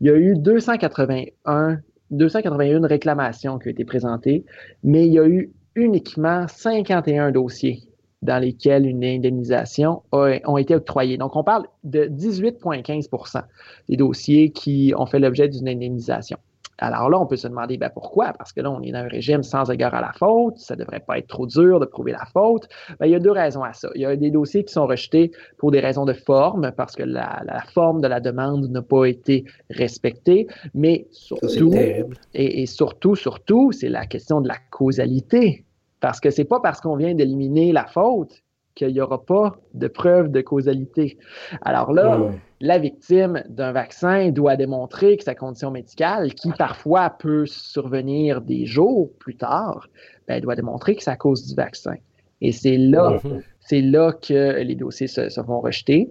il 0.00 0.06
y 0.06 0.10
a 0.10 0.16
eu 0.16 0.36
281, 0.36 1.80
281 2.10 2.86
réclamations 2.86 3.58
qui 3.58 3.68
ont 3.68 3.70
été 3.70 3.84
présentées, 3.84 4.44
mais 4.84 5.06
il 5.06 5.14
y 5.14 5.18
a 5.18 5.26
eu 5.26 5.50
uniquement 5.74 6.46
51 6.46 7.32
dossiers 7.32 7.80
dans 8.20 8.38
lesquels 8.38 8.86
une 8.86 9.02
indemnisation 9.02 10.02
a, 10.12 10.34
ont 10.44 10.58
été 10.58 10.74
octroyées. 10.74 11.16
Donc, 11.16 11.36
on 11.36 11.42
parle 11.42 11.64
de 11.84 12.04
18,15% 12.04 13.42
des 13.88 13.96
dossiers 13.96 14.50
qui 14.50 14.92
ont 14.94 15.06
fait 15.06 15.18
l'objet 15.18 15.48
d'une 15.48 15.68
indemnisation. 15.68 16.36
Alors 16.80 17.10
là, 17.10 17.20
on 17.20 17.26
peut 17.26 17.36
se 17.36 17.46
demander 17.46 17.76
ben, 17.76 17.90
pourquoi, 17.90 18.32
parce 18.32 18.52
que 18.52 18.60
là, 18.60 18.70
on 18.70 18.80
est 18.82 18.92
dans 18.92 19.00
un 19.00 19.08
régime 19.08 19.42
sans 19.42 19.70
égard 19.70 19.94
à 19.94 20.00
la 20.00 20.12
faute, 20.12 20.58
ça 20.58 20.74
ne 20.74 20.80
devrait 20.80 21.00
pas 21.00 21.18
être 21.18 21.28
trop 21.28 21.46
dur 21.46 21.78
de 21.78 21.86
prouver 21.86 22.12
la 22.12 22.24
faute. 22.32 22.68
Ben, 22.98 23.06
il 23.06 23.12
y 23.12 23.14
a 23.14 23.20
deux 23.20 23.30
raisons 23.30 23.62
à 23.62 23.72
ça. 23.72 23.90
Il 23.94 24.00
y 24.00 24.06
a 24.06 24.16
des 24.16 24.30
dossiers 24.30 24.64
qui 24.64 24.72
sont 24.72 24.86
rejetés 24.86 25.30
pour 25.58 25.70
des 25.70 25.80
raisons 25.80 26.04
de 26.04 26.12
forme, 26.12 26.72
parce 26.76 26.96
que 26.96 27.02
la, 27.02 27.42
forme 27.74 28.00
de 28.00 28.08
la 28.08 28.20
demande 28.20 28.68
n'a 28.70 28.82
pas 28.82 29.04
été 29.04 29.44
respectée, 29.70 30.46
mais 30.74 31.06
surtout, 31.10 31.72
et, 31.74 32.62
et 32.62 32.66
surtout, 32.66 33.14
surtout, 33.14 33.72
c'est 33.72 33.88
la 33.88 34.06
question 34.06 34.40
de 34.40 34.48
la 34.48 34.56
causalité. 34.70 35.64
Parce 36.00 36.18
que 36.18 36.30
c'est 36.30 36.44
pas 36.44 36.60
parce 36.60 36.80
qu'on 36.80 36.96
vient 36.96 37.14
d'éliminer 37.14 37.72
la 37.72 37.86
faute 37.86 38.42
qu'il 38.80 38.94
n'y 38.94 39.00
aura 39.00 39.22
pas 39.22 39.56
de 39.74 39.88
preuve 39.88 40.30
de 40.30 40.40
causalité. 40.40 41.18
Alors 41.62 41.92
là, 41.92 42.30
la 42.60 42.78
victime 42.78 43.42
d'un 43.48 43.72
vaccin 43.72 44.30
doit 44.30 44.56
démontrer 44.56 45.16
que 45.18 45.24
sa 45.24 45.34
condition 45.34 45.70
médicale, 45.70 46.34
qui 46.34 46.50
parfois 46.52 47.10
peut 47.10 47.44
survenir 47.46 48.40
des 48.40 48.64
jours 48.64 49.10
plus 49.18 49.36
tard, 49.36 49.88
ben, 50.26 50.40
doit 50.40 50.56
démontrer 50.56 50.96
que 50.96 51.02
c'est 51.02 51.10
à 51.10 51.16
cause 51.16 51.46
du 51.46 51.54
vaccin. 51.54 51.94
Et 52.40 52.52
c'est 52.52 52.78
là, 52.78 53.20
c'est 53.60 53.82
là 53.82 54.12
que 54.12 54.62
les 54.62 54.74
dossiers 54.74 55.08
se, 55.08 55.28
se 55.28 55.40
vont 55.42 55.60
rejeter. 55.60 56.10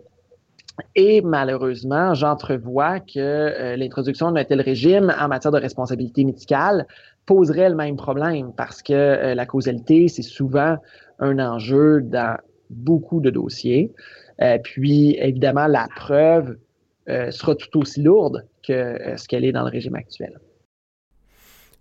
Et 0.95 1.21
malheureusement, 1.21 2.13
j'entrevois 2.13 2.99
que 2.99 3.17
euh, 3.17 3.75
l'introduction 3.75 4.31
d'un 4.31 4.45
tel 4.45 4.61
régime 4.61 5.13
en 5.19 5.27
matière 5.27 5.51
de 5.51 5.57
responsabilité 5.57 6.23
médicale 6.23 6.85
poserait 7.25 7.69
le 7.69 7.75
même 7.75 7.97
problème 7.97 8.53
parce 8.55 8.81
que 8.81 8.93
euh, 8.93 9.35
la 9.35 9.45
causalité, 9.45 10.07
c'est 10.07 10.21
souvent 10.21 10.77
un 11.19 11.39
enjeu 11.39 12.01
dans 12.01 12.37
beaucoup 12.69 13.19
de 13.19 13.29
dossiers. 13.29 13.91
Euh, 14.41 14.57
puis, 14.63 15.17
évidemment, 15.19 15.67
la 15.67 15.87
preuve 15.95 16.57
euh, 17.09 17.31
sera 17.31 17.55
tout 17.55 17.79
aussi 17.79 18.01
lourde 18.01 18.45
que 18.65 18.73
euh, 18.73 19.17
ce 19.17 19.27
qu'elle 19.27 19.45
est 19.45 19.51
dans 19.51 19.63
le 19.63 19.69
régime 19.69 19.95
actuel. 19.95 20.39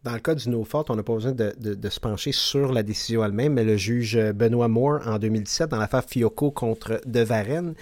Dans 0.04 0.14
le 0.14 0.20
cas 0.20 0.34
du 0.34 0.48
no 0.48 0.64
fault, 0.64 0.84
on 0.88 0.96
n'a 0.96 1.02
pas 1.02 1.14
besoin 1.14 1.32
de, 1.32 1.88
se 1.88 2.00
pencher 2.00 2.32
sur 2.32 2.72
la 2.72 2.82
décision 2.82 3.24
elle-même, 3.24 3.54
mais 3.54 3.64
le 3.64 3.76
juge 3.76 4.16
Benoît 4.32 4.68
Moore, 4.68 5.00
en 5.06 5.18
2017, 5.18 5.70
dans 5.70 5.76
l'affaire 5.76 6.04
Fiocco 6.04 6.52
contre 6.52 7.00
De 7.04 7.20
Varenne, 7.20 7.74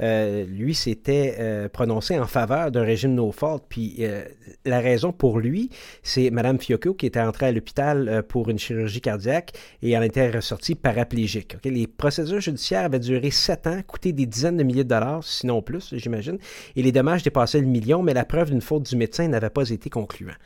euh, 0.00 0.44
lui 0.46 0.74
s'était 0.74 1.36
euh, 1.38 1.68
prononcé 1.68 2.18
en 2.18 2.26
faveur 2.26 2.70
d'un 2.70 2.82
régime 2.82 3.14
no 3.14 3.32
fault. 3.32 3.60
Puis 3.68 3.96
euh, 4.00 4.24
la 4.64 4.80
raison 4.80 5.12
pour 5.12 5.38
lui, 5.38 5.70
c'est 6.02 6.30
Mme 6.30 6.58
Fiocco 6.58 6.94
qui 6.94 7.06
était 7.06 7.20
entrée 7.20 7.46
à 7.46 7.52
l'hôpital 7.52 8.22
pour 8.28 8.48
une 8.48 8.58
chirurgie 8.58 9.00
cardiaque 9.00 9.52
et 9.82 9.90
elle 9.92 10.04
était 10.04 10.30
ressortie 10.30 10.74
paraplégique. 10.74 11.56
Les 11.64 11.86
procédures 11.86 12.40
judiciaires 12.40 12.84
avaient 12.84 12.98
duré 12.98 13.30
sept 13.30 13.66
ans, 13.66 13.80
coûté 13.86 14.12
des 14.12 14.26
dizaines 14.26 14.56
de 14.56 14.62
milliers 14.62 14.84
de 14.84 14.88
dollars, 14.88 15.24
sinon 15.24 15.62
plus, 15.62 15.94
j'imagine, 15.96 16.38
et 16.76 16.82
les 16.82 16.92
dommages 16.92 17.22
dépassaient 17.22 17.60
le 17.60 17.66
million, 17.66 18.02
mais 18.02 18.14
la 18.14 18.24
preuve 18.24 18.50
d'une 18.50 18.60
faute 18.60 18.88
du 18.88 18.96
médecin 18.96 19.28
n'avait 19.28 19.50
pas 19.50 19.68
été 19.68 19.90
concluante. 19.90 20.36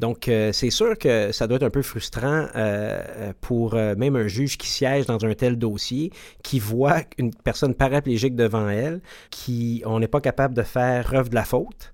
Donc, 0.00 0.28
euh, 0.28 0.52
c'est 0.52 0.70
sûr 0.70 0.98
que 0.98 1.30
ça 1.32 1.46
doit 1.46 1.56
être 1.56 1.62
un 1.62 1.70
peu 1.70 1.82
frustrant 1.82 2.46
euh, 2.56 3.32
pour 3.40 3.74
euh, 3.74 3.94
même 3.96 4.16
un 4.16 4.26
juge 4.26 4.58
qui 4.58 4.68
siège 4.68 5.06
dans 5.06 5.24
un 5.24 5.34
tel 5.34 5.56
dossier, 5.56 6.10
qui 6.42 6.58
voit 6.58 7.02
une 7.16 7.32
personne 7.32 7.74
paraplégique 7.74 8.34
devant 8.34 8.68
elle, 8.68 9.00
qui 9.30 9.82
on 9.86 10.00
n'est 10.00 10.08
pas 10.08 10.20
capable 10.20 10.54
de 10.54 10.62
faire 10.62 11.04
preuve 11.04 11.28
de 11.28 11.34
la 11.34 11.44
faute 11.44 11.92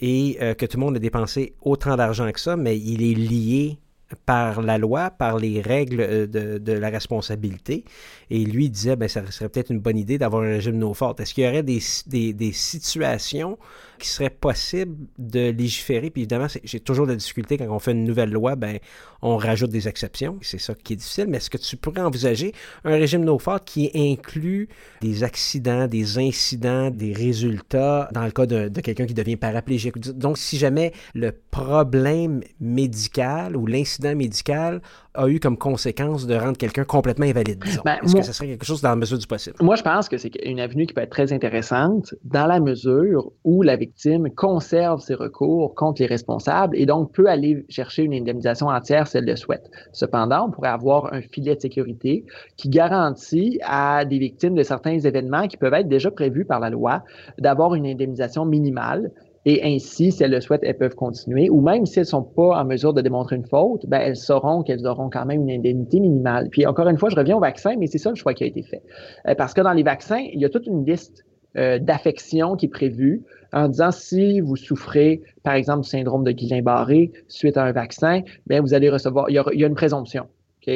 et 0.00 0.38
que 0.56 0.64
tout 0.64 0.78
le 0.78 0.84
monde 0.84 0.96
a 0.96 1.00
dépensé 1.00 1.54
autant 1.60 1.96
d'argent 1.96 2.30
que 2.30 2.38
ça, 2.38 2.56
mais 2.56 2.78
il 2.78 3.02
est 3.02 3.16
lié 3.16 3.78
par 4.26 4.62
la 4.62 4.78
loi, 4.78 5.10
par 5.10 5.38
les 5.38 5.60
règles 5.60 6.28
de 6.30 6.72
la 6.72 6.88
responsabilité. 6.88 7.84
Et 8.30 8.44
lui 8.44 8.68
disait, 8.70 8.96
ben, 8.96 9.08
ça 9.08 9.28
serait 9.30 9.48
peut-être 9.48 9.70
une 9.70 9.80
bonne 9.80 9.96
idée 9.96 10.18
d'avoir 10.18 10.42
un 10.42 10.50
régime 10.50 10.76
no 10.76 10.92
fault. 10.94 11.14
Est-ce 11.18 11.34
qu'il 11.34 11.44
y 11.44 11.48
aurait 11.48 11.62
des, 11.62 11.80
des, 12.06 12.32
des 12.32 12.52
situations 12.52 13.58
qui 13.98 14.08
serait 14.08 14.30
possible 14.30 14.96
de 15.18 15.50
légiférer? 15.50 16.10
Puis 16.10 16.22
évidemment, 16.22 16.46
j'ai 16.62 16.80
toujours 16.80 17.06
de 17.06 17.12
la 17.12 17.16
difficulté 17.16 17.56
quand 17.56 17.66
on 17.68 17.78
fait 17.78 17.92
une 17.92 18.04
nouvelle 18.04 18.30
loi, 18.30 18.54
ben, 18.54 18.78
on 19.22 19.36
rajoute 19.36 19.70
des 19.70 19.88
exceptions. 19.88 20.38
C'est 20.42 20.60
ça 20.60 20.74
qui 20.74 20.92
est 20.92 20.96
difficile. 20.96 21.26
Mais 21.28 21.38
est-ce 21.38 21.50
que 21.50 21.58
tu 21.58 21.76
pourrais 21.76 22.02
envisager 22.02 22.52
un 22.84 22.92
régime 22.92 23.24
no 23.24 23.38
fault 23.38 23.58
qui 23.64 23.90
inclut 23.94 24.68
des 25.00 25.24
accidents, 25.24 25.86
des 25.86 26.18
incidents, 26.18 26.90
des 26.90 27.12
résultats 27.12 28.08
dans 28.12 28.24
le 28.24 28.30
cas 28.30 28.46
de, 28.46 28.68
de 28.68 28.80
quelqu'un 28.80 29.06
qui 29.06 29.14
devient 29.14 29.36
paraplégique? 29.36 29.98
Donc, 29.98 30.38
si 30.38 30.58
jamais 30.58 30.92
le 31.14 31.32
problème 31.50 32.42
médical 32.60 33.56
ou 33.56 33.66
l'incident 33.66 34.14
médical 34.14 34.82
a 35.14 35.28
eu 35.28 35.40
comme 35.40 35.56
conséquence 35.56 36.26
de 36.26 36.34
rendre 36.34 36.56
quelqu'un 36.56 36.84
complètement 36.84 37.26
invalide, 37.26 37.64
ben, 37.84 37.98
que 38.20 38.26
ce 38.26 38.32
serait 38.32 38.48
quelque 38.48 38.64
chose 38.64 38.82
dans 38.82 38.90
la 38.90 38.96
mesure 38.96 39.18
du 39.18 39.26
possible? 39.26 39.56
Moi, 39.60 39.76
je 39.76 39.82
pense 39.82 40.08
que 40.08 40.16
c'est 40.16 40.34
une 40.44 40.60
avenue 40.60 40.86
qui 40.86 40.94
peut 40.94 41.00
être 41.00 41.10
très 41.10 41.32
intéressante 41.32 42.14
dans 42.24 42.46
la 42.46 42.60
mesure 42.60 43.32
où 43.44 43.62
la 43.62 43.76
victime 43.76 44.30
conserve 44.34 45.00
ses 45.00 45.14
recours 45.14 45.74
contre 45.74 46.02
les 46.02 46.06
responsables 46.06 46.76
et 46.76 46.86
donc 46.86 47.12
peut 47.12 47.26
aller 47.26 47.64
chercher 47.68 48.04
une 48.04 48.14
indemnisation 48.14 48.68
entière 48.68 49.06
si 49.06 49.18
elle 49.18 49.26
le 49.26 49.36
souhaite. 49.36 49.70
Cependant, 49.92 50.46
on 50.48 50.50
pourrait 50.50 50.68
avoir 50.68 51.12
un 51.12 51.22
filet 51.22 51.56
de 51.56 51.60
sécurité 51.60 52.24
qui 52.56 52.68
garantit 52.68 53.58
à 53.64 54.04
des 54.04 54.18
victimes 54.18 54.54
de 54.54 54.62
certains 54.62 54.98
événements 54.98 55.46
qui 55.48 55.56
peuvent 55.56 55.74
être 55.74 55.88
déjà 55.88 56.10
prévus 56.10 56.44
par 56.44 56.60
la 56.60 56.70
loi 56.70 57.02
d'avoir 57.38 57.74
une 57.74 57.86
indemnisation 57.86 58.44
minimale 58.44 59.10
et 59.48 59.64
ainsi, 59.64 60.12
si 60.12 60.22
elles 60.22 60.30
le 60.30 60.42
souhaitent, 60.42 60.62
elles 60.62 60.76
peuvent 60.76 60.94
continuer. 60.94 61.48
Ou 61.48 61.62
même 61.62 61.86
si 61.86 61.98
elles 61.98 62.04
ne 62.04 62.08
sont 62.08 62.22
pas 62.22 62.60
en 62.60 62.66
mesure 62.66 62.92
de 62.92 63.00
démontrer 63.00 63.36
une 63.36 63.46
faute, 63.46 63.86
ben, 63.86 63.98
elles 63.98 64.16
sauront 64.16 64.62
qu'elles 64.62 64.86
auront 64.86 65.08
quand 65.08 65.24
même 65.24 65.40
une 65.40 65.50
indemnité 65.50 66.00
minimale. 66.00 66.50
Puis 66.50 66.66
encore 66.66 66.86
une 66.86 66.98
fois, 66.98 67.08
je 67.08 67.16
reviens 67.16 67.38
au 67.38 67.40
vaccin, 67.40 67.74
mais 67.78 67.86
c'est 67.86 67.96
ça 67.96 68.10
le 68.10 68.14
choix 68.14 68.34
qui 68.34 68.44
a 68.44 68.46
été 68.46 68.62
fait. 68.62 68.82
Euh, 69.26 69.34
parce 69.34 69.54
que 69.54 69.62
dans 69.62 69.72
les 69.72 69.82
vaccins, 69.82 70.22
il 70.34 70.38
y 70.38 70.44
a 70.44 70.50
toute 70.50 70.66
une 70.66 70.84
liste 70.84 71.24
euh, 71.56 71.78
d'affection 71.78 72.56
qui 72.56 72.66
est 72.66 72.68
prévue 72.68 73.22
en 73.54 73.68
disant 73.68 73.90
si 73.90 74.40
vous 74.40 74.56
souffrez, 74.56 75.22
par 75.44 75.54
exemple, 75.54 75.80
du 75.80 75.88
syndrome 75.88 76.24
de 76.24 76.32
Guillain-Barré 76.32 77.10
suite 77.28 77.56
à 77.56 77.64
un 77.64 77.72
vaccin, 77.72 78.20
bien, 78.46 78.60
vous 78.60 78.74
allez 78.74 78.90
recevoir, 78.90 79.30
il 79.30 79.34
y, 79.34 79.64
a, 79.64 79.66
une 79.66 79.74
présomption 79.74 80.26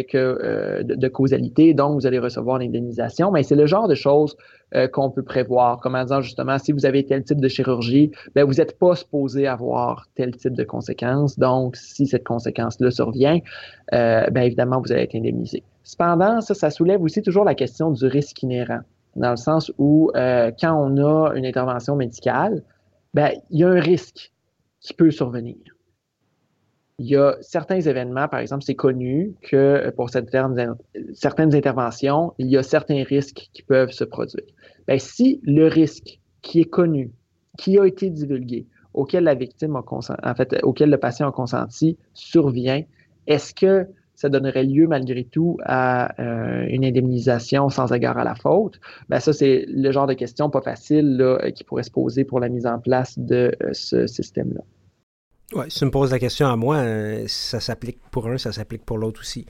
que, 0.00 0.16
euh, 0.16 0.82
de, 0.82 1.08
causalité, 1.08 1.74
donc 1.74 1.94
vous 1.94 2.06
allez 2.06 2.18
recevoir 2.18 2.58
l'indemnisation. 2.58 3.30
Mais 3.30 3.42
c'est 3.42 3.54
le 3.54 3.66
genre 3.66 3.88
de 3.88 3.94
choses 3.94 4.36
euh, 4.74 4.88
qu'on 4.88 5.10
peut 5.10 5.22
prévoir, 5.22 5.80
comme 5.80 5.94
en 5.94 6.02
disant 6.02 6.20
justement, 6.20 6.58
si 6.58 6.72
vous 6.72 6.86
avez 6.86 7.04
tel 7.04 7.22
type 7.24 7.40
de 7.40 7.48
chirurgie, 7.48 8.10
ben, 8.34 8.44
vous 8.44 8.54
n'êtes 8.54 8.78
pas 8.78 8.94
supposé 8.94 9.46
avoir 9.46 10.06
tel 10.14 10.34
type 10.36 10.54
de 10.54 10.64
conséquences. 10.64 11.38
Donc, 11.38 11.76
si 11.76 12.06
cette 12.06 12.24
conséquence-là 12.24 12.90
survient, 12.90 13.38
euh, 13.92 14.28
bien 14.30 14.42
évidemment, 14.42 14.80
vous 14.80 14.92
allez 14.92 15.02
être 15.02 15.14
indemnisé. 15.14 15.62
Cependant, 15.84 16.40
ça, 16.40 16.54
ça 16.54 16.70
soulève 16.70 17.02
aussi 17.02 17.22
toujours 17.22 17.44
la 17.44 17.54
question 17.54 17.90
du 17.90 18.06
risque 18.06 18.42
inhérent, 18.42 18.80
dans 19.16 19.30
le 19.30 19.36
sens 19.36 19.70
où 19.78 20.10
quand 20.14 20.74
on 20.74 20.96
a 20.96 21.32
une 21.34 21.44
intervention 21.44 21.96
médicale, 21.96 22.62
ben, 23.14 23.32
il 23.50 23.60
y 23.60 23.64
a 23.64 23.68
un 23.68 23.80
risque 23.80 24.32
qui 24.80 24.94
peut 24.94 25.10
survenir. 25.10 25.56
Il 27.02 27.08
y 27.08 27.16
a 27.16 27.36
certains 27.40 27.80
événements, 27.80 28.28
par 28.28 28.38
exemple, 28.38 28.62
c'est 28.62 28.76
connu 28.76 29.34
que 29.42 29.90
pour 29.96 30.08
certaines, 30.08 30.76
interventions, 31.54 32.32
il 32.38 32.46
y 32.46 32.56
a 32.56 32.62
certains 32.62 33.02
risques 33.02 33.50
qui 33.52 33.62
peuvent 33.64 33.90
se 33.90 34.04
produire. 34.04 34.44
Bien, 34.86 34.98
si 34.98 35.40
le 35.42 35.66
risque 35.66 36.20
qui 36.42 36.60
est 36.60 36.70
connu, 36.70 37.10
qui 37.58 37.76
a 37.76 37.86
été 37.86 38.08
divulgué, 38.08 38.66
auquel 38.94 39.24
la 39.24 39.34
victime 39.34 39.74
a 39.74 39.82
consenti, 39.82 40.20
en 40.22 40.34
fait, 40.36 40.62
auquel 40.62 40.90
le 40.90 40.96
patient 40.96 41.28
a 41.28 41.32
consenti 41.32 41.98
survient, 42.14 42.82
est-ce 43.26 43.52
que 43.52 43.88
ça 44.14 44.28
donnerait 44.28 44.62
lieu 44.62 44.86
malgré 44.86 45.24
tout 45.24 45.58
à 45.64 46.22
euh, 46.22 46.66
une 46.68 46.84
indemnisation 46.84 47.68
sans 47.68 47.92
égard 47.92 48.16
à 48.16 48.22
la 48.22 48.36
faute? 48.36 48.78
Ben 49.08 49.18
ça, 49.18 49.32
c'est 49.32 49.64
le 49.66 49.90
genre 49.90 50.06
de 50.06 50.14
question 50.14 50.50
pas 50.50 50.60
facile 50.60 51.16
là, 51.16 51.50
qui 51.50 51.64
pourrait 51.64 51.82
se 51.82 51.90
poser 51.90 52.24
pour 52.24 52.38
la 52.38 52.48
mise 52.48 52.66
en 52.66 52.78
place 52.78 53.18
de 53.18 53.56
euh, 53.60 53.70
ce 53.72 54.06
système-là. 54.06 54.62
Oui, 55.54 55.64
si 55.68 55.78
tu 55.78 55.84
me 55.84 55.90
poses 55.90 56.10
la 56.10 56.18
question 56.18 56.46
à 56.46 56.56
moi, 56.56 56.76
euh, 56.76 57.24
ça 57.26 57.60
s'applique 57.60 57.98
pour 58.10 58.28
un, 58.28 58.38
ça 58.38 58.52
s'applique 58.52 58.84
pour 58.84 58.98
l'autre 58.98 59.20
aussi. 59.20 59.46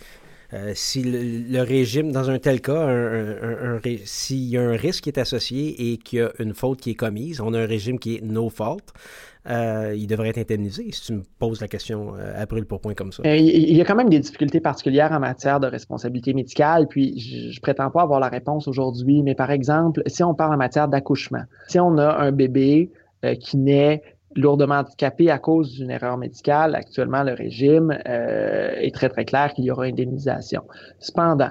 si 0.75 1.03
le, 1.03 1.63
régime, 1.63 2.13
dans 2.13 2.29
un 2.29 2.39
tel 2.39 2.61
cas, 2.61 2.87
s'il 4.05 4.45
y 4.45 4.59
a 4.59 4.63
un 4.63 4.77
risque 4.77 5.05
qui 5.05 5.11
est 5.11 5.19
associé 5.19 5.93
et 5.93 5.97
qu'il 5.97 6.19
y 6.19 6.23
a 6.23 6.31
une 6.39 6.53
faute 6.53 6.81
qui 6.81 6.91
est 6.91 6.95
commise, 6.95 7.41
on 7.41 7.55
a 7.55 7.61
un 7.61 7.67
régime 7.67 7.99
qui 7.99 8.17
est 8.17 8.21
no 8.21 8.51
fault, 8.51 8.93
euh, 9.51 9.93
il 9.97 10.07
devrait 10.07 10.29
être 10.29 10.39
indemnisé, 10.39 10.87
si 10.93 11.07
tu 11.07 11.13
me 11.15 11.23
poses 11.41 11.61
la 11.61 11.67
question 11.67 12.15
euh, 12.17 12.41
à 12.41 12.47
brûle 12.47 12.65
pour 12.65 12.81
point 12.81 12.95
comme 12.95 13.11
ça. 13.11 13.25
Euh, 13.27 13.37
il 13.37 13.77
y 13.77 13.81
a 13.81 13.85
quand 13.85 13.97
même 13.97 14.09
des 14.09 14.21
difficultés 14.21 14.61
particulières 14.61 15.11
en 15.11 15.19
matière 15.19 15.59
de 15.59 15.67
responsabilité 15.67 16.33
médicale, 16.33 16.87
puis 16.87 17.19
je, 17.19 17.57
ne 17.57 17.61
prétends 17.61 17.91
pas 17.91 18.03
avoir 18.03 18.21
la 18.21 18.29
réponse 18.29 18.69
aujourd'hui, 18.69 19.23
mais 19.23 19.35
par 19.35 19.51
exemple, 19.51 20.03
si 20.07 20.23
on 20.23 20.35
parle 20.35 20.55
en 20.55 20.59
matière 20.59 20.87
d'accouchement, 20.87 21.43
si 21.67 21.81
on 21.81 21.99
a 21.99 22.19
un 22.19 22.31
bébé 22.31 22.91
qui 23.41 23.57
naît 23.57 24.03
lourdement 24.37 24.77
handicapé 24.77 25.31
à 25.31 25.39
cause 25.39 25.73
d'une 25.73 25.91
erreur 25.91 26.17
médicale, 26.17 26.75
actuellement, 26.75 27.23
le 27.23 27.35
régime 27.35 27.91
est 28.05 28.95
très, 28.95 29.09
très 29.09 29.25
clair 29.25 29.53
qu'il 29.55 29.65
y 29.65 29.71
aura 29.71 29.85
indemnisation. 29.85 30.63
Cependant, 30.99 31.51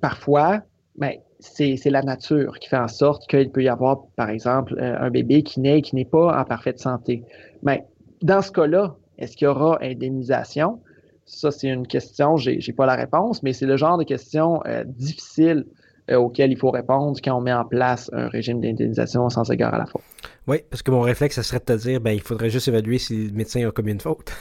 parfois, 0.00 0.62
ben, 0.96 1.14
c'est 1.40 1.90
la 1.90 2.02
nature 2.02 2.58
qui 2.58 2.68
fait 2.68 2.78
en 2.78 2.88
sorte 2.88 3.26
qu'il 3.28 3.50
peut 3.50 3.62
y 3.62 3.68
avoir, 3.68 4.02
par 4.16 4.30
exemple, 4.30 4.74
euh, 4.78 4.96
un 5.00 5.10
bébé 5.10 5.42
qui 5.42 5.60
naît 5.60 5.78
et 5.78 5.82
qui 5.82 5.96
n'est 5.96 6.04
pas 6.04 6.38
en 6.38 6.44
parfaite 6.44 6.78
santé. 6.78 7.24
Mais 7.62 7.84
dans 8.22 8.42
ce 8.42 8.52
cas-là, 8.52 8.96
est-ce 9.18 9.36
qu'il 9.36 9.46
y 9.46 9.48
aura 9.48 9.78
indemnisation? 9.82 10.80
Ça, 11.26 11.50
c'est 11.50 11.68
une 11.68 11.86
question, 11.86 12.36
je 12.36 12.50
n'ai 12.50 12.74
pas 12.74 12.86
la 12.86 12.96
réponse, 12.96 13.42
mais 13.42 13.52
c'est 13.52 13.66
le 13.66 13.76
genre 13.76 13.98
de 13.98 14.04
question 14.04 14.60
euh, 14.66 14.84
difficile 14.84 15.64
euh, 16.10 16.16
auquel 16.16 16.50
il 16.50 16.58
faut 16.58 16.70
répondre 16.70 17.18
quand 17.22 17.36
on 17.36 17.40
met 17.40 17.52
en 17.52 17.64
place 17.64 18.10
un 18.12 18.28
régime 18.28 18.60
d'indemnisation 18.60 19.28
sans 19.28 19.50
égard 19.50 19.74
à 19.74 19.78
la 19.78 19.86
faute. 19.86 20.02
Oui, 20.50 20.64
parce 20.68 20.82
que 20.82 20.90
mon 20.90 21.02
réflexe, 21.02 21.36
ce 21.36 21.42
serait 21.42 21.60
de 21.60 21.64
te 21.64 21.72
dire, 21.74 22.00
ben, 22.00 22.10
il 22.10 22.20
faudrait 22.20 22.50
juste 22.50 22.66
évaluer 22.66 22.98
si 22.98 23.28
le 23.28 23.32
médecin 23.32 23.64
a 23.68 23.70
commis 23.70 23.92
une 23.92 24.00
faute. 24.00 24.32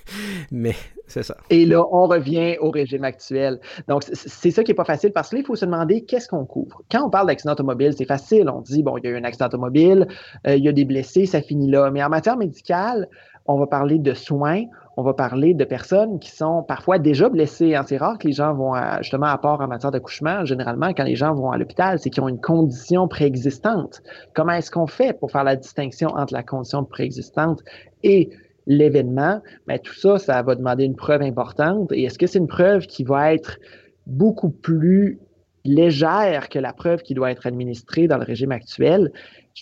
Mais 0.52 0.76
c'est 1.08 1.24
ça. 1.24 1.36
Et 1.50 1.66
là, 1.66 1.84
on 1.90 2.06
revient 2.06 2.56
au 2.60 2.70
régime 2.70 3.02
actuel. 3.02 3.58
Donc, 3.88 4.04
c'est 4.12 4.52
ça 4.52 4.62
qui 4.62 4.70
n'est 4.70 4.76
pas 4.76 4.84
facile 4.84 5.10
parce 5.12 5.30
que 5.30 5.34
là, 5.34 5.42
il 5.42 5.44
faut 5.44 5.56
se 5.56 5.64
demander 5.64 6.04
qu'est-ce 6.04 6.28
qu'on 6.28 6.44
couvre? 6.44 6.82
Quand 6.88 7.04
on 7.04 7.10
parle 7.10 7.26
d'accident 7.26 7.54
automobile, 7.54 7.94
c'est 7.98 8.06
facile. 8.06 8.48
On 8.48 8.60
dit, 8.60 8.84
bon, 8.84 8.96
il 8.98 9.06
y 9.06 9.08
a 9.08 9.10
eu 9.10 9.16
un 9.16 9.24
accident 9.24 9.46
automobile, 9.46 10.06
euh, 10.46 10.54
il 10.54 10.62
y 10.62 10.68
a 10.68 10.72
des 10.72 10.84
blessés, 10.84 11.26
ça 11.26 11.42
finit 11.42 11.68
là. 11.68 11.90
Mais 11.90 12.04
en 12.04 12.10
matière 12.10 12.36
médicale, 12.36 13.08
on 13.46 13.58
va 13.58 13.66
parler 13.66 13.98
de 13.98 14.14
soins, 14.14 14.62
on 14.96 15.02
va 15.02 15.12
parler 15.12 15.52
de 15.52 15.64
personnes 15.64 16.18
qui 16.18 16.30
sont 16.30 16.62
parfois 16.62 16.98
déjà 16.98 17.28
blessées. 17.28 17.78
C'est 17.86 17.98
rare 17.98 18.18
que 18.18 18.26
les 18.26 18.32
gens 18.32 18.54
vont 18.54 18.72
justement 19.00 19.26
à 19.26 19.36
part 19.36 19.60
en 19.60 19.68
matière 19.68 19.90
d'accouchement. 19.90 20.44
Généralement, 20.46 20.88
quand 20.94 21.04
les 21.04 21.16
gens 21.16 21.34
vont 21.34 21.50
à 21.50 21.58
l'hôpital, 21.58 21.98
c'est 21.98 22.08
qu'ils 22.08 22.22
ont 22.22 22.28
une 22.28 22.40
condition 22.40 23.06
préexistante. 23.06 24.02
Comment 24.34 24.52
est-ce 24.52 24.70
qu'on 24.70 24.86
fait 24.86 25.18
pour 25.18 25.30
faire 25.30 25.44
la 25.44 25.56
distinction 25.56 26.08
entre 26.08 26.32
la 26.32 26.42
condition 26.42 26.84
préexistante 26.84 27.62
et 28.02 28.30
l'événement, 28.66 29.42
mais 29.66 29.76
ben, 29.76 29.80
tout 29.80 29.94
ça, 29.94 30.18
ça 30.18 30.42
va 30.42 30.54
demander 30.54 30.84
une 30.84 30.96
preuve 30.96 31.22
importante. 31.22 31.92
Et 31.92 32.04
est-ce 32.04 32.18
que 32.18 32.26
c'est 32.26 32.38
une 32.38 32.48
preuve 32.48 32.86
qui 32.86 33.04
va 33.04 33.32
être 33.32 33.58
beaucoup 34.06 34.50
plus 34.50 35.20
légère 35.64 36.48
que 36.48 36.58
la 36.58 36.72
preuve 36.72 37.02
qui 37.02 37.14
doit 37.14 37.30
être 37.30 37.46
administrée 37.46 38.08
dans 38.08 38.18
le 38.18 38.24
régime 38.24 38.52
actuel? 38.52 39.12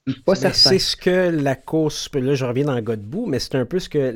Je 0.07 0.13
suis 0.13 0.23
pas 0.23 0.35
certain. 0.35 0.55
C'est 0.55 0.79
ce 0.79 0.97
que 0.97 1.31
la 1.31 1.55
Cour 1.55 1.93
suprême, 1.93 2.25
là 2.25 2.35
je 2.35 2.45
reviens 2.45 2.65
dans 2.65 2.75
le 2.75 2.97
bout, 2.97 3.27
mais 3.27 3.39
c'est 3.39 3.55
un 3.55 3.65
peu 3.65 3.79
ce 3.79 3.89
que 3.89 4.13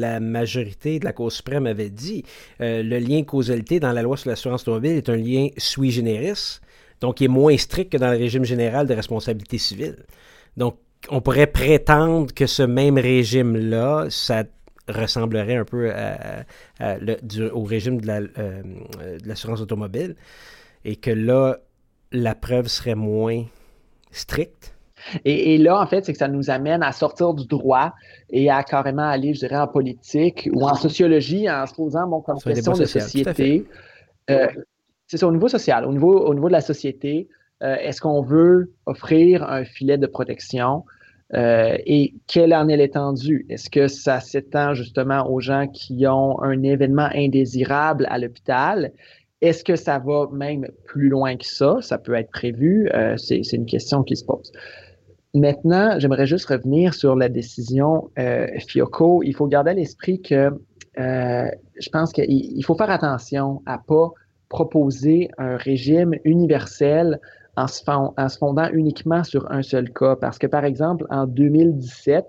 la 0.00 0.20
majorité 0.20 0.98
de 0.98 1.04
la 1.04 1.12
Cour 1.12 1.32
suprême 1.32 1.66
avait 1.66 1.90
dit. 1.90 2.24
Euh, 2.60 2.82
le 2.82 2.98
lien 2.98 3.22
causalité 3.22 3.80
dans 3.80 3.92
la 3.92 4.02
loi 4.02 4.16
sur 4.16 4.28
l'assurance 4.28 4.62
automobile 4.62 4.92
est 4.92 5.08
un 5.08 5.16
lien 5.16 5.48
sui 5.56 5.90
generis, 5.90 6.60
donc 7.00 7.20
il 7.20 7.24
est 7.24 7.28
moins 7.28 7.56
strict 7.56 7.92
que 7.92 7.96
dans 7.96 8.10
le 8.10 8.18
régime 8.18 8.44
général 8.44 8.86
de 8.86 8.94
responsabilité 8.94 9.56
civile. 9.56 9.96
Donc, 10.56 10.76
on 11.08 11.20
pourrait 11.20 11.46
prétendre 11.46 12.32
que 12.32 12.46
ce 12.46 12.62
même 12.62 12.98
régime-là, 12.98 14.06
ça 14.10 14.44
ressemblerait 14.86 15.56
un 15.56 15.64
peu 15.64 15.90
au 17.52 17.64
régime 17.64 18.00
euh, 18.08 18.62
de 19.18 19.28
l'assurance 19.28 19.60
automobile 19.60 20.14
et 20.84 20.96
que 20.96 21.10
là, 21.10 21.58
la 22.12 22.34
preuve 22.34 22.68
serait 22.68 22.94
moins 22.94 23.44
stricte. 24.10 24.74
Et, 25.24 25.58
là, 25.58 25.80
en 25.80 25.86
fait, 25.86 26.04
c'est 26.04 26.12
que 26.12 26.18
ça 26.18 26.28
nous 26.28 26.50
amène 26.50 26.82
à 26.82 26.92
sortir 26.92 27.34
du 27.34 27.46
droit 27.46 27.92
et 28.30 28.50
à 28.50 28.62
carrément 28.62 29.08
aller, 29.08 29.34
je 29.34 29.40
dirais, 29.40 29.56
en 29.56 29.68
politique 29.68 30.48
ou 30.52 30.64
en 30.64 30.74
sociologie 30.74 31.50
en 31.50 31.66
se 31.66 31.74
posant 31.74 32.06
bon, 32.06 32.20
comme 32.20 32.38
question 32.38 32.72
de 32.72 32.84
société. 32.84 33.64
Euh, 34.30 34.46
c'est 35.06 35.18
ça, 35.18 35.26
au 35.26 35.32
niveau 35.32 35.48
social, 35.48 35.84
au 35.84 35.92
niveau, 35.92 36.18
au 36.26 36.34
niveau 36.34 36.48
de 36.48 36.52
la 36.52 36.60
société, 36.60 37.28
euh, 37.62 37.76
est-ce 37.76 38.00
qu'on 38.00 38.22
veut 38.22 38.72
offrir 38.86 39.48
un 39.48 39.64
filet 39.64 39.98
de 39.98 40.06
protection 40.06 40.84
euh, 41.34 41.76
et 41.86 42.14
quelle 42.26 42.54
en 42.54 42.68
est 42.68 42.76
l'étendue? 42.76 43.46
Est-ce 43.48 43.70
que 43.70 43.88
ça 43.88 44.20
s'étend 44.20 44.74
justement 44.74 45.28
aux 45.30 45.40
gens 45.40 45.66
qui 45.68 46.06
ont 46.06 46.42
un 46.42 46.62
événement 46.62 47.08
indésirable 47.14 48.06
à 48.10 48.18
l'hôpital? 48.18 48.92
Est-ce 49.40 49.64
que 49.64 49.76
ça 49.76 49.98
va 49.98 50.28
même 50.32 50.68
plus 50.84 51.08
loin 51.08 51.36
que 51.36 51.46
ça? 51.46 51.78
Ça 51.80 51.98
peut 51.98 52.14
être 52.14 52.30
prévu. 52.30 52.88
Euh, 52.94 53.16
c'est 53.16 53.40
une 53.52 53.66
question 53.66 54.02
qui 54.02 54.16
se 54.16 54.24
pose. 54.24 54.52
Maintenant, 55.34 55.98
j'aimerais 55.98 56.26
juste 56.26 56.46
revenir 56.46 56.92
sur 56.94 57.16
la 57.16 57.28
décision 57.28 58.10
euh, 58.18 58.46
FIOCO. 58.68 59.22
Il 59.22 59.34
faut 59.34 59.46
garder 59.46 59.70
à 59.70 59.74
l'esprit 59.74 60.20
que 60.20 60.50
je 60.96 61.88
pense 61.90 62.12
qu'il 62.12 62.64
faut 62.66 62.74
faire 62.74 62.90
attention 62.90 63.62
à 63.64 63.78
pas 63.78 64.10
proposer 64.50 65.30
un 65.38 65.56
régime 65.56 66.14
universel 66.24 67.18
en 67.56 67.66
se, 67.66 67.82
fondant 68.38 68.68
uniquement 68.72 69.24
sur 69.24 69.50
un 69.50 69.62
seul 69.62 69.90
cas. 69.90 70.16
Parce 70.16 70.38
que, 70.38 70.46
par 70.46 70.64
exemple, 70.64 71.06
en 71.10 71.26
2017, 71.26 72.24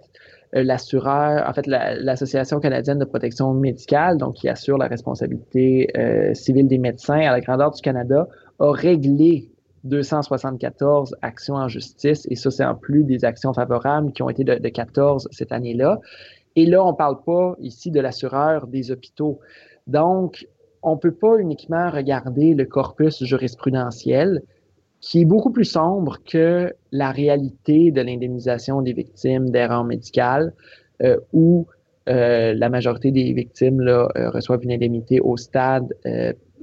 euh, 0.56 0.64
l'assureur, 0.64 1.48
en 1.48 1.54
fait, 1.54 1.66
l'Association 1.68 2.60
canadienne 2.60 3.00
de 3.00 3.06
protection 3.06 3.54
médicale, 3.54 4.18
donc 4.18 4.36
qui 4.36 4.50
assure 4.50 4.78
la 4.78 4.88
responsabilité 4.88 5.90
euh, 5.98 6.34
civile 6.34 6.68
des 6.68 6.78
médecins 6.78 7.20
à 7.20 7.32
la 7.32 7.42
grandeur 7.42 7.72
du 7.72 7.82
Canada, 7.82 8.28
a 8.60 8.72
réglé 8.72 9.50
274 9.84 11.16
actions 11.22 11.56
en 11.56 11.68
justice, 11.68 12.28
et 12.30 12.36
ça, 12.36 12.52
c'est 12.52 12.66
en 12.66 12.76
plus 12.76 13.04
des 13.04 13.26
actions 13.26 13.54
favorables 13.54 14.12
qui 14.14 14.22
ont 14.22 14.30
été 14.30 14.44
de, 14.44 14.56
de 14.56 14.70
14 14.70 15.28
cette 15.32 15.52
année-là. 15.52 16.00
Et 16.56 16.66
là, 16.66 16.84
on 16.84 16.92
ne 16.92 16.96
parle 16.96 17.22
pas 17.24 17.56
ici 17.60 17.92
de 17.92 18.00
l'assureur 18.00 18.68
des 18.68 18.92
hôpitaux. 18.92 19.40
Donc, 19.88 20.48
on 20.84 20.96
ne 20.96 21.00
peut 21.00 21.14
pas 21.14 21.38
uniquement 21.38 21.90
regarder 21.90 22.54
le 22.54 22.66
corpus 22.66 23.24
jurisprudentiel, 23.24 24.42
qui 25.00 25.22
est 25.22 25.26
beaucoup 25.26 25.52
plus 25.52 25.66
sombre 25.66 26.18
que 26.24 26.74
la 26.92 27.12
réalité 27.12 27.92
de 27.92 28.02
l'indemnisation 28.02 28.82
des 28.82 28.94
victimes 28.94 29.50
d'erreurs 29.50 29.84
médicales, 29.84 30.54
euh, 31.02 31.18
où 31.34 31.68
euh, 32.08 32.54
la 32.54 32.70
majorité 32.70 33.12
des 33.12 33.34
victimes 33.34 33.82
là, 33.82 34.08
euh, 34.16 34.30
reçoivent 34.30 34.64
une 34.64 34.72
indemnité 34.72 35.20
au 35.20 35.36
stade, 35.36 35.94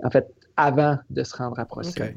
en 0.03 0.11
fait, 0.11 0.27
avant 0.57 0.97
de 1.11 1.23
se 1.23 1.37
rendre 1.37 1.59
à 1.59 1.65
procès. 1.65 2.15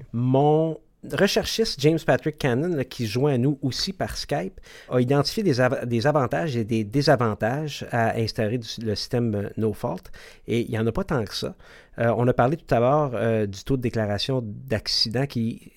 Recherchiste 1.12 1.80
James 1.82 1.99
Patrick 2.06 2.38
Cannon, 2.38 2.84
qui 2.89 3.06
joint 3.06 3.34
à 3.34 3.38
nous 3.38 3.58
aussi 3.62 3.93
par 3.93 4.18
Skype, 4.18 4.60
a 4.89 4.99
identifié 4.99 5.43
des, 5.43 6.08
avantages 6.08 6.56
et 6.56 6.64
des 6.64 6.84
désavantages 6.84 7.86
à 7.91 8.18
instaurer 8.18 8.60
le 8.82 8.95
système 8.95 9.49
No 9.58 9.74
Fault. 9.74 10.04
Et 10.47 10.62
il 10.62 10.70
n'y 10.70 10.80
en 10.80 10.88
a 10.88 10.91
pas 10.91 11.04
tant 11.04 11.24
que 11.26 11.36
ça. 11.36 11.56
On 11.98 12.28
a 12.28 12.34
parlé 12.34 12.58
tout 12.58 12.74
à 12.74 12.80
l'heure 12.80 13.48
du 13.48 13.64
taux 13.64 13.78
de 13.78 13.82
déclaration 13.82 14.41
d'accident 14.44 15.26
qui 15.26 15.74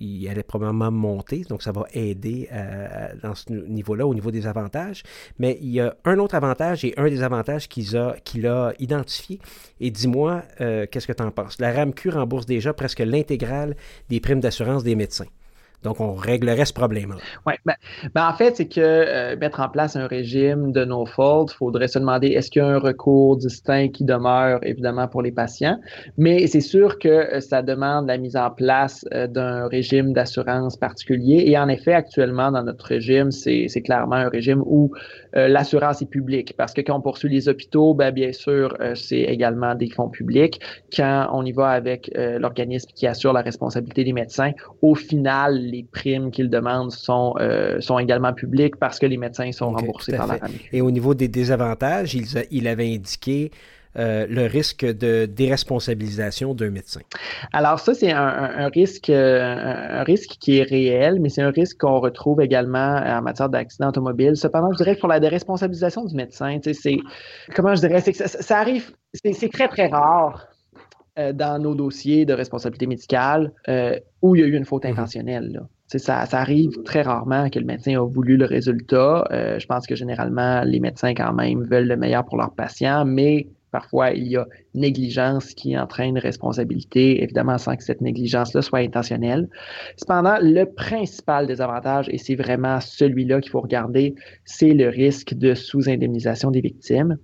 il 0.00 0.28
allait 0.28 0.42
probablement 0.42 0.90
monter, 0.90 1.44
donc 1.48 1.62
ça 1.62 1.72
va 1.72 1.84
aider 1.92 2.48
euh, 2.52 3.08
dans 3.22 3.34
ce 3.34 3.52
niveau-là, 3.52 4.06
au 4.06 4.14
niveau 4.14 4.30
des 4.30 4.46
avantages. 4.46 5.02
Mais 5.38 5.58
il 5.60 5.68
y 5.68 5.80
a 5.80 5.94
un 6.04 6.18
autre 6.18 6.34
avantage 6.34 6.84
et 6.84 6.94
un 6.96 7.08
des 7.08 7.22
avantages 7.22 7.68
qu'il 7.68 7.96
a, 7.96 8.72
identifié. 8.78 9.38
Et 9.78 9.90
dis-moi, 9.90 10.42
euh, 10.60 10.86
qu'est-ce 10.90 11.06
que 11.06 11.12
tu 11.12 11.22
en 11.22 11.30
penses? 11.30 11.58
La 11.60 11.72
RAMQ 11.72 12.10
rembourse 12.10 12.46
déjà 12.46 12.72
presque 12.72 13.00
l'intégrale 13.00 13.76
des 14.08 14.20
primes 14.20 14.40
d'assurance 14.40 14.82
des 14.82 14.96
médecins. 14.96 15.26
Donc, 15.82 16.00
on 16.00 16.12
réglerait 16.14 16.66
ce 16.66 16.72
problème-là. 16.72 17.16
Oui, 17.46 17.54
ben, 17.64 17.74
ben, 18.14 18.28
en 18.28 18.34
fait, 18.34 18.56
c'est 18.56 18.68
que 18.68 18.80
euh, 18.80 19.36
mettre 19.36 19.60
en 19.60 19.68
place 19.68 19.96
un 19.96 20.06
régime 20.06 20.72
de 20.72 20.84
no-fault, 20.84 21.46
il 21.50 21.56
faudrait 21.56 21.88
se 21.88 21.98
demander 21.98 22.28
est-ce 22.28 22.50
qu'il 22.50 22.60
y 22.60 22.64
a 22.64 22.68
un 22.68 22.78
recours 22.78 23.38
distinct 23.38 23.88
qui 23.88 24.04
demeure, 24.04 24.60
évidemment, 24.62 25.08
pour 25.08 25.22
les 25.22 25.32
patients? 25.32 25.78
Mais 26.18 26.46
c'est 26.46 26.60
sûr 26.60 26.98
que 26.98 27.08
euh, 27.08 27.40
ça 27.40 27.62
demande 27.62 28.08
la 28.08 28.18
mise 28.18 28.36
en 28.36 28.50
place 28.50 29.06
euh, 29.14 29.26
d'un 29.26 29.68
régime 29.68 30.12
d'assurance 30.12 30.76
particulier. 30.76 31.44
Et 31.46 31.58
en 31.58 31.68
effet, 31.68 31.94
actuellement, 31.94 32.52
dans 32.52 32.62
notre 32.62 32.84
régime, 32.86 33.30
c'est 33.30 33.68
clairement 33.82 34.16
un 34.16 34.28
régime 34.28 34.62
où 34.66 34.92
l'assurance 35.32 36.02
est 36.02 36.10
publique. 36.10 36.54
Parce 36.56 36.72
que 36.72 36.80
quand 36.80 36.96
on 36.96 37.00
poursuit 37.00 37.28
les 37.28 37.48
hôpitaux, 37.48 37.94
ben, 37.94 38.10
bien 38.12 38.32
sûr, 38.32 38.76
c'est 38.94 39.20
également 39.20 39.74
des 39.74 39.90
fonds 39.90 40.08
publics. 40.08 40.60
Quand 40.94 41.28
on 41.32 41.44
y 41.44 41.52
va 41.52 41.68
avec 41.68 42.10
l'organisme 42.16 42.90
qui 42.94 43.06
assure 43.06 43.32
la 43.32 43.42
responsabilité 43.42 44.04
des 44.04 44.12
médecins, 44.12 44.52
au 44.82 44.94
final, 44.94 45.58
les 45.58 45.84
primes 45.84 46.30
qu'ils 46.30 46.50
demandent 46.50 46.92
sont, 46.92 47.34
euh, 47.40 47.80
sont 47.80 47.98
également 47.98 48.32
publiques 48.32 48.76
parce 48.76 48.98
que 48.98 49.06
les 49.06 49.16
médecins 49.16 49.52
sont 49.52 49.72
remboursés 49.72 50.16
par 50.16 50.26
la 50.26 50.36
RAMQ. 50.36 50.68
Et 50.72 50.80
au 50.80 50.90
niveau 50.90 51.14
des 51.14 51.28
désavantages, 51.28 52.14
il, 52.14 52.26
il 52.50 52.68
avait 52.68 52.92
indiqué 52.94 53.50
euh, 53.98 54.26
le 54.28 54.46
risque 54.46 54.84
de 54.84 55.26
déresponsabilisation 55.26 56.54
d'un 56.54 56.70
médecin? 56.70 57.00
Alors 57.52 57.78
ça, 57.80 57.94
c'est 57.94 58.12
un, 58.12 58.68
risque, 58.68 59.10
un, 59.10 60.02
risque 60.04 60.36
qui 60.40 60.58
est 60.58 60.62
réel, 60.62 61.18
mais 61.20 61.28
c'est 61.28 61.42
un 61.42 61.50
risque 61.50 61.78
qu'on 61.78 62.00
retrouve 62.00 62.40
également 62.40 62.96
en 62.96 63.22
matière 63.22 63.48
d'accident 63.48 63.88
automobile. 63.88 64.36
Cependant, 64.36 64.72
je 64.72 64.76
dirais 64.76 64.94
que 64.96 65.00
pour 65.00 65.08
la 65.08 65.20
déresponsabilisation 65.20 66.04
du 66.04 66.14
médecin, 66.14 66.58
c'est 66.62 66.98
comment 67.54 67.74
je 67.74 67.80
dirais, 67.80 68.00
c'est 68.00 68.12
que 68.12 68.28
ça 68.28 68.58
arrive, 68.58 68.92
c'est 69.14 69.52
très 69.52 69.68
très 69.68 69.88
rare 69.88 70.48
euh, 71.18 71.32
dans 71.32 71.60
nos 71.60 71.74
dossiers 71.74 72.24
de 72.24 72.32
responsabilité 72.32 72.86
médicale 72.86 73.52
euh, 73.68 73.98
où 74.22 74.36
il 74.36 74.42
y 74.42 74.44
a 74.44 74.46
eu 74.46 74.56
une 74.56 74.64
faute 74.64 74.84
mhm. 74.84 74.92
intentionnelle. 74.92 75.60
Ça, 75.88 75.98
ça, 75.98 76.38
arrive 76.38 76.70
très 76.84 77.02
rarement 77.02 77.50
que 77.50 77.58
le 77.58 77.64
médecin 77.64 78.00
a 78.00 78.04
voulu 78.04 78.36
le 78.36 78.44
résultat. 78.44 79.24
Euh, 79.32 79.58
je 79.58 79.66
pense 79.66 79.88
que 79.88 79.96
généralement, 79.96 80.62
les 80.62 80.78
médecins 80.78 81.12
quand 81.14 81.32
même 81.32 81.64
veulent 81.64 81.88
le 81.88 81.96
meilleur 81.96 82.24
pour 82.24 82.36
leurs 82.38 82.54
patients, 82.54 83.04
mais 83.04 83.48
parfois 83.70 84.10
il 84.10 84.28
y 84.28 84.36
a 84.36 84.46
négligence 84.74 85.54
qui 85.54 85.76
entraîne 85.76 86.18
responsabilité, 86.18 87.22
évidemment 87.22 87.58
sans 87.58 87.76
que 87.76 87.84
cette 87.84 88.00
négligence-là 88.00 88.62
soit 88.62 88.80
intentionnelle. 88.80 89.48
Cependant, 89.96 90.36
le 90.40 90.64
principal 90.64 91.46
désavantage, 91.46 92.08
et 92.10 92.18
c'est 92.18 92.36
vraiment 92.36 92.80
celui-là 92.80 93.40
qu'il 93.40 93.50
faut 93.50 93.60
regarder, 93.60 94.14
c'est 94.44 94.74
le 94.74 94.88
risque 94.88 95.34
de 95.34 95.54
sous-indemnisation 95.54 96.50
des 96.50 96.60
victimes 96.60 97.18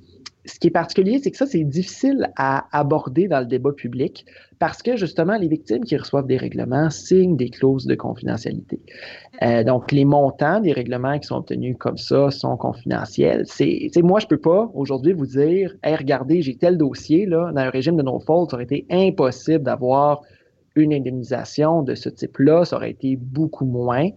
ce 0.47 0.59
qui 0.59 0.69
est 0.69 0.71
particulier, 0.71 1.19
c'est 1.23 1.31
que 1.31 1.37
ça, 1.37 1.47
c'est 1.47 1.65
difficile 1.65 2.31
à 2.37 2.67
aborder 2.77 3.29
dans 3.29 3.41
le 3.41 3.47
débat 3.47 3.73
public 3.73 4.25
parce 4.59 4.83
que 4.83 4.97
justement, 4.97 5.37
les 5.37 5.49
victimes 5.49 5.85
qui 5.85 5.97
reçoivent 5.97 6.27
des 6.27 6.37
règlements 6.37 6.89
signent 6.89 7.37
des 7.37 7.51
clauses 7.51 7.87
de 7.87 7.95
confidentialité. 7.95 8.81
Euh, 9.43 9.65
donc, 9.65 9.93
les 9.93 10.05
montants 10.05 10.61
des 10.61 10.73
règlements 10.73 11.19
qui 11.19 11.27
sont 11.27 11.37
obtenus 11.37 11.77
comme 11.79 11.99
ça 11.99 12.31
sont 12.31 12.57
confidentiels. 12.57 13.43
C'est, 13.47 13.91
moi, 14.03 14.19
je 14.21 14.27
peux 14.27 14.39
pas 14.39 14.71
aujourd'hui 14.75 15.13
vous 15.13 15.27
dire, 15.27 15.75
regardez, 15.85 16.43
j'ai 16.43 16.57
tel 16.57 16.79
dossier 16.79 17.27
là, 17.27 17.53
dans 17.53 17.61
un 17.61 17.71
régime 17.71 17.97
de 17.97 18.03
no-fault, 18.03 18.49
ça 18.49 18.57
aurait 18.57 18.65
été 18.65 18.87
impossible 18.91 19.65
d'avoir 19.65 20.23
une 20.77 20.93
indemnisation 20.93 21.83
de 21.83 21.95
ce 21.95 22.09
type-là, 22.09 22.65
ça 22.65 22.77
aurait 22.77 22.91
été 22.91 23.17
beaucoup 23.17 23.65
moins. 23.65 24.11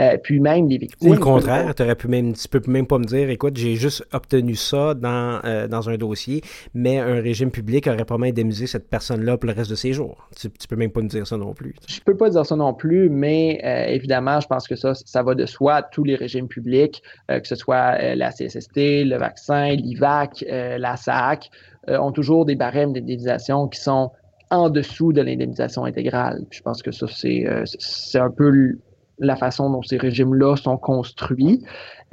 Euh, 0.00 0.16
puis 0.20 0.40
même 0.40 0.68
les 0.68 0.78
victimes. 0.78 1.10
Ou 1.10 1.14
le 1.14 1.20
contraire, 1.20 1.72
aurais 1.78 1.94
pu 1.94 2.08
même, 2.08 2.32
tu 2.32 2.48
peux 2.48 2.60
même 2.66 2.86
pas 2.86 2.98
me 2.98 3.04
dire, 3.04 3.30
écoute, 3.30 3.56
j'ai 3.56 3.76
juste 3.76 4.04
obtenu 4.12 4.56
ça 4.56 4.94
dans, 4.94 5.40
euh, 5.44 5.68
dans 5.68 5.88
un 5.88 5.96
dossier, 5.96 6.42
mais 6.74 6.98
un 6.98 7.20
régime 7.20 7.50
public 7.50 7.86
aurait 7.86 8.04
pas 8.04 8.18
mal 8.18 8.30
indemnisé 8.30 8.66
cette 8.66 8.90
personne-là 8.90 9.36
pour 9.36 9.48
le 9.48 9.54
reste 9.54 9.70
de 9.70 9.76
ses 9.76 9.92
jours. 9.92 10.28
Tu, 10.36 10.50
tu 10.50 10.66
peux 10.66 10.76
même 10.76 10.90
pas 10.90 11.00
me 11.00 11.08
dire 11.08 11.26
ça 11.26 11.36
non 11.36 11.54
plus. 11.54 11.76
Je 11.86 12.00
peux 12.00 12.16
pas 12.16 12.28
dire 12.28 12.44
ça 12.44 12.56
non 12.56 12.74
plus, 12.74 13.08
mais 13.08 13.60
euh, 13.64 13.92
évidemment, 13.92 14.40
je 14.40 14.48
pense 14.48 14.66
que 14.66 14.74
ça, 14.74 14.94
ça 14.94 15.22
va 15.22 15.34
de 15.34 15.46
soi. 15.46 15.82
Tous 15.82 16.02
les 16.02 16.16
régimes 16.16 16.48
publics, 16.48 17.02
que 17.28 17.46
ce 17.46 17.54
soit 17.54 18.14
la 18.14 18.30
CSST, 18.30 19.04
le 19.04 19.16
vaccin, 19.16 19.74
l'IVAC, 19.74 20.44
la 20.48 20.96
SAC, 20.96 21.50
ont 21.88 22.12
toujours 22.12 22.44
des 22.44 22.56
barèmes 22.56 22.92
d'indemnisation 22.92 23.68
qui 23.68 23.80
sont 23.80 24.10
en 24.56 24.70
dessous 24.70 25.12
de 25.12 25.20
l'indemnisation 25.20 25.84
intégrale. 25.84 26.44
je 26.50 26.60
pense 26.62 26.82
que 26.82 26.92
ça, 26.92 27.06
c'est 27.08 27.44
c'est 27.64 28.18
un 28.18 28.30
peu 28.30 28.76
la 29.18 29.36
façon 29.36 29.70
dont 29.70 29.82
ces 29.82 29.96
régimes-là 29.96 30.56
sont 30.56 30.76
construits. 30.76 31.62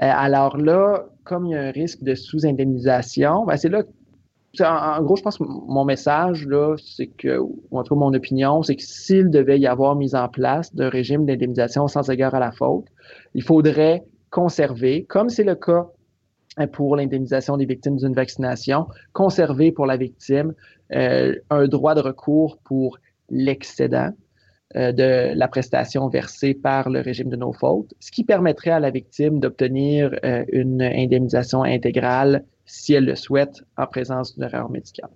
Euh, 0.01 0.11
alors 0.13 0.57
là, 0.57 1.05
comme 1.23 1.45
il 1.47 1.51
y 1.51 1.55
a 1.55 1.61
un 1.61 1.71
risque 1.71 2.03
de 2.03 2.15
sous-indemnisation, 2.15 3.45
ben 3.45 3.57
c'est 3.57 3.69
là 3.69 3.83
en, 4.59 5.01
gros, 5.01 5.15
je 5.15 5.21
pense 5.21 5.37
que 5.37 5.45
mon 5.45 5.85
message, 5.85 6.45
là, 6.45 6.75
c'est 6.77 7.07
que, 7.07 7.37
ou 7.37 7.61
en 7.71 7.83
tout 7.83 7.95
cas 7.95 7.99
mon 7.99 8.13
opinion, 8.13 8.61
c'est 8.63 8.75
que 8.75 8.83
s'il 8.83 9.29
devait 9.29 9.57
y 9.57 9.65
avoir 9.65 9.95
mise 9.95 10.13
en 10.13 10.27
place 10.27 10.75
d'un 10.75 10.89
régime 10.89 11.25
d'indemnisation 11.25 11.87
sans 11.87 12.09
égard 12.09 12.35
à 12.35 12.39
la 12.39 12.51
faute, 12.51 12.87
il 13.33 13.43
faudrait 13.43 14.03
conserver, 14.29 15.05
comme 15.05 15.29
c'est 15.29 15.45
le 15.45 15.55
cas 15.55 15.87
hein, 16.57 16.67
pour 16.67 16.97
l'indemnisation 16.97 17.55
des 17.55 17.65
victimes 17.65 17.95
d'une 17.95 18.13
vaccination, 18.13 18.87
conserver 19.13 19.71
pour 19.71 19.85
la 19.85 19.95
victime 19.95 20.49
euh, 20.49 20.53
un 20.93 21.67
droit 21.67 21.95
de 21.95 22.01
recours 22.01 22.57
pour 22.63 22.99
l'excédent, 23.29 24.11
euh, 24.77 24.93
de 24.93 25.33
la 25.35 25.47
prestation 25.49 26.07
versée 26.07 26.53
par 26.53 26.89
le 26.89 27.01
régime 27.01 27.29
de 27.29 27.35
no 27.35 27.51
fault, 27.51 27.87
ce 27.99 28.09
qui 28.09 28.23
permettrait 28.23 28.71
à 28.71 28.79
la 28.79 28.89
victime 28.89 29.41
d'obtenir 29.41 30.17
euh, 30.23 30.45
une 30.49 30.81
indemnisation 30.81 31.63
intégrale 31.63 32.45
si 32.65 32.93
elle 32.93 33.03
le 33.03 33.15
souhaite 33.15 33.63
en 33.75 33.85
présence 33.85 34.33
d'une 34.33 34.43
erreur 34.45 34.69
médicale. 34.69 35.09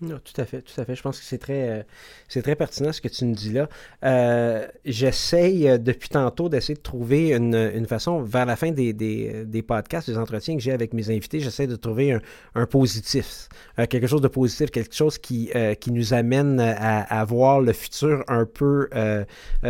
Non, 0.00 0.20
tout 0.22 0.40
à 0.40 0.44
fait, 0.44 0.62
tout 0.62 0.80
à 0.80 0.84
fait. 0.84 0.94
Je 0.94 1.02
pense 1.02 1.18
que 1.18 1.24
c'est 1.24 1.38
très, 1.38 1.68
euh, 1.70 1.82
c'est 2.28 2.42
très 2.42 2.54
pertinent 2.54 2.92
ce 2.92 3.00
que 3.00 3.08
tu 3.08 3.24
nous 3.24 3.34
dis 3.34 3.52
là. 3.52 3.68
Euh, 4.04 4.64
J'essaye 4.84 5.68
euh, 5.68 5.76
depuis 5.76 6.08
tantôt 6.08 6.48
d'essayer 6.48 6.76
de 6.76 6.80
trouver 6.80 7.32
une, 7.32 7.56
une, 7.74 7.86
façon, 7.86 8.22
vers 8.22 8.46
la 8.46 8.54
fin 8.54 8.70
des, 8.70 8.92
des, 8.92 9.44
des 9.44 9.62
podcasts, 9.62 10.08
des 10.08 10.16
entretiens 10.16 10.56
que 10.56 10.62
j'ai 10.62 10.70
avec 10.70 10.94
mes 10.94 11.10
invités, 11.10 11.40
j'essaie 11.40 11.66
de 11.66 11.74
trouver 11.74 12.12
un, 12.12 12.20
un 12.54 12.66
positif, 12.66 13.48
euh, 13.80 13.86
quelque 13.86 14.06
chose 14.06 14.20
de 14.20 14.28
positif, 14.28 14.70
quelque 14.70 14.94
chose 14.94 15.18
qui, 15.18 15.50
qui 15.80 15.90
nous 15.90 16.14
amène 16.14 16.60
à, 16.60 17.00
à, 17.02 17.24
voir 17.24 17.60
le 17.60 17.72
futur 17.72 18.22
un 18.28 18.44
peu 18.44 18.88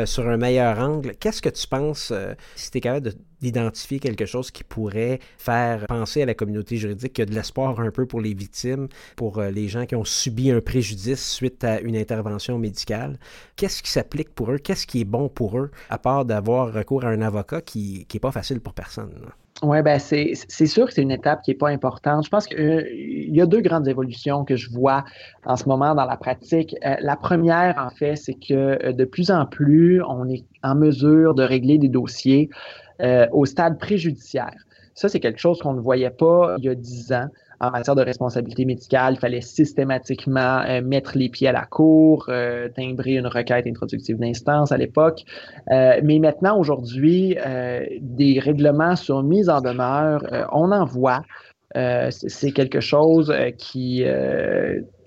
sur 0.05 0.29
un 0.29 0.37
meilleur 0.37 0.79
angle. 0.79 1.15
Qu'est-ce 1.19 1.41
que 1.41 1.49
tu 1.49 1.67
penses, 1.67 2.13
si 2.55 2.71
tu 2.71 2.79
es 2.79 2.81
capable 2.81 3.07
de 3.07 3.13
d'identifier 3.41 3.99
quelque 3.99 4.27
chose 4.27 4.51
qui 4.51 4.65
pourrait 4.65 5.21
faire 5.39 5.87
penser 5.87 6.23
à 6.23 6.27
la 6.27 6.35
communauté 6.35 6.77
juridique 6.77 7.13
qu'il 7.13 7.23
y 7.23 7.29
a 7.29 7.31
de 7.31 7.35
l'espoir 7.35 7.79
un 7.81 7.91
peu 7.91 8.07
pour 8.07 8.21
les 8.21 8.35
victimes, 8.35 8.89
pour 9.17 9.39
euh, 9.39 9.51
les 9.51 9.69
gens 9.69 9.87
qui 9.87 9.95
ont 9.97 10.05
subi 10.05 10.51
un 10.51 10.61
préjudice 10.61 11.27
suite 11.29 11.65
à 11.65 11.81
une 11.81 11.97
intervention 11.97 12.59
médicale. 12.59 13.19
Qu'est-ce 13.57 13.83
qui 13.83 13.91
s'applique 13.91 14.35
pour 14.35 14.53
eux? 14.53 14.59
Qu'est-ce 14.59 14.87
qui 14.87 15.01
est 15.01 15.05
bon 15.05 15.29
pour 15.29 15.59
eux, 15.59 15.71
à 15.91 15.99
part 15.99 16.25
d'avoir 16.25 16.73
recours 16.73 17.05
à 17.05 17.09
un 17.09 17.23
avocat 17.23 17.61
qui 17.61 18.07
n'est 18.13 18.21
pas 18.21 18.33
facile 18.33 18.61
pour 18.61 18.75
personne? 18.75 19.11
Oui, 19.61 19.83
ben 19.83 19.99
c'est 19.99 20.67
sûr 20.67 20.87
que 20.87 20.93
c'est 20.93 21.03
une 21.03 21.11
étape 21.11 21.43
qui 21.43 21.51
n'est 21.51 21.57
pas 21.57 21.71
importante. 21.71 22.25
Je 22.25 22.31
pense 22.31 22.47
qu'il 22.47 22.61
euh, 22.61 22.85
y 22.93 23.41
a 23.41 23.47
deux 23.47 23.61
grandes 23.61 23.89
évolutions 23.89 24.45
que 24.45 24.55
je 24.55 24.71
vois 24.71 25.05
en 25.45 25.57
ce 25.57 25.69
moment 25.69 25.97
dans 25.97 26.05
la 26.05 26.17
pratique. 26.17 26.77
Euh, 26.87 26.95
la 27.01 27.17
première, 27.17 27.75
en 27.77 27.91
fait, 27.91 28.15
c'est 28.15 28.35
que 28.35 28.93
de 28.93 29.05
plus 29.05 29.33
en 29.33 29.47
plus, 29.47 30.01
on 30.05 30.29
est 30.29 30.45
en 30.63 30.77
mesure 30.77 31.35
de 31.35 31.43
régler 31.43 31.79
des 31.79 31.89
dossiers 31.89 32.51
euh, 33.01 33.27
au 33.33 33.47
stade 33.47 33.79
préjudiciaire. 33.79 34.55
Ça, 34.95 35.09
c'est 35.09 35.21
quelque 35.21 35.39
chose 35.39 35.61
qu'on 35.61 35.75
ne 35.75 35.81
voyait 35.81 36.11
pas 36.11 36.57
il 36.59 36.65
y 36.65 36.69
a 36.69 36.75
dix 36.75 37.13
ans 37.13 37.29
en 37.61 37.71
matière 37.71 37.95
de 37.95 38.03
responsabilité 38.03 38.65
médicale. 38.65 39.15
Il 39.15 39.21
fallait 39.21 39.41
systématiquement 39.41 40.61
euh, 40.61 40.81
mettre 40.81 41.17
les 41.17 41.29
pieds 41.29 41.49
à 41.49 41.53
la 41.53 41.65
cour, 41.67 42.27
euh, 42.29 42.69
timbrer 42.69 43.15
une 43.15 43.27
requête 43.27 43.67
introductive 43.67 44.19
d'instance 44.19 44.73
à 44.73 44.77
l'époque. 44.77 45.25
mais 45.69 46.19
maintenant, 46.19 46.59
aujourd'hui, 46.59 47.37
des 48.01 48.41
règlements 48.41 48.97
sont 48.97 49.23
mis 49.23 49.49
en 49.49 49.61
demeure. 49.61 50.25
on 50.53 50.73
en 50.73 50.85
voit. 50.85 51.23
C'est 51.75 52.53
quelque 52.53 52.81
chose 52.81 53.33
qui 53.59 54.05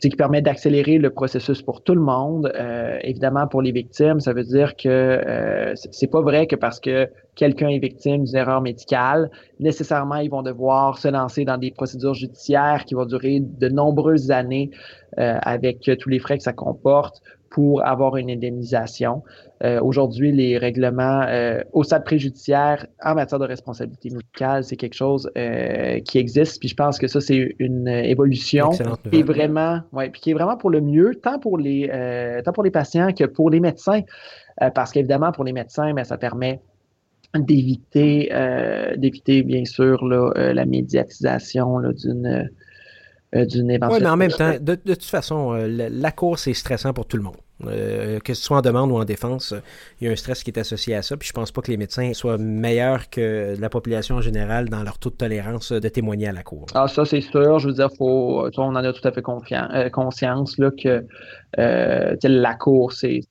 qui 0.01 0.09
permet 0.09 0.41
d'accélérer 0.41 0.97
le 0.97 1.11
processus 1.11 1.61
pour 1.61 1.83
tout 1.83 1.93
le 1.93 2.01
monde. 2.01 2.51
Euh, 2.55 2.97
évidemment, 3.03 3.47
pour 3.47 3.61
les 3.61 3.71
victimes, 3.71 4.19
ça 4.19 4.33
veut 4.33 4.43
dire 4.43 4.75
que 4.75 4.89
euh, 4.89 5.73
c'est 5.75 6.09
pas 6.09 6.21
vrai 6.21 6.47
que 6.47 6.55
parce 6.55 6.79
que 6.79 7.07
quelqu'un 7.35 7.69
est 7.69 7.79
victime 7.79 8.23
d'une 8.23 8.35
erreur 8.35 8.61
médicale, 8.61 9.29
nécessairement 9.59 10.15
ils 10.15 10.29
vont 10.29 10.41
devoir 10.41 10.97
se 10.97 11.07
lancer 11.07 11.45
dans 11.45 11.57
des 11.57 11.71
procédures 11.71 12.15
judiciaires 12.15 12.83
qui 12.85 12.95
vont 12.95 13.05
durer 13.05 13.39
de 13.41 13.69
nombreuses 13.69 14.31
années 14.31 14.71
euh, 14.73 15.00
avec 15.17 15.89
tous 15.99 16.09
les 16.09 16.19
frais 16.19 16.37
que 16.37 16.43
ça 16.43 16.53
comporte 16.53 17.21
pour 17.51 17.85
avoir 17.85 18.15
une 18.15 18.31
indemnisation. 18.31 19.23
Euh, 19.63 19.79
aujourd'hui, 19.81 20.31
les 20.31 20.57
règlements 20.57 21.21
euh, 21.27 21.61
au 21.73 21.83
stade 21.83 22.05
préjudiciaire 22.05 22.87
en 23.03 23.13
matière 23.13 23.39
de 23.39 23.45
responsabilité 23.45 24.09
médicale, 24.09 24.63
c'est 24.63 24.77
quelque 24.77 24.95
chose 24.95 25.29
euh, 25.37 25.99
qui 25.99 26.17
existe. 26.17 26.59
Puis 26.59 26.69
je 26.69 26.75
pense 26.75 26.97
que 26.97 27.07
ça, 27.07 27.19
c'est 27.19 27.55
une 27.59 27.87
évolution 27.89 28.69
qui 28.69 29.19
est 29.19 29.23
vraiment, 29.23 29.81
ouais, 29.91 30.09
puis 30.09 30.21
qui 30.21 30.31
est 30.31 30.33
vraiment 30.33 30.57
pour 30.57 30.69
le 30.69 30.81
mieux, 30.81 31.13
tant 31.21 31.37
pour 31.39 31.57
les, 31.57 31.89
tant 32.43 32.53
pour 32.53 32.63
les 32.63 32.71
patients 32.71 33.11
que 33.11 33.25
pour 33.25 33.49
les 33.49 33.59
médecins. 33.59 34.01
parce 34.73 34.91
qu'évidemment, 34.91 35.31
pour 35.31 35.43
les 35.43 35.53
médecins, 35.53 35.93
mais 35.93 36.05
ça 36.05 36.17
permet 36.17 36.61
d'éviter, 37.35 38.31
d'éviter 38.97 39.43
bien 39.43 39.65
sûr 39.65 40.05
là, 40.05 40.31
la 40.53 40.65
médiatisation 40.65 41.81
d'une 41.91 42.49
d'une 43.33 43.71
éventuelle. 43.71 43.99
Oui, 43.99 44.03
mais 44.03 44.09
en 44.09 44.17
même 44.17 44.31
temps, 44.31 44.53
de, 44.59 44.75
toute 44.75 45.03
façon, 45.03 45.53
la 45.53 46.11
course 46.11 46.47
est 46.47 46.53
stressant 46.53 46.93
pour 46.93 47.05
tout 47.05 47.17
le 47.17 47.23
monde. 47.23 47.37
Euh, 47.67 48.19
que 48.19 48.33
ce 48.33 48.43
soit 48.43 48.57
en 48.57 48.61
demande 48.61 48.91
ou 48.91 48.97
en 48.97 49.05
défense, 49.05 49.53
il 49.99 50.05
y 50.05 50.09
a 50.09 50.13
un 50.13 50.15
stress 50.15 50.43
qui 50.43 50.51
est 50.51 50.59
associé 50.59 50.95
à 50.95 51.01
ça. 51.01 51.17
Puis 51.17 51.27
je 51.27 51.33
pense 51.33 51.51
pas 51.51 51.61
que 51.61 51.69
les 51.69 51.77
médecins 51.77 52.13
soient 52.13 52.37
meilleurs 52.37 53.09
que 53.09 53.55
la 53.59 53.69
population 53.69 54.15
en 54.15 54.21
général 54.21 54.69
dans 54.69 54.83
leur 54.83 54.97
taux 54.97 55.09
de 55.09 55.15
tolérance 55.15 55.71
de 55.71 55.89
témoigner 55.89 56.27
à 56.27 56.31
la 56.31 56.43
cour. 56.43 56.65
Ah, 56.73 56.87
ça, 56.87 57.05
c'est 57.05 57.21
sûr. 57.21 57.59
Je 57.59 57.67
veux 57.67 57.73
dire, 57.73 57.89
faut, 57.97 58.49
on 58.57 58.61
en 58.61 58.75
a 58.75 58.93
tout 58.93 59.07
à 59.07 59.11
fait 59.11 59.23
euh, 59.27 59.89
conscience 59.89 60.57
là, 60.57 60.71
que 60.71 61.05
euh, 61.59 62.15
la 62.23 62.53
cour, 62.55 62.93
c'est 62.93 63.21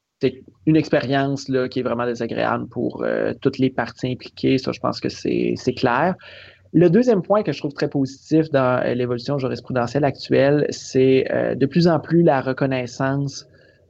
une 0.67 0.77
expérience 0.77 1.49
là, 1.49 1.69
qui 1.69 1.81
est 1.81 1.83
vraiment 1.83 2.05
désagréable 2.05 2.69
pour 2.69 3.05
toutes 3.41 3.59
les 3.59 3.71
parties 3.71 4.13
impliquées. 4.13 4.59
Ça, 4.59 4.71
je 4.71 4.79
pense 4.79 5.01
que 5.01 5.09
c'est 5.09 5.75
clair. 5.75 6.15
Le 6.73 6.89
deuxième 6.89 7.23
point 7.23 7.43
que 7.43 7.53
je 7.53 7.59
trouve 7.59 7.73
très 7.73 7.89
positif 7.89 8.51
dans 8.51 8.83
l'évolution 8.95 9.39
jurisprudentielle 9.39 10.05
actuelle, 10.05 10.67
c'est 10.71 11.25
de 11.57 11.67
plus 11.67 11.89
en 11.89 11.99
plus 11.99 12.23
la 12.23 12.41
reconnaissance 12.41 13.49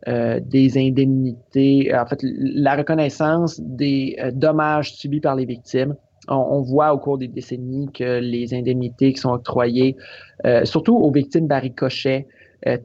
euh, 0.08 0.40
des 0.42 0.78
indemnités, 0.78 1.94
en 1.94 2.06
fait, 2.06 2.20
la 2.22 2.74
reconnaissance 2.74 3.60
des 3.60 4.16
euh, 4.18 4.30
dommages 4.32 4.94
subis 4.94 5.20
par 5.20 5.36
les 5.36 5.44
victimes. 5.44 5.94
On, 6.28 6.62
voit 6.62 6.94
au 6.94 6.98
cours 6.98 7.18
des 7.18 7.28
décennies 7.28 7.90
que 7.92 8.18
les 8.20 8.54
indemnités 8.54 9.12
qui 9.12 9.20
sont 9.20 9.32
octroyées, 9.32 9.96
euh, 10.46 10.64
surtout 10.64 10.96
aux 10.96 11.10
victimes 11.10 11.46
barricochets, 11.46 12.26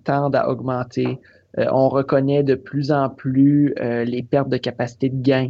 tendent 0.03 0.35
à 0.35 0.49
augmenter. 0.49 1.19
On 1.57 1.89
reconnaît 1.89 2.43
de 2.43 2.55
plus 2.55 2.91
en 2.91 3.09
plus 3.09 3.73
les 3.79 4.23
pertes 4.23 4.49
de 4.49 4.57
capacité 4.57 5.09
de 5.09 5.21
gain 5.21 5.49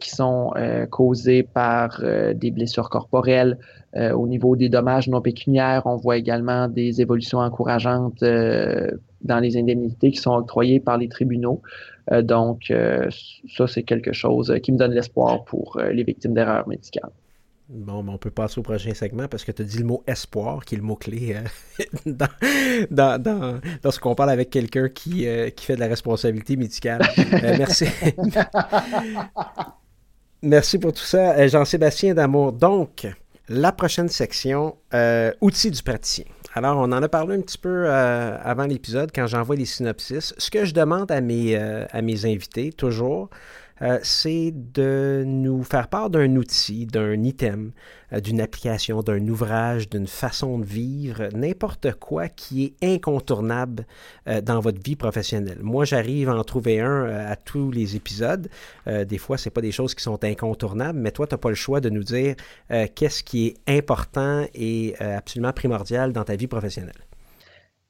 qui 0.00 0.10
sont 0.10 0.52
causées 0.90 1.42
par 1.42 2.02
des 2.34 2.50
blessures 2.50 2.90
corporelles. 2.90 3.58
au 3.94 4.26
niveau 4.26 4.56
des 4.56 4.68
dommages 4.68 5.08
non 5.08 5.20
pécuniaires, 5.20 5.82
on 5.86 5.96
voit 5.96 6.16
également 6.16 6.68
des 6.68 7.00
évolutions 7.00 7.38
encourageantes 7.38 8.24
dans 9.22 9.40
les 9.40 9.56
indemnités 9.56 10.10
qui 10.10 10.18
sont 10.18 10.34
octroyées 10.34 10.80
par 10.80 10.98
les 10.98 11.08
tribunaux. 11.08 11.62
Euh, 12.12 12.22
donc, 12.22 12.70
euh, 12.70 13.08
ça, 13.56 13.66
c'est 13.66 13.82
quelque 13.82 14.12
chose 14.12 14.54
qui 14.62 14.72
me 14.72 14.78
donne 14.78 14.92
l'espoir 14.92 15.44
pour 15.44 15.76
euh, 15.76 15.90
les 15.90 16.04
victimes 16.04 16.34
d'erreurs 16.34 16.68
médicales. 16.68 17.10
Bon, 17.68 18.06
on 18.08 18.18
peut 18.18 18.30
passer 18.30 18.60
au 18.60 18.62
prochain 18.62 18.94
segment 18.94 19.26
parce 19.26 19.44
que 19.44 19.50
tu 19.50 19.62
as 19.62 19.64
dit 19.64 19.78
le 19.78 19.84
mot 19.84 20.04
espoir, 20.06 20.64
qui 20.64 20.76
est 20.76 20.78
le 20.78 20.84
mot-clé 20.84 21.36
dans, 22.06 22.28
dans, 22.90 23.20
dans, 23.20 23.60
lorsqu'on 23.82 24.14
parle 24.14 24.30
avec 24.30 24.50
quelqu'un 24.50 24.88
qui, 24.88 25.26
qui 25.56 25.66
fait 25.66 25.74
de 25.74 25.80
la 25.80 25.88
responsabilité 25.88 26.56
médicale. 26.56 27.00
merci. 27.58 27.86
merci 30.42 30.78
pour 30.78 30.92
tout 30.92 31.02
ça, 31.02 31.44
Jean-Sébastien 31.48 32.14
Damour. 32.14 32.52
Donc, 32.52 33.08
la 33.48 33.72
prochaine 33.72 34.08
section, 34.08 34.76
outils 35.40 35.72
du 35.72 35.82
praticien. 35.82 36.24
Alors, 36.56 36.78
on 36.78 36.84
en 36.84 37.02
a 37.02 37.08
parlé 37.10 37.36
un 37.36 37.42
petit 37.42 37.58
peu 37.58 37.84
euh, 37.86 38.38
avant 38.42 38.64
l'épisode 38.64 39.10
quand 39.14 39.26
j'envoie 39.26 39.56
les 39.56 39.66
synopsis. 39.66 40.32
Ce 40.38 40.50
que 40.50 40.64
je 40.64 40.72
demande 40.72 41.12
à 41.12 41.20
mes, 41.20 41.54
euh, 41.54 41.84
à 41.90 42.00
mes 42.00 42.24
invités, 42.24 42.72
toujours, 42.72 43.28
euh, 43.82 43.98
c'est 44.02 44.52
de 44.54 45.24
nous 45.26 45.62
faire 45.62 45.88
part 45.88 46.10
d'un 46.10 46.36
outil, 46.36 46.86
d'un 46.86 47.22
item, 47.22 47.72
euh, 48.12 48.20
d'une 48.20 48.40
application, 48.40 49.02
d'un 49.02 49.26
ouvrage, 49.28 49.88
d'une 49.88 50.06
façon 50.06 50.58
de 50.58 50.64
vivre, 50.64 51.28
n'importe 51.34 51.92
quoi 51.94 52.28
qui 52.28 52.64
est 52.64 52.94
incontournable 52.94 53.86
euh, 54.28 54.40
dans 54.40 54.60
votre 54.60 54.80
vie 54.82 54.96
professionnelle. 54.96 55.58
Moi, 55.60 55.84
j'arrive 55.84 56.30
à 56.30 56.36
en 56.36 56.44
trouver 56.44 56.80
un 56.80 57.04
à 57.06 57.36
tous 57.36 57.70
les 57.70 57.96
épisodes. 57.96 58.48
des 58.86 59.18
fois, 59.18 59.38
ce 59.38 59.48
pas 59.48 59.60
des 59.60 59.72
choses 59.72 59.94
qui 59.94 60.02
sont 60.02 60.22
incontournables, 60.24 60.98
mais 60.98 61.10
toi, 61.10 61.26
tu 61.26 61.34
n'as 61.34 61.38
pas 61.38 61.48
le 61.48 61.54
choix 61.54 61.80
de 61.80 61.90
nous 61.90 62.02
dire 62.02 62.34
qu'est-ce 62.68 63.22
qui 63.22 63.46
est 63.46 63.78
important 63.78 64.44
et 64.54 64.96
absolument 64.98 65.52
primordial 65.52 66.12
dans 66.12 66.24
ta 66.24 66.36
vie 66.36 66.46
professionnelle. 66.46 67.05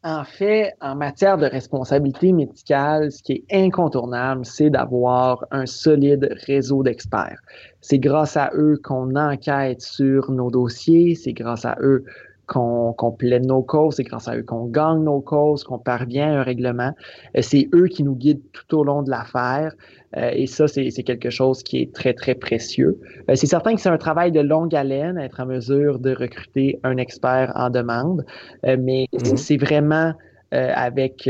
En 0.06 0.22
fait, 0.22 0.72
en 0.80 0.94
matière 0.94 1.36
de 1.36 1.46
responsabilité 1.46 2.30
médicale, 2.30 3.10
ce 3.10 3.20
qui 3.24 3.32
est 3.32 3.64
incontournable, 3.64 4.46
c'est 4.46 4.70
d'avoir 4.70 5.44
un 5.50 5.66
solide 5.66 6.32
réseau 6.46 6.84
d'experts. 6.84 7.40
C'est 7.80 7.98
grâce 7.98 8.36
à 8.36 8.52
eux 8.54 8.78
qu'on 8.84 9.16
enquête 9.16 9.80
sur 9.80 10.30
nos 10.30 10.48
dossiers, 10.48 11.16
c'est 11.16 11.32
grâce 11.32 11.64
à 11.64 11.76
eux 11.80 12.04
qu'on 12.46 13.16
plaide 13.18 13.44
nos 13.44 13.62
causes, 13.62 13.96
c'est 13.96 14.04
grâce 14.04 14.28
à 14.28 14.36
eux 14.36 14.42
qu'on 14.42 14.66
gagne 14.66 15.02
nos 15.02 15.20
causes, 15.20 15.64
qu'on 15.64 15.78
parvient 15.78 16.32
à 16.32 16.40
un 16.40 16.42
règlement. 16.42 16.92
Euh, 17.36 17.42
c'est 17.42 17.68
eux 17.74 17.88
qui 17.88 18.04
nous 18.04 18.14
guident 18.14 18.42
tout 18.52 18.76
au 18.76 18.84
long 18.84 19.02
de 19.02 19.10
l'affaire. 19.10 19.74
Euh, 20.16 20.30
et 20.32 20.46
ça, 20.46 20.68
c'est 20.68 20.90
quelque 21.02 21.30
chose 21.30 21.62
qui 21.64 21.82
est 21.82 21.92
très, 21.92 22.14
très 22.14 22.34
précieux. 22.34 23.00
Euh, 23.28 23.34
c'est 23.34 23.48
certain 23.48 23.74
que 23.74 23.80
c'est 23.80 23.88
un 23.88 23.98
travail 23.98 24.30
de 24.30 24.40
longue 24.40 24.74
haleine, 24.74 25.18
être 25.18 25.40
en 25.40 25.46
mesure 25.46 25.98
de 25.98 26.14
recruter 26.14 26.78
un 26.84 26.96
expert 26.96 27.52
en 27.56 27.70
demande, 27.70 28.24
mais 28.64 29.08
mm-hmm. 29.12 29.36
c'est 29.36 29.56
vraiment 29.56 30.12
avec 30.52 31.28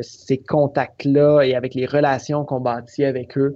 ces 0.00 0.38
contacts-là 0.38 1.42
et 1.42 1.54
avec 1.54 1.74
les 1.74 1.84
relations 1.86 2.44
qu'on 2.44 2.58
bâtit 2.58 3.04
avec 3.04 3.36
eux 3.36 3.54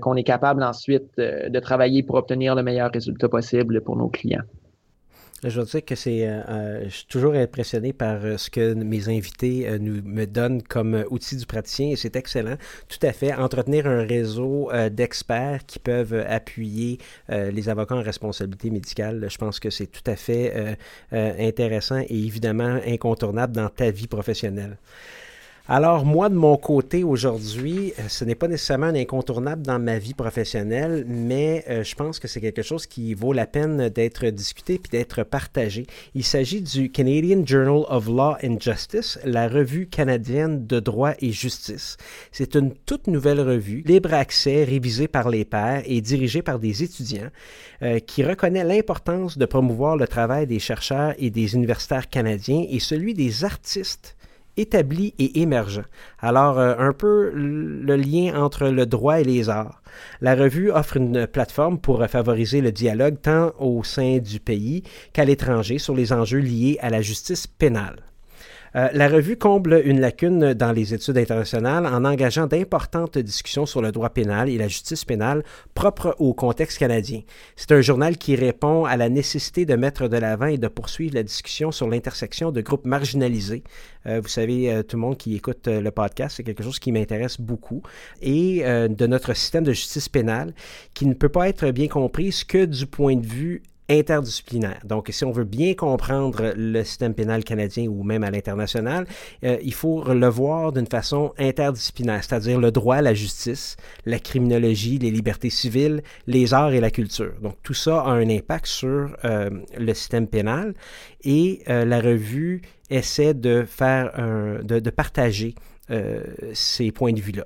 qu'on 0.00 0.14
est 0.14 0.22
capable 0.22 0.62
ensuite 0.62 1.16
de 1.16 1.58
travailler 1.58 2.02
pour 2.02 2.16
obtenir 2.16 2.54
le 2.54 2.62
meilleur 2.62 2.90
résultat 2.92 3.28
possible 3.28 3.80
pour 3.80 3.96
nos 3.96 4.08
clients. 4.08 4.44
Je 5.44 5.60
veux 5.60 5.66
dire 5.66 5.84
que 5.84 5.96
c'est. 5.96 6.28
Euh, 6.28 6.40
euh, 6.48 6.84
je 6.84 6.90
suis 6.90 7.06
toujours 7.06 7.34
impressionné 7.34 7.92
par 7.92 8.24
euh, 8.24 8.36
ce 8.36 8.48
que 8.48 8.74
mes 8.74 9.08
invités 9.08 9.68
nous, 9.80 10.00
me 10.04 10.24
donnent 10.24 10.62
comme 10.62 11.04
outil 11.10 11.36
du 11.36 11.46
praticien 11.46 11.88
et 11.88 11.96
c'est 11.96 12.14
excellent. 12.14 12.56
Tout 12.88 13.04
à 13.04 13.12
fait. 13.12 13.34
Entretenir 13.34 13.88
un 13.88 14.04
réseau 14.04 14.70
d'experts 14.90 15.66
qui 15.66 15.78
peuvent 15.78 16.14
appuyer 16.28 16.98
les 17.28 17.68
avocats 17.68 17.96
en 17.96 18.02
responsabilité 18.02 18.70
médicale, 18.70 19.26
je 19.28 19.36
pense 19.38 19.58
que 19.58 19.70
c'est 19.70 19.86
tout 19.86 20.02
à 20.06 20.16
fait 20.16 20.76
intéressant 21.10 22.00
et 22.00 22.06
évidemment 22.10 22.78
incontournable 22.86 23.54
dans 23.54 23.68
ta 23.68 23.90
vie 23.90 24.06
professionnelle. 24.06 24.78
Alors, 25.68 26.04
moi, 26.04 26.28
de 26.28 26.34
mon 26.34 26.56
côté, 26.56 27.04
aujourd'hui, 27.04 27.92
euh, 28.00 28.08
ce 28.08 28.24
n'est 28.24 28.34
pas 28.34 28.48
nécessairement 28.48 28.86
un 28.86 28.96
incontournable 28.96 29.62
dans 29.62 29.78
ma 29.78 29.96
vie 29.96 30.12
professionnelle, 30.12 31.04
mais 31.06 31.64
euh, 31.68 31.84
je 31.84 31.94
pense 31.94 32.18
que 32.18 32.26
c'est 32.26 32.40
quelque 32.40 32.62
chose 32.62 32.88
qui 32.88 33.14
vaut 33.14 33.32
la 33.32 33.46
peine 33.46 33.88
d'être 33.88 34.26
discuté 34.26 34.80
puis 34.80 34.90
d'être 34.90 35.22
partagé. 35.22 35.86
Il 36.16 36.24
s'agit 36.24 36.62
du 36.62 36.90
Canadian 36.90 37.46
Journal 37.46 37.84
of 37.88 38.08
Law 38.08 38.34
and 38.42 38.56
Justice, 38.58 39.20
la 39.24 39.46
revue 39.46 39.86
canadienne 39.86 40.66
de 40.66 40.80
droit 40.80 41.12
et 41.20 41.30
justice. 41.30 41.96
C'est 42.32 42.56
une 42.56 42.74
toute 42.74 43.06
nouvelle 43.06 43.40
revue, 43.40 43.84
libre 43.86 44.14
accès, 44.14 44.64
révisée 44.64 45.06
par 45.06 45.28
les 45.28 45.44
pairs 45.44 45.84
et 45.86 46.00
dirigée 46.00 46.42
par 46.42 46.58
des 46.58 46.82
étudiants, 46.82 47.30
euh, 47.82 48.00
qui 48.00 48.24
reconnaît 48.24 48.64
l'importance 48.64 49.38
de 49.38 49.46
promouvoir 49.46 49.96
le 49.96 50.08
travail 50.08 50.48
des 50.48 50.58
chercheurs 50.58 51.14
et 51.18 51.30
des 51.30 51.54
universitaires 51.54 52.10
canadiens 52.10 52.66
et 52.68 52.80
celui 52.80 53.14
des 53.14 53.44
artistes 53.44 54.16
établi 54.56 55.14
et 55.18 55.40
émergent. 55.40 55.84
Alors, 56.18 56.58
euh, 56.58 56.74
un 56.78 56.92
peu 56.92 57.30
le 57.34 57.96
lien 57.96 58.34
entre 58.34 58.68
le 58.68 58.86
droit 58.86 59.20
et 59.20 59.24
les 59.24 59.48
arts. 59.48 59.82
La 60.20 60.34
revue 60.34 60.70
offre 60.70 60.96
une 60.96 61.26
plateforme 61.26 61.78
pour 61.78 62.04
favoriser 62.06 62.60
le 62.60 62.72
dialogue 62.72 63.20
tant 63.20 63.52
au 63.58 63.82
sein 63.84 64.18
du 64.18 64.40
pays 64.40 64.82
qu'à 65.12 65.24
l'étranger 65.24 65.78
sur 65.78 65.94
les 65.94 66.12
enjeux 66.12 66.38
liés 66.38 66.78
à 66.80 66.90
la 66.90 67.02
justice 67.02 67.46
pénale. 67.46 68.11
Euh, 68.74 68.88
la 68.92 69.08
revue 69.08 69.36
comble 69.36 69.82
une 69.84 70.00
lacune 70.00 70.54
dans 70.54 70.72
les 70.72 70.94
études 70.94 71.18
internationales 71.18 71.86
en 71.86 72.04
engageant 72.04 72.46
d'importantes 72.46 73.18
discussions 73.18 73.66
sur 73.66 73.82
le 73.82 73.92
droit 73.92 74.10
pénal 74.10 74.48
et 74.48 74.56
la 74.56 74.68
justice 74.68 75.04
pénale 75.04 75.44
propre 75.74 76.16
au 76.18 76.32
contexte 76.32 76.78
canadien. 76.78 77.20
C'est 77.56 77.72
un 77.72 77.80
journal 77.82 78.16
qui 78.16 78.34
répond 78.34 78.84
à 78.84 78.96
la 78.96 79.08
nécessité 79.08 79.66
de 79.66 79.74
mettre 79.74 80.08
de 80.08 80.16
l'avant 80.16 80.46
et 80.46 80.58
de 80.58 80.68
poursuivre 80.68 81.14
la 81.14 81.22
discussion 81.22 81.70
sur 81.70 81.88
l'intersection 81.88 82.50
de 82.50 82.60
groupes 82.62 82.86
marginalisés. 82.86 83.62
Euh, 84.06 84.20
vous 84.22 84.28
savez, 84.28 84.72
euh, 84.72 84.82
tout 84.82 84.96
le 84.96 85.02
monde 85.02 85.18
qui 85.18 85.36
écoute 85.36 85.68
le 85.68 85.90
podcast, 85.90 86.36
c'est 86.36 86.42
quelque 86.42 86.62
chose 86.62 86.78
qui 86.78 86.92
m'intéresse 86.92 87.40
beaucoup. 87.40 87.82
Et 88.20 88.62
de 88.62 89.06
notre 89.06 89.34
système 89.34 89.64
de 89.64 89.72
justice 89.72 90.08
pénale 90.08 90.54
qui 90.94 91.06
ne 91.06 91.14
peut 91.14 91.28
pas 91.28 91.48
être 91.48 91.70
bien 91.70 91.88
comprise 91.88 92.44
que 92.44 92.64
du 92.64 92.86
point 92.86 93.16
de 93.16 93.26
vue 93.26 93.62
interdisciplinaire. 93.92 94.80
Donc, 94.84 95.08
si 95.10 95.24
on 95.24 95.32
veut 95.32 95.44
bien 95.44 95.74
comprendre 95.74 96.52
le 96.56 96.84
système 96.84 97.14
pénal 97.14 97.44
canadien 97.44 97.86
ou 97.86 98.02
même 98.02 98.24
à 98.24 98.30
l'international, 98.30 99.06
euh, 99.44 99.58
il 99.62 99.74
faut 99.74 100.04
le 100.12 100.28
voir 100.28 100.72
d'une 100.72 100.86
façon 100.86 101.32
interdisciplinaire, 101.38 102.22
c'est-à-dire 102.22 102.60
le 102.60 102.70
droit, 102.70 103.00
la 103.00 103.14
justice, 103.14 103.76
la 104.06 104.18
criminologie, 104.18 104.98
les 104.98 105.10
libertés 105.10 105.50
civiles, 105.50 106.02
les 106.26 106.54
arts 106.54 106.72
et 106.72 106.80
la 106.80 106.90
culture. 106.90 107.32
Donc, 107.42 107.56
tout 107.62 107.74
ça 107.74 108.00
a 108.00 108.10
un 108.10 108.28
impact 108.28 108.66
sur 108.66 109.16
euh, 109.24 109.50
le 109.78 109.94
système 109.94 110.26
pénal 110.26 110.74
et 111.24 111.62
euh, 111.68 111.84
la 111.84 112.00
revue 112.00 112.62
essaie 112.90 113.34
de 113.34 113.64
faire 113.64 114.12
de, 114.62 114.80
de, 114.80 114.90
partager 114.90 115.54
ces 116.52 116.90
points 116.90 117.12
de 117.12 117.20
vue-là. 117.20 117.44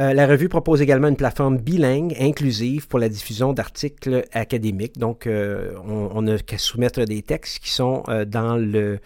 Euh, 0.00 0.14
la 0.14 0.26
revue 0.26 0.48
propose 0.48 0.80
également 0.80 1.08
une 1.08 1.16
plateforme 1.16 1.58
bilingue 1.58 2.16
inclusive 2.18 2.88
pour 2.88 2.98
la 2.98 3.10
diffusion 3.10 3.52
d'articles 3.52 4.24
académiques. 4.32 4.98
Donc, 4.98 5.26
euh, 5.26 5.74
on 5.84 6.22
n'a 6.22 6.38
qu'à 6.38 6.56
soumettre 6.56 7.04
des 7.04 7.20
textes 7.20 7.58
qui 7.58 7.70
sont 7.70 8.02
euh, 8.08 8.24
dans 8.24 8.56
le 8.56 8.98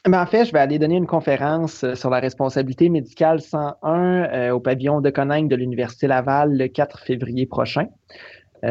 Ben 0.05 0.21
en 0.21 0.25
fait, 0.25 0.45
je 0.45 0.53
vais 0.53 0.59
aller 0.59 0.79
donner 0.79 0.95
une 0.95 1.05
conférence 1.05 1.85
sur 1.93 2.09
la 2.09 2.19
responsabilité 2.19 2.89
médicale 2.89 3.41
101 3.41 4.51
au 4.51 4.59
pavillon 4.59 5.01
de 5.01 5.09
Coningue 5.09 5.49
de 5.49 5.55
l'Université 5.55 6.07
Laval 6.07 6.57
le 6.57 6.67
4 6.67 7.01
février 7.01 7.45
prochain. 7.45 7.85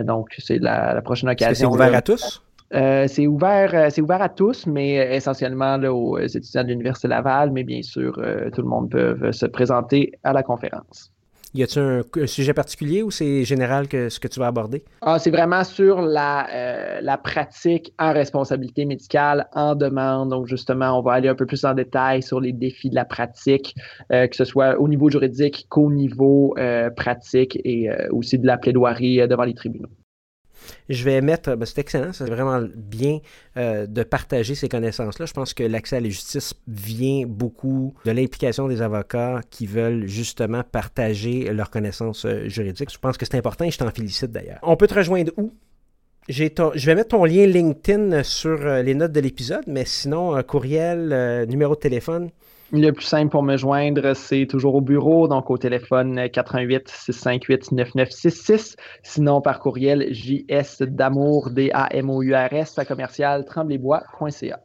Donc, 0.05 0.35
c'est 0.39 0.59
la, 0.59 1.01
prochaine 1.03 1.29
occasion. 1.31 1.71
C'est 1.71 1.75
ouvert 1.75 1.95
à 1.95 2.03
tous? 2.03 2.43
Euh, 2.75 3.07
c'est 3.09 3.27
ouvert, 3.27 3.75
euh, 3.75 3.89
c'est 3.91 4.03
ouvert 4.03 4.21
à 4.21 4.29
tous, 4.29 4.67
mais 4.67 4.99
euh, 4.99 5.15
essentiellement 5.15 5.79
là, 5.79 5.93
aux 5.93 6.19
étudiants 6.19 6.65
de 6.65 6.69
l'Université 6.69 7.09
Laval, 7.09 7.51
mais 7.51 7.65
bien 7.65 7.83
sûr, 7.83 8.21
tout 8.53 8.63
le 8.63 8.69
monde 8.69 8.91
peut 8.91 9.33
se 9.33 9.47
présenter 9.47 10.13
à 10.23 10.33
la 10.33 10.43
conférence. 10.43 11.11
Y 11.55 11.63
a-t-il 11.63 11.83
un, 11.83 12.27
sujet 12.27 12.53
particulier 12.55 13.03
ou 13.03 13.11
c'est 13.11 13.45
général 13.45 13.89
que 13.89 14.09
ce 14.09 14.21
que 14.21 14.29
tu 14.29 14.39
vas 14.39 14.49
aborder? 14.49 14.85
Ah, 15.01 15.19
c'est 15.19 15.31
vraiment 15.31 15.65
sur 15.65 16.03
la, 16.03 17.01
la 17.01 17.19
pratique 17.19 17.93
en 17.99 18.13
responsabilité 18.13 18.85
médicale 18.85 19.49
en 19.55 19.75
demande. 19.75 20.31
Donc, 20.31 20.47
justement, 20.47 20.99
on 20.99 21.03
va 21.03 21.13
aller 21.13 21.29
un 21.29 21.35
peu 21.35 21.47
plus 21.47 21.65
en 21.65 21.75
détail 21.75 22.23
sur 22.23 22.41
les 22.41 22.53
défis 22.53 22.91
de 22.91 22.95
la 22.95 23.05
pratique, 23.05 23.75
que 24.11 24.29
ce 24.37 24.45
soit 24.45 24.79
au 24.79 24.89
niveau 24.89 25.11
juridique 25.11 25.67
qu'au 25.69 25.91
niveau 25.91 26.55
pratique 26.97 27.59
et 27.65 27.89
aussi 28.11 28.39
de 28.39 28.47
la 28.47 28.59
plaidoirie 28.59 29.27
devant 29.29 29.45
les 29.45 29.55
tribunaux. 29.55 29.89
Je 30.89 31.05
vais 31.05 31.21
mettre, 31.21 31.55
ben, 31.55 31.67
c'est 31.67 31.79
excellent, 31.79 32.13
c'est 32.13 32.29
vraiment 32.29 32.61
bien 32.75 33.19
euh, 33.57 33.87
de 33.87 34.03
partager 34.03 34.55
ces 34.55 34.69
connaissances-là. 34.69 35.27
Je 35.27 35.33
pense 35.33 35.55
que 35.55 35.63
l'accès 35.63 35.97
à 35.97 36.01
la 36.01 36.09
justice 36.09 36.55
vient 36.67 37.25
beaucoup 37.27 37.95
de 38.05 38.11
l'implication 38.11 38.69
des 38.69 38.83
avocats 38.83 39.41
qui 39.51 39.67
veulent 39.67 40.07
justement 40.07 40.63
partager 40.63 41.53
leurs 41.53 41.71
connaissances 41.71 42.25
euh, 42.25 42.49
juridiques. 42.49 42.93
Je 42.93 42.99
pense 42.99 43.17
que 43.17 43.27
c'est 43.27 43.37
important 43.37 43.65
et 43.65 43.71
je 43.71 43.79
t'en 43.79 43.91
félicite 43.91 44.33
d'ailleurs. 44.33 44.59
On 44.63 44.77
peut 44.77 44.87
te 44.87 44.95
rejoindre 44.95 45.33
où? 45.37 45.53
je 46.31 46.85
vais 46.85 46.95
mettre 46.95 47.09
ton 47.09 47.25
lien 47.25 47.47
LinkedIn 47.47 48.23
sur 48.23 48.61
euh, 48.67 48.83
les 48.83 48.95
notes 48.95 49.13
de 49.13 49.21
l'épisode, 49.21 49.65
mais 49.67 49.87
sinon, 49.87 50.43
courriel, 50.43 51.47
numéro 51.49 51.75
de 51.75 51.81
téléphone. 51.81 52.31
Le 52.71 52.91
plus 52.91 53.05
simple 53.05 53.31
pour 53.31 53.43
me 53.43 53.57
joindre, 53.57 54.15
c'est 54.15 54.47
toujours 54.47 54.75
au 54.75 54.83
bureau, 54.83 55.27
donc 55.27 55.49
au 55.51 55.57
téléphone 55.57 56.29
88 56.31 56.87
658 56.87 57.73
9966. 57.73 58.77
Sinon, 59.03 59.41
par 59.41 59.59
courriel 59.59 60.13
jsdamour, 60.13 61.49
D-A-M-O-U-R-S, 61.51 62.79
à 62.79 62.85
commercial 62.85 63.47
tremblesbois.ca. 63.47 64.61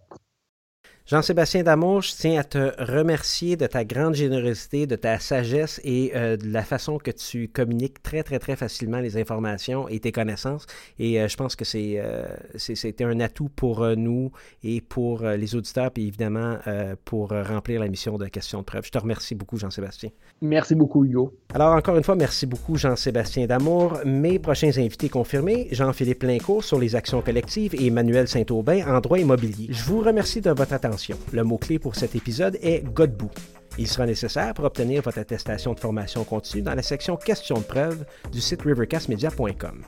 Jean-Sébastien 1.05 1.63
Damour, 1.63 2.01
je 2.01 2.13
tiens 2.15 2.39
à 2.39 2.45
te 2.45 2.81
remercier 2.81 3.57
de 3.57 3.67
ta 3.67 3.83
grande 3.83 4.15
générosité, 4.15 4.87
de 4.87 4.95
ta 4.95 5.19
sagesse 5.19 5.81
et 5.83 6.13
euh, 6.15 6.37
de 6.37 6.47
la 6.47 6.63
façon 6.63 6.97
que 6.97 7.11
tu 7.11 7.49
communiques 7.49 8.01
très, 8.01 8.23
très, 8.23 8.39
très 8.39 8.55
facilement 8.55 8.99
les 8.99 9.17
informations 9.17 9.89
et 9.89 9.99
tes 9.99 10.13
connaissances. 10.13 10.65
Et 10.99 11.19
euh, 11.19 11.27
je 11.27 11.35
pense 11.35 11.57
que 11.57 11.65
c'est, 11.65 11.95
euh, 11.97 12.23
c'était 12.55 13.03
un 13.03 13.19
atout 13.19 13.49
pour 13.53 13.85
nous 13.97 14.31
et 14.63 14.79
pour 14.79 15.23
les 15.23 15.55
auditeurs, 15.55 15.91
puis 15.91 16.07
évidemment 16.07 16.57
pour 17.03 17.29
remplir 17.29 17.81
la 17.81 17.89
mission 17.89 18.17
de 18.17 18.27
questions 18.27 18.59
de 18.59 18.63
preuve. 18.63 18.85
Je 18.85 18.91
te 18.91 18.97
remercie 18.97 19.35
beaucoup, 19.35 19.57
Jean-Sébastien. 19.57 20.09
Merci 20.41 20.73
beaucoup, 20.73 21.03
Hugo. 21.03 21.37
Alors, 21.53 21.75
encore 21.75 21.97
une 21.97 22.03
fois, 22.03 22.15
merci 22.15 22.45
beaucoup, 22.45 22.77
Jean-Sébastien 22.77 23.45
Damour. 23.45 23.99
Mes 24.05 24.39
prochains 24.39 24.71
invités 24.77 25.09
confirmés, 25.09 25.67
Jean-Philippe 25.71 26.23
Lincourt 26.23 26.63
sur 26.63 26.79
les 26.79 26.95
actions 26.95 27.21
collectives 27.21 27.75
et 27.75 27.87
Emmanuel 27.87 28.27
Saint-Aubin 28.29 28.85
en 28.87 29.01
droit 29.01 29.19
immobilier. 29.19 29.67
Je 29.69 29.83
vous 29.83 29.99
remercie 29.99 30.39
de 30.39 30.51
votre 30.51 30.73
attention. 30.73 30.92
Le 31.31 31.43
mot-clé 31.43 31.79
pour 31.79 31.95
cet 31.95 32.15
épisode 32.15 32.57
est 32.61 32.83
Godbout. 32.83 33.31
Il 33.77 33.87
sera 33.87 34.05
nécessaire 34.05 34.53
pour 34.53 34.65
obtenir 34.65 35.01
votre 35.01 35.19
attestation 35.19 35.73
de 35.73 35.79
formation 35.79 36.23
continue 36.23 36.61
dans 36.61 36.75
la 36.75 36.83
section 36.83 37.17
Questions 37.17 37.57
de 37.57 37.63
preuve 37.63 38.05
du 38.31 38.39
site 38.39 38.61
rivercastmedia.com. 38.61 39.83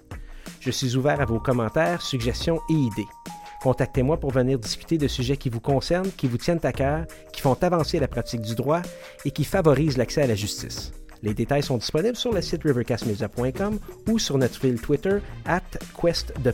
Je 0.60 0.72
suis 0.72 0.96
ouvert 0.96 1.22
à 1.22 1.26
vos 1.26 1.40
commentaires, 1.40 2.02
suggestions 2.02 2.60
et 2.70 2.74
idées. 2.74 3.08
Contactez-moi 3.62 4.20
pour 4.20 4.32
venir 4.32 4.60
discuter 4.60 4.98
de 4.98 5.08
sujets 5.08 5.38
qui 5.38 5.50
vous 5.50 5.60
concernent, 5.60 6.12
qui 6.18 6.28
vous 6.28 6.38
tiennent 6.38 6.60
à 6.64 6.72
cœur, 6.72 7.06
qui 7.34 7.42
font 7.42 7.58
avancer 7.62 8.00
la 8.00 8.08
pratique 8.08 8.42
du 8.42 8.56
droit 8.56 8.82
et 9.26 9.32
qui 9.32 9.44
favorisent 9.44 9.98
l'accès 9.98 10.24
à 10.24 10.28
la 10.28 10.36
justice. 10.36 10.92
Les 11.24 11.34
détails 11.34 11.64
sont 11.64 11.78
disponibles 11.78 12.18
sur 12.18 12.34
le 12.34 12.42
site 12.42 12.64
rivercastmedia.com 12.64 13.80
ou 14.10 14.20
sur 14.20 14.38
notre 14.38 14.60
fil 14.60 14.80
Twitter 14.80 15.18
at 15.46 15.62
Quest 16.00 16.34
de. 16.42 16.54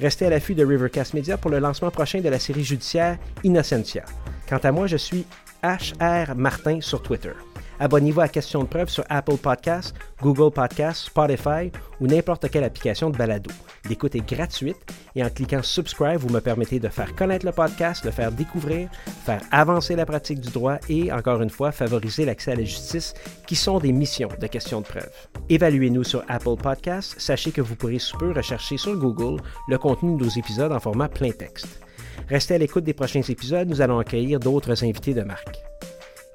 Restez 0.00 0.26
à 0.26 0.30
l'affût 0.30 0.54
de 0.54 0.64
Rivercast 0.64 1.14
Media 1.14 1.36
pour 1.36 1.50
le 1.50 1.58
lancement 1.58 1.90
prochain 1.90 2.20
de 2.20 2.28
la 2.28 2.38
série 2.38 2.62
judiciaire 2.62 3.18
Innocentia. 3.42 4.04
Quant 4.48 4.58
à 4.58 4.70
moi, 4.70 4.86
je 4.86 4.96
suis 4.96 5.26
HR 5.62 6.36
Martin 6.36 6.80
sur 6.80 7.02
Twitter. 7.02 7.32
Abonnez-vous 7.80 8.20
à 8.20 8.28
Question 8.28 8.62
de 8.64 8.68
preuve 8.68 8.88
sur 8.88 9.04
Apple 9.08 9.36
Podcasts, 9.36 9.94
Google 10.20 10.52
Podcasts, 10.52 11.06
Spotify 11.06 11.70
ou 12.00 12.06
n'importe 12.06 12.50
quelle 12.50 12.64
application 12.64 13.10
de 13.10 13.16
balado. 13.16 13.50
L'écoute 13.88 14.16
est 14.16 14.28
gratuite 14.28 14.76
et 15.14 15.22
en 15.22 15.30
cliquant 15.30 15.62
Subscribe, 15.62 16.18
vous 16.18 16.28
me 16.28 16.40
permettez 16.40 16.80
de 16.80 16.88
faire 16.88 17.14
connaître 17.14 17.46
le 17.46 17.52
podcast, 17.52 18.04
de 18.04 18.10
faire 18.10 18.32
découvrir, 18.32 18.88
faire 19.24 19.40
avancer 19.52 19.94
la 19.94 20.06
pratique 20.06 20.40
du 20.40 20.50
droit 20.50 20.78
et, 20.88 21.12
encore 21.12 21.40
une 21.40 21.50
fois, 21.50 21.70
favoriser 21.70 22.24
l'accès 22.24 22.52
à 22.52 22.56
la 22.56 22.64
justice 22.64 23.14
qui 23.46 23.54
sont 23.54 23.78
des 23.78 23.92
missions 23.92 24.30
de 24.40 24.46
Question 24.48 24.80
de 24.80 24.86
preuve. 24.86 25.10
Évaluez-nous 25.48 26.04
sur 26.04 26.24
Apple 26.28 26.56
Podcasts. 26.60 27.20
Sachez 27.20 27.52
que 27.52 27.60
vous 27.60 27.76
pourrez 27.76 27.98
sous 27.98 28.18
peu 28.18 28.32
rechercher 28.32 28.76
sur 28.76 28.96
Google 28.96 29.40
le 29.68 29.78
contenu 29.78 30.16
de 30.16 30.24
nos 30.24 30.30
épisodes 30.30 30.72
en 30.72 30.80
format 30.80 31.08
plein 31.08 31.30
texte. 31.30 31.80
Restez 32.28 32.54
à 32.54 32.58
l'écoute 32.58 32.84
des 32.84 32.94
prochains 32.94 33.22
épisodes, 33.22 33.68
nous 33.68 33.80
allons 33.80 33.98
accueillir 33.98 34.40
d'autres 34.40 34.84
invités 34.84 35.14
de 35.14 35.22
marque. 35.22 35.58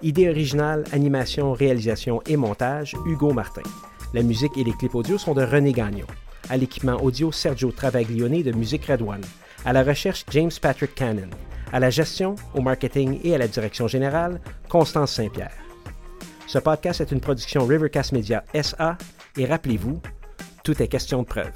Idée 0.04 0.28
originale, 0.28 0.84
animation, 0.92 1.54
réalisation 1.54 2.22
et 2.28 2.36
montage, 2.36 2.94
Hugo 3.06 3.32
Martin. 3.32 3.62
La 4.14 4.22
musique 4.22 4.58
et 4.58 4.66
les 4.66 4.74
clips 4.74 4.96
audio 4.96 5.18
sont 5.18 5.34
de 5.34 5.44
René 5.44 5.72
Gagnon. 5.72 6.06
À 6.50 6.58
l'équipement 6.58 7.02
audio, 7.02 7.32
Sergio 7.32 7.72
Travaglione 7.72 8.44
de 8.44 8.52
Musique 8.52 8.86
Red 8.86 9.02
One. 9.02 9.22
À 9.64 9.72
la 9.72 9.82
recherche, 9.82 10.26
James 10.32 10.52
Patrick 10.62 10.94
Cannon. 10.94 11.30
À 11.72 11.80
la 11.80 11.90
gestion, 11.90 12.36
au 12.54 12.60
marketing 12.60 13.22
et 13.24 13.34
à 13.34 13.38
la 13.38 13.48
direction 13.48 13.88
générale, 13.88 14.42
Constance 14.68 15.14
Saint-Pierre. 15.14 15.56
Ce 16.48 16.60
podcast 16.60 17.00
est 17.00 17.14
une 17.14 17.22
production 17.22 17.66
Rivercast 17.66 18.12
Media 18.12 18.44
SA 18.62 18.98
et 19.38 19.46
rappelez-vous, 19.46 20.02
tout 20.66 20.84
est 20.84 20.90
question 20.90 21.22
de 21.22 21.28
preuve. 21.28 21.56